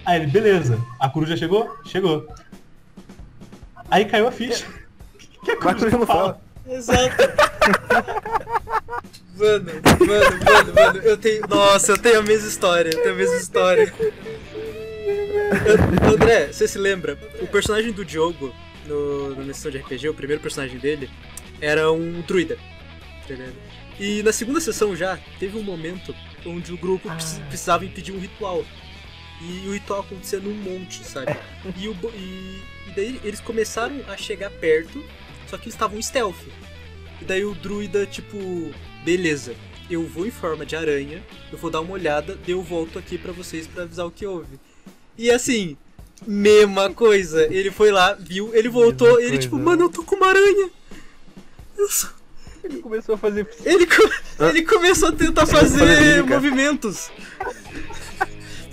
Aí 0.08 0.22
ele, 0.22 0.30
beleza, 0.30 0.82
a 0.98 1.06
coruja 1.10 1.36
chegou? 1.36 1.76
Chegou. 1.84 2.26
Aí 3.90 4.06
caiu 4.06 4.26
a 4.26 4.32
ficha. 4.32 4.64
O 5.42 5.44
que 5.44 5.50
a 5.50 5.56
coruja 5.56 5.76
coruja 5.80 5.98
não 5.98 6.06
fala? 6.06 6.40
fala. 6.64 6.78
Exato. 6.78 7.16
Mano, 9.38 9.70
mano, 9.72 10.44
mano, 10.44 10.74
mano, 10.74 10.98
eu 11.04 11.16
tenho. 11.16 11.46
Nossa, 11.48 11.92
eu 11.92 11.98
tenho 11.98 12.18
a 12.18 12.22
mesma 12.22 12.48
história, 12.48 12.90
eu 12.90 13.00
tenho 13.02 13.14
a 13.14 13.18
mesma 13.18 13.36
história. 13.36 13.94
Eu- 14.00 14.12
André, 16.14 16.48
você 16.52 16.66
se 16.66 16.76
lembra? 16.76 17.16
O 17.40 17.46
personagem 17.46 17.92
do 17.92 18.04
Diogo 18.04 18.52
no, 18.86 19.36
na 19.36 19.54
sessão 19.54 19.70
de 19.70 19.78
RPG, 19.78 20.08
o 20.08 20.14
primeiro 20.14 20.42
personagem 20.42 20.78
dele, 20.80 21.08
era 21.60 21.92
um 21.92 22.20
druida. 22.22 22.56
tá 23.28 23.34
ligado? 23.34 23.52
E 24.00 24.24
na 24.24 24.32
segunda 24.32 24.60
sessão 24.60 24.96
já, 24.96 25.16
teve 25.38 25.56
um 25.56 25.62
momento 25.62 26.12
onde 26.44 26.72
o 26.72 26.76
grupo 26.76 27.08
precis- 27.08 27.38
precisava 27.48 27.84
impedir 27.84 28.10
um 28.12 28.18
ritual. 28.18 28.64
E 29.40 29.68
o 29.68 29.72
ritual 29.72 30.00
acontecia 30.00 30.40
num 30.40 30.54
monte, 30.54 31.04
sabe? 31.04 31.36
E, 31.76 31.88
o, 31.88 31.94
bo- 31.94 32.10
e, 32.14 32.60
e 32.88 32.90
daí 32.96 33.20
eles 33.22 33.40
começaram 33.40 34.00
a 34.08 34.16
chegar 34.16 34.50
perto, 34.50 35.02
só 35.48 35.56
que 35.56 35.64
eles 35.64 35.74
estavam 35.74 36.00
stealth. 36.02 36.36
E 37.20 37.24
daí 37.24 37.44
o 37.44 37.54
druida, 37.54 38.04
tipo, 38.06 38.36
beleza, 39.04 39.54
eu 39.88 40.04
vou 40.06 40.26
em 40.26 40.30
forma 40.30 40.66
de 40.66 40.74
aranha, 40.74 41.22
eu 41.52 41.58
vou 41.58 41.70
dar 41.70 41.80
uma 41.80 41.92
olhada, 41.92 42.34
daí 42.36 42.50
eu 42.52 42.62
volto 42.62 42.98
aqui 42.98 43.16
pra 43.16 43.30
vocês 43.32 43.66
pra 43.66 43.84
avisar 43.84 44.06
o 44.06 44.10
que 44.10 44.26
houve. 44.26 44.58
E 45.16 45.30
assim, 45.30 45.76
mesma 46.26 46.90
coisa. 46.92 47.44
Ele 47.52 47.70
foi 47.70 47.90
lá, 47.92 48.14
viu, 48.14 48.52
ele 48.54 48.68
voltou, 48.68 49.06
Mesma 49.06 49.20
ele 49.20 49.28
coisa, 49.30 49.42
tipo, 49.42 49.58
mano, 49.58 49.84
eu 49.84 49.88
tô 49.90 50.02
com 50.02 50.16
uma 50.16 50.28
aranha. 50.28 50.70
Eu 51.76 51.88
sou- 51.88 52.10
Ele 52.64 52.78
começou 52.82 53.14
a 53.14 53.18
fazer. 53.18 53.48
Ele, 53.64 53.86
co- 53.86 54.10
ele 54.46 54.62
começou 54.62 55.08
a 55.10 55.12
tentar 55.12 55.46
Fazer 55.46 55.78
fazer 55.78 56.24
movimentos. 56.24 57.08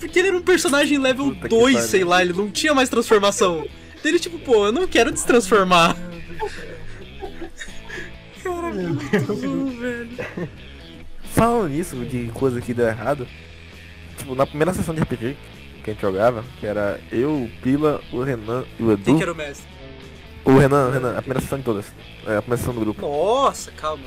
Porque 0.06 0.20
ele 0.20 0.28
era 0.28 0.36
um 0.36 0.42
personagem 0.42 0.98
level 0.98 1.26
Puta 1.26 1.40
que 1.40 1.48
2, 1.48 1.74
pariu. 1.74 1.88
sei 1.88 2.04
lá, 2.04 2.22
ele 2.22 2.32
não 2.32 2.50
tinha 2.50 2.72
mais 2.72 2.88
transformação. 2.88 3.66
Daí 4.02 4.12
ele 4.12 4.20
tipo, 4.20 4.38
pô, 4.38 4.66
eu 4.66 4.72
não 4.72 4.86
quero 4.86 5.10
destransformar. 5.10 5.96
Caralho, 8.42 8.94
muito 8.94 9.34
bom, 9.34 9.80
velho. 9.80 10.48
Falando 11.34 11.68
nisso, 11.68 11.96
de 12.04 12.28
coisa 12.28 12.60
que 12.60 12.72
deu 12.72 12.86
errado, 12.86 13.26
tipo, 14.16 14.34
na 14.34 14.46
primeira 14.46 14.72
sessão 14.72 14.94
de 14.94 15.02
RPG 15.02 15.36
que 15.82 15.90
a 15.90 15.92
gente 15.92 16.02
jogava, 16.02 16.44
que 16.58 16.66
era 16.66 17.00
eu, 17.12 17.42
o 17.42 17.50
Pila, 17.62 18.00
o 18.12 18.22
Renan 18.22 18.64
e 18.78 18.82
o 18.82 18.92
Edu. 18.92 19.04
Quem 19.04 19.16
que 19.16 19.22
era 19.22 19.32
o 19.32 19.36
mestre? 19.36 19.68
O 20.44 20.56
Renan, 20.56 20.88
o 20.88 20.90
Renan, 20.92 21.10
a 21.16 21.22
primeira 21.22 21.40
sessão 21.40 21.58
de 21.58 21.64
todas. 21.64 21.86
É, 22.26 22.36
a 22.36 22.42
primeira 22.42 22.56
sessão 22.56 22.74
do 22.74 22.80
grupo. 22.80 23.02
Nossa, 23.02 23.72
calma. 23.72 24.04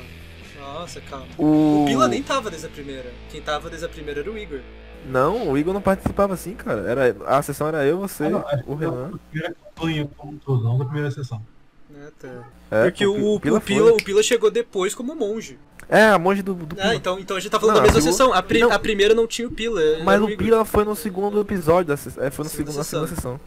Nossa, 0.58 1.00
calma. 1.02 1.26
O... 1.38 1.82
O 1.82 1.86
Pila 1.86 2.08
nem 2.08 2.22
tava 2.22 2.50
desde 2.50 2.66
a 2.66 2.70
primeira. 2.70 3.12
Quem 3.30 3.40
tava 3.40 3.68
desde 3.68 3.86
a 3.86 3.88
primeira 3.88 4.20
era 4.20 4.30
o 4.30 4.38
Igor. 4.38 4.60
Não, 5.06 5.50
o 5.50 5.58
Igor 5.58 5.72
não 5.74 5.80
participava 5.80 6.34
assim, 6.34 6.54
cara. 6.54 6.82
Era... 6.82 7.16
A 7.26 7.42
sessão 7.42 7.66
era 7.68 7.84
eu, 7.84 7.98
você, 7.98 8.24
Ah, 8.24 8.30
não, 8.30 8.42
que 8.42 8.64
o 8.66 8.74
Renan. 8.74 9.10
da 9.10 9.18
primeira 9.30 9.54
campanha 9.74 10.10
como 10.16 10.32
um 10.32 10.38
todo, 10.38 10.62
não 10.64 10.78
da 10.78 10.84
primeira 10.84 11.10
sessão. 11.10 11.42
né, 11.88 12.08
tá. 12.20 12.28
É, 12.70 12.84
Porque 12.84 13.06
o, 13.06 13.34
o, 13.34 13.40
Pila 13.40 13.60
Pila, 13.60 13.88
foi. 13.90 14.00
o 14.00 14.04
Pila 14.04 14.22
chegou 14.22 14.50
depois 14.50 14.94
como 14.94 15.14
monge. 15.14 15.58
É, 15.88 16.04
a 16.04 16.18
monge 16.18 16.40
do, 16.42 16.54
do 16.54 16.76
Ah, 16.78 16.82
Pila. 16.82 16.94
então, 16.94 17.18
então 17.18 17.36
a 17.36 17.40
gente 17.40 17.50
tá 17.50 17.58
falando 17.58 17.76
Não, 17.76 17.82
da 17.82 17.86
mesma 17.88 18.00
segunda- 18.00 18.16
sessão. 18.16 18.32
A, 18.32 18.42
pri- 18.42 18.60
não. 18.60 18.70
a 18.70 18.78
primeira 18.78 19.12
não 19.14 19.26
tinha 19.26 19.48
o 19.48 19.50
Pila. 19.50 19.80
Mas 20.04 20.20
o 20.20 20.24
Igor. 20.28 20.36
Pila 20.36 20.64
foi 20.64 20.84
no 20.84 20.94
segundo 20.94 21.40
episódio 21.40 21.86
da 21.88 21.96
sessão. 21.96 22.22
É, 22.22 22.30
foi 22.30 22.44
no 22.44 22.50
segundo, 22.50 22.76
na 22.76 22.84
segunda 22.84 23.08
sessão. 23.08 23.40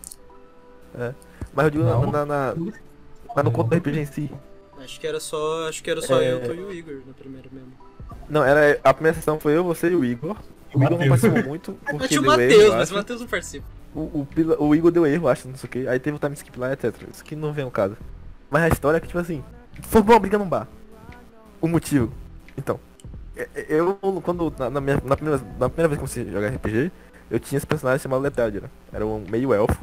sessão. 0.92 1.04
É. 1.08 1.14
Mas 1.54 1.66
eu 1.66 1.72
digo 1.72 1.84
Não. 1.86 2.12
na, 2.12 2.26
na, 2.26 2.54
Mas 3.36 3.46
no 3.46 3.52
conto 3.52 3.70
do 3.70 3.76
RPG 3.78 4.00
em 4.00 4.06
si. 4.06 4.32
Acho 4.80 5.00
que 5.00 5.08
era 5.08 5.20
só, 5.20 5.70
acho 5.70 5.82
que 5.82 5.90
era 5.90 6.02
só 6.02 6.20
É. 6.20 6.34
eu, 6.34 6.42
tu 6.44 6.54
e 6.54 6.60
o 6.64 6.74
Igor 6.74 6.96
na 7.08 7.14
primeira 7.14 7.48
mesmo. 7.52 7.72
Não, 8.30 8.44
era. 8.44 8.78
A 8.84 8.94
primeira 8.94 9.16
sessão 9.16 9.40
foi 9.40 9.56
eu, 9.56 9.64
você 9.64 9.90
e 9.90 9.96
o 9.96 10.04
Igor. 10.04 10.36
O 10.74 10.84
Igor 10.84 10.98
não 11.00 11.08
participou 11.08 11.44
muito. 11.44 11.78
Mas 11.84 11.92
Porque 11.92 12.08
tinha 12.08 12.22
o 12.22 12.26
Matheus, 12.26 12.74
mas 12.76 12.92
o. 12.92 12.96
Matheus 12.96 13.22
não 13.22 13.28
participa. 13.28 13.66
O, 13.96 14.00
o, 14.22 14.28
Pila- 14.30 14.58
o 14.60 14.74
Igor 14.74 14.92
deu 14.92 15.06
erro, 15.06 15.28
acho, 15.28 15.48
não 15.48 15.56
sei 15.56 15.68
o 15.68 15.72
que. 15.72 15.88
Aí 15.88 16.00
teve 16.00 16.18
o 16.18 16.20
time 16.20 16.34
skip 16.34 16.60
lá, 16.60 16.74
etc. 16.74 16.96
Isso 17.12 17.24
que 17.24 17.36
não 17.36 17.54
vem 17.54 17.64
ao 17.64 17.70
caso. 17.72 17.96
Mas 18.50 18.64
a 18.64 18.68
história 18.70 18.98
é 18.98 19.00
que, 19.00 19.08
tipo 19.08 19.20
assim, 19.20 19.44
foi 19.84 20.02
uma 20.02 20.20
briga 20.20 20.38
num 20.38 20.48
bar. 20.50 20.68
O 21.62 21.68
motivo. 21.68 22.12
Então, 22.58 22.80
é- 23.38 23.48
é- 23.56 23.66
eu, 23.70 23.96
quando, 24.24 24.52
na, 24.58 24.70
na 24.70 24.82
minha, 24.82 25.00
na, 25.06 25.16
primeira, 25.16 25.42
na 25.60 25.70
primeira 25.70 25.88
vez 25.88 25.92
que 25.92 25.98
comecei 25.98 26.24
a 26.28 26.32
jogar 26.32 26.48
RPG, 26.56 26.92
eu 27.30 27.40
tinha 27.40 27.58
esse 27.58 27.68
personagem 27.68 28.02
chamado 28.02 28.22
Letadra. 28.22 28.70
Era 28.92 29.06
um 29.06 29.24
meio 29.30 29.54
elfo. 29.54 29.78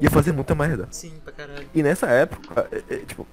Ia 0.00 0.10
fazer 0.10 0.32
muita 0.32 0.54
merda. 0.56 0.88
Sim, 0.90 1.12
pra 1.24 1.32
caralho. 1.32 1.66
E 1.72 1.82
nessa 1.82 2.06
época, 2.08 2.68
é- 2.72 2.82
é, 2.94 2.96
tipo, 2.98 3.24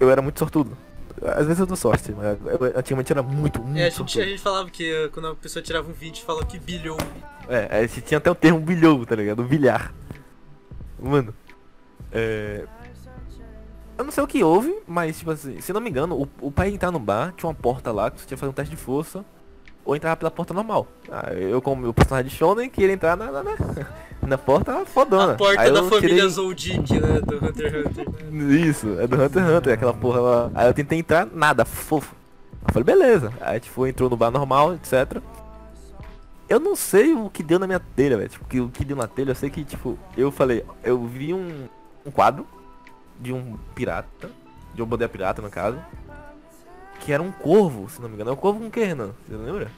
eu 0.00 0.10
era 0.10 0.20
muito 0.20 0.38
sortudo. 0.40 0.76
Às 1.24 1.46
vezes 1.46 1.60
eu 1.60 1.66
dou 1.66 1.76
sorte, 1.76 2.12
mas 2.12 2.38
antigamente 2.76 3.12
era 3.12 3.22
muito, 3.22 3.62
muito 3.62 3.78
É, 3.78 3.86
a 3.86 3.90
gente, 3.90 4.20
a 4.20 4.24
gente 4.24 4.40
falava 4.40 4.70
que 4.70 5.06
uh, 5.06 5.10
quando 5.10 5.28
a 5.28 5.34
pessoa 5.34 5.62
tirava 5.62 5.88
um 5.88 5.92
20, 5.92 6.22
falava 6.22 6.46
que 6.46 6.58
bilhou. 6.58 6.98
É, 7.48 7.68
aí 7.70 7.88
você 7.88 8.00
tinha 8.00 8.18
até 8.18 8.30
o 8.30 8.34
termo 8.34 8.60
bilhou, 8.60 9.04
tá 9.06 9.16
ligado? 9.16 9.42
Bilhar. 9.42 9.92
Mano, 10.98 11.34
é... 12.12 12.64
Eu 13.96 14.04
não 14.04 14.12
sei 14.12 14.22
o 14.22 14.28
que 14.28 14.44
houve, 14.44 14.78
mas, 14.86 15.18
tipo 15.18 15.32
assim, 15.32 15.60
se 15.60 15.72
não 15.72 15.80
me 15.80 15.90
engano, 15.90 16.22
o, 16.22 16.46
o 16.46 16.52
pai 16.52 16.68
entrar 16.68 16.92
no 16.92 17.00
bar, 17.00 17.32
tinha 17.36 17.48
uma 17.48 17.54
porta 17.54 17.90
lá 17.90 18.10
que 18.10 18.20
você 18.20 18.26
tinha 18.26 18.36
que 18.36 18.40
fazer 18.40 18.50
um 18.50 18.54
teste 18.54 18.74
de 18.74 18.80
força, 18.80 19.24
ou 19.84 19.96
entrava 19.96 20.16
pela 20.16 20.30
porta 20.30 20.54
normal. 20.54 20.86
Ah, 21.10 21.32
eu, 21.32 21.60
como 21.60 21.82
meu 21.82 21.92
personagem 21.92 22.30
de 22.30 22.36
Shonen, 22.36 22.70
queria 22.70 22.92
entrar 22.92 23.16
na, 23.16 23.32
na, 23.32 23.42
na, 23.42 23.52
na 24.28 24.38
porta 24.38 24.84
fodona. 24.86 25.32
A 25.32 25.36
porta 25.36 25.60
Aí 25.60 25.72
da 25.72 25.82
família 25.84 26.08
tirei- 26.16 26.28
Zoldyck, 26.28 27.00
né? 27.00 27.20
Do 27.20 27.36
Hunter 27.44 27.74
x 27.74 27.86
Hunter. 27.98 28.50
Isso, 28.50 28.98
é 29.00 29.06
do 29.06 29.16
Hunter 29.22 29.42
x 29.42 29.52
Hunter, 29.56 29.74
aquela 29.74 29.94
porra 29.94 30.20
lá. 30.20 30.50
Aí 30.54 30.68
eu 30.68 30.74
tentei 30.74 30.98
entrar, 30.98 31.26
nada, 31.32 31.64
fofo. 31.64 32.14
Eu 32.66 32.72
falei, 32.72 32.84
beleza. 32.84 33.32
Aí 33.40 33.60
foi, 33.60 33.88
entrou 33.90 34.08
no 34.10 34.16
bar 34.16 34.30
normal, 34.30 34.74
etc. 34.74 35.20
Eu 36.48 36.60
não 36.60 36.74
sei 36.76 37.14
o 37.14 37.28
que 37.28 37.42
deu 37.42 37.58
na 37.58 37.66
minha 37.66 37.80
telha, 37.80 38.16
velho. 38.16 38.28
Tipo, 38.28 38.44
que- 38.46 38.60
o 38.60 38.68
que 38.68 38.84
deu 38.84 38.96
na 38.96 39.06
telha, 39.06 39.30
eu 39.30 39.34
sei 39.34 39.50
que, 39.50 39.64
tipo, 39.64 39.98
eu 40.16 40.30
falei, 40.30 40.64
eu 40.82 41.02
vi 41.06 41.34
um, 41.34 41.66
um 42.06 42.10
quadro 42.10 42.46
de 43.20 43.32
um 43.32 43.56
pirata, 43.74 44.30
de 44.74 44.82
um 44.82 44.86
bandeira 44.86 45.10
pirata 45.12 45.42
no 45.42 45.50
caso, 45.50 45.78
que 47.00 47.12
era 47.12 47.22
um 47.22 47.30
corvo, 47.32 47.88
se 47.90 48.00
não 48.00 48.08
me 48.08 48.14
engano. 48.14 48.30
É 48.30 48.32
um 48.32 48.36
corvo 48.36 48.60
com 48.60 48.66
o 48.66 48.70
que, 48.70 48.82
Renan? 48.82 49.10
Você 49.28 49.36
lembra? 49.36 49.68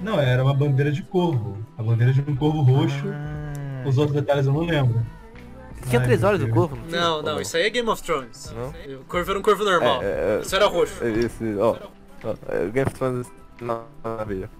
Não, 0.00 0.18
era 0.20 0.42
uma 0.42 0.54
bandeira 0.54 0.92
de 0.92 1.02
corvo. 1.02 1.58
A 1.76 1.82
bandeira 1.82 2.12
de 2.12 2.20
um 2.20 2.36
corvo 2.36 2.60
roxo. 2.62 3.04
Ah, 3.08 3.88
Os 3.88 3.98
outros 3.98 4.14
detalhes 4.20 4.46
eu 4.46 4.52
não 4.52 4.60
lembro. 4.64 5.04
Tinha 5.88 6.00
Ai, 6.00 6.06
três 6.06 6.22
olhos 6.24 6.40
do 6.40 6.48
corvo? 6.48 6.76
Não, 6.90 7.22
não, 7.22 7.40
isso 7.40 7.56
aí 7.56 7.64
é 7.64 7.70
Game 7.70 7.88
of 7.88 8.02
Thrones. 8.02 8.52
Não? 8.54 8.98
O 9.00 9.04
corvo 9.04 9.30
era 9.30 9.38
um 9.38 9.42
corvo 9.42 9.64
normal. 9.64 10.02
É, 10.02 10.06
é, 10.38 10.40
Isso 10.42 10.54
era 10.54 10.66
roxo. 10.66 11.02
é, 11.04 11.10
Esse, 11.10 11.54
ó. 11.56 11.76
ó, 12.24 12.34
é, 12.48 12.66
Game 12.68 12.86
of 12.86 12.94
Thrones. 12.94 13.26
Não, 13.60 13.84
maravilha. 14.04 14.50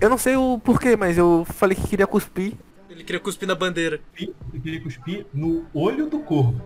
Eu 0.00 0.10
não 0.10 0.18
sei 0.18 0.36
o 0.36 0.58
porquê, 0.62 0.96
mas 0.96 1.16
eu 1.16 1.46
falei 1.50 1.76
que 1.76 1.86
queria 1.86 2.06
cuspir. 2.06 2.54
Ele 2.90 3.04
queria 3.04 3.20
cuspir 3.20 3.46
na 3.48 3.54
bandeira. 3.54 4.00
Eu 4.18 4.60
queria 4.60 4.80
cuspir 4.80 5.26
no 5.32 5.64
olho 5.72 6.06
do 6.08 6.18
corvo. 6.20 6.60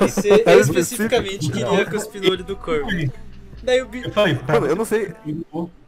Você 0.00 0.42
É 0.44 0.56
especificamente 0.56 1.50
queria 1.50 1.86
cuspir 1.86 2.22
no 2.22 2.30
olho 2.30 2.44
do 2.44 2.56
corvo. 2.56 2.88
Daí 3.62 3.82
o, 3.82 3.88
bi... 3.88 4.02
Eu 4.04 4.12
falei, 4.12 4.34
pra 4.36 4.54
Mano, 4.54 4.66
eu 4.66 4.76
não 4.76 4.84
sei. 4.84 5.12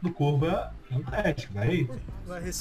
do 0.01 0.11
corvo 0.11 0.45
é 0.47 0.69
é 0.91 0.95
um 0.95 1.03
teste, 1.03 1.49
vai. 1.53 1.87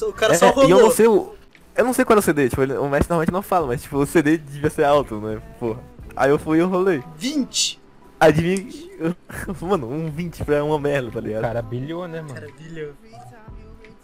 o 0.08 0.12
cara 0.12 0.34
É, 0.34 0.36
só 0.36 0.46
e 0.46 0.48
eu 0.48 0.54
rolou. 0.54 0.80
não 0.82 0.90
sei 0.90 1.06
o. 1.08 1.34
Eu 1.76 1.84
não 1.84 1.92
sei 1.92 2.04
qual 2.04 2.16
é 2.16 2.20
o 2.20 2.22
CD, 2.22 2.48
tipo, 2.48 2.62
ele- 2.62 2.74
o 2.76 2.88
mestre 2.88 3.08
normalmente 3.10 3.32
não 3.32 3.42
fala, 3.42 3.66
mas 3.66 3.82
tipo, 3.82 3.96
o 3.96 4.06
CD 4.06 4.36
devia 4.38 4.70
ser 4.70 4.84
alto, 4.84 5.18
né? 5.20 5.40
Porra. 5.58 5.80
Aí 6.16 6.30
eu 6.30 6.38
fui 6.38 6.58
e 6.58 6.60
eu 6.60 6.68
rolei. 6.68 7.02
20! 7.16 7.80
Adivinha. 8.18 8.68
eu- 8.98 9.16
Mano, 9.66 9.90
um 9.90 10.10
20 10.10 10.44
pra 10.44 10.62
uma 10.62 10.78
merda, 10.78 11.10
tá 11.10 11.18
O 11.18 11.22
ligado? 11.22 11.42
cara 11.42 11.62
bilhou, 11.62 12.06
né, 12.06 12.20
mano? 12.20 12.34
Maravilha. 12.34 12.90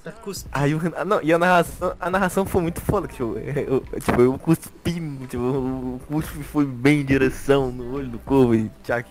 Tá 0.02 0.12
cuspindo. 0.12 0.50
Aí 0.54 0.74
o 0.74 0.80
ah, 0.96 1.04
não, 1.04 1.20
e 1.20 1.32
a 1.32 1.38
narração, 1.38 1.94
a 2.00 2.10
narração 2.10 2.46
foi 2.46 2.62
muito 2.62 2.80
foda, 2.80 3.08
que, 3.08 3.14
tipo, 3.14 3.34
eu, 3.38 3.80
tipo, 4.00 4.20
eu 4.22 4.38
cuspi, 4.38 4.92
tipo, 5.28 5.42
o 5.42 6.00
cuspe 6.06 6.42
foi 6.44 6.64
bem 6.64 7.00
em 7.00 7.04
direção 7.04 7.70
no 7.72 7.94
olho 7.96 8.08
do 8.08 8.18
corvo 8.20 8.54
e 8.54 8.70
tchac. 8.84 9.08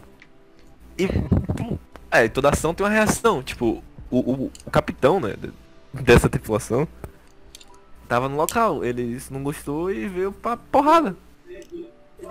E 0.98 1.08
é, 2.12 2.28
toda 2.30 2.50
ação 2.50 2.74
tem 2.74 2.86
uma 2.86 2.92
reação, 2.92 3.44
tipo, 3.44 3.84
o, 4.10 4.20
o, 4.20 4.52
o 4.66 4.72
capitão, 4.72 5.20
né, 5.20 5.36
de- 5.40 5.52
dessa 6.02 6.30
tripulação 6.30 6.88
tava 8.08 8.30
no 8.30 8.38
local, 8.38 8.86
ele 8.86 9.20
não 9.32 9.44
gostou 9.44 9.92
e 9.92 10.08
veio 10.08 10.32
pra 10.32 10.56
porrada. 10.56 11.16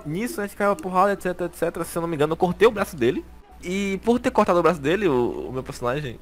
Nisso 0.07 0.41
a 0.41 0.47
gente 0.47 0.57
caiu 0.57 0.74
porrada, 0.77 1.12
etc, 1.12 1.41
etc. 1.43 1.85
Se 1.85 1.97
eu 1.99 2.03
não 2.03 2.09
me 2.09 2.15
engano, 2.16 2.32
eu 2.32 2.36
cortei 2.36 2.66
o 2.66 2.70
braço 2.70 2.97
dele. 2.97 3.24
E 3.62 3.99
por 4.05 4.19
ter 4.20 4.31
cortado 4.31 4.59
o 4.59 4.62
braço 4.62 4.81
dele, 4.81 5.09
o, 5.09 5.49
o 5.49 5.53
meu 5.53 5.62
personagem, 5.62 6.19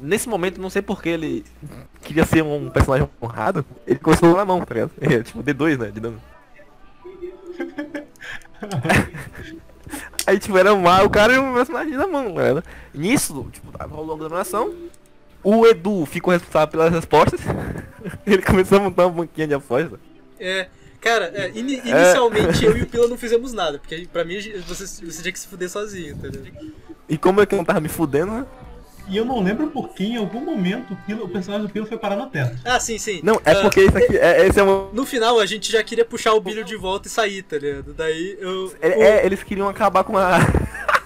nesse 0.00 0.28
momento, 0.28 0.60
não 0.60 0.70
sei 0.70 0.82
porque 0.82 1.08
ele 1.10 1.44
queria 2.02 2.24
ser 2.24 2.42
um 2.42 2.70
personagem 2.70 3.08
honrado, 3.22 3.64
ele 3.86 3.98
começou 3.98 4.34
na 4.36 4.44
mão, 4.44 4.60
tá 4.64 4.74
ligado? 4.74 4.90
É, 5.00 5.22
tipo, 5.22 5.42
D2, 5.42 5.78
né, 5.78 5.90
de 5.90 6.00
dano. 6.00 6.20
Aí, 10.26 10.38
tipo, 10.38 10.58
era 10.58 10.74
mal 10.74 11.06
o 11.06 11.10
cara 11.10 11.32
e 11.34 11.38
o 11.38 11.54
personagem 11.54 11.92
na 11.94 12.06
mão, 12.06 12.34
né? 12.34 12.62
Nisso, 12.92 13.46
tipo, 13.52 13.70
tava 13.70 13.94
rolando 13.94 14.12
a 14.12 14.14
aglomeração. 14.16 14.74
O 15.42 15.64
Edu 15.66 16.04
ficou 16.06 16.32
responsável 16.32 16.68
pelas 16.68 16.92
respostas. 16.92 17.40
ele 18.26 18.42
começou 18.42 18.78
a 18.78 18.80
montar 18.80 19.06
uma 19.06 19.22
banquinha 19.22 19.46
de 19.46 19.54
aposta. 19.54 20.00
É, 20.40 20.66
cara, 21.00 21.30
é, 21.34 21.50
ini- 21.54 21.80
inicialmente 21.84 22.64
eu 22.64 22.76
e 22.76 22.82
o 22.82 22.86
Pila 22.86 23.06
não 23.06 23.16
fizemos 23.16 23.52
nada, 23.52 23.78
porque 23.78 24.08
pra 24.12 24.24
mim 24.24 24.38
você, 24.66 24.84
você 25.04 25.22
tinha 25.22 25.32
que 25.32 25.38
se 25.38 25.46
fuder 25.46 25.70
sozinho, 25.70 26.14
entendeu? 26.16 26.42
E 27.08 27.16
como 27.16 27.40
é 27.40 27.46
que 27.46 27.54
eu 27.54 27.58
não 27.58 27.64
tava 27.64 27.80
me 27.80 27.88
fudendo, 27.88 28.32
né? 28.32 28.46
E 29.08 29.16
eu 29.16 29.24
não 29.24 29.40
lembro 29.42 29.68
por 29.68 29.90
que 29.90 30.04
em 30.04 30.16
algum 30.16 30.40
momento 30.40 30.92
o, 30.94 30.96
Pilo- 30.96 31.24
o 31.24 31.28
personagem 31.28 31.66
do 31.66 31.72
Pilo 31.72 31.86
foi 31.86 31.96
parar 31.96 32.16
no 32.16 32.26
teto. 32.26 32.56
Ah, 32.64 32.80
sim, 32.80 32.98
sim. 32.98 33.20
Não, 33.22 33.40
é 33.44 33.52
Ah, 33.52 33.62
porque 33.62 33.82
isso 33.84 33.96
aqui, 33.96 34.16
é, 34.18 34.46
esse 34.48 34.58
é 34.58 34.64
um... 34.64 34.90
No 34.92 35.06
final 35.06 35.38
a 35.38 35.46
gente 35.46 35.70
já 35.70 35.82
queria 35.84 36.04
puxar 36.04 36.32
o 36.34 36.40
Bilho 36.40 36.64
de 36.64 36.74
volta 36.76 37.06
e 37.06 37.10
sair, 37.10 37.42
tá 37.42 37.56
ligado? 37.56 37.94
Daí 37.94 38.36
eu. 38.40 38.74
É, 38.80 38.88
o- 38.88 39.02
é, 39.02 39.24
eles 39.26 39.42
queriam 39.44 39.68
acabar 39.68 40.02
com 40.02 40.18
a... 40.18 40.38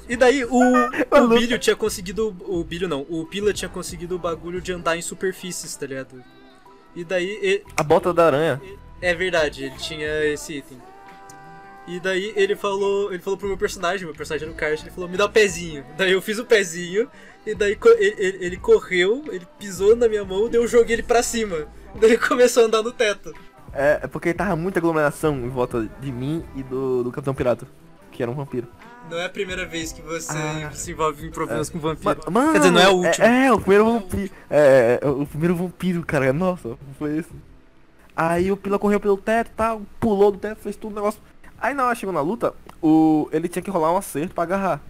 E 0.08 0.16
daí 0.16 0.44
o, 0.44 0.48
o. 1.12 1.28
Bilho 1.28 1.58
tinha 1.58 1.76
conseguido. 1.76 2.34
O 2.48 2.64
Bilho 2.64 2.88
não, 2.88 3.06
o 3.08 3.24
Pila 3.26 3.52
tinha 3.52 3.68
conseguido 3.68 4.16
o 4.16 4.18
bagulho 4.18 4.60
de 4.60 4.72
andar 4.72 4.96
em 4.96 5.02
superfícies, 5.02 5.76
tá 5.76 5.86
ligado? 5.86 6.24
E 6.96 7.04
daí. 7.04 7.38
e- 7.42 7.62
a 7.76 7.82
bota 7.84 8.12
da 8.12 8.26
aranha. 8.26 8.60
é 9.00 9.14
verdade, 9.14 9.64
ele 9.66 9.76
tinha 9.76 10.08
esse 10.24 10.54
item. 10.54 10.78
E 11.86 12.00
daí 12.00 12.32
ele 12.34 12.56
falou. 12.56 13.12
Ele 13.12 13.22
falou 13.22 13.36
pro 13.38 13.46
meu 13.46 13.56
personagem, 13.56 14.04
meu 14.04 14.14
personagem 14.14 14.48
era 14.48 14.54
o 14.54 14.58
Kart, 14.58 14.80
ele 14.80 14.90
falou, 14.90 15.08
me 15.08 15.16
dá 15.16 15.26
o 15.26 15.30
pezinho. 15.30 15.84
Daí 15.96 16.10
eu 16.12 16.20
fiz 16.20 16.38
o 16.40 16.44
pezinho, 16.44 17.08
e 17.46 17.54
daí 17.54 17.76
ele, 17.98 18.44
ele- 18.44 18.56
correu, 18.56 19.24
ele 19.28 19.46
pisou 19.58 19.96
na 19.96 20.08
minha 20.08 20.24
mão, 20.24 20.48
daí 20.48 20.60
eu 20.60 20.66
joguei 20.68 20.96
ele 20.96 21.02
pra 21.02 21.22
cima. 21.22 21.66
Daí 21.94 22.10
ele 22.10 22.18
começou 22.28 22.62
a 22.62 22.66
andar 22.66 22.82
no 22.82 22.92
teto. 22.92 23.32
É, 23.72 24.00
é 24.02 24.06
porque 24.06 24.34
tava 24.34 24.56
muita 24.56 24.78
aglomeração 24.80 25.36
em 25.36 25.48
volta 25.48 25.88
de 26.00 26.10
mim 26.12 26.44
e 26.56 26.62
do, 26.62 27.04
do 27.04 27.12
Capitão 27.12 27.34
Pirata, 27.34 27.66
que 28.10 28.22
era 28.22 28.30
um 28.30 28.34
vampiro. 28.34 28.66
Não 29.10 29.18
é 29.18 29.24
a 29.26 29.30
primeira 29.30 29.64
vez 29.66 29.92
que 29.92 30.02
você 30.02 30.30
Ah. 30.36 30.70
se 30.72 30.90
envolve 30.92 31.26
em 31.26 31.30
problemas 31.30 31.70
com 31.70 31.78
vampiro. 31.78 32.20
Ma- 32.26 32.30
Mano, 32.30 32.52
Quer 32.52 32.58
dizer, 32.58 32.70
não 32.70 32.80
é 32.80 32.88
o 32.88 32.96
último. 32.96 33.24
É, 33.26 33.46
é, 33.46 33.52
o 33.52 33.58
primeiro 33.58 33.84
vampiro. 33.84 34.30
É, 34.48 34.98
é, 35.02 35.08
o 35.08 35.26
primeiro 35.26 35.56
vampiro, 35.56 36.04
cara. 36.04 36.32
Nossa, 36.32 36.76
foi 36.98 37.18
isso. 37.18 37.30
Aí 38.14 38.52
o 38.52 38.56
Pila 38.56 38.78
correu 38.78 39.00
pelo 39.00 39.16
teto, 39.16 39.50
tal, 39.56 39.82
pulou 39.98 40.30
do 40.30 40.38
teto, 40.38 40.60
fez 40.60 40.76
tudo 40.76 40.92
o 40.92 40.94
negócio. 40.96 41.20
Aí 41.58 41.74
na 41.74 41.86
hora 41.86 41.94
chegou 41.94 42.12
na 42.12 42.20
luta, 42.20 42.54
o, 42.82 43.28
ele 43.32 43.48
tinha 43.48 43.62
que 43.62 43.70
rolar 43.70 43.92
um 43.92 43.96
acerto 43.96 44.34
pra 44.34 44.44
agarrar. 44.44 44.80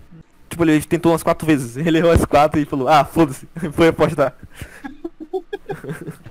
Tipo, 0.50 0.64
ele 0.64 0.82
tentou 0.82 1.12
umas 1.12 1.22
quatro 1.22 1.46
vezes. 1.46 1.76
Ele 1.76 1.98
errou 1.98 2.10
as 2.10 2.24
quatro 2.24 2.60
e 2.60 2.64
falou, 2.64 2.88
ah, 2.88 3.04
foda-se. 3.04 3.48
Foi 3.72 3.88
apostar. 3.88 4.34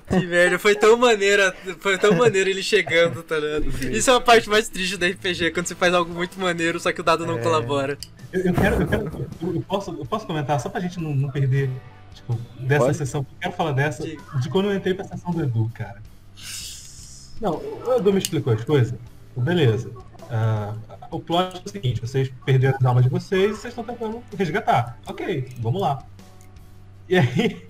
Que 0.10 0.26
merda, 0.26 0.60
foi 0.60 0.76
tão 0.76 0.98
maneira, 0.98 1.56
foi 1.80 1.98
tão 1.98 2.14
maneiro 2.14 2.50
ele 2.50 2.62
chegando, 2.62 3.24
tá 3.24 3.38
ligado? 3.40 3.68
Isso 3.90 4.12
é 4.12 4.16
a 4.16 4.20
parte 4.20 4.50
mais 4.50 4.68
triste 4.68 4.98
da 4.98 5.08
RPG, 5.08 5.52
quando 5.52 5.68
você 5.68 5.76
faz 5.76 5.94
algo 5.94 6.14
muito 6.14 6.38
maneiro, 6.38 6.78
só 6.78 6.92
que 6.92 7.00
o 7.00 7.04
dado 7.04 7.26
não 7.26 7.40
colabora. 7.40 7.98
Eu, 8.34 8.42
eu 8.42 8.54
quero, 8.54 8.82
eu 8.82 8.88
quero. 8.88 9.28
Eu, 9.42 9.62
posso, 9.62 9.92
eu 9.92 10.06
posso 10.06 10.28
comentar, 10.28 10.60
só 10.60 10.68
pra 10.68 10.82
gente 10.82 11.00
não, 11.00 11.16
não 11.16 11.30
perder, 11.30 11.70
tipo, 12.14 12.38
dessa 12.60 12.86
Pode. 12.86 12.98
sessão. 12.98 13.22
Eu 13.22 13.38
quero 13.40 13.54
falar 13.54 13.72
dessa, 13.72 14.04
Diga. 14.04 14.22
de 14.42 14.50
quando 14.50 14.70
eu 14.70 14.76
entrei 14.76 14.94
pra 14.94 15.06
sessão 15.06 15.32
do 15.32 15.42
Edu, 15.42 15.72
cara. 15.74 16.02
Não, 17.40 17.54
o 17.54 17.96
Edu 17.98 18.12
me 18.12 18.20
explicou 18.20 18.52
as 18.52 18.64
coisas. 18.66 19.00
Beleza. 19.38 19.90
Ah, 20.30 20.76
o 21.12 21.20
plot 21.20 21.58
é 21.58 21.62
o 21.66 21.70
seguinte, 21.70 22.02
vocês 22.02 22.32
perderam 22.46 22.78
as 22.78 22.86
almas 22.86 23.04
de 23.04 23.10
vocês 23.10 23.58
e 23.58 23.60
vocês 23.60 23.72
estão 23.72 23.84
tentando 23.84 24.24
resgatar. 24.38 25.00
Ok, 25.08 25.50
vamos 25.60 25.82
lá. 25.82 26.04
E 27.08 27.18
aí. 27.18 27.70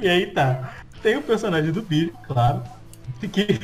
E 0.00 0.08
aí 0.08 0.26
tá. 0.32 0.74
Tem 1.02 1.16
o 1.16 1.22
personagem 1.22 1.70
do 1.70 1.82
Billy, 1.82 2.12
claro. 2.26 2.62
Que 3.20 3.60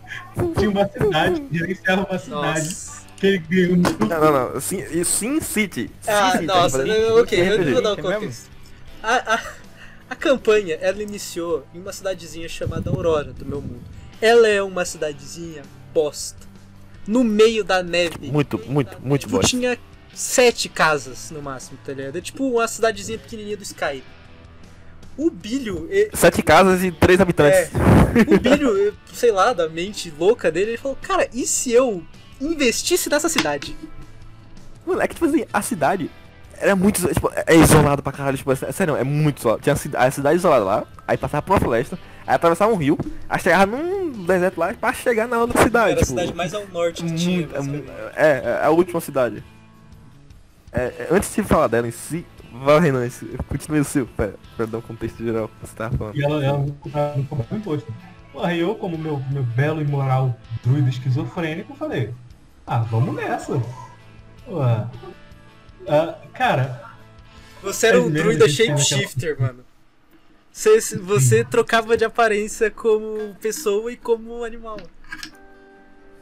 tinha 0.56 0.70
uma 0.70 0.88
cidade, 0.88 1.46
gerenciava 1.52 2.06
uma 2.08 2.18
cidade 2.18 2.60
Nossa. 2.60 3.06
que 3.16 3.26
ele 3.26 3.38
ganhou 3.38 3.76
no 3.76 4.06
Não, 4.06 4.20
não, 4.20 4.54
não. 4.54 4.60
Sim, 4.60 5.04
Sin 5.04 5.40
City. 5.40 5.90
Ah, 6.06 6.32
City, 6.32 6.46
nossa, 6.46 6.78
tá 6.78 6.84
não, 6.84 7.20
ok, 7.20 7.38
eu 7.38 7.72
vou 7.72 7.82
dar 7.82 7.90
o 7.90 7.98
É 7.98 8.02
contexto. 8.02 8.50
A, 9.02 9.34
a, 9.34 9.40
a 10.10 10.16
campanha, 10.16 10.76
ela 10.76 11.02
iniciou 11.02 11.66
em 11.74 11.80
uma 11.80 11.92
cidadezinha 11.92 12.48
chamada 12.48 12.88
Aurora, 12.88 13.32
do 13.32 13.44
meu 13.44 13.60
mundo. 13.60 13.82
Ela 14.20 14.48
é 14.48 14.62
uma 14.62 14.84
cidadezinha 14.84 15.62
bosta. 15.92 16.49
No 17.10 17.24
meio 17.24 17.64
da 17.64 17.82
neve. 17.82 18.30
Muito, 18.30 18.58
muito, 18.68 18.96
muito 19.02 19.22
tipo, 19.22 19.32
bosta. 19.32 19.48
tinha 19.48 19.76
sete 20.14 20.68
casas 20.68 21.30
no 21.32 21.42
máximo, 21.42 21.76
tá 21.84 21.92
ligado? 21.92 22.16
É 22.16 22.20
tipo 22.20 22.44
uma 22.48 22.68
cidadezinha 22.68 23.18
pequenininha 23.18 23.56
do 23.56 23.62
Sky. 23.64 24.02
O 25.16 25.28
Bilho, 25.28 25.88
e- 25.90 26.08
Sete 26.14 26.40
casas 26.42 26.84
e 26.84 26.92
três 26.92 27.20
habitantes. 27.20 27.70
o 28.28 28.38
Bilho, 28.38 28.94
sei 29.12 29.32
lá, 29.32 29.52
da 29.52 29.68
mente 29.68 30.12
louca 30.16 30.50
dele, 30.52 30.70
ele 30.72 30.78
falou, 30.78 30.96
cara, 31.02 31.28
e 31.34 31.44
se 31.46 31.72
eu 31.72 32.02
investisse 32.40 33.10
nessa 33.10 33.28
cidade? 33.28 33.76
Mano, 34.86 35.02
é 35.02 35.08
que 35.08 35.14
tipo 35.14 35.26
assim, 35.26 35.44
a 35.52 35.60
cidade 35.62 36.10
era 36.58 36.76
muito. 36.76 37.06
Tipo, 37.12 37.30
é 37.46 37.56
isolado 37.56 38.02
pra 38.02 38.12
caralho, 38.12 38.36
tipo, 38.38 38.52
é 38.52 38.56
sério, 38.72 38.96
é 38.96 39.04
muito 39.04 39.38
isolado. 39.40 39.62
Tinha 39.62 39.72
a 39.72 39.76
cida- 39.76 39.98
a 39.98 40.10
cidade 40.10 40.36
isolada 40.36 40.64
lá, 40.64 40.86
aí 41.08 41.16
passava 41.18 41.42
por 41.42 41.52
uma 41.54 41.60
floresta, 41.60 41.98
aí 42.26 42.34
atravessava 42.34 42.72
um 42.72 42.76
rio, 42.76 42.98
aí 43.28 43.40
chegava 43.40 43.66
num 43.66 44.24
deserto 44.24 44.58
lá 44.58 44.72
pra 44.74 44.92
chegar 44.92 45.26
na 45.28 45.38
outra 45.38 45.62
cidade. 45.62 45.92
Era 45.92 46.00
a 46.00 46.02
tipo, 46.02 46.06
cidade 46.06 46.34
mais 46.34 46.54
ao 46.54 46.66
norte 46.68 47.04
que 47.04 47.14
tinha, 47.14 47.40
muito, 47.40 47.54
é, 47.54 47.58
basicamente. 47.58 47.90
é, 48.16 48.60
é 48.62 48.64
a 48.64 48.70
última 48.70 49.00
cidade. 49.00 49.44
É, 50.72 50.82
é, 50.82 51.08
antes 51.10 51.34
de 51.34 51.42
falar 51.42 51.66
dela 51.66 51.88
em 51.88 51.90
si, 51.90 52.24
vai 52.52 52.80
Renan, 52.80 53.08
continue 53.48 53.80
o 53.80 53.84
seu, 53.84 54.06
pra, 54.06 54.30
pra 54.56 54.66
dar 54.66 54.78
um 54.78 54.82
contexto 54.82 55.22
geral 55.22 55.48
que 55.48 55.66
você 55.66 55.74
tava 55.74 55.96
falando. 55.96 56.16
E 56.16 56.24
ela, 56.24 56.44
ela 56.44 56.58
não 56.58 56.68
cobrava 56.68 57.16
não 57.16 57.24
cobrava 57.24 57.56
imposto. 57.56 57.92
Porra, 58.32 58.54
e 58.54 58.60
eu, 58.60 58.74
como 58.76 58.96
meu, 58.96 59.20
meu 59.30 59.42
belo 59.42 59.80
e 59.80 59.84
moral 59.84 60.36
druida 60.62 60.88
esquizofrênico, 60.88 61.74
falei, 61.74 62.14
ah, 62.66 62.78
vamos 62.78 63.14
nessa. 63.14 63.60
Pô, 64.46 64.62
ah, 64.62 64.88
cara, 66.32 66.82
Você 67.62 67.88
era 67.88 67.96
É 67.96 68.00
um 68.00 68.10
druida 68.10 68.44
a 68.44 68.48
shapeshifter, 68.48 69.40
mano. 69.40 69.64
Você, 70.52 70.98
você 70.98 71.44
trocava 71.44 71.96
de 71.96 72.04
aparência 72.04 72.70
como 72.70 73.34
pessoa 73.40 73.92
e 73.92 73.96
como 73.96 74.44
animal. 74.44 74.78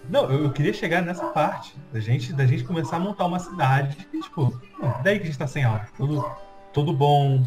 não, 0.08 0.30
eu, 0.30 0.44
eu 0.44 0.52
queria 0.52 0.72
chegar 0.72 1.02
nessa 1.02 1.26
parte, 1.26 1.74
da 1.92 1.98
gente, 1.98 2.32
da 2.32 2.46
gente 2.46 2.64
começar 2.64 2.96
a 2.96 3.00
montar 3.00 3.24
uma 3.26 3.38
cidade, 3.38 3.96
e, 4.12 4.20
tipo, 4.20 4.60
daí 5.02 5.18
que 5.18 5.24
a 5.24 5.26
gente 5.26 5.38
tá 5.38 5.46
sem 5.46 5.64
alma. 5.64 5.86
Todo, 5.96 6.24
todo 6.72 6.92
bom, 6.92 7.42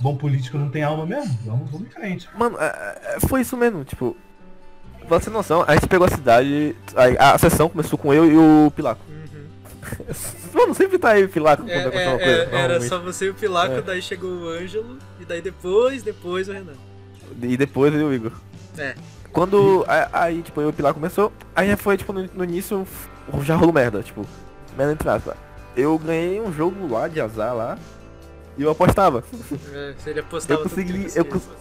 bom 0.00 0.16
político 0.16 0.58
não 0.58 0.70
tem 0.70 0.82
alma 0.82 1.06
mesmo, 1.06 1.38
vamos, 1.44 1.70
vamos 1.70 1.86
em 1.86 1.90
frente. 1.90 2.28
Mano, 2.36 2.58
é, 2.58 3.16
é, 3.16 3.20
foi 3.28 3.40
isso 3.40 3.56
mesmo, 3.56 3.84
tipo. 3.84 4.16
Pra 5.06 5.18
você 5.18 5.26
ter 5.26 5.32
noção, 5.32 5.62
a 5.68 5.74
gente 5.74 5.86
pegou 5.86 6.06
a 6.06 6.10
cidade. 6.10 6.74
A, 7.18 7.34
a 7.34 7.38
sessão 7.38 7.68
começou 7.68 7.98
com 7.98 8.12
eu 8.12 8.24
e 8.24 8.36
o 8.36 8.70
Pilaco. 8.70 9.04
Mano, 10.54 10.74
sempre 10.74 10.98
tá 10.98 11.10
aí 11.10 11.24
o 11.24 11.28
Pilaco 11.28 11.64
É, 11.68 11.82
quando 11.82 11.94
é, 11.94 12.04
é, 12.04 12.18
coisa. 12.18 12.32
era 12.32 12.50
normalmente. 12.50 12.88
só 12.88 12.98
você 13.00 13.26
e 13.26 13.30
o 13.30 13.34
Pilaco, 13.34 13.74
É. 13.74 13.82
daí 13.82 14.00
chegou 14.02 14.30
o 14.30 14.48
Ângelo, 14.48 14.98
e 15.20 15.24
daí 15.24 15.40
depois, 15.42 16.02
depois 16.02 16.48
o 16.48 16.52
Renan. 16.52 16.72
E 17.42 17.56
depois 17.56 17.94
o 17.94 18.12
Igor. 18.12 18.32
É. 18.78 18.94
Quando. 19.32 19.84
Aí, 20.12 20.42
tipo, 20.42 20.60
eu 20.60 20.68
e 20.68 20.70
o 20.70 20.72
Pilar 20.72 20.94
começou. 20.94 21.32
Aí 21.56 21.74
foi, 21.76 21.96
tipo, 21.96 22.12
no, 22.12 22.22
no 22.34 22.44
início 22.44 22.86
já 23.42 23.56
rolou 23.56 23.72
merda, 23.72 24.02
tipo, 24.02 24.24
merda 24.76 24.92
entre 24.92 25.08
aspas. 25.08 25.34
Eu 25.76 25.98
ganhei 25.98 26.40
um 26.40 26.52
jogo 26.52 26.86
lá 26.92 27.08
de 27.08 27.20
azar 27.20 27.54
lá. 27.54 27.78
E 28.56 28.62
eu 28.62 28.70
apostava. 28.70 29.24
É, 29.72 29.94
se 29.98 30.10
ele 30.10 30.20
apostava 30.20 30.60
Eu 30.60 30.62
consegui- 30.68 31.08
eu 31.16 31.24
conseguia. 31.24 31.56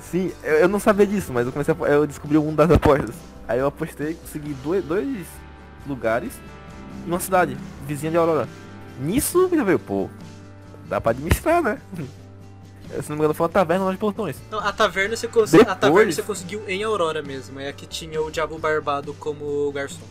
Sim, 0.00 0.32
eu, 0.44 0.54
eu 0.56 0.68
não 0.68 0.78
sabia 0.78 1.06
disso, 1.06 1.32
mas 1.32 1.46
eu 1.46 1.52
comecei 1.52 1.74
a, 1.74 1.86
eu 1.88 2.06
descobri 2.06 2.36
um 2.36 2.54
das 2.54 2.70
apostas. 2.70 3.14
Aí 3.48 3.58
eu 3.58 3.66
apostei, 3.66 4.12
consegui 4.14 4.52
dois, 4.62 4.84
dois 4.84 5.26
lugares 5.86 6.32
em 7.06 7.10
uma 7.10 7.20
cidade, 7.20 7.56
vizinha 7.86 8.10
de 8.10 8.16
Aurora. 8.18 8.48
Nisso 9.00 9.48
já 9.54 9.62
veio, 9.64 9.78
pô, 9.78 10.08
dá 10.88 11.00
pra 11.00 11.12
administrar, 11.12 11.62
né? 11.62 11.78
Se 13.02 13.08
não 13.08 13.16
me 13.16 13.20
engano 13.22 13.34
foi 13.34 13.44
uma 13.46 13.52
taverna 13.52 13.84
lá 13.86 13.92
de 13.92 13.98
portões. 13.98 14.36
Não, 14.50 14.60
a 14.60 14.72
taverna 14.72 15.16
você 15.16 15.26
cons... 15.26 15.52
a 15.52 15.58
taverna 15.58 15.74
Depois- 15.80 16.14
você 16.14 16.22
conseguiu 16.22 16.62
em 16.68 16.84
Aurora 16.84 17.20
mesmo, 17.20 17.58
é 17.58 17.68
a 17.68 17.72
que 17.72 17.84
tinha 17.84 18.22
o 18.22 18.30
Diabo 18.30 18.58
Barbado 18.58 19.12
como 19.14 19.70
garçom. 19.72 20.06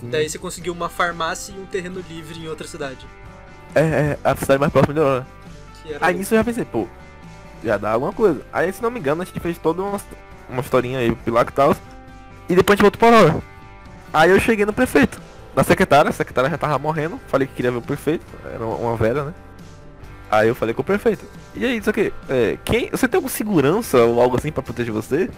Sim. 0.00 0.10
Daí 0.10 0.28
você 0.28 0.38
conseguiu 0.38 0.72
uma 0.72 0.88
farmácia 0.88 1.52
e 1.52 1.60
um 1.60 1.66
terreno 1.66 2.02
livre 2.08 2.38
em 2.38 2.48
outra 2.48 2.66
cidade. 2.66 3.06
É, 3.74 3.80
é, 3.80 4.18
a 4.24 4.34
cidade 4.34 4.58
mais 4.58 4.72
próxima 4.72 4.94
de 4.94 5.00
Aurora. 5.00 5.26
Aí 6.00 6.16
nisso 6.16 6.34
eu 6.34 6.38
já 6.38 6.44
pensei, 6.44 6.64
pô, 6.64 6.88
já 7.62 7.76
dá 7.76 7.92
alguma 7.92 8.12
coisa. 8.12 8.40
Aí 8.52 8.72
se 8.72 8.82
não 8.82 8.90
me 8.90 8.98
engano, 8.98 9.20
a 9.22 9.24
gente 9.24 9.38
fez 9.38 9.58
toda 9.58 9.82
uma, 9.82 10.00
uma 10.48 10.62
historinha 10.62 10.98
aí, 11.00 11.14
Pilar 11.16 11.46
e 11.46 11.52
tal. 11.52 11.76
E 12.48 12.54
depois 12.56 12.78
a 12.78 12.82
gente 12.82 12.90
voltou 12.90 12.98
pra 12.98 13.18
Aurora. 13.18 13.42
Aí 14.12 14.30
eu 14.30 14.40
cheguei 14.40 14.64
no 14.64 14.72
prefeito. 14.72 15.20
Na 15.56 15.64
secretária, 15.64 16.10
a 16.10 16.12
secretária 16.12 16.50
já 16.50 16.58
tava 16.58 16.78
morrendo. 16.78 17.18
Falei 17.28 17.46
que 17.48 17.54
queria 17.54 17.72
ver 17.72 17.78
o 17.78 17.82
prefeito. 17.82 18.26
Era 18.44 18.62
uma, 18.64 18.94
velha, 18.94 19.24
né? 19.24 19.34
Aí 20.30 20.48
eu 20.48 20.54
falei 20.54 20.74
com 20.74 20.82
o 20.82 20.84
prefeito. 20.84 21.24
E 21.54 21.64
aí, 21.64 21.78
isso 21.78 21.88
aqui, 21.88 22.12
é, 22.28 22.58
quem. 22.62 22.90
Você 22.90 23.08
tem 23.08 23.16
alguma 23.16 23.30
segurança 23.30 23.96
ou 24.04 24.20
algo 24.20 24.36
assim 24.36 24.52
pra 24.52 24.62
proteger 24.62 24.92
você? 24.92 25.30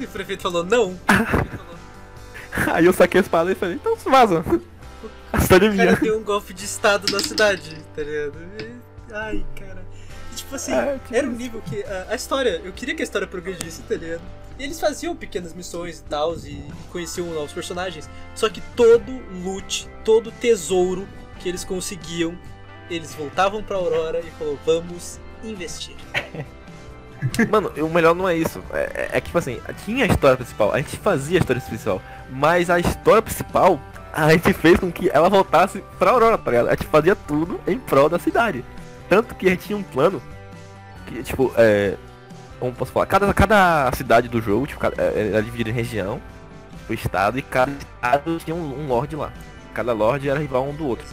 E 0.00 0.04
o 0.06 0.08
prefeito 0.08 0.42
falou, 0.42 0.64
não. 0.64 0.92
O 1.06 1.06
prefeito 1.06 1.58
falou, 1.58 1.76
Aí 2.74 2.86
eu 2.86 2.92
saquei 2.94 3.20
a 3.20 3.22
espada 3.22 3.52
e 3.52 3.54
falei, 3.54 3.74
então 3.74 3.98
se 3.98 4.08
vaza. 4.08 4.42
A 5.30 5.40
cidade 5.40 5.66
é 5.66 5.68
O 5.68 5.76
cara 5.76 5.84
minha. 5.90 5.96
tem 5.98 6.12
um 6.12 6.24
golpe 6.24 6.54
de 6.54 6.64
estado 6.64 7.12
na 7.12 7.20
cidade, 7.20 7.76
tá 7.94 8.02
ligado? 8.02 8.32
Ai, 9.12 9.44
cara. 9.60 9.85
Tipo 10.36 10.54
assim, 10.54 10.72
tipo 11.04 11.14
era 11.14 11.26
um 11.26 11.32
nível 11.32 11.60
que. 11.62 11.82
A, 11.84 12.06
a 12.10 12.14
história, 12.14 12.60
eu 12.64 12.72
queria 12.72 12.94
que 12.94 13.02
a 13.02 13.04
história 13.04 13.26
progredisse, 13.26 13.82
tá 13.82 13.94
ligado? 13.96 14.20
E 14.58 14.64
eles 14.64 14.78
faziam 14.80 15.14
pequenas 15.14 15.52
missões 15.52 15.98
e 15.98 16.02
tal, 16.04 16.34
e 16.36 16.62
conheciam 16.90 17.26
novos 17.34 17.52
personagens. 17.52 18.08
Só 18.34 18.48
que 18.48 18.60
todo 18.74 19.10
loot, 19.44 19.88
todo 20.04 20.30
tesouro 20.32 21.06
que 21.40 21.48
eles 21.48 21.64
conseguiam, 21.64 22.38
eles 22.88 23.14
voltavam 23.14 23.62
pra 23.62 23.76
Aurora 23.76 24.20
e 24.20 24.30
falou, 24.38 24.58
vamos 24.64 25.20
investir. 25.44 25.94
Mano, 27.50 27.70
o 27.78 27.88
melhor 27.88 28.14
não 28.14 28.28
é 28.28 28.36
isso. 28.36 28.62
É, 28.72 29.08
é- 29.12 29.16
é 29.18 29.20
que, 29.20 29.26
tipo 29.26 29.38
assim, 29.38 29.60
tinha 29.84 30.04
a 30.04 30.08
história 30.08 30.36
principal, 30.36 30.72
a 30.72 30.78
gente 30.78 30.96
fazia 30.98 31.38
a 31.38 31.40
história 31.40 31.60
principal, 31.62 32.02
mas 32.30 32.70
a 32.70 32.78
história 32.78 33.22
principal, 33.22 33.80
a 34.12 34.30
gente 34.32 34.52
fez 34.52 34.78
com 34.78 34.90
que 34.92 35.08
ela 35.10 35.28
voltasse 35.28 35.82
pra 35.98 36.10
Aurora, 36.12 36.38
tá 36.38 36.50
ligado? 36.50 36.68
A 36.68 36.70
gente 36.74 36.86
fazia 36.86 37.14
tudo 37.16 37.60
em 37.66 37.78
prol 37.78 38.08
da 38.08 38.18
cidade. 38.18 38.64
Tanto 39.08 39.34
que 39.34 39.46
a 39.46 39.50
gente 39.50 39.66
tinha 39.66 39.78
um 39.78 39.82
plano, 39.82 40.20
que, 41.06 41.22
tipo, 41.22 41.52
é. 41.56 41.96
Como 42.58 42.72
posso 42.72 42.90
falar? 42.90 43.06
Cada, 43.06 43.34
cada 43.34 43.92
cidade 43.92 44.28
do 44.28 44.40
jogo, 44.40 44.66
tipo, 44.66 44.80
cada- 44.80 45.00
é- 45.02 45.28
era 45.32 45.42
dividida 45.42 45.68
em 45.70 45.74
região, 45.74 46.20
o 46.88 46.92
estado, 46.94 47.38
e 47.38 47.42
cada 47.42 47.70
estado 47.72 48.38
tinha 48.38 48.54
um, 48.56 48.84
um 48.84 48.88
lord 48.88 49.14
lá. 49.14 49.30
Cada 49.74 49.92
lord 49.92 50.26
era 50.28 50.38
rival 50.40 50.66
um 50.66 50.74
do 50.74 50.86
outro. 50.86 51.06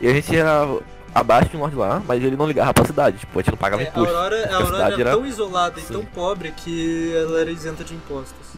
E 0.00 0.08
a 0.08 0.12
gente 0.12 0.36
era 0.36 0.66
abaixo 1.14 1.48
de 1.50 1.56
um 1.56 1.60
lord 1.60 1.76
lá, 1.76 2.02
mas 2.06 2.22
ele 2.22 2.36
não 2.36 2.46
ligava 2.48 2.74
pra 2.74 2.84
cidade, 2.84 3.18
tipo, 3.18 3.38
a 3.38 3.42
gente 3.42 3.52
não 3.52 3.58
pagava 3.58 3.82
É, 3.82 3.86
a 3.86 3.88
imposto. 3.88 4.12
Aurora, 4.14 4.36
a 4.50 4.54
Aurora 4.56 4.66
cidade 4.66 5.00
era 5.00 5.10
tão 5.12 5.24
isolada 5.26 5.78
e 5.80 5.82
tão 5.84 6.00
Sim. 6.00 6.08
pobre 6.12 6.50
que 6.50 7.14
ela 7.16 7.40
era 7.40 7.50
isenta 7.52 7.84
de 7.84 7.94
impostos. 7.94 8.56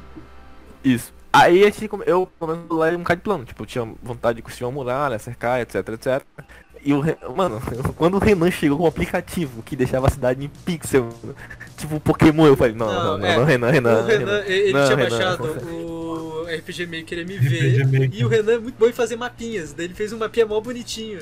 Isso. 0.83 1.13
Aí 1.31 1.65
a 1.65 1.67
gente, 1.67 1.91
eu, 2.07 2.27
pelo 2.39 2.57
menos, 2.57 2.71
lá 2.71 2.87
um 2.89 2.99
bocado 2.99 3.19
de 3.21 3.25
plano. 3.25 3.45
Tipo, 3.45 3.63
eu 3.65 3.67
tinha 3.67 3.95
vontade 4.03 4.37
de 4.37 4.43
construir 4.43 4.69
uma 4.69 4.73
muralha, 4.73 5.19
cercar, 5.19 5.61
etc, 5.61 5.87
etc. 5.91 6.23
E 6.87 6.93
o 6.95 7.03
Mano, 7.37 7.61
quando 7.99 8.15
o 8.15 8.19
Renan 8.19 8.49
chegou 8.51 8.79
com 8.79 8.85
um 8.85 8.87
aplicativo 8.87 9.61
que 9.63 9.75
deixava 9.75 10.07
a 10.07 10.11
cidade 10.11 10.45
em 10.45 10.49
pixel, 10.65 11.09
tipo 11.77 11.99
Pokémon, 11.99 12.47
eu 12.47 12.57
falei, 12.57 12.75
não, 12.75 12.87
Não, 12.87 12.95
não, 12.95 13.19
não, 13.19 13.27
é. 13.27 13.37
não, 13.37 13.45
Renan, 13.45 13.71
Renan. 13.71 14.03
o 14.03 14.07
Renan, 14.07 14.39
ele 14.47 14.73
Não, 14.73 14.85
tinha 14.87 14.97
Renan. 14.97 15.11
baixado 15.11 15.45
o 15.45 16.45
RPG 16.45 16.87
Maker 16.87 17.19
MV 17.19 17.49
RPG 17.83 17.85
Maker. 17.85 18.11
e 18.15 18.25
o 18.25 18.29
Renan 18.29 18.53
é 18.53 18.59
muito 18.59 18.77
bom 18.79 18.87
em 18.87 18.93
fazer 18.93 19.17
mapinhas. 19.17 19.73
Daí 19.73 19.87
ele 19.87 19.95
fez 19.95 20.13
um 20.13 20.19
mapinha 20.19 20.47
mó 20.47 20.61
bonitinho 20.61 21.19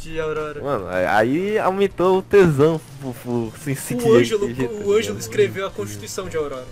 de 0.00 0.18
Aurora. 0.18 0.60
Mano, 0.60 0.86
aí 0.88 1.56
aumentou 1.58 2.18
o 2.18 2.22
tesão 2.22 2.80
por, 3.00 3.14
por 3.14 3.52
se 3.62 3.74
sentir 3.76 4.08
O 4.08 4.14
Ângelo, 4.16 4.46
o 4.86 4.92
Ângelo 4.92 5.18
escreveu 5.18 5.66
a 5.66 5.70
Constituição 5.70 6.28
de 6.28 6.36
Aurora. 6.36 6.66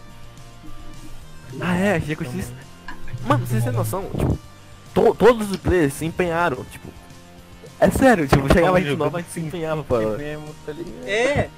Ah, 1.61 1.77
é, 1.77 1.97
achei 1.97 2.17
que 2.17 2.25
eu 2.25 2.31
fiz. 2.31 2.53
Mano, 3.27 3.47
vocês 3.47 3.63
têm 3.63 3.73
noção? 3.73 4.05
Tipo, 4.17 4.39
to- 4.95 5.15
todos 5.15 5.51
os 5.51 5.57
players 5.57 5.93
se 5.95 6.05
empenharam, 6.05 6.65
tipo. 6.71 6.89
É 7.81 7.91
sério, 7.91 8.27
tipo, 8.27 8.53
chegava 8.53 8.79
a 8.79 8.81
gente 8.81 8.97
nova, 8.97 9.19
a 9.19 9.21
gente 9.21 9.31
se 9.33 9.41
empenhava 9.41 9.85
pra. 9.85 9.99
mesmo, 10.17 10.55
tá? 10.67 10.73
É, 11.07 11.49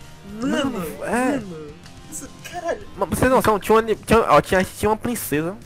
mano, 0.41 0.71
Mano, 0.71 1.05
é. 1.05 1.31
mano. 1.41 1.71
Caralho. 2.51 2.81
Mas 2.97 3.09
vocês 3.09 3.31
não 3.31 3.37
noção, 3.39 3.59
tinha 3.59 3.75
uma, 3.79 3.83
tinha, 3.95 4.21
ó, 4.29 4.41
tinha, 4.41 4.65
tinha 4.65 4.91
uma 4.91 4.97
princesa 4.97 5.57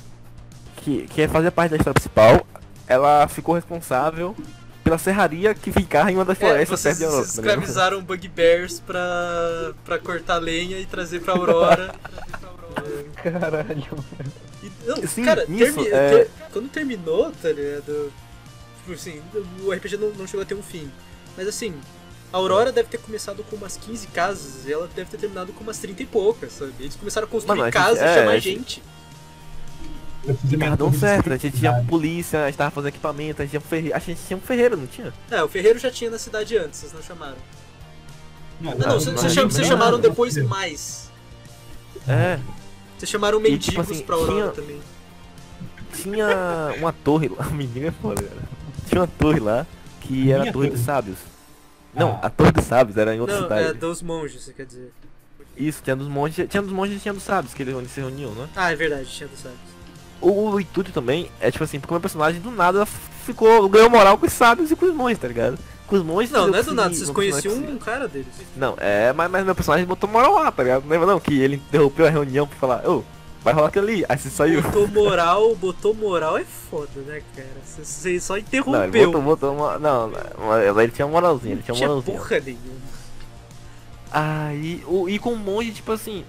que, 0.77 1.07
que 1.09 1.27
fazia 1.29 1.51
parte 1.51 1.71
da 1.71 1.77
história 1.79 1.95
principal. 1.95 2.47
Ela 2.87 3.27
ficou 3.27 3.55
responsável 3.55 4.37
pela 4.85 4.99
serraria 4.99 5.55
que 5.55 5.73
ficava 5.73 6.13
em 6.13 6.15
uma 6.17 6.25
das 6.27 6.37
É, 6.37 6.41
florestas 6.41 6.79
vocês, 6.81 6.99
perto 6.99 6.99
de 6.99 7.05
Aurora. 7.07 7.25
vocês 7.27 7.35
tá 7.37 7.41
escravizaram 7.51 8.03
bugbears 8.03 8.81
pra, 8.81 9.73
pra 9.85 9.99
cortar 9.99 10.37
lenha 10.37 10.79
e 10.79 10.85
trazer 10.85 11.21
pra 11.23 11.33
Aurora. 11.33 11.95
Caralho. 13.17 14.05
E, 14.63 14.71
não, 14.87 14.97
Sim, 15.07 15.25
cara, 15.25 15.45
isso, 15.49 15.75
termi- 15.75 15.89
é- 15.89 16.11
ter- 16.11 16.31
quando 16.53 16.69
terminou, 16.69 17.33
tá 17.43 17.49
ligado? 17.51 18.13
Tipo 18.85 18.93
assim, 18.93 19.23
o 19.65 19.73
RPG 19.73 19.97
não, 19.97 20.11
não 20.11 20.27
chegou 20.27 20.43
a 20.43 20.45
ter 20.45 20.55
um 20.55 20.63
fim. 20.63 20.91
Mas 21.37 21.49
assim, 21.49 21.75
a 22.33 22.37
Aurora 22.37 22.71
deve 22.71 22.89
ter 22.89 22.99
começado 22.99 23.43
com 23.45 23.57
umas 23.57 23.77
15 23.77 24.07
casas 24.09 24.67
e 24.67 24.73
ela 24.73 24.89
deve 24.95 25.11
ter 25.11 25.17
terminado 25.19 25.53
com 25.53 25.63
umas 25.65 25.79
30 25.79 26.03
e 26.03 26.07
poucas, 26.07 26.53
sabe? 26.53 26.73
Eles 26.79 26.95
começaram 26.97 27.27
a 27.27 27.31
construir 27.31 27.57
Mano, 27.59 27.63
a 27.63 27.67
gente- 27.71 27.75
casas, 27.75 28.03
é, 28.03 28.15
chamar 28.21 28.31
a 28.33 28.39
gente- 28.39 28.59
gente. 28.59 28.83
Eu 30.27 30.35
fiz 30.37 30.55
a 30.55 30.57
minha 30.57 30.71
Tava 30.71 30.71
dando 30.71 30.79
torre 30.79 30.91
de 30.93 30.99
certo, 31.01 31.33
a 31.33 31.37
gente 31.37 31.59
tinha 31.59 31.85
polícia, 31.85 32.43
a 32.45 32.47
gente 32.47 32.57
tava 32.57 32.71
fazendo 32.71 32.89
equipamento, 32.89 33.43
a 33.43 33.45
gente 33.45 33.51
tinha 33.51 33.61
um 33.61 33.65
ferreiro, 33.69 33.97
a 33.97 33.99
gente 33.99 34.21
tinha 34.27 34.37
um 34.37 34.41
ferreiro, 34.41 34.77
não 34.77 34.87
tinha? 34.87 35.13
É, 35.31 35.43
o 35.43 35.49
Ferreiro 35.49 35.79
já 35.79 35.91
tinha 35.91 36.11
na 36.11 36.19
cidade 36.19 36.57
antes, 36.57 36.81
vocês 36.81 36.93
não 36.95 37.03
chamaram. 37.03 37.37
Não, 38.61 38.75
Não, 38.75 39.01
vocês 39.01 39.15
vocês 39.21 39.33
cham- 39.35 39.51
vocês 39.51 39.67
chamaram 39.67 39.99
depois 40.01 40.37
não. 40.37 40.47
mais. 40.49 41.11
É, 42.09 42.39
Vocês 42.99 43.11
chamaram 43.11 43.39
E, 43.41 43.43
mendigos 43.43 43.67
tipo 43.67 43.81
assim, 43.81 44.03
pra 44.03 44.15
Aurora 44.17 44.33
tinha- 44.35 44.53
também. 44.53 44.81
tinha 45.95 46.75
uma 46.79 46.93
torre 46.93 47.29
lá, 47.29 47.45
menina 47.51 47.89
é 47.89 47.91
foda, 47.91 48.23
cara. 48.23 48.54
Tinha 48.89 49.01
uma 49.01 49.07
torre 49.07 49.41
lá 49.41 49.67
que 50.01 50.31
era 50.31 50.43
a 50.49 50.53
Torre 50.53 50.69
torre? 50.69 50.71
dos 50.71 50.81
Sábios. 50.81 51.19
Não, 51.95 52.19
Ah. 52.23 52.27
a 52.27 52.31
Torre 52.31 52.53
dos 52.53 52.65
Sábios 52.65 52.97
era 52.97 53.15
em 53.15 53.21
outra 53.21 53.37
Não, 53.37 53.43
cidade. 53.45 53.69
é 53.69 53.73
dos 53.73 54.03
monges, 54.03 54.43
você 54.45 54.53
quer 54.53 54.67
dizer. 54.67 54.93
Isso, 55.57 55.81
tinha 55.83 55.95
dos 55.95 56.09
monges, 56.09 56.49
tinha 56.49 56.63
dos 56.63 56.73
monges 56.73 56.97
e 56.97 57.01
tinha 57.01 57.15
dos 57.15 57.23
sábios, 57.23 57.55
que 57.55 57.63
eles 57.63 57.75
onde 57.77 57.89
se 57.89 58.01
reuniam, 58.01 58.33
né? 58.33 58.49
Ah, 58.57 58.73
é 58.73 58.75
verdade, 58.77 59.05
tinha 59.07 59.29
dos 59.29 59.39
sábios. 59.39 59.61
O, 60.21 60.51
o 60.51 60.61
intuito 60.61 60.91
também 60.91 61.31
é 61.41 61.49
tipo 61.51 61.63
assim, 61.63 61.79
porque 61.79 61.93
o 61.93 61.95
meu 61.95 62.01
personagem 62.01 62.41
do 62.41 62.51
nada 62.51 62.85
ficou, 62.85 63.69
ganhou 63.69 63.89
moral 63.89 64.19
com 64.19 64.27
os 64.27 64.33
sábios 64.33 64.71
e 64.73 64.77
com 64.77 64.87
os 64.87 64.93
monges, 64.95 65.19
tá 65.21 65.29
ligado? 65.29 65.57
Com 65.87 65.95
os 65.97 66.03
monges 66.03 66.33
Não, 66.33 66.49
não 66.49 66.49
é 66.49 66.51
do 66.51 66.57
consegui- 66.65 66.77
nada, 66.77 66.95
vocês 66.95 67.11
conheciam 67.11 67.55
um 67.55 67.79
cara 67.79 68.09
deles. 68.09 68.27
Não, 68.57 68.75
é, 68.81 69.13
mas, 69.13 69.31
mas 69.31 69.45
meu 69.45 69.55
personagem 69.55 69.87
botou 69.87 70.11
moral 70.11 70.35
lá, 70.35 70.51
tá 70.51 70.63
ligado? 70.65 70.89
Lembra 70.89 71.07
não? 71.07 71.21
Que 71.21 71.39
ele 71.39 71.57
interrompeu 71.57 72.05
a 72.07 72.11
reunião 72.11 72.49
pra 72.49 72.57
falar, 72.59 72.89
ô, 72.89 73.05
vai 73.45 73.53
rolar 73.55 73.69
aquilo 73.69 73.87
ali, 73.87 74.05
aí 74.09 74.19
você 74.19 74.31
saiu. 74.31 74.63
Botou 74.63 74.89
moral, 74.89 75.55
botou 75.55 75.95
moral 75.95 76.39
é 76.39 76.45
foda, 76.45 77.01
né, 77.07 77.23
cara? 77.37 77.49
Você- 77.65 77.85
Você 77.85 78.19
só 78.21 78.33
Não, 78.33 78.39
ele 78.39 78.47
interrompeu. 78.49 79.07
botou, 79.13 79.23
botou 79.23 79.55
uma. 79.55 79.79
Não, 79.79 80.11
ele 80.81 80.91
tinha 80.91 81.07
uma 81.07 81.13
moralzinha, 81.13 81.53
ele 81.53 81.63
tinha 81.63 81.75
tinha 81.75 81.87
moralzinha. 81.89 82.17
porra 82.19 82.41
nenhuma. 82.41 82.85
Aí, 84.11 84.83
o, 84.87 85.09
e 85.09 85.19
com 85.19 85.33
um 85.33 85.37
monge, 85.37 85.73
tipo 85.73 85.93
assim. 85.93 86.25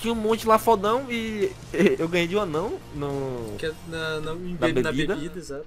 Tinha 0.00 0.12
um 0.12 0.16
monte 0.16 0.46
lá 0.46 0.58
fodão 0.58 1.06
e 1.10 1.50
eu 1.98 2.06
ganhei 2.08 2.28
de 2.28 2.36
um 2.36 2.40
anão 2.40 2.74
no. 2.94 3.54
Que 3.58 3.66
é 3.66 3.72
na, 3.88 4.20
na, 4.20 4.32
em 4.32 4.56
Na 4.60 4.66
be- 4.68 4.82
na 4.82 4.92
bebida? 4.92 5.14
bebida, 5.16 5.38
exato. 5.38 5.66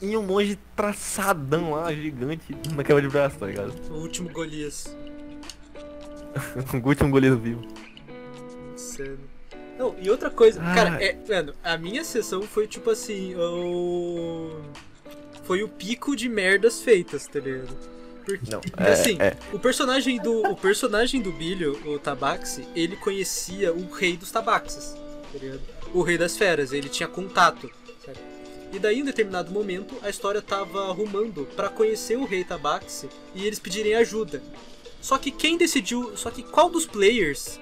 E 0.00 0.16
um 0.16 0.22
monge 0.22 0.58
traçadão 0.74 1.72
lá, 1.72 1.92
gigante, 1.94 2.56
na 2.74 2.82
quebra 2.82 3.00
de 3.02 3.08
braço, 3.08 3.36
tá 3.38 3.46
ligado? 3.46 3.72
O 3.90 3.96
último 4.00 4.28
Golias. 4.30 4.94
O 6.82 6.88
último 6.88 7.10
goleiro 7.10 7.38
vivo. 7.38 7.62
Insano. 8.74 9.18
Não, 9.78 9.94
e 10.00 10.08
outra 10.10 10.30
coisa, 10.30 10.60
Ah. 10.62 10.74
cara, 10.74 11.02
é, 11.04 11.16
mano, 11.28 11.52
a 11.62 11.76
minha 11.76 12.04
sessão 12.04 12.42
foi 12.42 12.66
tipo 12.66 12.90
assim, 12.90 13.34
o. 13.34 14.60
Foi 15.44 15.62
o 15.62 15.68
pico 15.68 16.14
de 16.16 16.28
merdas 16.28 16.80
feitas, 16.80 17.26
tá 17.26 17.38
ligado? 17.40 17.76
Porque, 18.24 18.50
Não, 18.50 18.60
é, 18.78 18.92
assim, 18.92 19.18
é. 19.20 19.36
o 19.52 19.58
personagem 19.58 20.18
do. 20.20 20.42
O 20.50 20.56
personagem 20.56 21.20
do 21.20 21.30
Bilho, 21.32 21.78
o 21.86 21.98
Tabaxi, 21.98 22.66
ele 22.74 22.96
conhecia 22.96 23.72
o 23.72 23.90
rei 23.90 24.16
dos 24.16 24.30
tabaxis, 24.30 24.94
tá 25.32 25.38
ligado? 25.38 25.60
O 25.92 26.02
rei 26.02 26.16
das 26.16 26.36
feras, 26.36 26.72
ele 26.72 26.88
tinha 26.88 27.08
contato, 27.08 27.70
sabe? 28.04 28.18
E 28.72 28.78
daí, 28.78 29.00
em 29.00 29.04
determinado 29.04 29.52
momento, 29.52 29.94
a 30.02 30.08
história 30.08 30.40
tava 30.40 30.88
arrumando 30.88 31.46
pra 31.54 31.68
conhecer 31.68 32.16
o 32.16 32.24
rei 32.24 32.42
Tabaxi 32.42 33.08
e 33.34 33.46
eles 33.46 33.58
pedirem 33.58 33.94
ajuda. 33.94 34.42
Só 35.00 35.18
que 35.18 35.30
quem 35.30 35.58
decidiu. 35.58 36.16
Só 36.16 36.30
que 36.30 36.42
qual 36.42 36.70
dos 36.70 36.86
players 36.86 37.60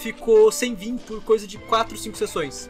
ficou 0.00 0.50
sem 0.50 0.74
vir 0.74 0.94
por 1.06 1.22
coisa 1.22 1.46
de 1.46 1.58
4, 1.58 1.96
5 1.96 2.16
sessões. 2.16 2.68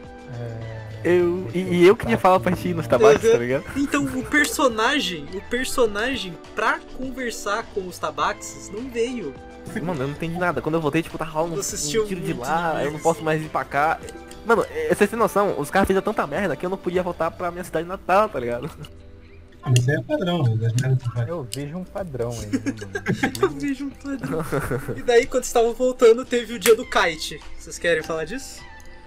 Eu, 1.03 1.47
e, 1.53 1.59
e 1.59 1.87
eu 1.87 1.95
queria 1.95 2.17
falar 2.17 2.39
pra 2.39 2.55
ti 2.55 2.73
nos 2.75 2.85
tabaques, 2.85 3.23
Uhum. 3.23 3.31
tá 3.31 3.37
ligado? 3.39 3.63
Então 3.75 4.05
o 4.05 4.23
personagem, 4.23 5.25
o 5.33 5.41
personagem 5.49 6.37
pra 6.55 6.79
conversar 6.95 7.63
com 7.73 7.87
os 7.87 7.97
tabaxes 7.97 8.69
não 8.69 8.87
veio. 8.89 9.33
Mano, 9.81 10.03
eu 10.03 10.07
não 10.07 10.13
entendi 10.13 10.37
nada. 10.37 10.61
Quando 10.61 10.75
eu 10.75 10.81
voltei, 10.81 11.01
tipo, 11.01 11.17
tá 11.17 11.25
rolando 11.25 11.55
um, 11.55 11.59
um 11.59 12.05
tiro 12.05 12.21
de 12.21 12.33
lá, 12.33 12.83
eu 12.83 12.91
não 12.91 12.99
posso 12.99 13.23
mais 13.23 13.41
ir 13.41 13.49
pra 13.49 13.63
cá. 13.65 13.99
Mano, 14.45 14.63
eh, 14.69 14.93
vocês 14.93 15.09
têm 15.09 15.17
noção, 15.17 15.59
os 15.59 15.69
caras 15.71 15.87
fizeram 15.87 16.03
tanta 16.03 16.25
merda 16.27 16.55
que 16.55 16.65
eu 16.65 16.69
não 16.69 16.77
podia 16.77 17.01
voltar 17.03 17.29
pra 17.31 17.49
minha 17.51 17.63
cidade 17.63 17.87
natal, 17.87 18.27
tá 18.29 18.39
ligado? 18.39 18.69
Ah, 19.63 19.69
mas 19.69 19.79
Isso 19.79 19.91
aí 19.91 19.97
é 19.97 20.01
padrão, 20.01 20.43
né? 20.43 20.55
Das 20.55 20.73
merdas 20.73 21.03
que 21.03 21.11
faz. 21.11 21.27
Eu 21.27 21.47
vejo 21.53 21.77
um 21.77 21.83
padrão 21.83 22.31
aí, 22.31 22.47
né, 22.47 23.31
Eu 23.41 23.49
vejo 23.49 23.85
um 23.85 23.89
padrão. 23.89 24.45
E 24.95 25.01
daí, 25.03 25.25
quando 25.25 25.43
estavam 25.43 25.73
voltando, 25.73 26.25
teve 26.25 26.53
o 26.53 26.59
dia 26.59 26.75
do 26.75 26.85
kite. 26.85 27.39
Vocês 27.57 27.77
querem 27.77 28.01
falar 28.01 28.25
disso? 28.25 28.59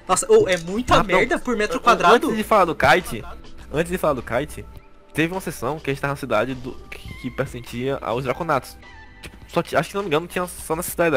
Nossa, 0.06 0.26
ou 0.30 0.48
é 0.48 0.56
muita 0.58 0.96
Rapidão. 0.96 1.18
merda 1.18 1.38
por 1.38 1.56
metro 1.56 1.80
quadrado? 1.80 2.26
Antes 2.26 2.36
de 2.36 2.44
falar 2.44 2.66
do 2.66 2.74
kite, 2.74 3.24
antes 3.72 3.90
de 3.90 3.98
falar 3.98 4.14
do 4.14 4.22
kite, 4.22 4.64
teve 5.12 5.32
uma 5.32 5.40
sessão 5.40 5.78
que 5.78 5.90
a 5.90 5.92
gente 5.92 6.00
tava 6.00 6.12
na 6.12 6.16
cidade 6.16 6.54
do, 6.54 6.72
que, 7.22 7.30
pertencia 7.30 7.96
aos 7.96 8.24
Draconatos. 8.24 8.76
Tipo, 9.22 9.36
só 9.48 9.60
acho 9.60 9.72
que 9.72 9.84
se 9.84 9.94
não 9.94 10.02
me 10.02 10.08
engano 10.08 10.26
tinha 10.26 10.46
só 10.46 10.76
na 10.76 10.82
cidade 10.82 11.16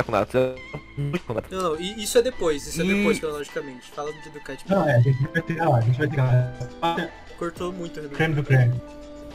muito 0.98 1.22
Draconatos. 1.26 1.52
Não, 1.52 1.62
não, 1.62 1.80
e 1.80 2.02
isso 2.02 2.18
é 2.18 2.22
depois, 2.22 2.66
isso 2.66 2.82
é 2.82 2.86
depois, 2.86 3.20
cronologicamente. 3.20 3.92
Fala 3.92 4.12
do 4.12 4.22
dia 4.22 4.32
do 4.32 4.40
kite. 4.40 4.64
Não, 4.70 4.88
é, 4.88 4.96
a 4.96 5.02
gente 5.02 5.28
vai 5.28 5.42
ter, 5.42 5.62
ó, 5.62 5.76
a 5.76 5.82
gente 5.82 5.98
vai 5.98 6.08
ter 6.08 6.22
lá. 6.22 7.10
Cortou 7.38 7.74
muito, 7.74 8.00
Renan. 8.00 8.14
creme 8.14 8.36
do 8.36 8.44
creme. 8.44 8.82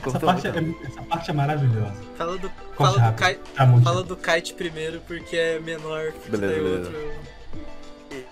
Essa 0.06 0.20
parte, 0.20 0.46
é, 0.48 0.86
essa 0.86 1.02
parte 1.02 1.30
é 1.30 1.32
maravilhosa. 1.34 1.94
Fala 2.16 2.36
do, 2.38 2.50
fala 2.76 2.98
do, 3.10 3.16
kite, 3.16 3.40
Tá 3.54 3.66
fala 3.82 4.02
do 4.02 4.16
kite 4.16 4.54
primeiro, 4.54 5.00
porque 5.06 5.36
é 5.36 5.58
menor. 5.60 6.12
porque 6.12 6.30
Beleza, 6.30 6.60
o 6.60 6.64
beleza. 6.64 6.88
outro- 6.90 7.32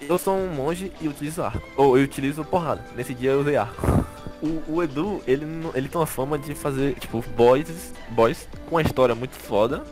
Eu 0.09 0.19
sou 0.19 0.37
um 0.37 0.49
monge 0.49 0.93
e 1.01 1.09
utilizo 1.09 1.43
arco. 1.43 1.63
Ou 1.77 1.97
eu 1.97 2.05
utilizo 2.05 2.45
porrada. 2.45 2.85
Nesse 2.97 3.15
dia 3.15 3.31
eu 3.33 3.41
usei 3.41 3.57
arco. 3.57 3.81
O, 4.43 4.77
o 4.77 4.83
Edu, 4.83 5.23
ele, 5.27 5.45
não- 5.45 5.71
ele 5.75 5.87
tem 5.87 6.01
uma 6.01 6.07
fama 6.07 6.39
de 6.39 6.55
fazer, 6.55 6.95
tipo, 6.95 7.23
boys, 7.37 7.93
boys 8.09 8.49
com 8.67 8.77
uma 8.77 8.81
história 8.81 9.15
muito 9.15 9.33
foda. 9.35 9.85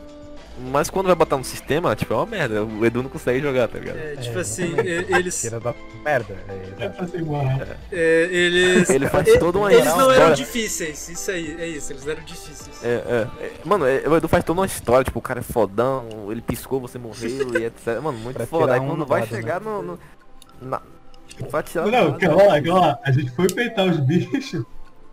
Mas 0.71 0.89
quando 0.89 1.05
vai 1.07 1.15
botar 1.15 1.37
no 1.37 1.43
sistema, 1.43 1.95
tipo, 1.95 2.13
é 2.13 2.17
uma 2.17 2.25
merda. 2.25 2.63
O 2.63 2.85
Edu 2.85 3.01
não 3.03 3.09
consegue 3.09 3.39
jogar, 3.39 3.67
tá 3.67 3.79
ligado? 3.79 3.97
É, 3.97 4.15
tipo 4.17 4.37
É, 4.37 4.41
assim, 4.41 4.63
exatamente. 4.73 5.11
e- 5.11 5.15
eles, 5.15 5.41
Tira 5.41 5.59
da 5.59 5.73
merda. 6.03 6.35
É, 6.47 6.51
É 6.53 6.67
exato. 6.85 6.97
pra 6.97 7.07
ser 7.07 7.17
igual. 7.19 7.43
né? 7.45 7.67
é, 7.91 8.27
eles, 8.31 8.89
Ele 8.89 9.07
faz 9.07 9.33
toda 9.39 9.57
uma 9.57 9.71
eles 9.73 9.85
não 9.85 10.11
eram 10.11 10.33
difíceis, 10.33 11.07
isso 11.09 11.31
aí, 11.31 11.55
é 11.59 11.67
isso, 11.67 11.93
eles 11.93 12.05
eram 12.07 12.23
difíceis. 12.23 12.83
É, 12.83 12.87
é, 13.39 13.45
é. 13.45 13.51
Mano, 13.63 13.85
é, 13.85 14.07
o 14.07 14.15
Edu 14.17 14.27
faz 14.27 14.43
toda 14.43 14.59
uma 14.59 14.65
história, 14.65 15.03
tipo, 15.05 15.19
o 15.19 15.21
cara 15.21 15.39
é 15.39 15.43
fodão, 15.43 16.29
ele 16.31 16.41
piscou, 16.41 16.79
você 16.81 16.97
morreu 16.99 17.59
e 17.59 17.65
etc. 17.65 18.01
Mano, 18.01 18.17
muito 18.17 18.35
Pra 18.37 18.45
foda. 18.45 18.73
Aí 18.73 18.79
um 18.79 18.87
quando 18.87 18.99
do 18.99 19.05
vai 19.05 19.21
lado, 19.21 19.29
chegar 19.29 19.61
né? 19.61 19.65
no. 19.71 19.81
no 19.81 19.99
na, 20.61 20.81
vai 21.49 21.63
tirar 21.63 21.85
Não, 21.87 22.17
calma 22.17 22.43
lá, 22.43 22.61
calma 22.61 22.79
lá. 22.81 22.99
A 23.05 23.11
gente 23.11 23.31
foi 23.31 23.47
peitar 23.47 23.85
os 23.87 23.97
bichos 24.01 24.63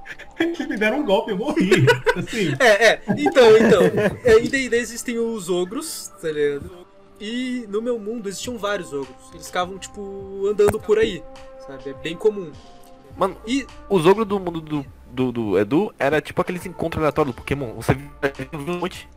que 0.54 0.66
me 0.66 0.76
deram 0.76 1.00
um 1.00 1.04
golpe, 1.04 1.30
eu 1.32 1.36
morri. 1.36 1.86
Assim, 2.16 2.54
É, 2.60 2.86
é, 2.92 3.02
então, 3.18 3.56
então, 3.56 3.82
é, 4.24 4.38
em 4.38 4.48
D&D 4.48 4.76
existem 4.76 5.18
os 5.18 5.48
ogros, 5.48 6.12
tá 6.20 6.30
ligado? 6.30 6.86
E 7.20 7.64
no 7.68 7.80
meu 7.80 7.98
mundo 7.98 8.28
existiam 8.28 8.58
vários 8.58 8.92
ogros, 8.92 9.16
eles 9.32 9.46
ficavam, 9.46 9.78
tipo, 9.78 10.46
andando 10.46 10.78
por 10.78 10.98
aí, 10.98 11.22
sabe, 11.66 11.90
é 11.90 11.94
bem 11.94 12.14
comum. 12.16 12.52
Mano, 13.16 13.36
E, 13.46 13.66
os 13.88 14.04
ogros 14.04 14.26
do 14.26 14.38
mundo 14.38 14.60
do, 14.60 14.86
do, 15.10 15.32
do 15.32 15.58
Edu 15.58 15.94
era 15.98 16.20
tipo 16.20 16.40
aqueles 16.42 16.66
encontros 16.66 17.00
aleatórios 17.00 17.34
do 17.34 17.38
Pokémon. 17.38 17.72
Você 17.74 17.94
viu 17.94 18.10
um 18.52 18.78
monte. 18.78 19.08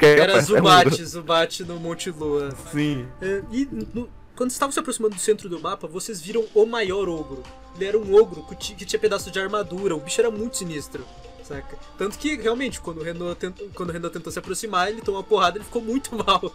era 0.00 0.40
Zubat, 0.40 1.04
Zubat 1.04 1.64
no 1.64 1.80
Monte 1.80 2.10
Lua. 2.10 2.50
Sim. 2.70 3.06
É, 3.20 3.42
e 3.50 3.66
no- 3.92 4.08
quando 4.36 4.50
vocês 4.50 4.54
estavam 4.54 4.72
se 4.72 4.78
aproximando 4.78 5.14
do 5.16 5.20
centro 5.20 5.48
do 5.48 5.58
mapa, 5.60 5.86
vocês 5.88 6.20
viram 6.20 6.44
o 6.54 6.64
maior 6.66 7.08
ogro. 7.08 7.42
Ele 7.76 7.84
era 7.86 7.98
um 7.98 8.14
ogro 8.14 8.42
que 8.44 8.54
ti- 8.54 8.74
que 8.74 8.84
tinha 8.84 8.98
pedaços 9.00 9.32
de 9.32 9.38
armadura, 9.40 9.94
o 9.96 10.00
bicho 10.00 10.20
era 10.20 10.30
muito 10.30 10.56
sinistro. 10.56 11.04
Saca? 11.42 11.76
Tanto 11.98 12.16
que, 12.18 12.36
realmente, 12.36 12.80
quando 12.80 13.00
o 13.00 13.04
Renault 13.04 13.36
tentou, 13.38 13.68
quando 13.74 13.90
o 13.90 13.92
Renault 13.92 14.12
tentou 14.16 14.32
se 14.32 14.38
aproximar, 14.38 14.88
ele 14.88 15.02
tomou 15.02 15.20
uma 15.20 15.26
porrada 15.26 15.56
e 15.56 15.58
ele 15.58 15.64
ficou 15.66 15.82
muito 15.82 16.14
mal. 16.16 16.50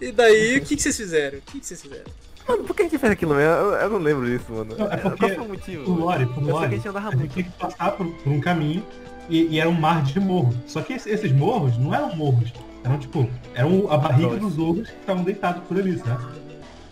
E 0.00 0.12
daí, 0.12 0.58
o 0.58 0.64
que, 0.64 0.76
que 0.76 0.82
vocês 0.82 0.96
fizeram? 0.96 1.38
O 1.38 1.42
que, 1.42 1.60
que 1.60 1.66
vocês 1.66 1.82
fizeram? 1.82 2.04
Mano, 2.48 2.64
por 2.64 2.74
que 2.74 2.82
a 2.82 2.84
gente 2.86 2.98
fez 2.98 3.12
aquilo 3.12 3.34
mesmo? 3.34 3.50
Eu, 3.52 3.72
eu 3.74 3.90
não 3.90 3.98
lembro 3.98 4.26
disso, 4.26 4.52
mano. 4.52 4.76
Não, 4.76 4.86
é 4.86 4.96
porque 4.96 5.18
Qual 5.18 5.30
foi 5.30 5.44
o 5.44 5.48
motivo? 5.48 5.90
o 5.90 5.94
Lore, 5.94 6.26
pro 6.26 6.34
que 6.44 6.50
a 6.50 6.52
Lore, 6.54 6.76
gente 6.76 6.88
andava 6.88 7.08
a 7.08 7.10
gente 7.10 7.18
muito. 7.20 7.32
tinha 7.32 7.44
que 7.44 7.50
passar 7.58 7.92
por, 7.92 8.06
por 8.06 8.32
um 8.32 8.40
caminho 8.40 8.84
e, 9.28 9.42
e 9.46 9.60
era 9.60 9.68
um 9.68 9.72
mar 9.74 10.02
de 10.02 10.18
morro. 10.20 10.54
Só 10.66 10.80
que 10.82 10.92
esse- 10.94 11.08
esses 11.10 11.30
morros 11.32 11.76
não 11.78 11.94
eram 11.94 12.14
morros. 12.16 12.52
Eram 12.84 12.98
tipo, 12.98 13.28
eram 13.54 13.90
a 13.90 13.96
barriga 13.96 14.36
dos 14.36 14.58
ogros 14.58 14.88
que 14.90 14.96
estavam 14.96 15.22
deitados 15.22 15.62
por 15.68 15.78
ali, 15.78 15.96
sabe? 15.98 16.24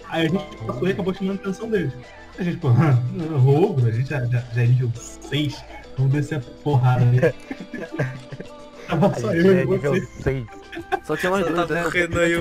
Aí 0.08 0.26
a 0.26 0.28
gente 0.28 0.56
passou 0.66 0.86
e 0.88 0.92
acabou 0.92 1.14
chamando 1.14 1.38
a 1.38 1.42
atenção 1.42 1.68
deles. 1.70 1.92
A 2.40 2.42
gente, 2.42 2.56
pô, 2.56 2.68
ogro, 3.46 3.86
a 3.86 3.90
gente 3.90 4.08
já, 4.08 4.24
já, 4.24 4.42
já 4.54 4.62
é 4.62 4.66
nível 4.66 4.90
6, 4.94 5.62
vamos 5.94 6.10
descer 6.10 6.38
a 6.38 6.40
porrada 6.40 7.04
aí. 7.04 7.20
Tava 8.88 9.20
só 9.20 9.34
eu 9.34 9.58
é 9.58 9.62
e 9.62 9.66
nível 9.66 9.92
você. 9.92 10.22
6. 10.22 10.46
Só 11.04 11.16
tinha 11.18 11.30
nós 11.32 11.46
dois, 11.46 11.68
né? 11.68 11.86
o 11.86 11.90
Renan 11.90 12.26
e 12.26 12.36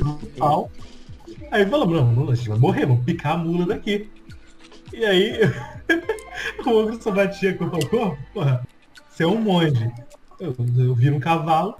o 0.00 0.16
pau. 0.38 0.70
Aí 1.50 1.66
falamos, 1.66 1.96
não, 1.96 2.12
não, 2.12 2.30
a 2.30 2.34
gente 2.36 2.48
vai 2.48 2.58
morrer, 2.58 2.86
vamos 2.86 3.04
picar 3.04 3.32
a 3.32 3.38
mula 3.38 3.66
daqui. 3.66 4.08
E 4.92 5.04
aí, 5.04 5.40
o 6.64 6.70
ogro 6.70 7.02
só 7.02 7.10
batia 7.10 7.52
com 7.54 7.64
o 7.64 7.70
cocô, 7.70 8.16
porra, 8.32 8.64
você 9.10 9.24
é 9.24 9.26
um 9.26 9.40
monge. 9.40 9.90
Eu, 10.38 10.54
eu 10.78 10.94
viro 10.94 11.16
um 11.16 11.20
cavalo 11.20 11.74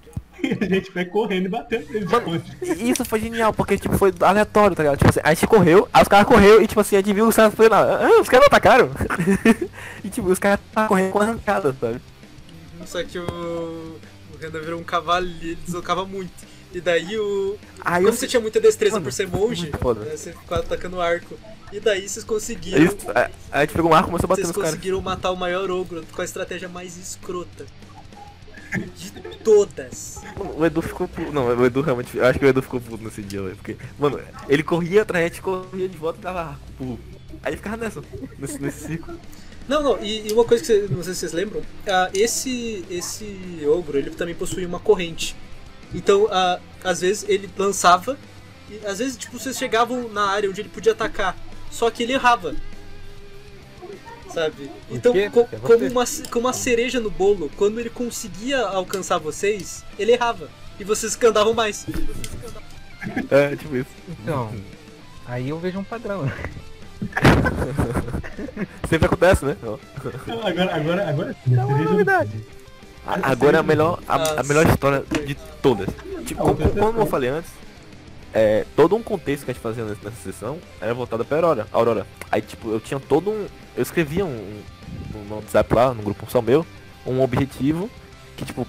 a 0.60 0.64
gente 0.64 0.90
vai 0.92 1.04
correndo 1.04 1.46
e 1.46 1.48
batendo 1.48 1.86
nele 1.86 2.06
de 2.06 2.12
Mano, 2.12 2.24
ponte. 2.24 2.56
E 2.62 2.90
Isso 2.90 3.04
foi 3.04 3.20
genial, 3.20 3.52
porque 3.52 3.78
tipo, 3.78 3.96
foi 3.96 4.12
aleatório, 4.20 4.76
tá 4.76 4.82
ligado? 4.82 4.98
Tipo 4.98 5.10
assim, 5.10 5.20
a 5.22 5.34
gente 5.34 5.46
correu, 5.46 5.88
aí 5.92 6.02
os 6.02 6.08
caras 6.08 6.26
correu 6.26 6.62
e 6.62 6.66
tipo 6.66 6.80
assim, 6.80 6.96
a 6.96 7.00
gente 7.00 7.12
viu 7.12 7.28
os 7.28 7.36
caras 7.36 7.54
foi 7.54 7.68
lá, 7.68 8.06
ah, 8.06 8.20
os 8.20 8.28
caras 8.28 8.46
atacaram. 8.46 8.90
e 10.04 10.08
tipo, 10.08 10.28
os 10.28 10.38
caras 10.38 10.60
estavam 10.66 10.88
correndo 10.88 11.12
com 11.12 11.18
arrancada, 11.20 11.76
sabe? 11.80 12.00
Só 12.86 13.02
que 13.04 13.18
o, 13.18 13.24
o 14.34 14.38
Renan 14.40 14.60
virou 14.60 14.80
um 14.80 14.84
cavalo 14.84 15.26
e 15.26 15.50
ele 15.50 15.58
deslocava 15.64 16.04
muito. 16.04 16.50
E 16.72 16.80
daí 16.80 17.18
o. 17.18 17.58
Aí 17.84 18.04
Como 18.04 18.16
você 18.16 18.26
tinha 18.26 18.40
muita 18.40 18.60
destreza 18.60 18.94
Mano, 18.94 19.04
por 19.04 19.12
ser 19.12 19.26
monge, 19.26 19.66
né, 19.66 20.16
você 20.16 20.32
ficava 20.32 20.60
atacando 20.62 21.00
arco. 21.00 21.36
E 21.72 21.80
daí 21.80 22.08
vocês 22.08 22.24
conseguiram. 22.24 22.84
Isso, 22.84 22.96
a, 23.14 23.30
a 23.50 23.60
gente 23.60 23.74
pegou 23.74 23.90
um 23.90 23.94
arco 23.94 24.08
e 24.08 24.10
começou 24.10 24.26
a 24.26 24.28
bater 24.28 24.42
Vocês 24.42 24.48
nos 24.48 24.56
caras. 24.56 24.70
conseguiram 24.70 25.00
matar 25.00 25.30
o 25.30 25.36
maior 25.36 25.70
ogro 25.70 26.04
com 26.12 26.22
a 26.22 26.24
estratégia 26.24 26.68
mais 26.68 26.96
escrota. 26.96 27.66
De 28.78 29.10
todas. 29.38 30.20
O 30.56 30.64
Edu 30.64 30.80
ficou 30.80 31.08
puto. 31.08 31.32
Não, 31.32 31.46
o 31.46 31.66
Edu 31.66 31.80
realmente. 31.80 32.16
Eu 32.16 32.24
acho 32.24 32.38
que 32.38 32.44
o 32.44 32.48
Edu 32.48 32.62
ficou 32.62 32.80
puto 32.80 33.02
nesse 33.02 33.22
dia, 33.22 33.42
velho. 33.42 33.56
Porque, 33.56 33.76
mano, 33.98 34.20
ele 34.48 34.62
corria 34.62 35.02
atrás, 35.02 35.24
a 35.24 35.28
gente 35.28 35.42
corria 35.42 35.88
de 35.88 35.96
volta 35.96 36.18
e 36.18 36.22
dava. 36.22 36.58
Aí 37.42 37.56
ficava 37.56 37.76
nessa, 37.76 38.02
nesse, 38.38 38.58
nesse 38.60 38.86
ciclo. 38.86 39.18
Não, 39.68 39.82
não, 39.82 40.02
e, 40.02 40.28
e 40.28 40.32
uma 40.32 40.44
coisa 40.44 40.64
que 40.64 40.92
não 40.92 41.02
sei 41.02 41.14
se 41.14 41.20
vocês 41.20 41.32
lembram, 41.32 41.62
ah, 41.86 42.10
esse, 42.12 42.84
esse 42.90 43.64
ogro, 43.66 43.96
ele 43.96 44.10
também 44.10 44.34
possuía 44.34 44.66
uma 44.66 44.80
corrente. 44.80 45.36
Então, 45.94 46.26
ah, 46.30 46.58
às 46.82 47.00
vezes 47.00 47.24
ele 47.28 47.48
lançava, 47.56 48.18
e 48.68 48.84
às 48.86 48.98
vezes, 48.98 49.16
tipo, 49.16 49.38
vocês 49.38 49.56
chegavam 49.56 50.08
na 50.08 50.26
área 50.26 50.50
onde 50.50 50.60
ele 50.60 50.68
podia 50.68 50.92
atacar, 50.92 51.36
só 51.70 51.90
que 51.90 52.02
ele 52.02 52.12
errava. 52.12 52.54
Sabe? 54.32 54.70
Por 54.88 54.96
Então, 54.96 55.12
co- 55.30 55.44
como, 55.62 55.86
uma, 55.88 56.04
como 56.30 56.46
uma 56.46 56.52
cereja 56.52 57.00
no 57.00 57.10
bolo, 57.10 57.50
quando 57.56 57.78
ele 57.80 57.90
conseguia 57.90 58.60
alcançar 58.60 59.18
vocês, 59.18 59.84
ele 59.98 60.12
errava. 60.12 60.48
E 60.78 60.84
vocês 60.84 61.14
que 61.16 61.26
andavam 61.26 61.52
mais. 61.54 61.84
É, 63.30 63.56
tipo 63.56 63.76
isso. 63.76 63.90
Então, 64.22 64.52
aí 65.26 65.48
eu 65.48 65.58
vejo 65.58 65.78
um 65.78 65.84
padrão. 65.84 66.30
Sempre 68.88 69.06
acontece, 69.06 69.44
né? 69.44 69.56
Agora, 69.62 70.74
agora, 70.76 71.08
agora 71.08 71.36
sim, 71.44 71.54
Não 71.54 71.74
a 71.74 71.80
é 71.80 71.84
novidade. 71.84 72.30
A- 73.06 73.30
Agora 73.32 73.56
é 73.56 73.60
a 73.60 73.62
melhor, 73.62 73.98
a, 74.06 74.40
a 74.40 74.42
melhor 74.42 74.66
história 74.66 75.02
de 75.26 75.34
todas. 75.62 75.88
Tipo, 76.26 76.42
como, 76.54 76.70
como 76.70 77.00
eu 77.00 77.06
falei 77.06 77.30
antes, 77.30 77.50
é, 78.32 78.64
todo 78.76 78.94
um 78.96 79.02
contexto 79.02 79.44
que 79.44 79.50
a 79.50 79.54
gente 79.54 79.62
fazia 79.62 79.84
nessa, 79.84 80.10
sessão 80.22 80.58
era 80.80 80.94
voltado 80.94 81.24
pra 81.24 81.36
Aurora. 81.38 81.66
Aurora. 81.72 82.06
Aí, 82.30 82.40
tipo, 82.42 82.70
eu 82.70 82.80
tinha 82.80 82.98
todo 83.00 83.30
um. 83.30 83.46
Eu 83.76 83.82
escrevia 83.82 84.24
um, 84.24 84.62
um, 85.14 85.18
no 85.28 85.36
WhatsApp 85.36 85.74
lá, 85.74 85.92
no 85.94 86.02
grupo 86.02 86.26
só 86.30 86.40
meu, 86.42 86.64
um 87.06 87.20
objetivo 87.22 87.90
que, 88.36 88.44
tipo, 88.44 88.66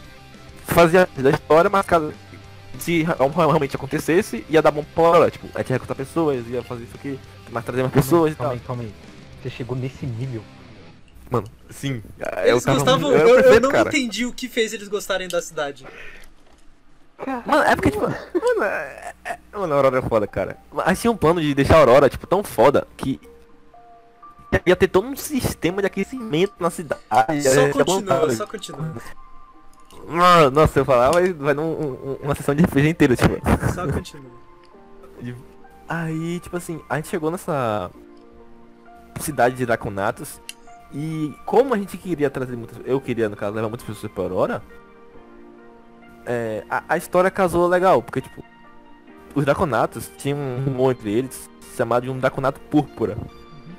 fazia 0.66 1.08
da 1.18 1.30
história, 1.30 1.70
mas 1.70 1.86
caso 1.86 2.14
se 2.80 3.04
real- 3.04 3.30
realmente 3.30 3.76
acontecesse, 3.76 4.46
ia 4.50 4.62
dar 4.62 4.72
bom 4.72 4.84
pra 4.96 5.04
Aurora. 5.04 5.32
Tipo, 5.32 5.48
a 5.54 5.60
gente 5.60 5.70
ia 5.70 5.74
recrutar 5.76 5.96
pessoas, 5.98 6.48
ia 6.48 6.64
fazer 6.64 6.84
isso 6.84 6.96
aqui, 6.96 7.20
mas 7.52 7.64
trazer 7.66 7.82
mais 7.82 7.94
pessoas 7.94 8.32
e 8.34 8.36
calma 8.36 8.50
tal. 8.54 8.60
aí, 8.60 8.66
calma 8.68 8.84
aí. 8.84 8.92
Você 9.44 9.50
chegou 9.50 9.78
nesse 9.78 10.06
nível. 10.06 10.42
Mano, 11.30 11.48
sim. 11.70 12.02
Eles 12.44 12.64
tava 12.64 12.78
gostavam. 12.78 13.10
muito- 13.12 13.22
Eu, 13.24 13.30
eu 13.30 13.36
perfeito, 13.36 13.62
não 13.64 13.72
cara. 13.72 13.90
entendi 13.90 14.26
o 14.26 14.34
que 14.34 14.48
fez 14.50 14.74
eles 14.74 14.88
gostarem 14.88 15.28
da 15.28 15.42
cidade. 15.42 15.86
Mano, 17.46 17.64
é 17.64 17.76
porque, 17.76 17.92
tipo, 17.92 18.04
mano, 18.08 18.64
é, 18.64 19.14
é- 19.26 19.38
mano, 19.54 19.74
a 19.74 19.76
Aurora 19.78 20.00
é 20.00 20.02
foda, 20.02 20.26
cara. 20.28 20.58
Mas 20.72 21.00
tinha 21.00 21.12
um 21.12 21.18
plano 21.18 21.42
de 21.42 21.54
deixar 21.54 21.76
a 21.76 21.80
Aurora, 21.80 22.10
tipo, 22.10 22.26
tão 22.28 22.44
foda 22.44 22.88
que 22.98 23.20
ia 24.66 24.76
ter 24.76 24.88
todo 24.88 25.08
um 25.08 25.16
sistema 25.16 25.82
de 25.82 25.88
aquecimento 25.88 26.54
na 26.60 26.70
cidade. 26.70 27.02
Só 27.10 27.62
ia 27.68 27.74
continua, 27.74 28.16
montar- 28.20 28.32
só 28.36 28.48
continua. 28.48 28.94
Mano, 30.08 30.52
Nossa, 30.52 30.74
se 30.74 30.80
eu 30.80 30.86
falar, 30.86 31.12
vai, 31.12 31.32
vai 31.34 31.54
dar 31.54 31.62
um- 31.62 31.66
um- 31.82 32.18
uma 32.24 32.36
sessão 32.36 32.56
de 32.56 32.64
RPG 32.64 32.90
inteira, 32.90 33.16
tipo. 33.16 33.34
Só 33.74 33.88
continua. 33.92 34.32
Aí, 35.88 36.40
tipo 36.40 36.56
assim, 36.58 36.82
a 36.90 36.96
gente 36.96 37.10
chegou 37.10 37.30
nessa 37.30 37.92
cidade 39.20 39.56
de 39.56 39.66
Draconatos 39.66 40.42
e 40.94 41.36
como 41.46 41.74
a 41.74 41.78
gente 41.78 41.98
queria 41.98 42.30
trazer 42.30 42.56
muitas, 42.56 42.78
eu 42.86 43.00
queria 43.00 43.28
no 43.30 43.36
caso 43.36 43.54
levar 43.56 43.68
muitas 43.70 43.86
pessoas 43.86 44.12
pra 44.12 44.24
Aurora, 44.24 44.64
é, 46.26 46.64
a, 46.70 46.84
a 46.90 46.98
história 46.98 47.30
casou 47.32 47.68
legal, 47.68 48.02
porque 48.02 48.22
tipo, 48.22 48.44
os 49.34 49.46
Draconatos 49.46 50.12
tinham 50.18 50.38
um 50.38 50.64
rumor 50.64 50.92
entre 50.92 51.12
eles 51.12 51.50
chamado 51.76 52.04
de 52.04 52.10
um 52.10 52.20
Draconato 52.20 52.60
Púrpura. 52.62 53.18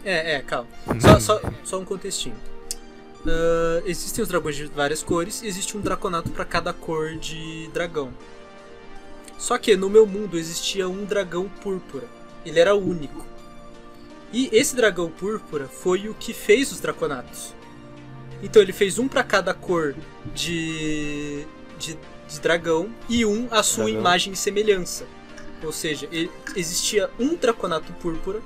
É, 0.04 0.34
é, 0.34 0.40
calma. 0.40 0.68
Só, 1.00 1.20
só, 1.20 1.40
só 1.62 1.78
um 1.78 1.84
contextinho. 1.84 2.34
Ah, 3.26 3.82
existem 3.84 4.22
os 4.22 4.28
dragões 4.28 4.56
de 4.56 4.66
várias 4.66 5.02
cores 5.02 5.42
e 5.42 5.46
existe 5.46 5.76
um 5.76 5.80
draconato 5.80 6.30
pra 6.30 6.44
cada 6.44 6.72
cor 6.72 7.14
de 7.16 7.68
dragão. 7.72 8.12
Só 9.38 9.58
que 9.58 9.76
no 9.76 9.90
meu 9.90 10.06
mundo 10.06 10.38
existia 10.38 10.88
um 10.88 11.04
dragão 11.04 11.48
púrpura. 11.48 12.06
Ele 12.44 12.60
era 12.60 12.74
único. 12.74 13.24
E 14.32 14.48
esse 14.52 14.74
dragão 14.74 15.10
púrpura 15.10 15.66
foi 15.66 16.08
o 16.08 16.14
que 16.14 16.32
fez 16.32 16.72
os 16.72 16.80
draconatos. 16.80 17.54
Então 18.42 18.60
ele 18.62 18.72
fez 18.72 18.98
um 18.98 19.06
pra 19.06 19.22
cada 19.22 19.52
cor 19.54 19.94
de, 20.34 21.44
de, 21.78 21.98
de 22.32 22.40
dragão 22.40 22.88
e 23.08 23.24
um 23.24 23.46
à 23.50 23.62
sua 23.62 23.84
Dragão. 23.84 24.00
imagem 24.00 24.32
e 24.32 24.36
semelhança. 24.36 25.04
Ou 25.62 25.72
seja, 25.72 26.08
ele- 26.10 26.30
existia 26.56 27.08
um 27.18 27.36
draconato 27.36 27.92
púrpura 27.94 28.40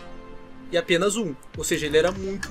e 0.70 0.76
apenas 0.76 1.16
um. 1.16 1.34
Ou 1.56 1.64
seja, 1.64 1.86
ele 1.86 1.96
era 1.96 2.12
muito 2.12 2.50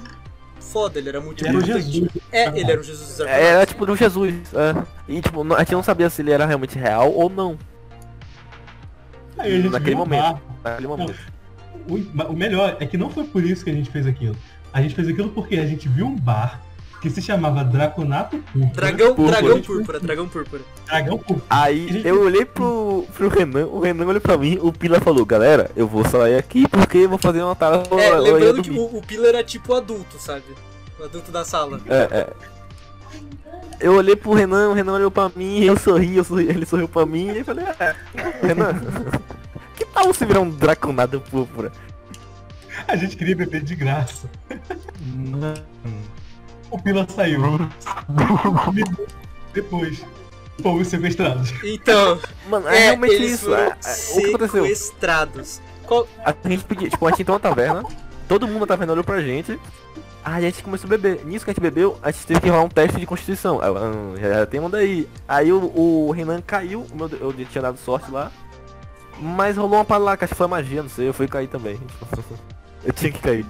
foda, 0.59 0.97
ele 0.97 1.09
era 1.09 1.21
muito 1.21 1.45
Ele 1.45 1.57
era. 1.57 1.65
Jesus. 1.65 2.09
É, 2.31 2.47
ele 2.47 2.71
era 2.71 2.81
o 2.81 2.83
Jesus 2.83 3.07
dos 3.07 3.17
draconatos. 3.17 3.47
Era 3.47 3.65
tipo 3.65 3.85
do 3.85 3.95
Jesus. 3.95 4.33
É. 4.53 4.83
E 5.07 5.21
tipo, 5.21 5.43
não- 5.43 5.55
a 5.55 5.59
gente 5.59 5.73
não 5.73 5.83
sabia 5.83 6.09
se 6.09 6.21
ele 6.21 6.31
era 6.31 6.45
realmente 6.45 6.77
real 6.79 7.11
ou 7.13 7.29
não. 7.29 7.57
Aí 9.37 9.53
a 9.53 9.55
gente 9.57 9.69
Naquele 9.69 9.91
viu 9.91 9.97
um 9.97 9.99
momento. 9.99 10.41
Naquele 10.63 10.87
momento. 10.87 11.15
O, 11.87 11.95
o 12.31 12.35
melhor 12.35 12.77
é 12.79 12.85
que 12.85 12.97
não 12.97 13.09
foi 13.09 13.25
por 13.25 13.43
isso 13.43 13.63
que 13.63 13.69
a 13.69 13.73
gente 13.73 13.89
fez 13.91 14.07
aquilo. 14.07 14.35
A 14.73 14.81
gente 14.81 14.95
fez 14.95 15.07
aquilo 15.07 15.29
porque 15.29 15.55
a 15.57 15.65
gente 15.67 15.87
viu 15.87 16.07
um 16.07 16.15
bar 16.15 16.61
que 17.05 17.11
se 17.11 17.21
chamava 17.21 17.63
Draconato 17.63 18.39
Púrpura. 18.39 18.71
Dragão, 18.73 19.13
Púrpura. 19.13 19.31
dragão 19.41 19.61
púrpura, 19.61 19.99
dragão 19.99 20.27
púrpura. 20.27 20.61
Dragão 20.87 21.17
Púrpura. 21.19 21.45
Aí 21.51 22.01
eu 22.03 22.19
olhei 22.23 22.43
pro, 22.45 23.05
pro 23.13 23.27
Renan, 23.29 23.67
o 23.67 23.79
Renan 23.79 24.07
olhou 24.07 24.19
pra 24.21 24.35
mim, 24.35 24.57
o 24.59 24.73
Pila 24.73 24.99
falou, 24.99 25.23
galera, 25.23 25.69
eu 25.75 25.87
vou 25.87 26.03
sair 26.03 26.35
aqui 26.35 26.67
porque 26.67 26.97
eu 26.99 27.09
vou 27.09 27.19
fazer 27.19 27.43
uma 27.43 27.55
tarefa. 27.55 27.93
É, 27.93 28.09
lembrando 28.15 28.63
que 28.63 28.71
dormir." 28.71 28.95
o, 28.95 28.97
o 28.97 29.01
Pila 29.03 29.27
era 29.27 29.43
tipo 29.43 29.75
adulto, 29.75 30.17
sabe? 30.19 30.45
O 30.99 31.03
adulto 31.03 31.31
da 31.31 31.45
sala. 31.45 31.79
É, 31.85 32.17
é. 32.21 32.33
Eu 33.79 33.93
olhei 33.93 34.15
pro 34.15 34.33
Renan, 34.33 34.69
o 34.69 34.73
Renan 34.73 34.93
olhou 34.93 35.11
pra 35.11 35.29
mim, 35.35 35.63
eu 35.63 35.77
sorri, 35.77 36.17
eu 36.17 36.23
sorri, 36.23 36.47
ele 36.49 36.65
sorriu 36.65 36.87
pra 36.87 37.05
mim 37.05 37.27
e 37.31 37.37
eu 37.37 37.45
falei, 37.45 37.65
é, 37.79 37.95
Renan, 38.41 38.81
que 39.77 39.85
tal 39.85 40.05
você 40.05 40.25
virar 40.25 40.39
um 40.39 40.49
draconado 40.49 41.21
púrpura? 41.21 41.71
A 42.87 42.95
gente 42.95 43.15
queria 43.15 43.35
beber 43.35 43.61
de 43.61 43.75
graça. 43.75 44.27
Mano. 45.05 45.53
O 46.71 46.81
Pila 46.81 47.05
saiu. 47.09 47.41
Depois, 49.53 50.03
fomos 50.61 50.87
sequestrados. 50.87 51.53
Então, 51.63 52.19
Mano, 52.49 52.67
é, 52.67 52.75
é, 52.77 52.79
realmente 52.87 53.13
eles 53.15 53.31
isso, 53.33 53.45
foram 53.45 53.57
é, 53.63 53.67
é, 53.67 53.71
o 53.71 54.15
que 54.21 54.25
aconteceu? 54.29 54.63
sequestrados. 54.63 55.61
Qual- 55.85 56.07
A 56.25 56.33
gente 56.49 56.63
podia, 56.65 56.89
tipo, 56.89 57.05
a 57.07 57.11
gente 57.11 57.21
entrou 57.21 57.35
na 57.37 57.39
taverna, 57.39 57.83
todo 58.27 58.47
mundo 58.47 58.61
na 58.61 58.67
taverna 58.67 58.93
olhou 58.93 59.03
pra 59.03 59.21
gente, 59.21 59.59
aí 60.23 60.45
a 60.45 60.49
gente 60.49 60.63
começou 60.63 60.87
a 60.87 60.89
beber. 60.97 61.23
Nisso 61.25 61.45
que 61.45 61.51
a 61.51 61.53
gente 61.53 61.61
bebeu, 61.61 61.97
a 62.01 62.11
gente 62.11 62.25
teve 62.25 62.41
que 62.41 62.49
rolar 62.49 62.63
um 62.63 62.69
teste 62.69 62.99
de 62.99 63.05
constituição. 63.05 63.61
Eu, 63.63 63.77
"Ah, 63.77 64.19
já, 64.19 64.29
já 64.39 64.45
tem 64.45 64.59
um 64.59 64.69
daí. 64.69 65.07
Aí 65.27 65.53
o, 65.53 65.71
o 65.75 66.11
Renan 66.11 66.41
caiu, 66.41 66.85
meu, 66.93 67.07
eu 67.19 67.33
tinha 67.45 67.61
dado 67.61 67.77
sorte 67.77 68.11
lá. 68.11 68.31
Mas 69.17 69.55
rolou 69.55 69.75
uma 69.77 69.85
parada 69.85 70.03
lá, 70.05 70.17
que 70.17 70.25
acho 70.25 70.33
que 70.33 70.37
foi 70.37 70.47
magia, 70.47 70.83
não 70.83 70.89
sei, 70.89 71.07
eu 71.07 71.13
fui 71.13 71.25
cair 71.27 71.47
também. 71.47 71.79
eu 72.83 72.91
tinha 72.91 73.11
que 73.11 73.19
cair. 73.19 73.45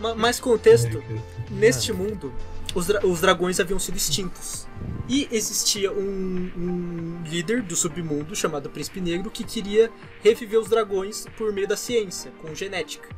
Ma- 0.00 0.14
mais 0.14 0.38
contexto, 0.40 1.02
neste 1.50 1.92
mundo, 1.92 2.32
os, 2.74 2.86
dra- 2.86 3.04
os 3.06 3.20
dragões 3.20 3.58
haviam 3.60 3.78
sido 3.78 3.96
extintos. 3.96 4.66
E 5.08 5.28
existia 5.30 5.92
um, 5.92 6.50
um 6.56 7.22
líder 7.24 7.62
do 7.62 7.76
submundo 7.76 8.34
chamado 8.34 8.68
Príncipe 8.68 9.00
Negro 9.00 9.30
que 9.30 9.44
queria 9.44 9.90
reviver 10.22 10.58
os 10.60 10.68
dragões 10.68 11.26
por 11.36 11.52
meio 11.52 11.68
da 11.68 11.76
ciência, 11.76 12.32
com 12.42 12.54
genética. 12.54 13.08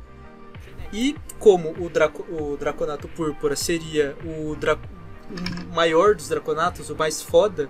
E 0.93 1.15
como 1.37 1.71
o, 1.83 1.89
draco, 1.89 2.23
o 2.31 2.57
Draconato 2.57 3.07
Púrpura 3.07 3.55
seria 3.55 4.15
o, 4.23 4.53
o 4.53 5.75
maior 5.75 6.15
dos 6.15 6.29
Draconatos, 6.29 6.89
o 6.89 6.95
mais 6.95 7.21
foda, 7.21 7.69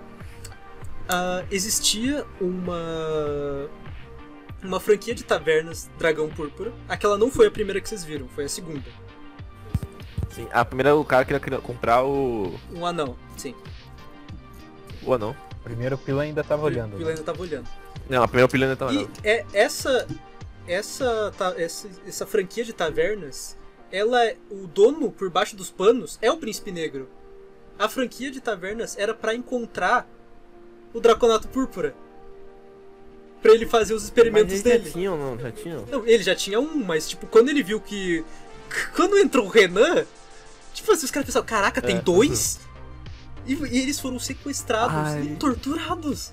ah, 1.08 1.44
existia 1.50 2.24
uma 2.40 3.68
uma 4.62 4.78
franquia 4.80 5.14
de 5.14 5.24
tavernas 5.24 5.90
Dragão 5.98 6.28
Púrpura. 6.28 6.72
Aquela 6.88 7.16
não 7.18 7.30
foi 7.30 7.46
a 7.46 7.50
primeira 7.50 7.80
que 7.80 7.88
vocês 7.88 8.04
viram, 8.04 8.28
foi 8.28 8.44
a 8.44 8.48
segunda. 8.48 8.84
Sim, 10.30 10.46
a 10.52 10.64
primeira 10.64 10.94
o 10.94 11.04
cara 11.04 11.24
queria, 11.24 11.40
queria 11.40 11.58
comprar 11.58 12.04
o. 12.04 12.54
Um 12.72 12.86
anão, 12.86 13.16
sim. 13.36 13.54
O 15.02 15.12
anão. 15.14 15.34
Primeiro 15.64 15.96
o 15.96 15.98
Pila 15.98 16.22
ainda 16.22 16.42
tava 16.42 16.64
olhando. 16.64 16.94
O 16.94 16.96
Willa 16.98 17.10
ainda 17.10 17.22
tava 17.22 17.42
olhando. 17.42 17.68
Não, 18.08 18.22
a 18.22 18.28
primeira 18.28 18.48
pilha 18.48 18.64
ainda 18.66 18.76
tava 18.76 18.92
E 18.92 18.98
olhando. 18.98 19.12
é 19.22 19.44
essa, 19.52 20.06
essa, 20.66 21.32
ta- 21.36 21.54
essa, 21.56 21.88
essa 22.06 22.26
franquia 22.26 22.64
de 22.64 22.72
tavernas, 22.72 23.56
ela 23.92 24.24
é- 24.24 24.36
o 24.50 24.66
dono 24.66 25.10
por 25.12 25.28
baixo 25.30 25.54
dos 25.54 25.70
panos 25.70 26.18
é 26.22 26.30
o 26.30 26.38
Príncipe 26.38 26.72
Negro. 26.72 27.08
A 27.78 27.88
franquia 27.88 28.30
de 28.30 28.40
tavernas 28.40 28.96
era 28.98 29.14
pra 29.14 29.34
encontrar 29.34 30.08
o 30.94 31.00
Draconato 31.00 31.46
Púrpura. 31.48 31.94
Pra 33.42 33.52
ele 33.52 33.66
fazer 33.66 33.94
os 33.94 34.02
Mas 34.02 34.08
experimentos 34.08 34.50
eles 34.52 34.62
dele. 34.62 34.84
já 34.84 34.90
tinham, 34.92 35.16
não, 35.16 35.38
já 35.38 35.50
tinham. 35.50 35.84
Não, 35.90 36.06
ele 36.06 36.22
já 36.22 36.34
tinha 36.34 36.60
um, 36.60 36.84
mas 36.84 37.08
tipo, 37.08 37.26
quando 37.26 37.48
ele 37.48 37.62
viu 37.62 37.80
que. 37.80 38.24
Quando 38.94 39.18
entrou 39.18 39.46
o 39.46 39.48
Renan, 39.48 40.04
tipo 40.74 40.92
assim, 40.92 41.04
os 41.04 41.10
caras 41.10 41.26
pensaram, 41.26 41.44
caraca, 41.46 41.82
tem 41.82 41.96
É. 41.96 42.00
dois? 42.00 42.60
E, 43.46 43.54
e 43.54 43.78
eles 43.82 43.98
foram 43.98 44.18
sequestrados 44.18 44.94
Ai. 45.14 45.22
e 45.22 45.36
torturados. 45.36 46.32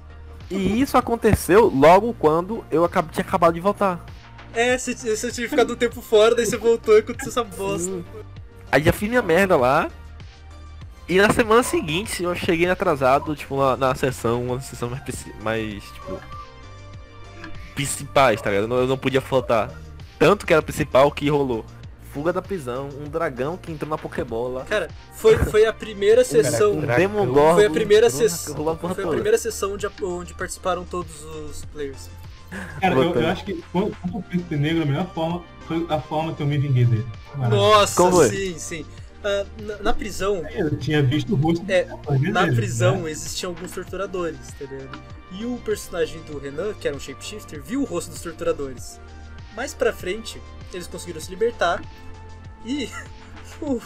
E 0.52 0.80
isso 0.82 0.98
aconteceu 0.98 1.66
logo 1.68 2.14
quando 2.14 2.64
eu 2.70 2.86
acab- 2.86 3.10
tinha 3.12 3.26
acabado 3.26 3.54
de 3.56 3.60
voltar. 3.60 4.06
É, 4.54 4.78
você, 4.78 4.94
você 4.94 5.32
tinha 5.32 5.50
ficado 5.50 5.74
um 5.74 5.76
tempo 5.76 6.02
fora, 6.02 6.36
daí 6.36 6.46
você 6.46 6.58
voltou 6.58 6.96
e 6.96 7.00
aconteceu 7.00 7.30
essa 7.32 7.44
bosta. 7.44 7.90
Sim. 7.90 8.06
Aí 8.72 8.84
já 8.84 8.94
fiz 8.94 9.10
minha 9.10 9.22
merda 9.22 9.56
lá. 9.58 9.90
E 11.10 11.18
na 11.18 11.32
semana 11.34 11.64
seguinte 11.64 12.22
eu 12.22 12.36
cheguei 12.36 12.70
atrasado, 12.70 13.36
tipo, 13.36 13.58
na, 13.58 13.78
na 13.78 13.96
sessão, 13.96 14.44
uma 14.44 14.60
sessão 14.62 14.90
mais, 14.90 15.02
mais 15.42 15.84
tipo. 15.84 16.20
Principais, 17.78 18.42
tá 18.42 18.50
ligado? 18.50 18.74
Eu 18.74 18.88
não, 18.88 18.98
podia 18.98 19.22
faltar. 19.22 19.72
Tanto 20.18 20.48
que 20.48 20.52
era 20.54 20.64
principal 20.64 21.12
que 21.12 21.30
rolou. 21.30 21.64
Fuga 22.12 22.34
da 22.34 22.42
prisão, 22.42 22.90
um 23.00 23.08
dragão 23.08 23.56
que 23.56 23.72
entrou 23.72 23.88
na 23.88 24.00
Pokébola. 24.00 24.66
Cara, 24.66 24.90
foi, 25.14 25.38
foi 25.38 25.68
a 25.68 25.72
primeira 25.72 26.24
sessão. 26.26 26.72
Um. 26.72 26.82
Demogorgon. 26.82 27.54
Foi 27.54 27.66
a 27.68 27.70
primeira 27.70 28.10
sessão. 28.10 28.78
Foi 28.78 29.04
a 29.04 29.08
primeira 29.08 29.38
sessão 29.38 29.74
onde, 29.74 29.88
onde 30.02 30.34
participaram 30.34 30.84
todos 30.84 31.24
os 31.24 31.64
players. 31.66 32.10
Cara, 32.82 32.96
eu, 32.96 33.14
eu 33.14 33.28
acho 33.28 33.46
que 33.46 33.64
quando 33.72 33.96
o 34.12 34.24
Príncipe 34.24 34.56
Negro, 34.56 34.82
a 34.82 34.86
melhor 34.88 35.08
forma 35.14 35.44
foi 35.68 35.86
a 35.88 36.00
forma 36.00 36.34
que 36.34 36.42
eu 36.42 36.48
me 36.48 36.58
vinguei 36.58 36.86
dele. 36.86 37.06
Maravilha. 37.36 37.62
Nossa, 37.62 38.30
sim, 38.30 38.58
sim. 38.58 38.86
Ah, 39.24 39.46
na, 39.62 39.78
na 39.82 39.94
prisão, 39.94 40.46
Eu 40.54 40.78
tinha 40.78 41.02
visto 41.04 41.34
o 41.34 41.36
rosto 41.36 41.66
É, 41.68 41.86
dele, 42.20 42.32
na 42.32 42.46
né? 42.46 42.52
prisão 42.54 43.08
existiam 43.08 43.52
alguns 43.52 43.72
torturadores, 43.72 44.54
tá 44.58 44.66
ligado? 44.66 45.04
E 45.32 45.46
o 45.46 45.58
personagem 45.60 46.22
do 46.24 46.38
Renan, 46.40 46.74
que 46.74 46.88
era 46.88 46.96
um 46.96 47.00
shapeshifter, 47.00 47.62
viu 47.62 47.82
o 47.82 47.86
rosto 47.86 48.12
dos 48.12 48.22
torturadores. 48.22 49.00
Mais 49.56 49.74
pra 49.74 49.92
frente, 49.94 50.42
eles 50.74 50.88
conseguiram 50.88 51.20
se 51.22 51.30
libertar 51.30 51.82
e 52.66 52.90
o, 53.62 53.82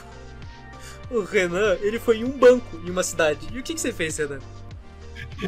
o 1.09 1.21
Renan, 1.23 1.77
ele 1.81 1.99
foi 1.99 2.17
em 2.19 2.25
um 2.25 2.37
banco 2.37 2.77
em 2.85 2.89
uma 2.89 3.03
cidade. 3.03 3.47
E 3.51 3.59
o 3.59 3.63
que, 3.63 3.73
que 3.73 3.81
você 3.81 3.93
fez, 3.93 4.17
Renan? 4.17 4.39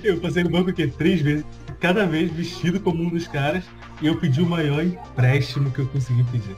Eu 0.04 0.20
passei 0.20 0.44
no 0.44 0.50
banco 0.50 0.70
aqui 0.72 0.88
três 0.88 1.22
vezes, 1.22 1.46
cada 1.80 2.06
vez 2.06 2.32
vestido 2.32 2.80
como 2.82 3.04
um 3.04 3.10
dos 3.10 3.28
caras, 3.28 3.72
e 4.02 4.08
eu 4.08 4.20
pedi 4.20 4.42
o 4.42 4.46
maior 4.46 4.84
empréstimo 4.84 5.72
que 5.72 5.80
eu 5.80 5.88
consegui 5.90 6.24
pedir. 6.26 6.56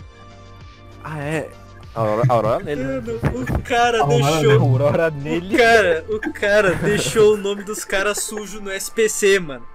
Ah, 1.03 1.19
é. 1.19 1.64
A 1.95 1.99
Aurora, 2.01 2.23
Aurora 2.29 2.63
nele. 2.63 2.83
né? 2.83 3.01
Mano, 3.01 3.43
o 3.57 3.61
cara 3.63 4.01
Aurora 4.01 4.31
deixou. 4.41 4.61
Aurora 4.61 5.07
O 5.07 5.11
nele. 5.21 5.57
cara, 5.57 6.05
o 6.09 6.33
cara 6.33 6.75
deixou 6.75 7.33
o 7.35 7.37
nome 7.37 7.63
dos 7.63 7.85
caras 7.85 8.17
sujo 8.23 8.59
no 8.61 8.71
SPC, 8.71 9.39
mano. 9.39 9.65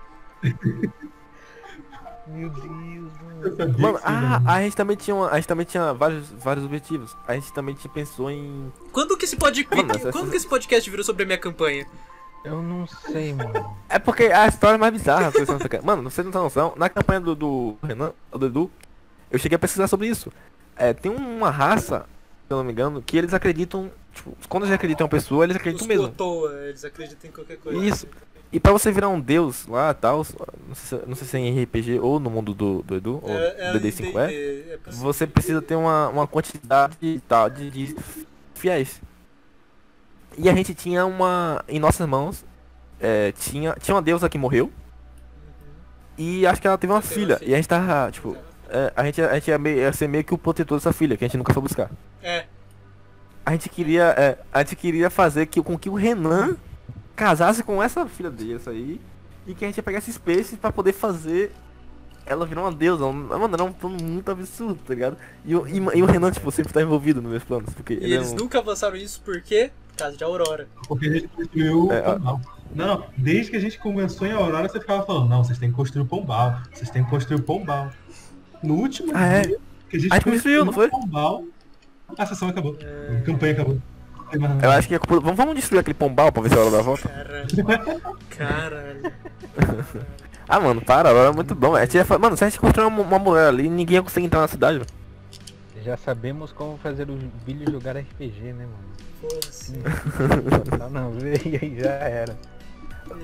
Meu 2.26 2.48
Deus, 2.50 3.12
mano. 3.22 3.78
Mano, 3.78 4.00
ah, 4.04 4.40
a 4.44 4.62
gente 4.62 4.76
também 4.76 4.96
tinha, 4.96 5.14
uma- 5.14 5.30
a 5.30 5.36
gente 5.36 5.48
também 5.48 5.64
tinha 5.66 5.92
vários, 5.94 6.28
vários 6.30 6.64
objetivos. 6.64 7.16
A 7.26 7.34
gente 7.34 7.52
também 7.52 7.74
tinha, 7.74 7.92
pensou 7.92 8.30
em. 8.30 8.72
Quando 8.92 9.16
que 9.16 9.24
esse 9.24 9.36
pod... 9.36 9.66
Mano, 9.74 9.98
Quando 10.12 10.30
que 10.30 10.36
esse 10.36 10.46
podcast 10.46 10.88
virou 10.88 11.04
sobre 11.04 11.22
a 11.22 11.26
minha 11.26 11.38
campanha? 11.38 11.86
Eu 12.44 12.62
não 12.62 12.86
sei, 12.86 13.34
mano. 13.34 13.76
É 13.88 13.98
porque 13.98 14.24
a 14.24 14.46
história 14.46 14.76
é 14.76 14.78
mais 14.78 14.92
bizarra. 14.92 15.30
sabem. 15.32 15.80
Mano, 15.82 16.02
você 16.10 16.22
não 16.22 16.30
tem 16.30 16.40
noção. 16.40 16.72
Na 16.76 16.88
campanha 16.88 17.20
do, 17.20 17.34
do 17.34 17.76
Renan, 17.82 18.12
do 18.32 18.46
Edu, 18.46 18.70
eu 19.30 19.38
cheguei 19.38 19.56
a 19.56 19.58
pesquisar 19.58 19.88
sobre 19.88 20.06
isso. 20.06 20.32
É, 20.80 20.92
tem 20.94 21.10
uma 21.12 21.50
raça, 21.50 22.06
se 22.46 22.52
eu 22.52 22.56
não 22.56 22.64
me 22.64 22.72
engano, 22.72 23.02
que 23.02 23.16
eles 23.16 23.34
acreditam. 23.34 23.90
Tipo, 24.14 24.36
quando 24.48 24.64
eles 24.64 24.74
acreditam 24.74 25.04
em 25.04 25.06
uma 25.06 25.10
pessoa, 25.10 25.44
eles 25.44 25.56
acreditam 25.56 25.84
Os 25.84 25.88
mesmo. 25.88 26.08
Kotoa, 26.08 26.52
eles 26.66 26.84
acreditam 26.84 27.28
em 27.30 27.32
qualquer 27.32 27.56
coisa. 27.58 27.84
Isso. 27.84 28.06
E 28.52 28.58
pra 28.58 28.72
você 28.72 28.90
virar 28.90 29.08
um 29.08 29.20
deus 29.20 29.66
lá 29.68 29.94
tal, 29.94 30.26
não 30.66 30.74
sei, 30.74 30.98
se, 30.98 31.06
não 31.06 31.14
sei 31.14 31.26
se 31.28 31.36
é 31.36 31.40
em 31.40 31.62
RPG 31.62 32.00
ou 32.00 32.18
no 32.18 32.28
mundo 32.28 32.52
do, 32.52 32.82
do 32.82 32.96
Edu, 32.96 33.20
ou 33.22 33.30
É, 33.30 33.72
do 33.72 33.78
DD5 33.78 34.16
é, 34.18 34.72
é 34.74 34.78
pra- 34.82 34.92
você 34.92 35.24
precisa 35.24 35.62
ter 35.62 35.76
uma, 35.76 36.08
uma 36.08 36.26
quantidade 36.26 37.22
tal 37.28 37.48
de, 37.48 37.70
de 37.70 37.96
fiéis. 38.56 39.00
E 40.36 40.48
a 40.48 40.54
gente 40.54 40.74
tinha 40.74 41.06
uma. 41.06 41.64
Em 41.68 41.78
nossas 41.78 42.08
mãos, 42.08 42.44
é, 42.98 43.30
tinha, 43.32 43.74
tinha 43.80 43.94
uma 43.94 44.02
deusa 44.02 44.28
que 44.28 44.38
morreu. 44.38 44.72
E 46.18 46.44
acho 46.46 46.60
que 46.60 46.66
ela 46.66 46.76
teve 46.76 46.92
uma 46.92 47.00
Teve 47.00 47.14
uma 47.14 47.14
filha. 47.20 47.36
filha. 47.38 47.50
E 47.50 47.54
a 47.54 47.56
gente 47.56 47.68
tava, 47.68 48.10
tipo. 48.10 48.36
É, 48.72 48.92
a, 48.96 49.04
gente, 49.04 49.20
a 49.20 49.34
gente 49.34 49.48
ia, 49.48 49.58
meio, 49.58 49.78
ia 49.78 49.92
ser 49.92 50.08
meio 50.08 50.24
que 50.24 50.34
o 50.34 50.38
protetor 50.38 50.78
dessa 50.78 50.92
filha, 50.92 51.16
que 51.16 51.24
a 51.24 51.28
gente 51.28 51.36
nunca 51.36 51.52
foi 51.52 51.62
buscar. 51.62 51.90
É, 52.22 52.44
A 53.44 53.52
gente 53.52 53.68
queria. 53.68 54.14
é, 54.16 54.38
a 54.52 54.58
gente 54.60 54.76
queria 54.76 55.10
fazer 55.10 55.46
que, 55.46 55.62
com 55.62 55.78
que 55.78 55.88
o 55.90 55.94
Renan 55.94 56.56
casasse 57.16 57.62
com 57.62 57.82
essa 57.82 58.06
filha 58.06 58.30
dele, 58.30 58.54
essa 58.54 58.70
aí. 58.70 59.00
E 59.46 59.54
que 59.54 59.64
a 59.64 59.68
gente 59.68 59.76
ia 59.78 59.82
pegar 59.82 59.98
esse 59.98 60.12
space 60.12 60.56
pra 60.56 60.70
poder 60.70 60.92
fazer 60.92 61.52
ela 62.26 62.46
virar 62.46 62.60
uma 62.62 62.72
deusa. 62.72 63.04
Mano, 63.10 63.54
era 63.54 63.64
um 63.64 63.72
plano 63.72 63.96
muito 64.02 64.30
absurdo, 64.30 64.78
tá 64.86 64.94
ligado? 64.94 65.16
E, 65.44 65.56
o- 65.56 65.66
e, 65.66 65.76
e 65.98 66.02
o 66.02 66.06
Renan, 66.06 66.30
tipo, 66.30 66.50
sempre 66.52 66.72
tá 66.72 66.80
envolvido 66.82 67.20
nos 67.20 67.30
meus 67.30 67.42
planos. 67.44 67.72
Porque 67.74 67.94
e 67.94 67.96
ele 67.96 68.14
eles 68.14 68.30
é 68.30 68.34
um... 68.34 68.36
nunca 68.36 68.58
avançaram 68.58 68.96
isso 68.96 69.20
por 69.22 69.40
quê? 69.40 69.70
Por 69.88 69.96
causa 70.04 70.16
de 70.16 70.22
Aurora. 70.22 70.68
Porque 70.86 71.06
a 71.08 71.12
gente 71.12 71.28
construiu 71.28 71.90
É. 71.90 72.00
Pombal. 72.02 72.40
Não, 72.72 72.86
não. 72.86 73.06
Desde 73.16 73.50
que 73.50 73.56
a 73.56 73.60
gente 73.60 73.78
começou 73.78 74.26
em 74.26 74.32
Aurora, 74.32 74.68
você 74.68 74.78
ficava 74.78 75.04
falando, 75.04 75.28
não, 75.28 75.42
vocês 75.42 75.58
têm 75.58 75.70
que 75.70 75.76
construir 75.76 76.02
o 76.02 76.06
Pombal. 76.06 76.60
Vocês 76.72 76.88
têm 76.90 77.02
que 77.02 77.10
construir 77.10 77.40
o 77.40 77.42
Pombal. 77.42 77.90
No 78.62 78.74
último 78.74 79.12
Ah, 79.14 79.26
é? 79.26 79.40
dia 79.42 79.58
que 79.88 79.96
a 79.96 80.00
gente 80.00 80.20
construiu, 80.24 80.64
não 80.64 80.72
foi? 80.72 80.86
o 80.86 80.90
Pombal, 80.90 81.44
a 82.16 82.26
sessão 82.26 82.48
acabou. 82.48 82.76
A 83.18 83.20
campanha 83.22 83.52
acabou. 83.52 83.78
Eu 84.62 84.70
acho 84.70 84.86
que 84.86 84.94
é 84.94 84.98
culpa... 84.98 85.18
vamos, 85.20 85.36
vamos 85.36 85.54
destruir 85.56 85.80
aquele 85.80 85.94
pombal 85.94 86.30
pra 86.30 86.42
ver 86.42 86.50
se 86.50 86.54
a 86.54 86.60
hora 86.60 86.70
da 86.70 86.82
volta. 86.82 87.08
Caralho. 87.08 88.00
Caralho. 88.30 89.12
Ah, 90.52 90.58
mano, 90.58 90.80
para, 90.80 91.08
a 91.10 91.12
hora 91.12 91.28
é 91.28 91.32
muito 91.32 91.54
bom. 91.54 91.74
Mano, 92.20 92.36
se 92.36 92.42
a 92.44 92.48
gente 92.48 92.58
construir 92.58 92.84
uma, 92.88 93.02
uma 93.02 93.18
mulher 93.20 93.46
ali, 93.46 93.68
ninguém 93.70 93.94
ia 93.98 94.02
conseguir 94.02 94.26
entrar 94.26 94.40
na 94.40 94.48
cidade, 94.48 94.78
mano. 94.80 94.90
Já 95.84 95.96
sabemos 95.96 96.50
como 96.50 96.76
fazer 96.78 97.08
o 97.08 97.16
Billy 97.46 97.70
jogar 97.70 97.96
RPG, 97.96 98.52
né, 98.54 98.66
mano? 98.66 99.30
Sim. 99.48 99.74
Não, 100.76 100.90
não, 100.90 101.12
e 101.22 101.56
aí 101.56 101.78
já 101.78 101.90
era. 101.90 102.36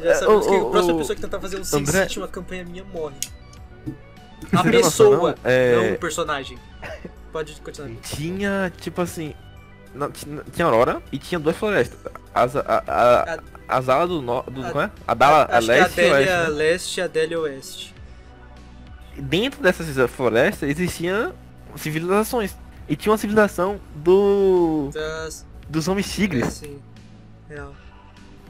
Já 0.04 0.14
sabemos 0.14 0.46
ô, 0.46 0.50
que 0.50 0.54
ô, 0.56 0.68
a 0.68 0.70
próxima 0.70 0.94
ô, 0.94 0.98
pessoa 0.98 1.16
que 1.16 1.22
tentar 1.22 1.40
fazer 1.40 1.60
um 1.60 1.64
Sin 1.64 1.78
André- 1.78 2.02
City, 2.04 2.18
uma 2.20 2.28
campanha 2.28 2.64
minha, 2.64 2.84
morre. 2.84 3.16
A 4.52 4.62
Você 4.62 4.70
tem 4.70 4.80
noção, 4.82 5.10
pessoa, 5.10 5.30
não? 5.30 5.50
É- 5.50 5.76
não 5.88 5.94
o 5.94 5.98
personagem. 5.98 6.58
Pode 7.32 7.60
continuar. 7.60 7.90
Tinha, 8.02 8.72
tipo 8.80 9.00
assim. 9.02 9.34
não, 9.94 10.10
tinha, 10.10 10.42
tinha 10.52 10.66
Aurora 10.66 11.02
e 11.10 11.18
tinha 11.18 11.38
duas 11.38 11.56
florestas. 11.56 11.98
As, 12.34 12.54
a, 12.56 12.60
a, 12.86 13.34
A- 13.34 13.38
as 13.68 13.88
alas 13.88 14.08
do 14.08 14.22
norte. 14.22 14.50
Do, 14.50 14.64
a- 14.64 14.70
como 14.70 14.82
é? 14.82 14.90
A 15.06 15.12
a 15.12 15.16
que 15.16 15.52
é 15.52 15.56
a 15.56 15.58
leste 15.58 16.00
e 16.00 16.04
oeste. 16.04 16.30
Adélia 16.30 16.42
né? 16.42 16.48
Leste 16.48 16.98
e 16.98 17.00
a 17.00 17.04
Adélia 17.04 17.40
Oeste. 17.40 17.94
Dentro 19.18 19.62
dessas 19.62 20.10
florestas 20.10 20.68
existiam 20.68 21.32
civilizações. 21.76 22.54
E 22.88 22.94
tinha 22.94 23.10
uma 23.10 23.18
civilização 23.18 23.80
do. 23.94 24.90
Das... 24.92 25.44
dos 25.68 25.88
homens 25.88 26.12
tigres. 26.12 26.46
Assim. 26.46 26.78
Real. 27.48 27.74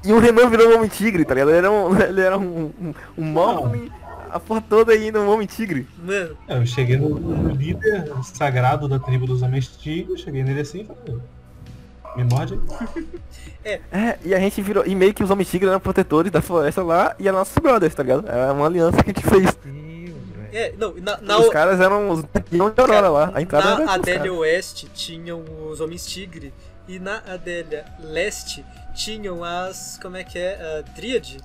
E 0.05 0.13
o 0.13 0.19
Renan 0.19 0.49
virou 0.49 0.71
um 0.71 0.77
homem 0.77 0.89
tigre, 0.89 1.25
tá 1.25 1.35
ligado? 1.35 1.49
Ele 1.51 1.59
era 1.59 1.71
um. 1.71 1.97
Ele 2.01 2.21
era 2.21 2.39
um. 2.39 2.73
um, 2.81 2.95
um 3.17 3.25
Mogli, 3.25 3.91
a 4.37 4.41
porra 4.41 4.61
toda 4.61 4.93
ainda 4.93 5.21
um 5.21 5.29
homem 5.29 5.47
tigre. 5.47 5.87
Mano, 5.99 6.37
É, 6.49 6.57
Eu 6.57 6.67
cheguei 6.67 6.97
no, 6.97 7.09
no 7.19 7.55
líder 7.55 8.13
sagrado 8.23 8.89
da 8.89 8.99
tribo 8.99 9.27
dos 9.27 9.43
homens 9.43 9.67
tigres, 9.69 10.21
cheguei 10.21 10.43
nele 10.43 10.61
assim 10.61 10.81
e 10.81 10.85
falei, 10.85 11.21
me 12.17 12.25
morde 12.25 12.55
aí. 12.95 13.07
É, 13.91 14.17
e 14.25 14.33
a 14.33 14.39
gente 14.39 14.63
virou. 14.63 14.87
E 14.87 14.95
meio 14.95 15.13
que 15.13 15.25
os 15.25 15.31
homens 15.31 15.51
tigres 15.51 15.69
eram 15.69 15.81
protetores 15.81 16.31
da 16.31 16.41
floresta 16.41 16.85
lá 16.85 17.17
e 17.19 17.27
eram 17.27 17.39
nossos 17.39 17.59
brothers, 17.59 17.93
tá 17.93 18.05
ligado? 18.05 18.25
Era 18.29 18.53
uma 18.53 18.65
aliança 18.67 19.03
que 19.03 19.11
a 19.11 19.13
gente 19.13 19.27
fez. 19.29 19.59
É, 20.53 20.73
não, 20.79 20.95
na, 20.95 21.19
na, 21.19 21.39
os 21.39 21.49
caras 21.49 21.81
eram 21.81 22.09
os 22.11 22.23
campeões 22.33 22.75
de 22.75 22.81
Aurora 22.81 23.09
lá. 23.09 23.33
A 23.35 23.43
entrada 23.43 23.85
na 23.85 23.93
Adélia. 23.93 24.33
Oeste 24.33 24.89
tinham 24.95 25.43
os 25.69 25.81
Homens 25.81 26.07
Tigre 26.07 26.55
e 26.87 27.01
na 27.01 27.19
Adélia 27.27 27.85
Leste 27.99 28.65
tinham 28.95 29.43
as. 29.43 29.99
como 30.01 30.17
é 30.17 30.23
que 30.23 30.39
é? 30.39 30.79
A 30.79 30.91
Dríade? 30.93 31.39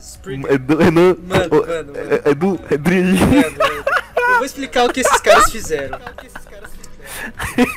Sprig... 0.00 0.44
Edu. 0.48 0.76
Mano, 0.78 1.16
mano, 1.22 1.66
mano. 1.66 1.92
é- 1.96 2.30
Edu, 2.30 2.58
Edri. 2.70 3.02
Mano, 3.02 3.56
mano. 3.58 3.84
Eu 4.16 4.36
vou 4.36 4.44
explicar 4.44 4.88
o 4.88 4.92
que 4.92 5.00
esses 5.00 5.20
caras 5.20 5.50
fizeram. 5.50 5.98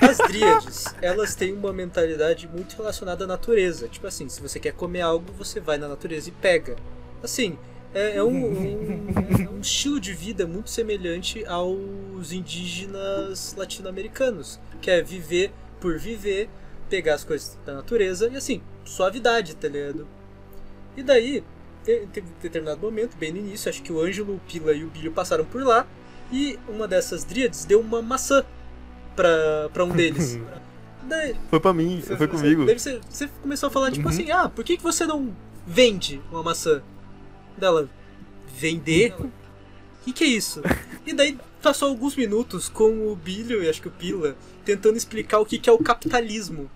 As 0.01 0.17
dríades, 0.27 0.85
elas 1.01 1.35
têm 1.35 1.53
uma 1.53 1.71
mentalidade 1.71 2.47
muito 2.47 2.75
relacionada 2.77 3.23
à 3.25 3.27
natureza. 3.27 3.87
Tipo 3.87 4.07
assim, 4.07 4.27
se 4.29 4.41
você 4.41 4.59
quer 4.59 4.73
comer 4.73 5.01
algo, 5.01 5.31
você 5.37 5.59
vai 5.59 5.77
na 5.77 5.87
natureza 5.87 6.29
e 6.29 6.31
pega. 6.31 6.75
Assim, 7.23 7.57
é, 7.93 8.17
é 8.17 8.23
um, 8.23 8.29
um- 8.29 9.49
um 9.57 9.59
estilo 9.61 9.99
de 9.99 10.13
vida 10.13 10.45
muito 10.47 10.69
semelhante 10.69 11.45
aos 11.45 12.31
indígenas 12.31 13.53
latino-americanos, 13.57 14.59
que 14.81 14.89
é 14.89 15.01
viver 15.01 15.51
por 15.79 15.97
viver, 15.99 16.49
pegar 16.89 17.13
as 17.15 17.23
coisas 17.23 17.57
da 17.65 17.75
natureza 17.75 18.29
e 18.31 18.35
assim, 18.37 18.61
suavidade, 18.83 19.55
tá 19.55 19.67
ligado? 19.67 20.07
E 20.95 21.03
daí, 21.03 21.43
teve 22.11 22.27
um 22.27 22.41
determinado 22.41 22.79
momento, 22.81 23.15
bem 23.17 23.31
no 23.31 23.37
início, 23.39 23.69
acho 23.69 23.81
que 23.81 23.91
o 23.91 24.01
Ângelo, 24.01 24.35
o 24.35 24.39
Pila 24.39 24.73
e 24.73 24.83
o 24.83 24.87
Bilho 24.87 25.11
passaram 25.11 25.45
por 25.45 25.63
lá, 25.63 25.85
e 26.31 26.59
uma 26.67 26.87
dessas 26.87 27.23
dríades 27.23 27.65
deu 27.65 27.79
uma 27.79 28.01
maçã 28.01 28.43
pra, 29.15 29.69
pra 29.73 29.83
um 29.85 29.89
deles. 29.89 30.37
Daí, 31.07 31.35
Foi 31.49 31.59
pra 31.59 31.71
mim, 31.73 32.01
foi 32.05 32.17
você- 32.17 32.27
comigo. 32.27 32.65
Daí 32.65 32.77
você, 32.77 32.99
você 33.09 33.27
começou 33.41 33.67
a 33.67 33.69
falar, 33.69 33.91
tipo 33.91 34.05
Uhum. 34.07 34.13
assim, 34.13 34.29
ah, 34.31 34.49
por 34.49 34.63
que, 34.65 34.75
que 34.75 34.83
você 34.83 35.05
não 35.05 35.33
vende 35.65 36.21
uma 36.31 36.43
maçã? 36.43 36.81
Dela, 37.57 37.89
vender? 38.57 39.13
O 39.17 39.31
que, 40.03 40.11
que 40.13 40.23
é 40.25 40.27
isso? 40.27 40.61
E 41.05 41.13
daí 41.13 41.37
passou 41.61 41.87
alguns 41.89 42.15
minutos 42.15 42.67
com 42.69 43.09
o 43.11 43.15
Bilho 43.15 43.63
e 43.63 43.69
acho 43.69 43.81
que 43.81 43.87
o 43.87 43.91
Pila 43.91 44.35
tentando 44.65 44.97
explicar 44.97 45.39
o 45.39 45.45
que, 45.45 45.57
que 45.57 45.69
é 45.69 45.73
o 45.73 45.77
capitalismo. 45.77 46.69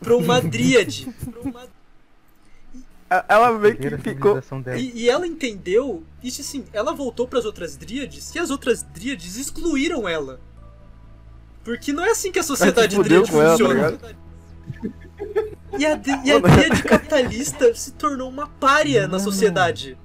Pra 0.00 0.16
uma 0.16 0.38
dríade. 0.42 1.08
Pra 1.30 1.40
uma 1.40 1.66
Ela 3.28 3.52
meio 3.58 3.76
que 3.76 3.98
ficou. 3.98 4.40
E, 4.76 5.02
e 5.02 5.10
ela 5.10 5.26
entendeu, 5.26 6.02
e 6.22 6.28
assim, 6.28 6.64
ela 6.72 6.92
voltou 6.92 7.28
pras 7.28 7.44
outras 7.44 7.76
dríades 7.76 8.34
e 8.34 8.38
as 8.38 8.50
outras 8.50 8.82
dríades 8.82 9.36
excluíram 9.36 10.08
ela. 10.08 10.40
Porque 11.62 11.92
não 11.92 12.04
é 12.04 12.10
assim 12.10 12.30
que 12.30 12.38
a 12.38 12.42
sociedade 12.42 12.96
dríade 13.02 13.30
com 13.30 13.40
ela, 13.40 13.56
tá 13.56 13.64
funciona. 13.64 13.98
e 15.78 15.86
a, 15.86 16.00
e 16.24 16.32
a 16.32 16.38
dríade 16.38 16.82
capitalista 16.82 17.74
se 17.74 17.92
tornou 17.92 18.28
uma 18.28 18.46
pária 18.46 19.08
na 19.08 19.18
sociedade. 19.18 19.96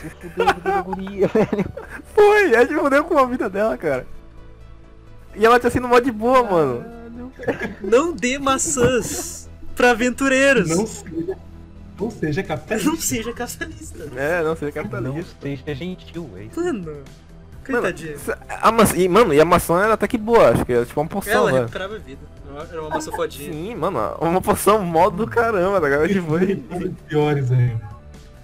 Se 0.00 0.10
fudeu, 0.10 0.46
fudeu 0.54 0.74
a 0.74 0.82
guria, 0.82 1.28
velho. 1.28 1.72
Foi, 2.14 2.54
a 2.54 2.60
gente 2.64 2.78
fudeu 2.78 3.04
com 3.04 3.18
a 3.18 3.26
vida 3.26 3.48
dela, 3.48 3.76
cara. 3.76 4.06
E 5.34 5.44
ela 5.44 5.58
tinha 5.58 5.70
sido 5.70 5.88
mó 5.88 5.98
de 5.98 6.12
boa, 6.12 6.42
mano. 6.42 6.84
Não 7.80 8.12
dê 8.12 8.38
maçãs 8.38 9.48
pra 9.74 9.90
aventureiros. 9.90 10.68
Não 10.68 10.86
seja, 10.86 11.36
não 12.00 12.10
seja 12.10 12.42
capitalista. 12.42 12.90
Não 12.90 12.96
seja 12.98 13.32
capitalista. 13.32 13.98
É, 14.16 14.42
não 14.42 14.48
Não 14.50 14.72
capitalista. 14.72 15.36
seja 15.40 15.74
gentil, 15.74 16.30
velho. 16.34 16.50
Mano, 16.56 16.84
Mano, 17.66 17.82
coitadinha. 17.82 18.16
a 18.60 18.70
maçã, 18.70 18.96
e, 18.96 19.08
mano, 19.08 19.32
e 19.32 19.40
a 19.40 19.44
maçã 19.44 19.80
era 19.82 19.94
até 19.94 20.06
que 20.06 20.18
boa, 20.18 20.50
acho 20.50 20.64
que 20.66 20.72
era 20.72 20.84
tipo 20.84 21.00
uma 21.00 21.08
poção, 21.08 21.32
Ela 21.32 21.52
né? 21.52 21.58
recuperava 21.60 21.94
a 21.94 21.98
vida. 21.98 22.20
Era 22.70 22.80
uma 22.82 22.90
maçã 22.90 23.10
fodinha. 23.10 23.52
Sim, 23.52 23.74
mano, 23.74 23.98
uma 24.20 24.40
poção 24.40 24.84
mó 24.84 25.08
do 25.08 25.26
caramba, 25.26 25.80
tá 25.80 25.86
ligado? 25.86 26.02
A 26.02 26.06
gente 26.08 26.20
foi 26.20 26.62
piores 27.08 27.50
ainda. 27.50 27.80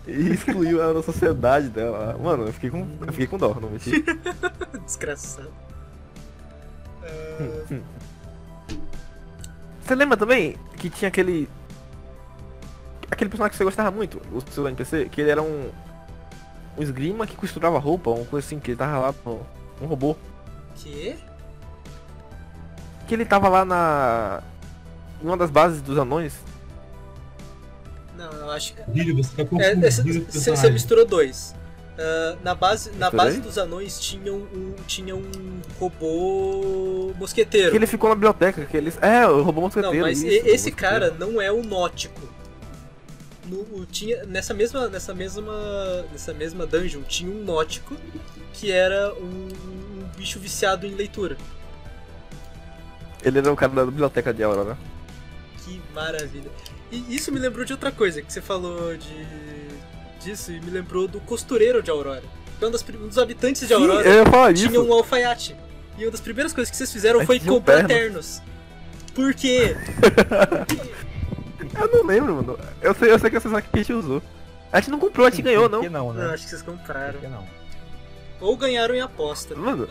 e 0.09 0.31
excluiu 0.33 0.81
ela 0.83 0.95
da 0.95 1.03
sociedade 1.03 1.69
dela. 1.69 2.19
Mano, 2.23 2.47
eu 2.47 2.53
fiquei 2.53 2.71
com, 2.71 2.87
eu 3.03 3.13
fiquei 3.13 3.27
com 3.27 3.37
dó, 3.37 3.55
não 3.61 3.69
menti. 3.71 4.03
Desgraçado. 4.87 5.51
Você 9.85 9.95
lembra 9.95 10.17
também 10.17 10.57
que 10.77 10.89
tinha 10.89 11.09
aquele. 11.09 11.49
Aquele 13.11 13.29
personagem 13.31 13.51
que 13.53 13.57
você 13.59 13.65
gostava 13.65 13.91
muito, 13.91 14.21
o 14.33 14.41
seu 14.53 14.67
NPC, 14.69 15.09
que 15.11 15.21
ele 15.21 15.31
era 15.31 15.43
um. 15.43 15.71
Um 16.79 16.83
esgrima 16.83 17.27
que 17.27 17.35
costurava 17.37 17.79
roupa, 17.79 18.11
uma 18.11 18.25
coisa 18.25 18.47
assim, 18.47 18.59
que 18.61 18.71
ele 18.71 18.79
tava 18.79 18.99
lá, 18.99 19.15
um 19.83 19.87
robô. 19.87 20.17
Que? 20.77 21.17
Que 23.07 23.15
ele 23.15 23.25
tava 23.25 23.49
lá 23.49 23.65
na. 23.65 24.43
Em 25.23 25.27
uma 25.27 25.37
das 25.37 25.51
bases 25.51 25.83
dos 25.83 25.99
anões. 25.99 26.35
Não, 28.17 28.31
eu 28.33 28.51
acho 28.51 28.75
que. 28.75 28.83
Vídeo, 28.91 29.17
você 29.17 29.45
tá 29.45 29.57
É, 29.61 29.75
Você 29.75 30.71
misturou 30.71 31.05
dois. 31.05 31.55
Ah, 31.99 32.37
na 32.43 32.55
base, 32.55 32.91
na 32.93 33.11
Misturei? 33.11 33.27
base 33.27 33.41
dos 33.41 33.59
anões 33.59 34.01
tinha 34.01 34.33
um, 34.33 34.75
tinha 34.87 35.15
um 35.15 35.61
robô 35.79 37.13
mosqueteiro. 37.19 37.71
Que 37.73 37.77
ele 37.77 37.87
ficou 37.87 38.09
na 38.09 38.15
biblioteca, 38.15 38.65
que 38.65 38.77
eles. 38.77 38.97
É, 39.03 39.27
o 39.27 39.43
robô 39.43 39.61
Não, 39.61 39.67
mosqueteiro. 39.67 40.07
mas 40.07 40.23
isso, 40.23 40.47
e- 40.47 40.51
esse 40.51 40.71
cara 40.71 41.11
não 41.11 41.41
é 41.43 41.53
o 41.53 41.63
nótico. 41.63 42.21
No, 43.51 43.85
tinha, 43.87 44.25
nessa 44.27 44.55
mesma 44.55 44.89
nessa 44.89 45.13
mesma 45.13 45.53
nessa 46.13 46.33
mesma 46.33 46.67
dungeon 46.67 47.03
tinha 47.03 47.31
um 47.31 47.43
nótico 47.43 47.97
que 48.53 48.71
era 48.71 49.13
um, 49.15 49.49
um 49.49 50.09
bicho 50.17 50.39
viciado 50.39 50.87
em 50.87 50.95
leitura. 50.95 51.37
Ele 53.23 53.39
era 53.39 53.53
o 53.53 53.57
cara 53.57 53.73
da 53.73 53.85
biblioteca 53.85 54.33
de 54.33 54.43
Aurora. 54.43 54.79
Que 55.65 55.81
maravilha. 55.93 56.51
E 56.91 57.15
isso 57.15 57.31
me 57.33 57.39
lembrou 57.39 57.65
de 57.65 57.73
outra 57.73 57.91
coisa 57.93 58.23
que 58.23 58.33
você 58.33 58.41
falou 58.41 58.97
de 58.97 59.27
disso 60.25 60.53
e 60.53 60.61
me 60.61 60.71
lembrou 60.71 61.09
do 61.09 61.21
costureiro 61.21 61.83
de 61.83 61.91
Aurora. 61.91 62.23
Um, 62.63 62.71
das 62.71 62.85
um 62.89 63.09
dos 63.09 63.19
habitantes 63.19 63.63
de 63.63 63.69
Sim, 63.69 63.75
Aurora 63.75 64.09
ia 64.09 64.27
falar 64.27 64.53
isso. 64.53 64.69
tinha 64.69 64.81
um 64.81 64.93
alfaiate. 64.93 65.57
E 65.99 66.05
uma 66.05 66.11
das 66.11 66.21
primeiras 66.21 66.53
coisas 66.53 66.71
que 66.71 66.77
vocês 66.77 66.93
fizeram 66.93 67.21
Aí 67.21 67.27
foi 67.27 67.39
tinha 67.39 67.53
um 67.53 67.57
comprar 67.57 67.87
terno. 67.87 67.89
ternos. 67.89 68.43
Por 69.15 69.35
quê? 69.35 69.77
Eu 71.81 71.89
não 71.93 72.05
lembro, 72.07 72.35
mano. 72.37 72.59
Eu 72.83 72.95
sei, 72.95 73.11
eu 73.13 73.19
sei 73.19 73.31
que 73.31 73.37
essa 73.37 73.57
aqui 73.59 73.69
que 73.71 73.79
a 73.79 73.83
gente 73.83 73.93
usou. 73.93 74.23
A 74.73 74.81
gente 74.81 74.91
não 74.91 74.99
comprou, 74.99 75.27
a 75.27 75.31
gente 75.31 75.43
ganhou, 75.43 75.69
não. 75.69 75.83
não, 75.83 76.13
Não, 76.13 76.13
né? 76.13 76.35
acho 76.35 76.45
que 76.45 76.51
vocês 76.51 76.63
compraram. 76.63 77.19
que 77.19 77.27
não? 77.27 77.45
Ou 78.41 78.57
ganharam 78.57 78.95
em 78.95 79.01
aposta. 79.01 79.55
Mano. 79.57 79.89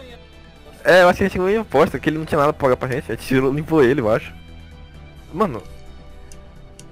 É, 0.83 1.03
eu 1.03 1.09
acho 1.09 1.17
que 1.17 1.23
a 1.25 1.27
gente 1.27 1.37
ganhou 1.37 1.49
em 1.49 1.57
aposta, 1.57 1.99
que 1.99 2.09
ele 2.09 2.17
não 2.17 2.25
tinha 2.25 2.39
nada 2.39 2.53
pra 2.53 2.67
pagar 2.69 2.77
pra 2.77 2.87
gente. 2.87 3.11
A 3.11 3.15
gente 3.15 3.27
tirou, 3.27 3.53
limpou 3.53 3.83
ele, 3.83 3.99
eu 4.01 4.09
acho. 4.09 4.33
Mano, 5.33 5.61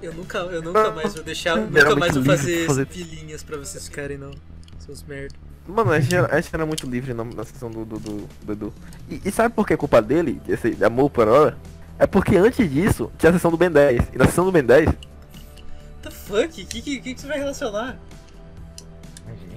Eu 0.00 0.12
nunca, 0.14 0.38
eu 0.38 0.62
nunca 0.62 0.90
mais 0.92 1.14
vou 1.14 1.24
deixar, 1.24 1.56
nunca 1.58 1.96
mais 1.96 2.14
vou 2.14 2.24
fazer, 2.24 2.66
fazer- 2.66 2.86
pilinhas 2.86 3.42
pra 3.42 3.56
vocês 3.56 3.88
ficarem 3.88 4.16
não. 4.18 4.30
Seus 4.78 5.02
merda. 5.02 5.34
mano, 5.66 5.90
a 5.90 5.98
gente 6.00 6.14
era, 6.14 6.32
a 6.34 6.40
gente 6.40 6.54
era 6.54 6.64
muito 6.64 6.86
livre 6.88 7.12
na, 7.14 7.24
na 7.24 7.44
sessão 7.44 7.70
do, 7.70 7.84
do, 7.84 7.98
do, 7.98 8.28
do 8.42 8.52
Edu. 8.52 8.74
E, 9.10 9.20
e 9.24 9.30
sabe 9.32 9.54
por 9.54 9.66
que 9.66 9.72
é 9.72 9.76
culpa 9.76 10.00
dele, 10.00 10.40
esse 10.48 10.76
amor 10.84 11.10
por 11.10 11.26
hora? 11.26 11.56
É 11.98 12.06
porque 12.06 12.36
antes 12.36 12.70
disso 12.70 13.10
tinha 13.18 13.30
a 13.30 13.32
sessão 13.32 13.50
do 13.50 13.56
Ben 13.56 13.70
10. 13.70 14.02
E 14.14 14.18
na 14.18 14.26
sessão 14.26 14.44
do 14.44 14.52
Ben 14.52 14.62
10, 14.64 14.86
What 14.86 14.96
the 16.02 16.10
fuck? 16.10 16.44
O 16.44 16.48
que, 16.48 16.64
que, 16.64 17.00
que, 17.00 17.14
que 17.14 17.20
você 17.20 17.26
vai 17.26 17.38
relacionar? 17.38 17.98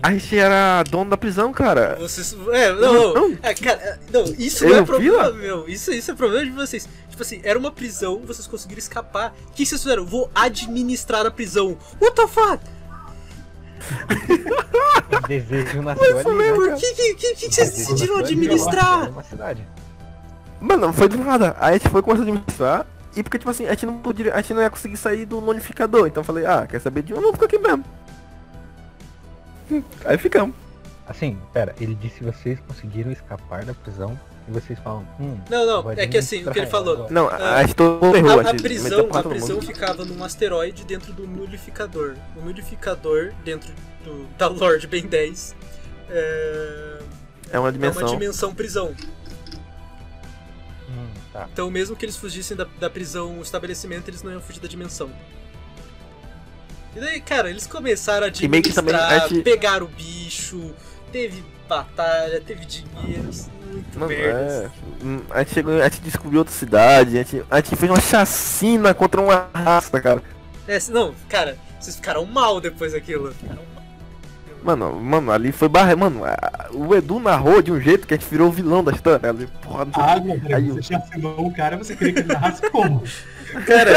a 0.03 0.11
gente 0.13 0.35
era 0.35 0.83
dono 0.83 1.11
da 1.11 1.17
prisão, 1.17 1.53
cara. 1.53 1.95
Vocês. 1.99 2.35
É, 2.51 2.73
não, 2.73 3.13
Não. 3.13 3.37
É, 3.43 3.53
cara, 3.53 3.79
é, 3.79 3.99
não, 4.11 4.23
isso 4.37 4.63
Ele 4.63 4.71
não 4.71 4.77
é 4.77 4.79
não 4.79 4.85
problema 4.87 5.23
fila? 5.25 5.33
meu. 5.33 5.69
Isso, 5.69 5.91
isso 5.91 6.11
é 6.11 6.15
problema 6.15 6.45
de 6.45 6.51
vocês. 6.51 6.89
Tipo 7.09 7.21
assim, 7.21 7.39
era 7.43 7.59
uma 7.59 7.71
prisão, 7.71 8.21
vocês 8.25 8.47
conseguiram 8.47 8.79
escapar. 8.79 9.33
O 9.49 9.51
que 9.51 9.65
vocês 9.65 9.81
fizeram? 9.81 10.05
Vou 10.05 10.31
administrar 10.33 11.25
a 11.25 11.31
prisão. 11.31 11.77
What 12.01 12.15
the 12.15 12.27
fuck? 12.27 12.63
O 15.11 15.27
desejo 15.27 15.81
nasceu 15.81 16.19
ali, 16.19 16.37
né? 16.37 16.53
Por 16.53 16.75
que, 16.75 16.93
que, 16.93 17.13
que, 17.15 17.35
que 17.35 17.53
vocês 17.53 17.71
decidiram 17.71 18.17
administrar? 18.17 19.09
Uma 19.09 19.23
cidade. 19.23 19.67
Mano, 20.61 20.93
foi 20.93 21.09
do 21.09 21.17
nada. 21.17 21.55
Aí 21.59 21.75
a 21.75 21.77
gente 21.77 21.89
foi 21.89 22.01
começar 22.01 22.21
a 22.21 22.25
administrar. 22.25 22.85
E 23.15 23.23
porque, 23.23 23.37
tipo 23.37 23.49
assim, 23.49 23.65
a 23.65 23.71
gente 23.71 23.85
não 23.85 23.97
podia, 23.97 24.33
a 24.33 24.41
gente 24.41 24.53
não 24.53 24.61
ia 24.61 24.69
conseguir 24.69 24.95
sair 24.95 25.25
do 25.25 25.41
nonificador. 25.41 26.07
Então 26.07 26.21
eu 26.21 26.25
falei, 26.25 26.45
ah, 26.45 26.65
quer 26.69 26.79
saber 26.79 27.01
de 27.01 27.13
um? 27.13 27.17
Vamos 27.17 27.31
ficar 27.31 27.45
aqui 27.45 27.57
mesmo. 27.57 27.83
Aí 30.05 30.17
ficamos. 30.17 30.55
Assim, 31.07 31.37
pera, 31.51 31.75
ele 31.81 31.95
disse 31.95 32.19
que 32.19 32.23
vocês 32.23 32.59
conseguiram 32.65 33.11
escapar 33.11 33.65
da 33.65 33.73
prisão 33.73 34.17
e 34.47 34.51
vocês 34.51 34.79
falam, 34.79 35.05
hum, 35.19 35.37
Não, 35.49 35.65
não, 35.65 35.91
é 35.91 36.07
que 36.07 36.17
assim, 36.17 36.47
o 36.47 36.51
que 36.51 36.59
ele 36.59 36.67
falou. 36.67 37.07
Não, 37.09 37.27
Ah, 37.27 37.57
a 37.57 37.63
errou. 37.63 38.39
A, 38.39 38.49
a 38.49 38.53
prisão, 38.53 39.09
a 39.13 39.23
prisão 39.23 39.61
ficava 39.61 40.05
num 40.05 40.23
asteroide 40.23 40.85
dentro 40.85 41.11
do 41.11 41.27
nulificador. 41.27 42.15
O 42.37 42.45
nulificador, 42.45 43.33
dentro 43.43 43.73
do, 44.05 44.25
da 44.37 44.47
Lord 44.47 44.87
Ben 44.87 45.05
10, 45.05 45.55
é, 46.09 46.99
É 47.51 47.59
uma 47.59 47.69
é 47.69 47.71
dimensão. 47.71 48.03
uma 48.03 48.09
dimensão 48.09 48.55
prisão. 48.55 48.95
Tá. 51.31 51.47
Então, 51.51 51.69
mesmo 51.71 51.95
que 51.95 52.05
eles 52.05 52.17
fugissem 52.17 52.55
da, 52.57 52.65
da 52.79 52.89
prisão, 52.89 53.39
o 53.39 53.41
estabelecimento, 53.41 54.07
eles 54.09 54.23
não 54.23 54.31
iam 54.31 54.41
fugir 54.41 54.59
da 54.59 54.67
dimensão. 54.67 55.09
E 56.95 56.99
daí, 56.99 57.21
cara, 57.21 57.49
eles 57.49 57.65
começaram 57.65 58.27
a 58.27 58.31
que 58.31 58.45
administrar, 58.45 59.29
pegaram 59.43 59.85
o 59.85 59.89
bicho, 59.89 60.73
teve 61.11 61.43
batalha, 61.67 62.41
teve 62.41 62.65
dinheiro, 62.65 63.29
muito 63.71 63.97
Mano, 63.97 64.07
merda. 64.09 64.71
é. 65.01 65.05
Hum, 65.05 65.21
A 65.29 65.39
gente 65.39 65.53
chegou, 65.53 65.81
a 65.81 65.83
gente 65.87 66.01
descobriu 66.01 66.39
outra 66.39 66.53
cidade, 66.53 67.17
a 67.17 67.23
gente, 67.23 67.43
a 67.49 67.55
gente 67.57 67.75
fez 67.77 67.89
uma 67.89 68.01
chacina 68.01 68.93
contra 68.93 69.21
uma 69.21 69.49
raça, 69.53 70.01
cara. 70.01 70.21
É, 70.67 70.77
não, 70.89 71.15
cara, 71.29 71.57
vocês 71.79 71.95
ficaram 71.95 72.25
mal 72.25 72.59
depois 72.59 72.91
daquilo. 72.91 73.33
Ficaram. 73.33 73.70
Mano, 74.63 74.93
mano, 74.99 75.31
ali 75.31 75.51
foi 75.51 75.67
barra. 75.67 75.95
Mano, 75.95 76.23
a- 76.23 76.69
o 76.71 76.93
Edu 76.95 77.19
narrou 77.19 77.61
de 77.61 77.71
um 77.71 77.79
jeito 77.81 78.05
que 78.07 78.13
a 78.13 78.17
gente 78.17 78.29
virou 78.29 78.47
o 78.47 78.51
vilão 78.51 78.83
da 78.83 78.91
história. 78.91 79.29
Ali, 79.29 79.47
porra, 79.63 79.85
não 79.85 79.93
sei 79.93 80.03
o 80.03 80.05
Ah, 80.05 80.19
meu, 80.19 80.39
peraí, 80.39 80.53
Aí 80.63 80.69
você 80.69 80.83
chacinou 80.83 81.47
o 81.47 81.53
cara, 81.53 81.77
você 81.77 81.95
queria 81.95 82.13
que 82.13 82.19
ele 82.19 82.27
narrasse 82.27 82.61
como? 82.69 83.03
Cara, 83.67 83.91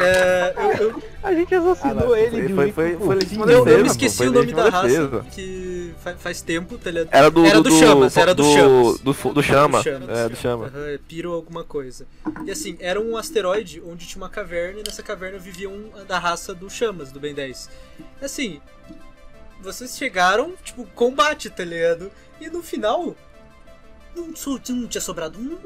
é, 0.00 0.54
eu, 0.56 0.88
eu- 0.88 1.02
A 1.22 1.32
gente 1.32 1.54
assassinou 1.54 2.12
Ah, 2.14 2.18
ele 2.18 2.30
foi- 2.30 2.46
de 2.48 2.54
foi- 2.54 2.72
foi- 2.72 2.96
foi 3.06 3.14
legítima 3.14 3.46
eu, 3.46 3.64
eu 3.68 3.82
me 3.82 3.86
esqueci 3.86 4.16
foi 4.16 4.28
o 4.28 4.32
nome 4.32 4.52
da 4.52 4.68
raça, 4.68 4.88
defesa. 4.88 5.24
que 5.30 5.94
fa- 6.02 6.16
faz 6.16 6.42
tempo, 6.42 6.76
tá 6.76 6.90
ligado? 6.90 7.08
Era 7.12 7.30
do, 7.30 7.44
Era 7.44 7.56
do, 7.60 7.70
do 7.70 7.78
Chamas, 7.78 8.16
era 8.16 8.34
do 8.34 8.42
Chamas. 8.42 8.98
Do, 9.00 9.12
do, 9.12 9.32
do 9.34 9.42
Chama. 9.44 9.78
Do 9.78 9.84
Chamas. 9.84 10.08
É, 10.18 10.28
do 10.28 10.36
Chama. 10.36 10.66
Aham, 10.66 10.86
é 10.88 10.98
Piro 11.06 11.32
alguma 11.32 11.62
coisa. 11.62 12.04
E 12.44 12.50
assim, 12.50 12.76
era 12.80 13.00
um 13.00 13.16
asteroide 13.16 13.80
onde 13.86 14.06
tinha 14.08 14.20
uma 14.20 14.28
caverna 14.30 14.80
e 14.80 14.82
nessa 14.84 15.04
caverna 15.04 15.38
vivia 15.38 15.68
um 15.70 15.90
da 16.08 16.18
raça 16.18 16.52
do 16.52 16.68
Chamas, 16.68 17.12
do 17.12 17.20
Ben 17.20 17.32
10. 17.34 17.68
Assim, 18.20 18.60
vocês 19.60 19.96
chegaram, 19.96 20.54
tipo, 20.62 20.84
combate, 20.86 21.50
tá 21.50 21.64
ligado? 21.64 22.10
E 22.40 22.48
no 22.48 22.62
final, 22.62 23.14
não, 24.14 24.28
não 24.28 24.88
tinha 24.88 25.00
sobrado 25.00 25.38
um. 25.38 25.58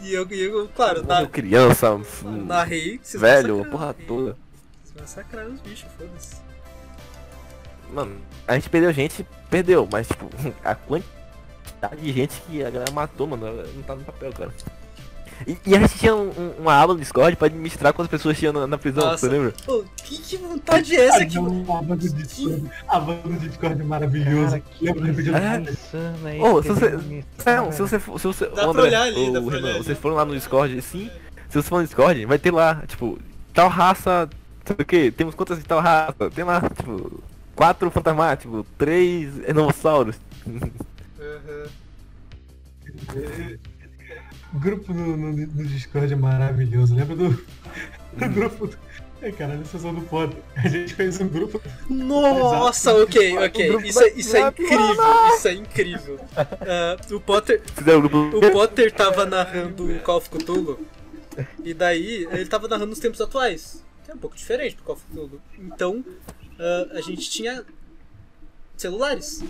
E 0.00 0.12
eu, 0.12 0.28
eu 0.28 0.68
claro, 0.68 1.04
na, 1.04 1.26
criança, 1.26 2.00
narrei. 2.24 2.98
vocês 3.00 3.20
velho, 3.20 3.64
porra 3.70 3.94
toda. 3.94 4.36
Vocês 4.82 5.00
massacraram 5.00 5.52
os 5.52 5.60
bichos, 5.60 5.88
foda-se. 5.96 6.36
Mano, 7.92 8.20
a 8.48 8.54
gente 8.54 8.68
perdeu 8.68 8.92
gente, 8.92 9.26
perdeu, 9.48 9.88
mas 9.90 10.08
tipo, 10.08 10.28
a 10.64 10.74
quantidade 10.74 12.00
de 12.00 12.12
gente 12.12 12.40
que 12.42 12.64
a 12.64 12.70
galera 12.70 12.90
matou, 12.90 13.26
mano, 13.26 13.46
não 13.74 13.82
tá 13.82 13.94
no 13.94 14.04
papel, 14.04 14.32
cara. 14.32 14.52
E, 15.46 15.56
e 15.66 15.76
a 15.76 15.80
gente 15.80 15.98
tinha 15.98 16.14
um- 16.14 16.28
um- 16.30 16.52
uma 16.60 16.74
aba 16.80 16.92
no 16.94 16.98
Discord 17.00 17.36
pra 17.36 17.46
administrar 17.46 17.92
quantas 17.92 18.10
pessoas 18.10 18.38
tinham 18.38 18.52
na, 18.52 18.66
na 18.66 18.78
prisão, 18.78 19.04
Nossa. 19.04 19.18
você 19.18 19.28
lembra? 19.28 19.54
Pô, 19.64 19.84
que, 20.04 20.18
que 20.18 20.36
vontade 20.36 20.94
é 20.96 21.06
essa 21.06 21.26
que. 21.26 21.34
não, 21.36 21.76
a 21.76 21.82
banda 21.82 21.96
de 22.08 22.12
Discord, 22.12 22.70
a 22.88 23.00
banda 23.00 23.28
de 23.38 23.48
Discord 23.48 23.80
é 23.80 23.84
maravilhosa. 23.84 24.60
Cara, 24.60 24.74
que 24.78 24.84
Lembra 24.84 25.02
do 25.06 25.12
vídeo 25.14 25.36
É. 25.36 25.60
insana 25.60 26.28
aí 26.28 26.40
Ô, 26.40 26.56
que 26.62 26.68
se 26.68 26.74
você- 26.74 26.98
Não, 27.56 27.72
se 27.72 27.80
você 27.80 27.98
for. 27.98 28.18
Se 28.20 28.26
você, 28.26 28.46
Dá 28.46 28.52
pra 28.54 28.64
André, 28.70 28.82
olhar 28.82 29.02
ali, 29.02 29.28
ô, 29.28 29.32
dá 29.32 29.40
pra 29.42 29.56
olhar 29.56 29.68
ali. 29.74 29.78
vocês 29.84 29.98
foram 29.98 30.16
lá 30.16 30.24
no 30.24 30.34
Discord, 30.34 30.80
sim. 30.82 31.10
Se 31.48 31.60
você 31.62 31.68
for 31.68 31.78
no 31.78 31.84
Discord, 31.84 32.24
vai 32.26 32.38
ter 32.38 32.50
lá, 32.50 32.82
tipo, 32.86 33.18
tal 33.52 33.68
raça, 33.68 34.28
sabe 34.64 34.82
o 34.82 34.86
que? 34.86 35.10
Temos 35.10 35.34
quantas 35.34 35.58
de 35.58 35.64
tal 35.64 35.80
raça? 35.80 36.30
Tem 36.34 36.44
lá, 36.44 36.60
tipo, 36.60 37.22
quatro 37.54 37.90
fantasmas, 37.90 38.38
tipo, 38.38 38.64
três 38.78 39.34
dinossauros. 39.46 40.16
Aham. 41.20 41.70
O 44.54 44.58
grupo 44.58 44.92
no, 44.92 45.16
no, 45.16 45.32
no 45.32 45.64
Discord 45.64 46.12
é 46.12 46.16
maravilhoso. 46.16 46.94
Lembra 46.94 47.16
do, 47.16 47.30
do 47.30 48.28
grupo 48.28 48.66
do... 48.66 48.78
É, 49.22 49.30
cara, 49.30 49.56
do 49.56 50.02
Potter. 50.10 50.36
A 50.56 50.68
gente 50.68 50.94
fez 50.94 51.20
um 51.20 51.28
grupo. 51.28 51.62
Nossa, 51.88 52.92
ok, 52.92 53.38
ok. 53.38 53.76
Isso 53.84 54.02
é, 54.02 54.08
isso 54.14 54.36
é 54.36 54.48
incrível, 54.48 54.96
isso 55.36 55.48
é 55.48 55.52
incrível. 55.52 56.20
Ah, 56.36 56.96
o 57.08 57.20
Potter, 57.20 57.62
o 58.34 58.50
Potter 58.50 58.92
tava 58.92 59.24
narrando 59.24 59.86
o 59.86 60.00
Call 60.00 60.16
of 60.16 60.28
Cthulhu. 60.28 60.80
E 61.62 61.72
daí, 61.72 62.26
ele 62.32 62.46
tava 62.46 62.66
narrando 62.66 62.92
os 62.92 62.98
tempos 62.98 63.20
atuais. 63.20 63.84
Que 64.04 64.10
é 64.10 64.14
um 64.14 64.18
pouco 64.18 64.34
diferente 64.36 64.74
do 64.74 64.82
Call 64.82 64.96
of 64.96 65.04
Cthulhu. 65.06 65.40
Então, 65.56 66.04
ah, 66.58 66.88
a 66.94 67.00
gente 67.00 67.30
tinha 67.30 67.64
celulares. 68.76 69.44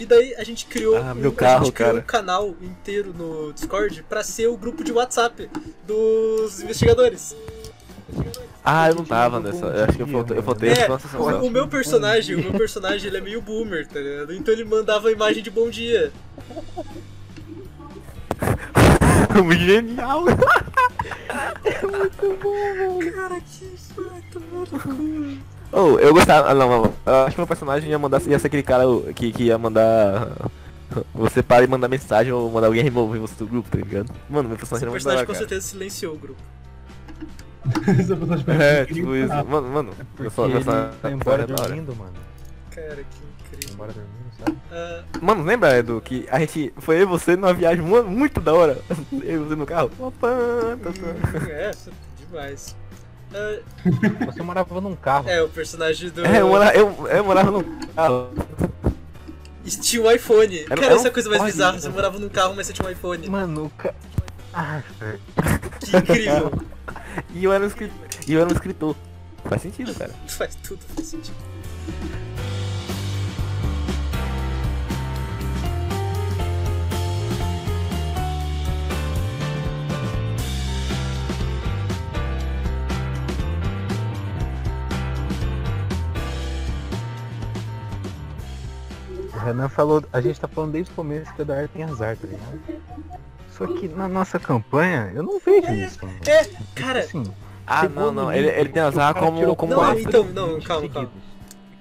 E 0.00 0.06
daí 0.06 0.34
a 0.36 0.42
gente 0.44 0.64
criou, 0.64 0.96
Ah, 0.96 1.12
um, 1.12 1.14
meu 1.14 1.30
a 1.30 1.34
carro, 1.34 1.64
gente 1.66 1.74
criou 1.74 1.90
cara. 1.90 2.00
um 2.02 2.06
canal 2.06 2.54
inteiro 2.62 3.12
no 3.12 3.52
Discord 3.52 4.02
pra 4.08 4.22
ser 4.24 4.46
o 4.46 4.56
grupo 4.56 4.82
de 4.82 4.92
WhatsApp 4.92 5.50
dos 5.86 6.58
investigadores. 6.62 7.36
Ah, 8.64 8.88
eu 8.88 8.94
não 8.94 9.04
tava 9.04 9.38
nessa. 9.40 9.66
Eu 9.66 9.84
acho 9.84 9.96
que 9.98 10.02
eu 10.02 10.06
faltei, 10.06 10.38
eu 10.38 10.42
faltei 10.42 10.70
É, 10.70 10.72
essa 10.72 10.98
sessão. 11.00 11.42
o, 11.44 11.50
meu 11.50 11.68
personagem, 11.68 12.34
o 12.34 12.38
meu 12.42 12.52
personagem, 12.52 13.08
ele 13.08 13.18
é 13.18 13.20
meio 13.20 13.42
boomer, 13.42 13.86
tá 13.86 14.00
ligado? 14.00 14.32
Então 14.34 14.54
ele 14.54 14.64
mandava 14.64 15.12
imagem 15.12 15.42
de 15.42 15.50
bom 15.50 15.68
dia. 15.68 16.10
Genial! 19.60 20.24
Cara, 23.14 23.40
que 23.40 23.76
vai 23.96 24.22
tomar 24.32 24.66
no 24.72 24.80
cu. 24.80 25.49
Oh, 25.72 25.98
eu 25.98 26.12
gostava. 26.12 26.50
ah, 26.50 26.54
Não, 26.54 26.68
não, 26.68 26.94
eu 27.06 27.14
acho 27.24 27.34
que 27.36 27.40
meu 27.40 27.46
personagem 27.46 27.90
ia 27.90 27.98
mandar. 27.98 28.20
ia 28.22 28.38
ser 28.38 28.48
aquele 28.48 28.62
cara 28.62 28.84
que, 29.14 29.32
que 29.32 29.44
ia 29.44 29.58
mandar. 29.58 30.28
Você 31.14 31.40
para 31.40 31.62
e 31.64 31.68
mandar 31.68 31.86
mensagem 31.88 32.32
ou 32.32 32.50
mandar 32.50 32.66
alguém 32.66 32.82
remover 32.82 33.20
você 33.20 33.34
do 33.36 33.46
grupo, 33.46 33.70
tá 33.70 33.78
ligado? 33.78 34.10
Mano, 34.28 34.48
meu 34.48 34.58
personagem 34.58 34.82
era 34.86 34.90
muito 34.90 35.04
personagem 35.04 35.24
com 35.24 35.32
cara. 35.32 35.38
certeza 35.46 35.66
silenciou 35.68 36.14
o 36.14 36.18
grupo. 36.18 36.40
Essa 37.86 38.16
personagem 38.16 38.44
É, 38.60 38.84
tipo 38.86 39.14
isso. 39.14 39.28
tá. 39.28 39.44
Mano, 39.44 39.68
mano, 39.68 39.92
Porque 40.16 40.26
eu 40.26 40.30
só, 40.32 40.46
ele 40.46 40.54
eu 40.56 40.62
só, 40.62 40.90
foi 41.00 41.12
embora 41.12 41.42
é 41.44 41.46
dormindo, 41.46 41.94
mano. 41.94 42.12
Cara, 42.72 42.96
que 42.96 43.54
incrível. 43.54 43.74
embora 43.74 43.92
dormindo, 43.92 44.32
sabe? 44.44 44.56
Ah, 44.72 45.02
Mano, 45.22 45.44
lembra, 45.44 45.78
Edu, 45.78 46.00
que 46.00 46.26
a 46.28 46.40
gente. 46.40 46.72
Foi 46.78 46.96
eu 46.96 47.02
e 47.02 47.04
você 47.04 47.36
numa 47.36 47.54
viagem 47.54 47.84
mu- 47.84 48.02
muito 48.02 48.40
da 48.40 48.52
hora. 48.52 48.76
Eu 49.22 49.42
e 49.42 49.44
você 49.44 49.54
no 49.54 49.66
carro. 49.66 49.92
Opa, 49.96 50.28
tá, 50.82 50.90
tá. 50.90 51.52
é, 51.52 51.70
demais. 52.18 52.74
Você 54.26 54.42
morava 54.42 54.80
num 54.80 54.94
carro. 54.96 55.28
é, 55.28 55.42
o 55.42 55.48
personagem 55.48 56.10
do. 56.10 56.24
É, 56.26 56.40
eu 56.40 56.48
morava, 56.48 56.72
eu, 56.74 57.08
eu 57.08 57.24
morava 57.24 57.50
no 57.50 57.64
carro. 57.94 58.30
E 59.64 59.70
tinha 59.70 60.02
um 60.02 60.10
iPhone. 60.10 60.58
Era- 60.60 60.68
Cara, 60.68 60.84
era 60.86 60.94
essa 60.94 61.04
é 61.04 61.08
um 61.08 61.10
a 61.10 61.14
coisa 61.14 61.28
mais 61.30 61.42
bizarra. 61.44 61.78
Você 61.78 61.88
morava 61.88 62.18
num 62.18 62.28
carro, 62.28 62.54
mas 62.56 62.66
você 62.66 62.72
tinha 62.72 62.88
um 62.88 62.90
iPhone. 62.90 63.28
Mano, 63.28 63.66
o 63.66 63.70
ca... 63.70 63.94
Ah. 64.52 64.82
Que 65.80 65.96
incrível. 65.96 66.52
E 67.34 67.44
eu 67.44 67.52
era 67.52 67.62
um 67.62 67.66
escritor. 67.68 67.96
E 68.26 68.32
eu 68.32 68.40
era 68.40 68.48
um 68.50 68.52
escritor. 68.52 68.96
Faz 69.44 69.62
sentido, 69.62 69.94
cara. 69.94 70.12
Faz 70.26 70.54
tudo, 70.56 70.80
faz 70.94 71.06
sentido. 71.08 71.36
Renan 89.44 89.68
falou, 89.68 90.02
a 90.12 90.20
gente 90.20 90.38
tá 90.40 90.48
falando 90.48 90.72
desde 90.72 90.90
o 90.92 90.94
começo 90.94 91.32
que 91.34 91.40
o 91.40 91.42
Eduardo 91.42 91.68
tem 91.68 91.82
azar, 91.84 92.16
tá 92.16 92.26
ligado? 92.26 92.80
Só 93.56 93.66
que 93.66 93.88
na 93.88 94.08
nossa 94.08 94.38
campanha, 94.38 95.10
eu 95.14 95.22
não 95.22 95.38
vejo 95.38 95.72
isso. 95.74 95.98
mano. 96.04 96.18
É, 96.26 96.44
Tipo 96.44 96.64
cara, 96.74 97.00
assim, 97.00 97.24
Ah, 97.66 97.88
não, 97.88 98.10
não. 98.12 98.32
Ele, 98.32 98.48
ele 98.48 98.68
tem 98.70 98.82
azar 98.82 99.14
como, 99.14 99.54
como 99.56 99.74
Não, 99.74 99.98
então, 99.98 100.24
não, 100.24 100.54
20 100.54 100.64
calma, 100.66 100.88
calma. 100.88 101.10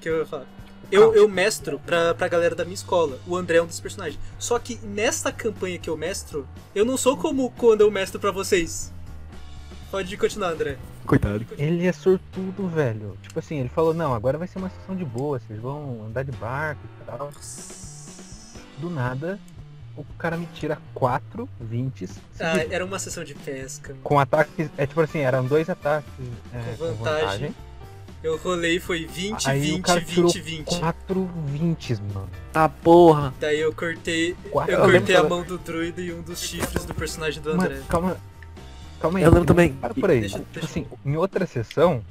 que 0.02 0.10
eu 0.10 0.20
ia 0.20 0.26
falar. 0.26 0.46
Eu, 0.92 1.14
eu 1.14 1.28
mestro 1.30 1.80
pra, 1.86 2.16
pra 2.16 2.28
galera 2.28 2.56
da 2.56 2.64
minha 2.64 2.74
escola. 2.74 3.20
O 3.28 3.36
André 3.36 3.58
é 3.58 3.62
um 3.62 3.68
dos 3.68 3.80
personagens. 3.80 4.20
Só 4.40 4.58
que 4.58 4.80
nessa 4.84 5.32
campanha 5.32 5.78
que 5.78 5.88
eu 5.90 5.96
mestro, 5.96 6.48
eu 6.74 6.84
não 6.84 6.98
sou 6.98 7.16
como 7.16 7.52
quando 7.52 7.82
eu 7.82 7.92
mestro 7.92 8.20
pra 8.20 8.32
vocês. 8.32 8.92
Pode 9.92 10.16
continuar, 10.18 10.50
André. 10.52 10.78
Coitado. 11.06 11.46
Ele 11.58 11.88
é 11.88 11.92
sortudo, 11.92 12.68
velho. 12.68 13.18
Tipo 13.24 13.40
assim, 13.40 13.60
ele 13.60 13.70
falou, 13.70 13.94
não, 13.94 14.14
agora 14.14 14.38
vai 14.38 14.48
ser 14.48 14.60
uma 14.60 14.70
sessão 14.70 14.96
de 14.96 15.04
boa, 15.04 15.40
vocês 15.40 15.60
vão 15.60 16.06
andar 16.06 16.24
de 16.24 16.32
barco 16.34 16.82
e 16.86 17.06
tal. 17.06 17.32
Do 18.78 18.90
nada, 18.90 19.40
o 19.98 20.04
cara 20.18 20.38
me 20.38 20.48
tira 20.54 20.78
4 20.94 21.50
20 21.60 22.08
Ah, 22.40 22.66
era 22.70 22.86
uma 22.86 23.00
sessão 23.00 23.24
de 23.24 23.34
pesca. 23.34 23.96
Com 24.04 24.20
ataques, 24.20 24.70
é 24.78 24.86
tipo 24.86 25.02
assim, 25.02 25.20
eram 25.20 25.44
dois 25.46 25.70
ataques 25.70 26.10
é, 26.54 26.76
Com 26.78 26.94
vantagem. 26.94 27.56
Eu 28.22 28.38
rolei 28.38 28.80
foi 28.82 29.06
20, 29.06 29.50
Aí 29.50 29.62
20, 29.62 29.80
o 29.80 29.82
cara 29.82 30.00
20, 30.02 30.10
tirou 30.14 30.32
20. 30.32 30.80
4 30.80 31.30
20, 31.46 31.94
mano. 32.14 32.30
Tá 32.52 32.68
porra. 32.68 33.34
Daí 33.40 33.60
eu 33.62 33.74
cortei. 33.74 34.36
Quatro- 34.52 34.74
Eu 34.76 34.82
cortei 34.82 35.16
a 35.16 35.24
mão 35.24 35.42
do 35.44 35.58
druida 35.58 36.02
e 36.02 36.14
um 36.14 36.22
dos 36.22 36.40
chifres 36.42 36.84
do 36.86 36.94
personagem 36.94 37.42
do 37.42 37.52
André. 37.52 37.76
Mano, 37.76 37.86
calma. 37.88 38.18
Calma 39.00 39.20
aí. 39.20 39.24
Eu 39.26 39.32
lembro 39.32 39.46
também. 39.46 39.74
Para 39.74 39.94
por 39.94 40.10
aí. 40.10 40.22
Deixa- 40.22 40.40
tipo 40.40 40.50
deixa- 40.54 40.68
assim, 40.68 40.86
em 41.06 41.16
outra 41.16 41.46
sessão, 41.46 42.04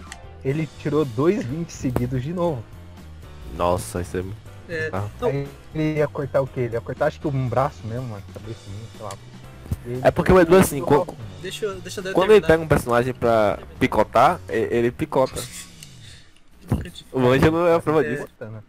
ele 0.44 0.68
tirou 0.78 1.04
dois 1.04 1.44
20 1.44 1.70
seguidos 1.70 2.22
de 2.22 2.32
novo. 2.32 2.62
Nossa, 3.56 4.00
isso 4.00 4.16
é. 4.18 4.24
É, 4.70 4.90
Ah. 4.92 5.08
Ele 5.74 5.94
ia 5.98 6.06
cortar 6.08 6.42
o 6.42 6.46
quê? 6.46 6.60
Ele 6.60 6.74
ia 6.74 6.80
cortar 6.80 7.06
acho 7.06 7.18
que 7.20 7.26
um 7.26 7.48
braço 7.48 7.86
mesmo, 7.86 8.04
uma 8.06 8.20
cabeça 8.34 8.58
sei 8.96 9.02
lá. 9.06 9.12
Ele 9.86 10.00
É 10.04 10.10
porque 10.10 10.32
o 10.32 10.38
Edu, 10.40 10.56
assim, 10.56 10.80
mano. 10.82 11.06
deixa, 11.40 11.64
eu- 11.66 11.80
deixa 11.80 12.02
Quando 12.12 12.32
ele 12.32 12.46
pega 12.46 12.62
um 12.62 12.68
personagem 12.68 13.14
pra 13.14 13.58
picotar, 13.80 14.40
ele 14.48 14.90
picota. 14.90 15.40
O 17.12 17.20
Ângelo 17.26 17.66
é 17.66 17.74
a 17.74 17.80
prova 17.80 18.04
É. 18.04 18.10
disso. 18.10 18.22
Cortando. 18.26 18.62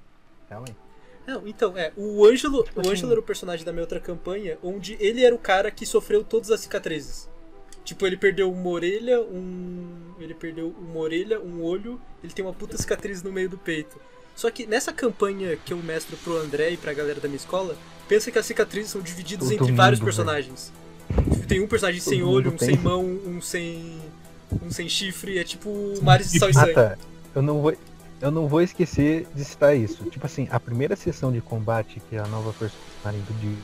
Calma 0.47 0.67
aí. 0.69 0.75
Não, 1.27 1.45
então, 1.47 1.77
é, 1.77 1.91
o 1.95 2.25
Ângelo, 2.25 2.65
o 2.75 2.89
Ângelo 2.89 3.11
era 3.11 3.19
o 3.19 3.23
personagem 3.23 3.63
da 3.65 3.71
minha 3.71 3.83
outra 3.83 3.99
campanha, 3.99 4.57
onde 4.63 4.95
ele 4.99 5.23
era 5.23 5.35
o 5.35 5.37
cara 5.37 5.69
que 5.69 5.85
sofreu 5.85 6.23
todas 6.23 6.49
as 6.49 6.61
cicatrizes. 6.61 7.28
Tipo, 7.89 8.05
ele 8.05 8.17
perdeu 8.17 8.51
uma 8.51 8.69
orelha, 8.69 9.19
um. 9.19 10.13
Ele 10.19 10.35
perdeu 10.35 10.75
uma 10.79 10.99
orelha, 10.99 11.41
um 11.41 11.63
olho, 11.63 11.99
ele 12.23 12.31
tem 12.31 12.45
uma 12.45 12.53
puta 12.53 12.77
cicatriz 12.77 13.23
no 13.23 13.31
meio 13.31 13.49
do 13.49 13.57
peito. 13.57 13.99
Só 14.35 14.51
que 14.51 14.67
nessa 14.67 14.93
campanha 14.93 15.57
que 15.65 15.73
eu 15.73 15.77
mestro 15.77 16.15
pro 16.17 16.37
André 16.37 16.69
e 16.69 16.77
pra 16.77 16.93
galera 16.93 17.19
da 17.19 17.27
minha 17.27 17.37
escola, 17.37 17.75
pensa 18.07 18.29
que 18.29 18.37
as 18.37 18.45
cicatrizes 18.45 18.91
são 18.91 19.01
divididas 19.01 19.49
Todo 19.49 19.63
entre 19.63 19.73
vários 19.73 19.99
mundo, 19.99 20.05
personagens. 20.05 20.71
Tipo, 21.31 21.47
Tem 21.47 21.59
um 21.63 21.67
personagem 21.67 21.99
sem 21.99 22.19
Todo 22.19 22.29
olho, 22.29 22.51
mundo 22.51 22.61
um 22.61 22.65
sem 22.65 22.77
mão, 22.77 23.03
um 23.03 23.41
sem. 23.41 24.01
um 24.61 24.69
sem 24.69 24.87
chifre, 24.87 25.39
é 25.39 25.43
tipo 25.43 25.95
mares 26.03 26.31
de 26.31 26.37
sal 26.37 26.51
e 26.51 26.57
Ah 26.57 26.71
tá. 26.71 26.97
Eu 27.33 27.41
não 27.41 27.59
vou. 27.59 27.75
Eu 28.21 28.29
não 28.29 28.47
vou 28.47 28.61
esquecer 28.61 29.25
de 29.33 29.43
citar 29.43 29.75
isso. 29.75 30.03
Tipo 30.11 30.27
assim, 30.27 30.47
a 30.51 30.59
primeira 30.59 30.95
sessão 30.95 31.31
de 31.31 31.41
combate 31.41 31.99
que 32.07 32.17
a 32.17 32.27
nova 32.27 32.53
personagem 32.53 33.21
do 33.21 33.57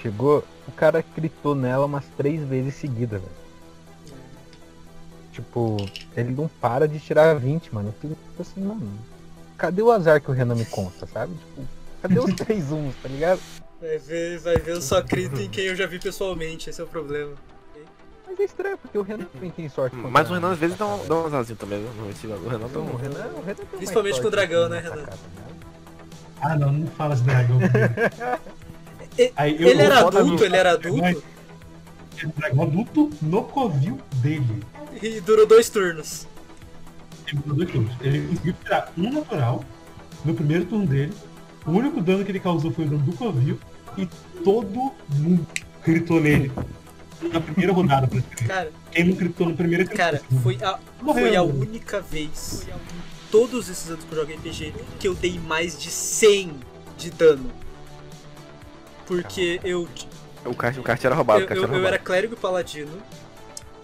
chegou, 0.00 0.44
o 0.68 0.72
cara 0.72 1.04
gritou 1.16 1.54
nela 1.54 1.86
umas 1.86 2.04
três 2.16 2.40
vezes 2.42 2.74
seguidas, 2.74 3.20
velho. 3.20 3.32
Tipo, 5.32 5.76
ele 6.16 6.30
não 6.32 6.48
para 6.48 6.88
de 6.88 6.98
tirar 6.98 7.34
20, 7.38 7.74
mano. 7.74 7.94
Eu 8.02 8.10
fico 8.10 8.16
assim, 8.42 8.60
mano. 8.62 8.90
Cadê 9.58 9.82
o 9.82 9.90
azar 9.90 10.20
que 10.20 10.30
o 10.30 10.34
Renan 10.34 10.54
me 10.54 10.64
conta, 10.64 11.06
sabe? 11.06 11.32
Tipo, 11.34 11.68
cadê 12.02 12.18
os 12.18 12.34
três 12.34 12.72
uns, 12.72 12.94
tá 13.02 13.08
ligado? 13.08 13.40
Vai 13.80 13.98
ver, 13.98 14.38
vai 14.38 14.56
ver, 14.56 14.72
eu 14.72 14.80
só 14.82 14.98
acredito 14.98 15.38
em 15.40 15.48
quem 15.50 15.66
eu 15.66 15.76
já 15.76 15.86
vi 15.86 15.98
pessoalmente, 15.98 16.70
esse 16.70 16.80
é 16.80 16.84
o 16.84 16.86
problema. 16.86 17.32
Mas 18.26 18.40
é 18.40 18.44
estranho, 18.44 18.78
porque 18.78 18.96
o 18.98 19.02
Renan 19.02 19.24
também 19.26 19.50
tem 19.50 19.68
sorte. 19.68 19.94
Mas 19.96 20.30
o 20.30 20.34
Renan 20.34 20.52
às 20.52 20.58
vezes 20.58 20.76
dá 20.78 20.86
um, 20.86 21.06
dá 21.06 21.14
um 21.14 21.26
azarzinho 21.26 21.56
também, 21.58 21.86
esse- 22.10 22.26
o 22.26 22.48
Renan 22.48 22.66
dá 22.66 22.68
Não, 22.68 22.80
o 22.86 22.92
um. 22.92 22.96
Renan, 22.96 23.26
o 23.36 23.42
Renan 23.42 23.56
Principalmente 23.76 24.20
com 24.20 24.28
o 24.28 24.30
dragão, 24.30 24.68
né, 24.70 24.80
na 24.80 24.88
Renan? 24.88 24.96
sacada, 25.04 25.16
né? 25.36 25.42
Ah, 26.40 26.56
não, 26.56 26.72
não 26.72 26.86
fala 26.88 27.14
de 27.14 27.22
dragão. 27.22 27.58
Aí, 29.36 29.56
eu- 29.60 29.68
Ele 29.68 29.82
era 29.82 29.98
o 29.98 30.02
foda 30.02 30.20
adulto, 30.20 30.44
ele 30.44 30.56
era 30.56 30.72
adulto 30.72 31.04
É 32.22 32.26
um 32.26 32.30
dragão 32.36 32.62
adulto 32.64 33.10
no 33.22 33.42
covil 33.44 33.98
dele. 34.22 34.62
e 35.02 35.20
durou 35.20 35.46
dois 35.46 35.68
turnos. 35.68 36.26
Ele 37.26 37.36
mudou 37.38 37.56
dois 37.56 37.70
turnos. 37.70 37.92
Ele 38.00 38.26
conseguiu 38.28 38.54
tirar 38.62 38.92
um 38.96 39.12
natural 39.12 39.64
no 40.24 40.34
primeiro 40.34 40.64
turno 40.66 40.86
dele. 40.86 41.12
O 41.66 41.70
único 41.72 42.00
dano 42.00 42.24
que 42.24 42.30
ele 42.30 42.40
causou 42.40 42.70
foi 42.72 42.84
o 42.86 42.88
dano 42.88 43.02
do 43.02 43.12
covil. 43.16 43.58
E 43.98 44.06
todo 44.44 44.92
mundo 45.10 45.46
gritou 45.84 46.20
nele. 46.20 46.52
Na 47.32 47.40
primeira 47.40 47.72
rodada. 47.72 48.08
Cara, 48.46 48.70
Quem 48.92 49.04
não 49.04 49.14
gritou 49.16 49.48
no 49.48 49.56
primeiro 49.56 49.84
gritou 49.84 49.96
cara, 50.04 50.20
foi 50.42 50.58
a, 50.62 50.78
Morreu. 51.02 51.26
foi 51.26 51.36
a 51.36 51.42
única 51.42 52.00
vez 52.00 52.66
em 52.68 53.30
todos 53.30 53.68
esses 53.70 53.88
anos 53.90 54.04
que 54.04 54.12
eu 54.14 54.18
jogo 54.20 54.32
RPG 54.32 54.74
que 55.00 55.08
eu 55.08 55.14
dei 55.14 55.38
mais 55.40 55.78
de 55.80 55.90
100 55.90 56.52
de 56.98 57.10
dano. 57.10 57.50
Porque 59.06 59.60
eu, 59.64 59.88
O 60.44 60.54
kart, 60.54 60.76
o 60.78 60.82
kart 60.82 61.04
era 61.04 61.14
roubado, 61.14 61.44
eu, 61.44 61.48
eu, 61.48 61.64
era 61.64 61.76
eu 61.76 61.86
era 61.86 61.98
clérigo 61.98 62.34
e 62.34 62.36
paladino. 62.36 63.02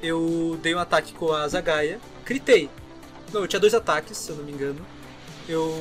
Eu 0.03 0.59
dei 0.61 0.75
um 0.75 0.79
ataque 0.79 1.13
com 1.13 1.33
a 1.33 1.47
Zagaia. 1.47 2.01
Critei. 2.25 2.69
Não, 3.33 3.43
eu 3.43 3.49
tinha 3.49 3.61
dois 3.61 3.73
ataques, 3.73 4.19
se 4.19 4.31
eu 4.31 4.37
não 4.37 4.45
me 4.45 4.53
engano. 4.53 4.85
Eu. 5.49 5.81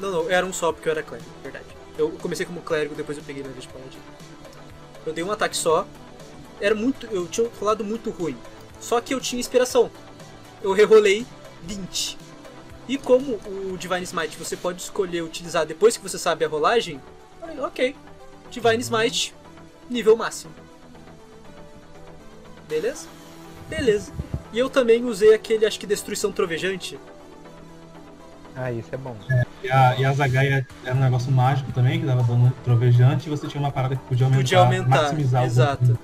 Não, 0.00 0.10
não, 0.10 0.30
era 0.30 0.46
um 0.46 0.52
só 0.52 0.72
porque 0.72 0.88
eu 0.88 0.92
era 0.92 1.02
clérigo, 1.02 1.28
verdade. 1.42 1.66
Eu 1.98 2.10
comecei 2.12 2.46
como 2.46 2.60
clérigo, 2.60 2.94
depois 2.94 3.18
eu 3.18 3.24
peguei 3.24 3.42
na 3.42 3.48
vez 3.48 3.62
de 3.62 3.68
paladino. 3.68 4.02
Eu 5.04 5.12
dei 5.12 5.24
um 5.24 5.30
ataque 5.30 5.56
só. 5.56 5.86
Era 6.60 6.74
muito. 6.74 7.06
Eu 7.06 7.26
tinha 7.26 7.48
rolado 7.58 7.84
muito 7.84 8.10
ruim. 8.10 8.36
Só 8.80 9.00
que 9.00 9.12
eu 9.12 9.20
tinha 9.20 9.40
inspiração. 9.40 9.90
Eu 10.62 10.72
rerolei 10.72 11.26
20. 11.64 12.16
E 12.88 12.98
como 12.98 13.40
o 13.46 13.76
Divine 13.78 14.02
Smite 14.02 14.36
você 14.36 14.56
pode 14.56 14.82
escolher 14.82 15.22
utilizar 15.22 15.66
depois 15.66 15.96
que 15.96 16.02
você 16.02 16.18
sabe 16.18 16.44
a 16.44 16.48
rolagem, 16.48 17.00
falei, 17.44 17.60
ok. 17.60 17.96
Divine 18.50 18.80
Smite, 18.82 19.34
nível 19.90 20.16
máximo. 20.16 20.52
Beleza? 22.68 23.06
Beleza. 23.68 24.12
E 24.52 24.58
eu 24.58 24.70
também 24.70 25.04
usei 25.04 25.34
aquele, 25.34 25.66
acho 25.66 25.78
que 25.78 25.86
Destruição 25.86 26.32
Trovejante. 26.32 26.98
Ah, 28.56 28.70
isso 28.70 28.88
é 28.92 28.96
bom. 28.96 29.16
E 29.62 29.68
a, 29.70 29.96
e 29.98 30.04
a 30.04 30.12
Zagaia 30.12 30.66
era 30.84 30.94
um 30.94 31.00
negócio 31.00 31.30
mágico 31.32 31.72
também, 31.72 31.98
que 31.98 32.06
dava 32.06 32.22
dano 32.22 32.52
trovejante, 32.62 33.26
e 33.26 33.30
você 33.30 33.48
tinha 33.48 33.60
uma 33.60 33.72
parada 33.72 33.96
que 33.96 34.02
podia 34.02 34.26
aumentar, 34.26 34.42
Podia 34.42 34.58
aumentar. 34.60 34.88
maximizar 35.02 35.44
Exato. 35.44 35.98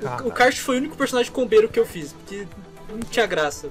O, 0.00 0.02
Caralho. 0.02 0.26
o 0.28 0.32
Kart 0.32 0.56
foi 0.56 0.76
o 0.76 0.78
único 0.78 0.96
personagem 0.96 1.30
combeiro 1.30 1.68
que 1.68 1.78
eu 1.78 1.84
fiz, 1.84 2.12
porque 2.14 2.46
não 2.88 3.00
tinha 3.00 3.26
graça. 3.26 3.68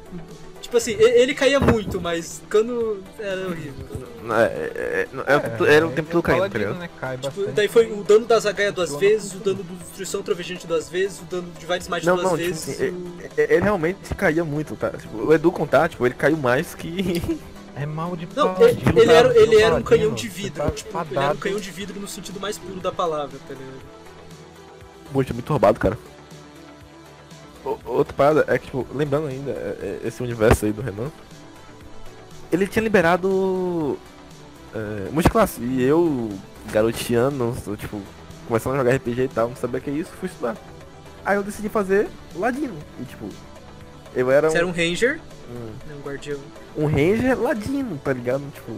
Tipo 0.66 0.78
assim, 0.78 0.94
ele 1.00 1.36
caía 1.36 1.60
muito, 1.60 2.02
mas 2.02 2.42
quando 2.50 3.00
era 3.20 3.48
horrível. 3.48 3.86
É, 4.32 4.44
é, 4.44 5.08
é, 5.28 5.34
é 5.34 5.38
o 5.38 5.40
tempo- 5.40 5.66
era 5.66 5.88
o 5.88 5.92
tempo 5.92 6.12
do 6.12 6.24
caindo, 6.24 6.50
tá 6.50 6.58
ligado? 6.58 6.80
né? 6.80 6.90
Cai 7.00 7.18
Tipo, 7.20 7.46
daí 7.52 7.68
foi 7.68 7.92
o 7.92 8.04
dano 8.04 8.26
da 8.26 8.40
Zagaia 8.40 8.72
duas 8.72 8.96
vezes, 8.96 9.34
o 9.36 9.38
dano 9.38 9.62
do 9.64 9.76
Destruição 9.76 10.24
Trovejante 10.24 10.66
duas 10.66 10.90
vezes, 10.90 11.20
o 11.22 11.26
dano 11.26 11.48
Divine 11.60 11.80
Smite 11.82 12.06
Não, 12.08 12.16
duas 12.16 12.32
não, 12.32 12.36
tipo 12.36 12.50
vezes. 12.50 12.68
assim, 12.70 12.90
o- 12.90 13.18
É, 13.38 13.54
Ele 13.54 13.62
realmente 13.64 14.16
caía 14.16 14.44
muito, 14.44 14.76
tá? 14.76 14.90
Tipo, 14.90 15.18
o 15.28 15.32
Edu 15.32 15.52
contar, 15.52 15.88
tipo, 15.88 16.04
ele 16.04 16.16
caiu 16.16 16.36
mais 16.38 16.74
que. 16.74 17.40
É 17.78 17.86
mal 17.86 18.16
de 18.16 18.26
Não, 18.36 18.56
paladino, 18.56 18.90
ele, 18.90 19.02
ele 19.02 19.12
era, 19.12 19.38
ele 19.38 19.62
era 19.62 19.76
um 19.76 19.84
canhão 19.84 20.14
de 20.16 20.28
você 20.30 20.34
vidro. 20.42 20.64
tá 20.64 20.72
Tipo, 20.72 20.98
ele 21.12 21.20
era 21.20 21.34
um 21.34 21.38
canhão 21.38 21.60
de 21.60 21.70
vidro 21.70 22.00
no 22.00 22.08
sentido 22.08 22.40
mais 22.40 22.58
puro 22.58 22.80
da 22.80 22.92
palavra, 22.92 23.38
tá 23.48 23.54
ligado? 23.54 23.82
Poxa, 25.14 25.34
muito 25.34 25.50
roubado, 25.50 25.80
cara. 25.80 25.96
Outra 27.86 28.14
parada 28.14 28.46
é 28.48 28.58
que, 28.58 28.66
tipo, 28.66 28.86
lembrando 28.94 29.28
ainda, 29.28 29.52
é- 29.52 30.00
é 30.04 30.08
esse 30.08 30.22
universo 30.22 30.66
aí 30.66 30.72
do 30.72 30.82
Renan, 30.82 31.12
ele 32.52 32.68
tinha 32.68 32.84
liberado 32.84 33.98
é, 34.74 35.10
multiclasse. 35.12 35.62
E 35.62 35.84
eu, 35.84 36.30
garoteando, 36.72 37.56
tipo, 37.78 38.02
começando 38.48 38.74
a 38.76 38.78
jogar 38.78 38.92
RPG 38.96 39.22
e 39.24 39.28
tal, 39.30 39.50
não 39.50 39.56
sabia 39.56 39.80
que 39.80 39.90
é 39.90 39.94
isso, 39.94 40.12
fui 40.20 40.28
estudar. 40.30 40.56
Aí 41.26 41.38
eu 41.38 41.44
decidi 41.44 41.70
fazer 41.70 42.08
ladino. 42.36 42.76
E 43.00 43.04
tipo, 43.06 43.28
eu 44.14 44.30
era 44.30 44.50
Você 44.50 44.58
um, 44.58 44.60
era 44.60 44.68
um 44.68 44.72
Ranger, 44.72 45.20
um, 45.50 45.88
né, 45.88 45.96
um 45.98 46.08
guardião. 46.08 46.40
um 46.78 46.86
ranger 46.86 47.40
ladino, 47.42 47.98
tá 48.04 48.14
ligado? 48.14 48.44
Tipo, 48.54 48.74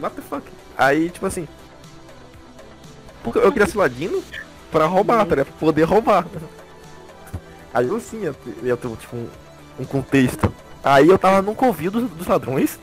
what 0.00 0.16
the 0.16 0.22
fuck? 0.22 0.44
Aí, 0.76 1.10
tipo 1.10 1.26
assim, 1.26 1.46
porque 3.22 3.38
eu 3.38 3.52
queria 3.52 3.66
ser 3.68 3.78
ladino 3.78 4.22
pra 4.72 4.86
roubar, 4.86 5.18
tá 5.26 5.30
ligado? 5.30 5.46
Pra 5.48 5.56
poder 5.58 5.82
roubar. 5.84 6.26
Aí 7.72 7.86
eu 7.88 8.00
sim, 8.00 8.22
ia 8.22 8.32
ter, 8.32 8.56
ia 8.64 8.76
ter 8.76 8.88
tipo 8.96 9.16
um, 9.16 9.28
um 9.80 9.84
contexto. 9.84 10.52
Aí 10.82 11.08
eu 11.08 11.18
tava 11.18 11.42
num 11.42 11.54
covil 11.54 11.90
dos, 11.90 12.08
dos 12.10 12.26
ladrões, 12.26 12.78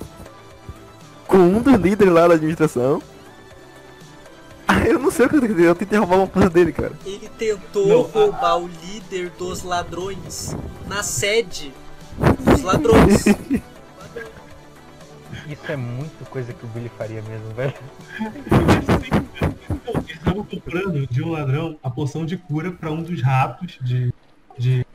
com 1.28 1.38
um 1.38 1.62
dos 1.62 1.74
líderes 1.76 2.14
lá 2.14 2.28
da 2.28 2.36
administração. 2.36 3.02
Aí 4.68 4.90
eu 4.90 5.00
não 5.00 5.12
sei 5.12 5.26
o 5.26 5.30
que 5.30 5.36
eu 5.38 5.42
tentei, 5.42 5.68
eu 5.68 5.76
tentei 5.76 5.98
roubar 6.00 6.18
uma 6.18 6.28
coisa 6.28 6.50
dele, 6.50 6.72
cara. 6.72 6.94
Ele 7.06 7.30
tentou 7.38 7.88
Não, 7.88 8.02
a- 8.06 8.26
roubar 8.26 8.58
o 8.58 8.68
líder 8.68 9.30
dos 9.38 9.64
ladrões 9.64 10.56
na 10.88 11.02
sede 11.04 11.74
dos 12.40 12.62
ladrões. 12.62 13.26
Isso 15.48 15.72
é 15.72 15.76
muito 15.76 16.28
coisa 16.30 16.54
que 16.54 16.66
o 16.66 16.68
Billy 16.70 16.90
faria 16.98 17.22
mesmo, 17.22 17.54
velho. 17.54 17.74
Então, 18.18 19.94
eles 20.02 20.10
estavam 20.18 20.44
comprando 20.44 21.06
de 21.08 21.22
um 21.22 21.32
ladrão 21.32 21.78
a 21.84 21.90
poção 21.90 22.26
de 22.26 22.36
cura 22.38 22.72
para 22.72 22.92
um 22.92 23.04
dos 23.04 23.22
ratos 23.22 23.78
de. 23.82 24.12
De 24.58 24.86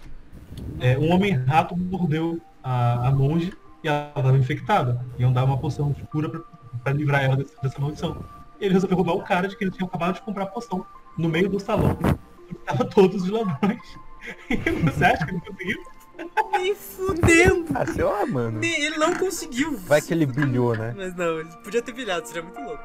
é, 0.80 0.98
um 0.98 1.10
homem 1.12 1.32
rato 1.32 1.76
mordeu 1.76 2.40
a, 2.62 3.08
a 3.08 3.10
monge 3.10 3.52
e 3.82 3.88
ela 3.88 4.08
estava 4.16 4.36
infectada. 4.36 5.04
Iam 5.18 5.32
dar 5.32 5.44
uma 5.44 5.58
poção 5.58 5.92
de 5.92 6.02
cura 6.04 6.28
para 6.82 6.92
livrar 6.92 7.22
ela 7.24 7.36
dessa, 7.36 7.54
dessa 7.62 7.78
maldição. 7.80 8.24
Ele 8.60 8.74
resolveu 8.74 8.96
roubar 8.98 9.14
o 9.14 9.22
cara 9.22 9.48
de 9.48 9.56
que 9.56 9.64
ele 9.64 9.70
tinha 9.70 9.86
acabado 9.86 10.14
de 10.16 10.22
comprar 10.22 10.44
a 10.44 10.46
poção 10.46 10.84
no 11.16 11.28
meio 11.28 11.48
do 11.48 11.58
salão. 11.58 11.96
Estavam 12.50 12.86
todos 12.88 13.22
os 13.22 13.30
ladrões. 13.30 13.80
Você 14.84 15.04
acha 15.04 15.24
que 15.26 15.32
ele 15.32 15.40
conseguiu? 15.40 15.78
Nem 16.52 16.74
fudendo. 16.74 17.64
Ah, 17.74 17.86
sei 17.86 18.04
lá, 18.04 18.26
mano. 18.26 18.58
Nem- 18.58 18.82
Ele 18.84 18.98
não 18.98 19.14
conseguiu. 19.14 19.78
Vai 19.78 20.02
que 20.02 20.12
ele 20.12 20.26
bilhou, 20.26 20.76
né? 20.76 20.92
Mas 20.94 21.14
não, 21.16 21.40
ele 21.40 21.48
podia 21.64 21.80
ter 21.80 21.92
bilhado, 21.92 22.26
seria 22.28 22.42
muito 22.42 22.60
louco. 22.60 22.82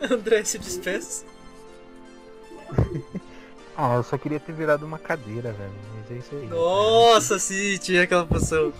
André 0.10 0.44
se 0.44 0.58
despeça. 0.58 1.24
Ah, 3.76 3.96
eu 3.96 4.02
só 4.02 4.18
queria 4.18 4.40
ter 4.40 4.52
virado 4.52 4.84
uma 4.84 4.98
cadeira, 4.98 5.52
velho. 5.52 5.72
Mas 5.96 6.10
é 6.10 6.14
isso 6.14 6.34
aí. 6.34 6.46
Nossa, 6.46 7.38
sim, 7.38 7.78
tinha 7.78 8.02
aquela 8.02 8.26
poção. 8.26 8.72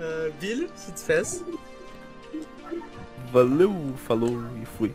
Ah, 0.00 0.30
Billy, 0.40 0.68
se 0.76 0.92
despeça. 0.92 1.44
Valeu, 3.32 3.72
falou 4.06 4.42
e 4.60 4.66
fui. 4.66 4.94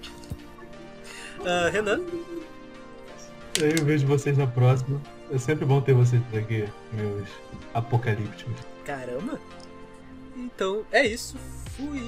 Ah, 1.46 1.70
Renan. 1.70 2.02
Eu 3.60 3.86
vejo 3.86 4.06
vocês 4.06 4.38
na 4.38 4.46
próxima. 4.46 5.02
É 5.32 5.38
sempre 5.38 5.66
bom 5.66 5.82
ter 5.82 5.94
vocês 5.94 6.22
aqui, 6.34 6.68
meus 6.94 7.28
apocalípticos. 7.74 8.54
Caramba. 8.86 9.40
Então 10.36 10.86
é 10.92 11.06
isso. 11.06 11.36
Fui. 11.76 12.02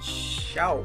Tchau. 0.00 0.84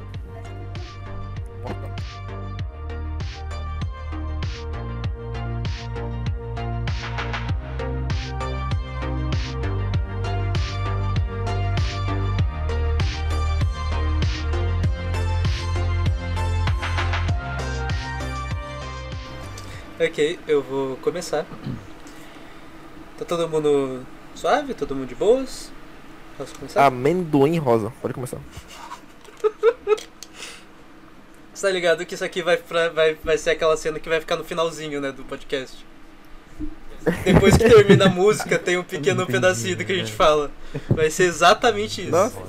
Ok, 20.04 20.40
eu 20.48 20.64
vou 20.64 20.98
começar. 20.98 21.46
Tá 23.20 23.24
todo 23.24 23.48
mundo 23.48 24.04
suave? 24.34 24.74
Todo 24.74 24.96
mundo 24.96 25.08
de 25.08 25.14
boas? 25.14 25.72
Posso 26.40 26.56
começar? 26.56 26.88
Amendoim 26.88 27.60
rosa, 27.60 27.94
pode 28.02 28.16
começar. 28.16 28.40
Você 31.62 31.68
tá 31.68 31.74
ligado 31.74 32.04
que 32.08 32.16
isso 32.16 32.26
aqui 32.26 32.42
vai, 32.42 32.58
pra- 32.58 32.90
vai, 32.90 33.14
vai 33.24 33.38
ser 33.38 33.52
aquela 33.52 33.78
cena 33.78 34.00
que 34.00 34.10
vai 34.10 34.20
ficar 34.20 34.36
no 34.36 34.44
finalzinho, 34.44 35.00
né, 35.00 35.12
do 35.12 35.24
podcast. 35.24 35.86
Depois 37.24 37.56
que 37.56 37.70
termina 37.70 38.06
a 38.06 38.10
música, 38.10 38.58
tem 38.58 38.80
um 38.80 38.84
pequeno 38.84 39.28
pedacinho 39.28 39.76
do 39.78 39.86
que 39.86 39.92
a 39.92 39.96
gente 39.96 40.12
é. 40.12 40.16
fala. 40.16 40.50
Vai 40.90 41.12
ser 41.12 41.26
exatamente 41.26 42.02
isso. 42.02 42.10
Nossa. 42.10 42.42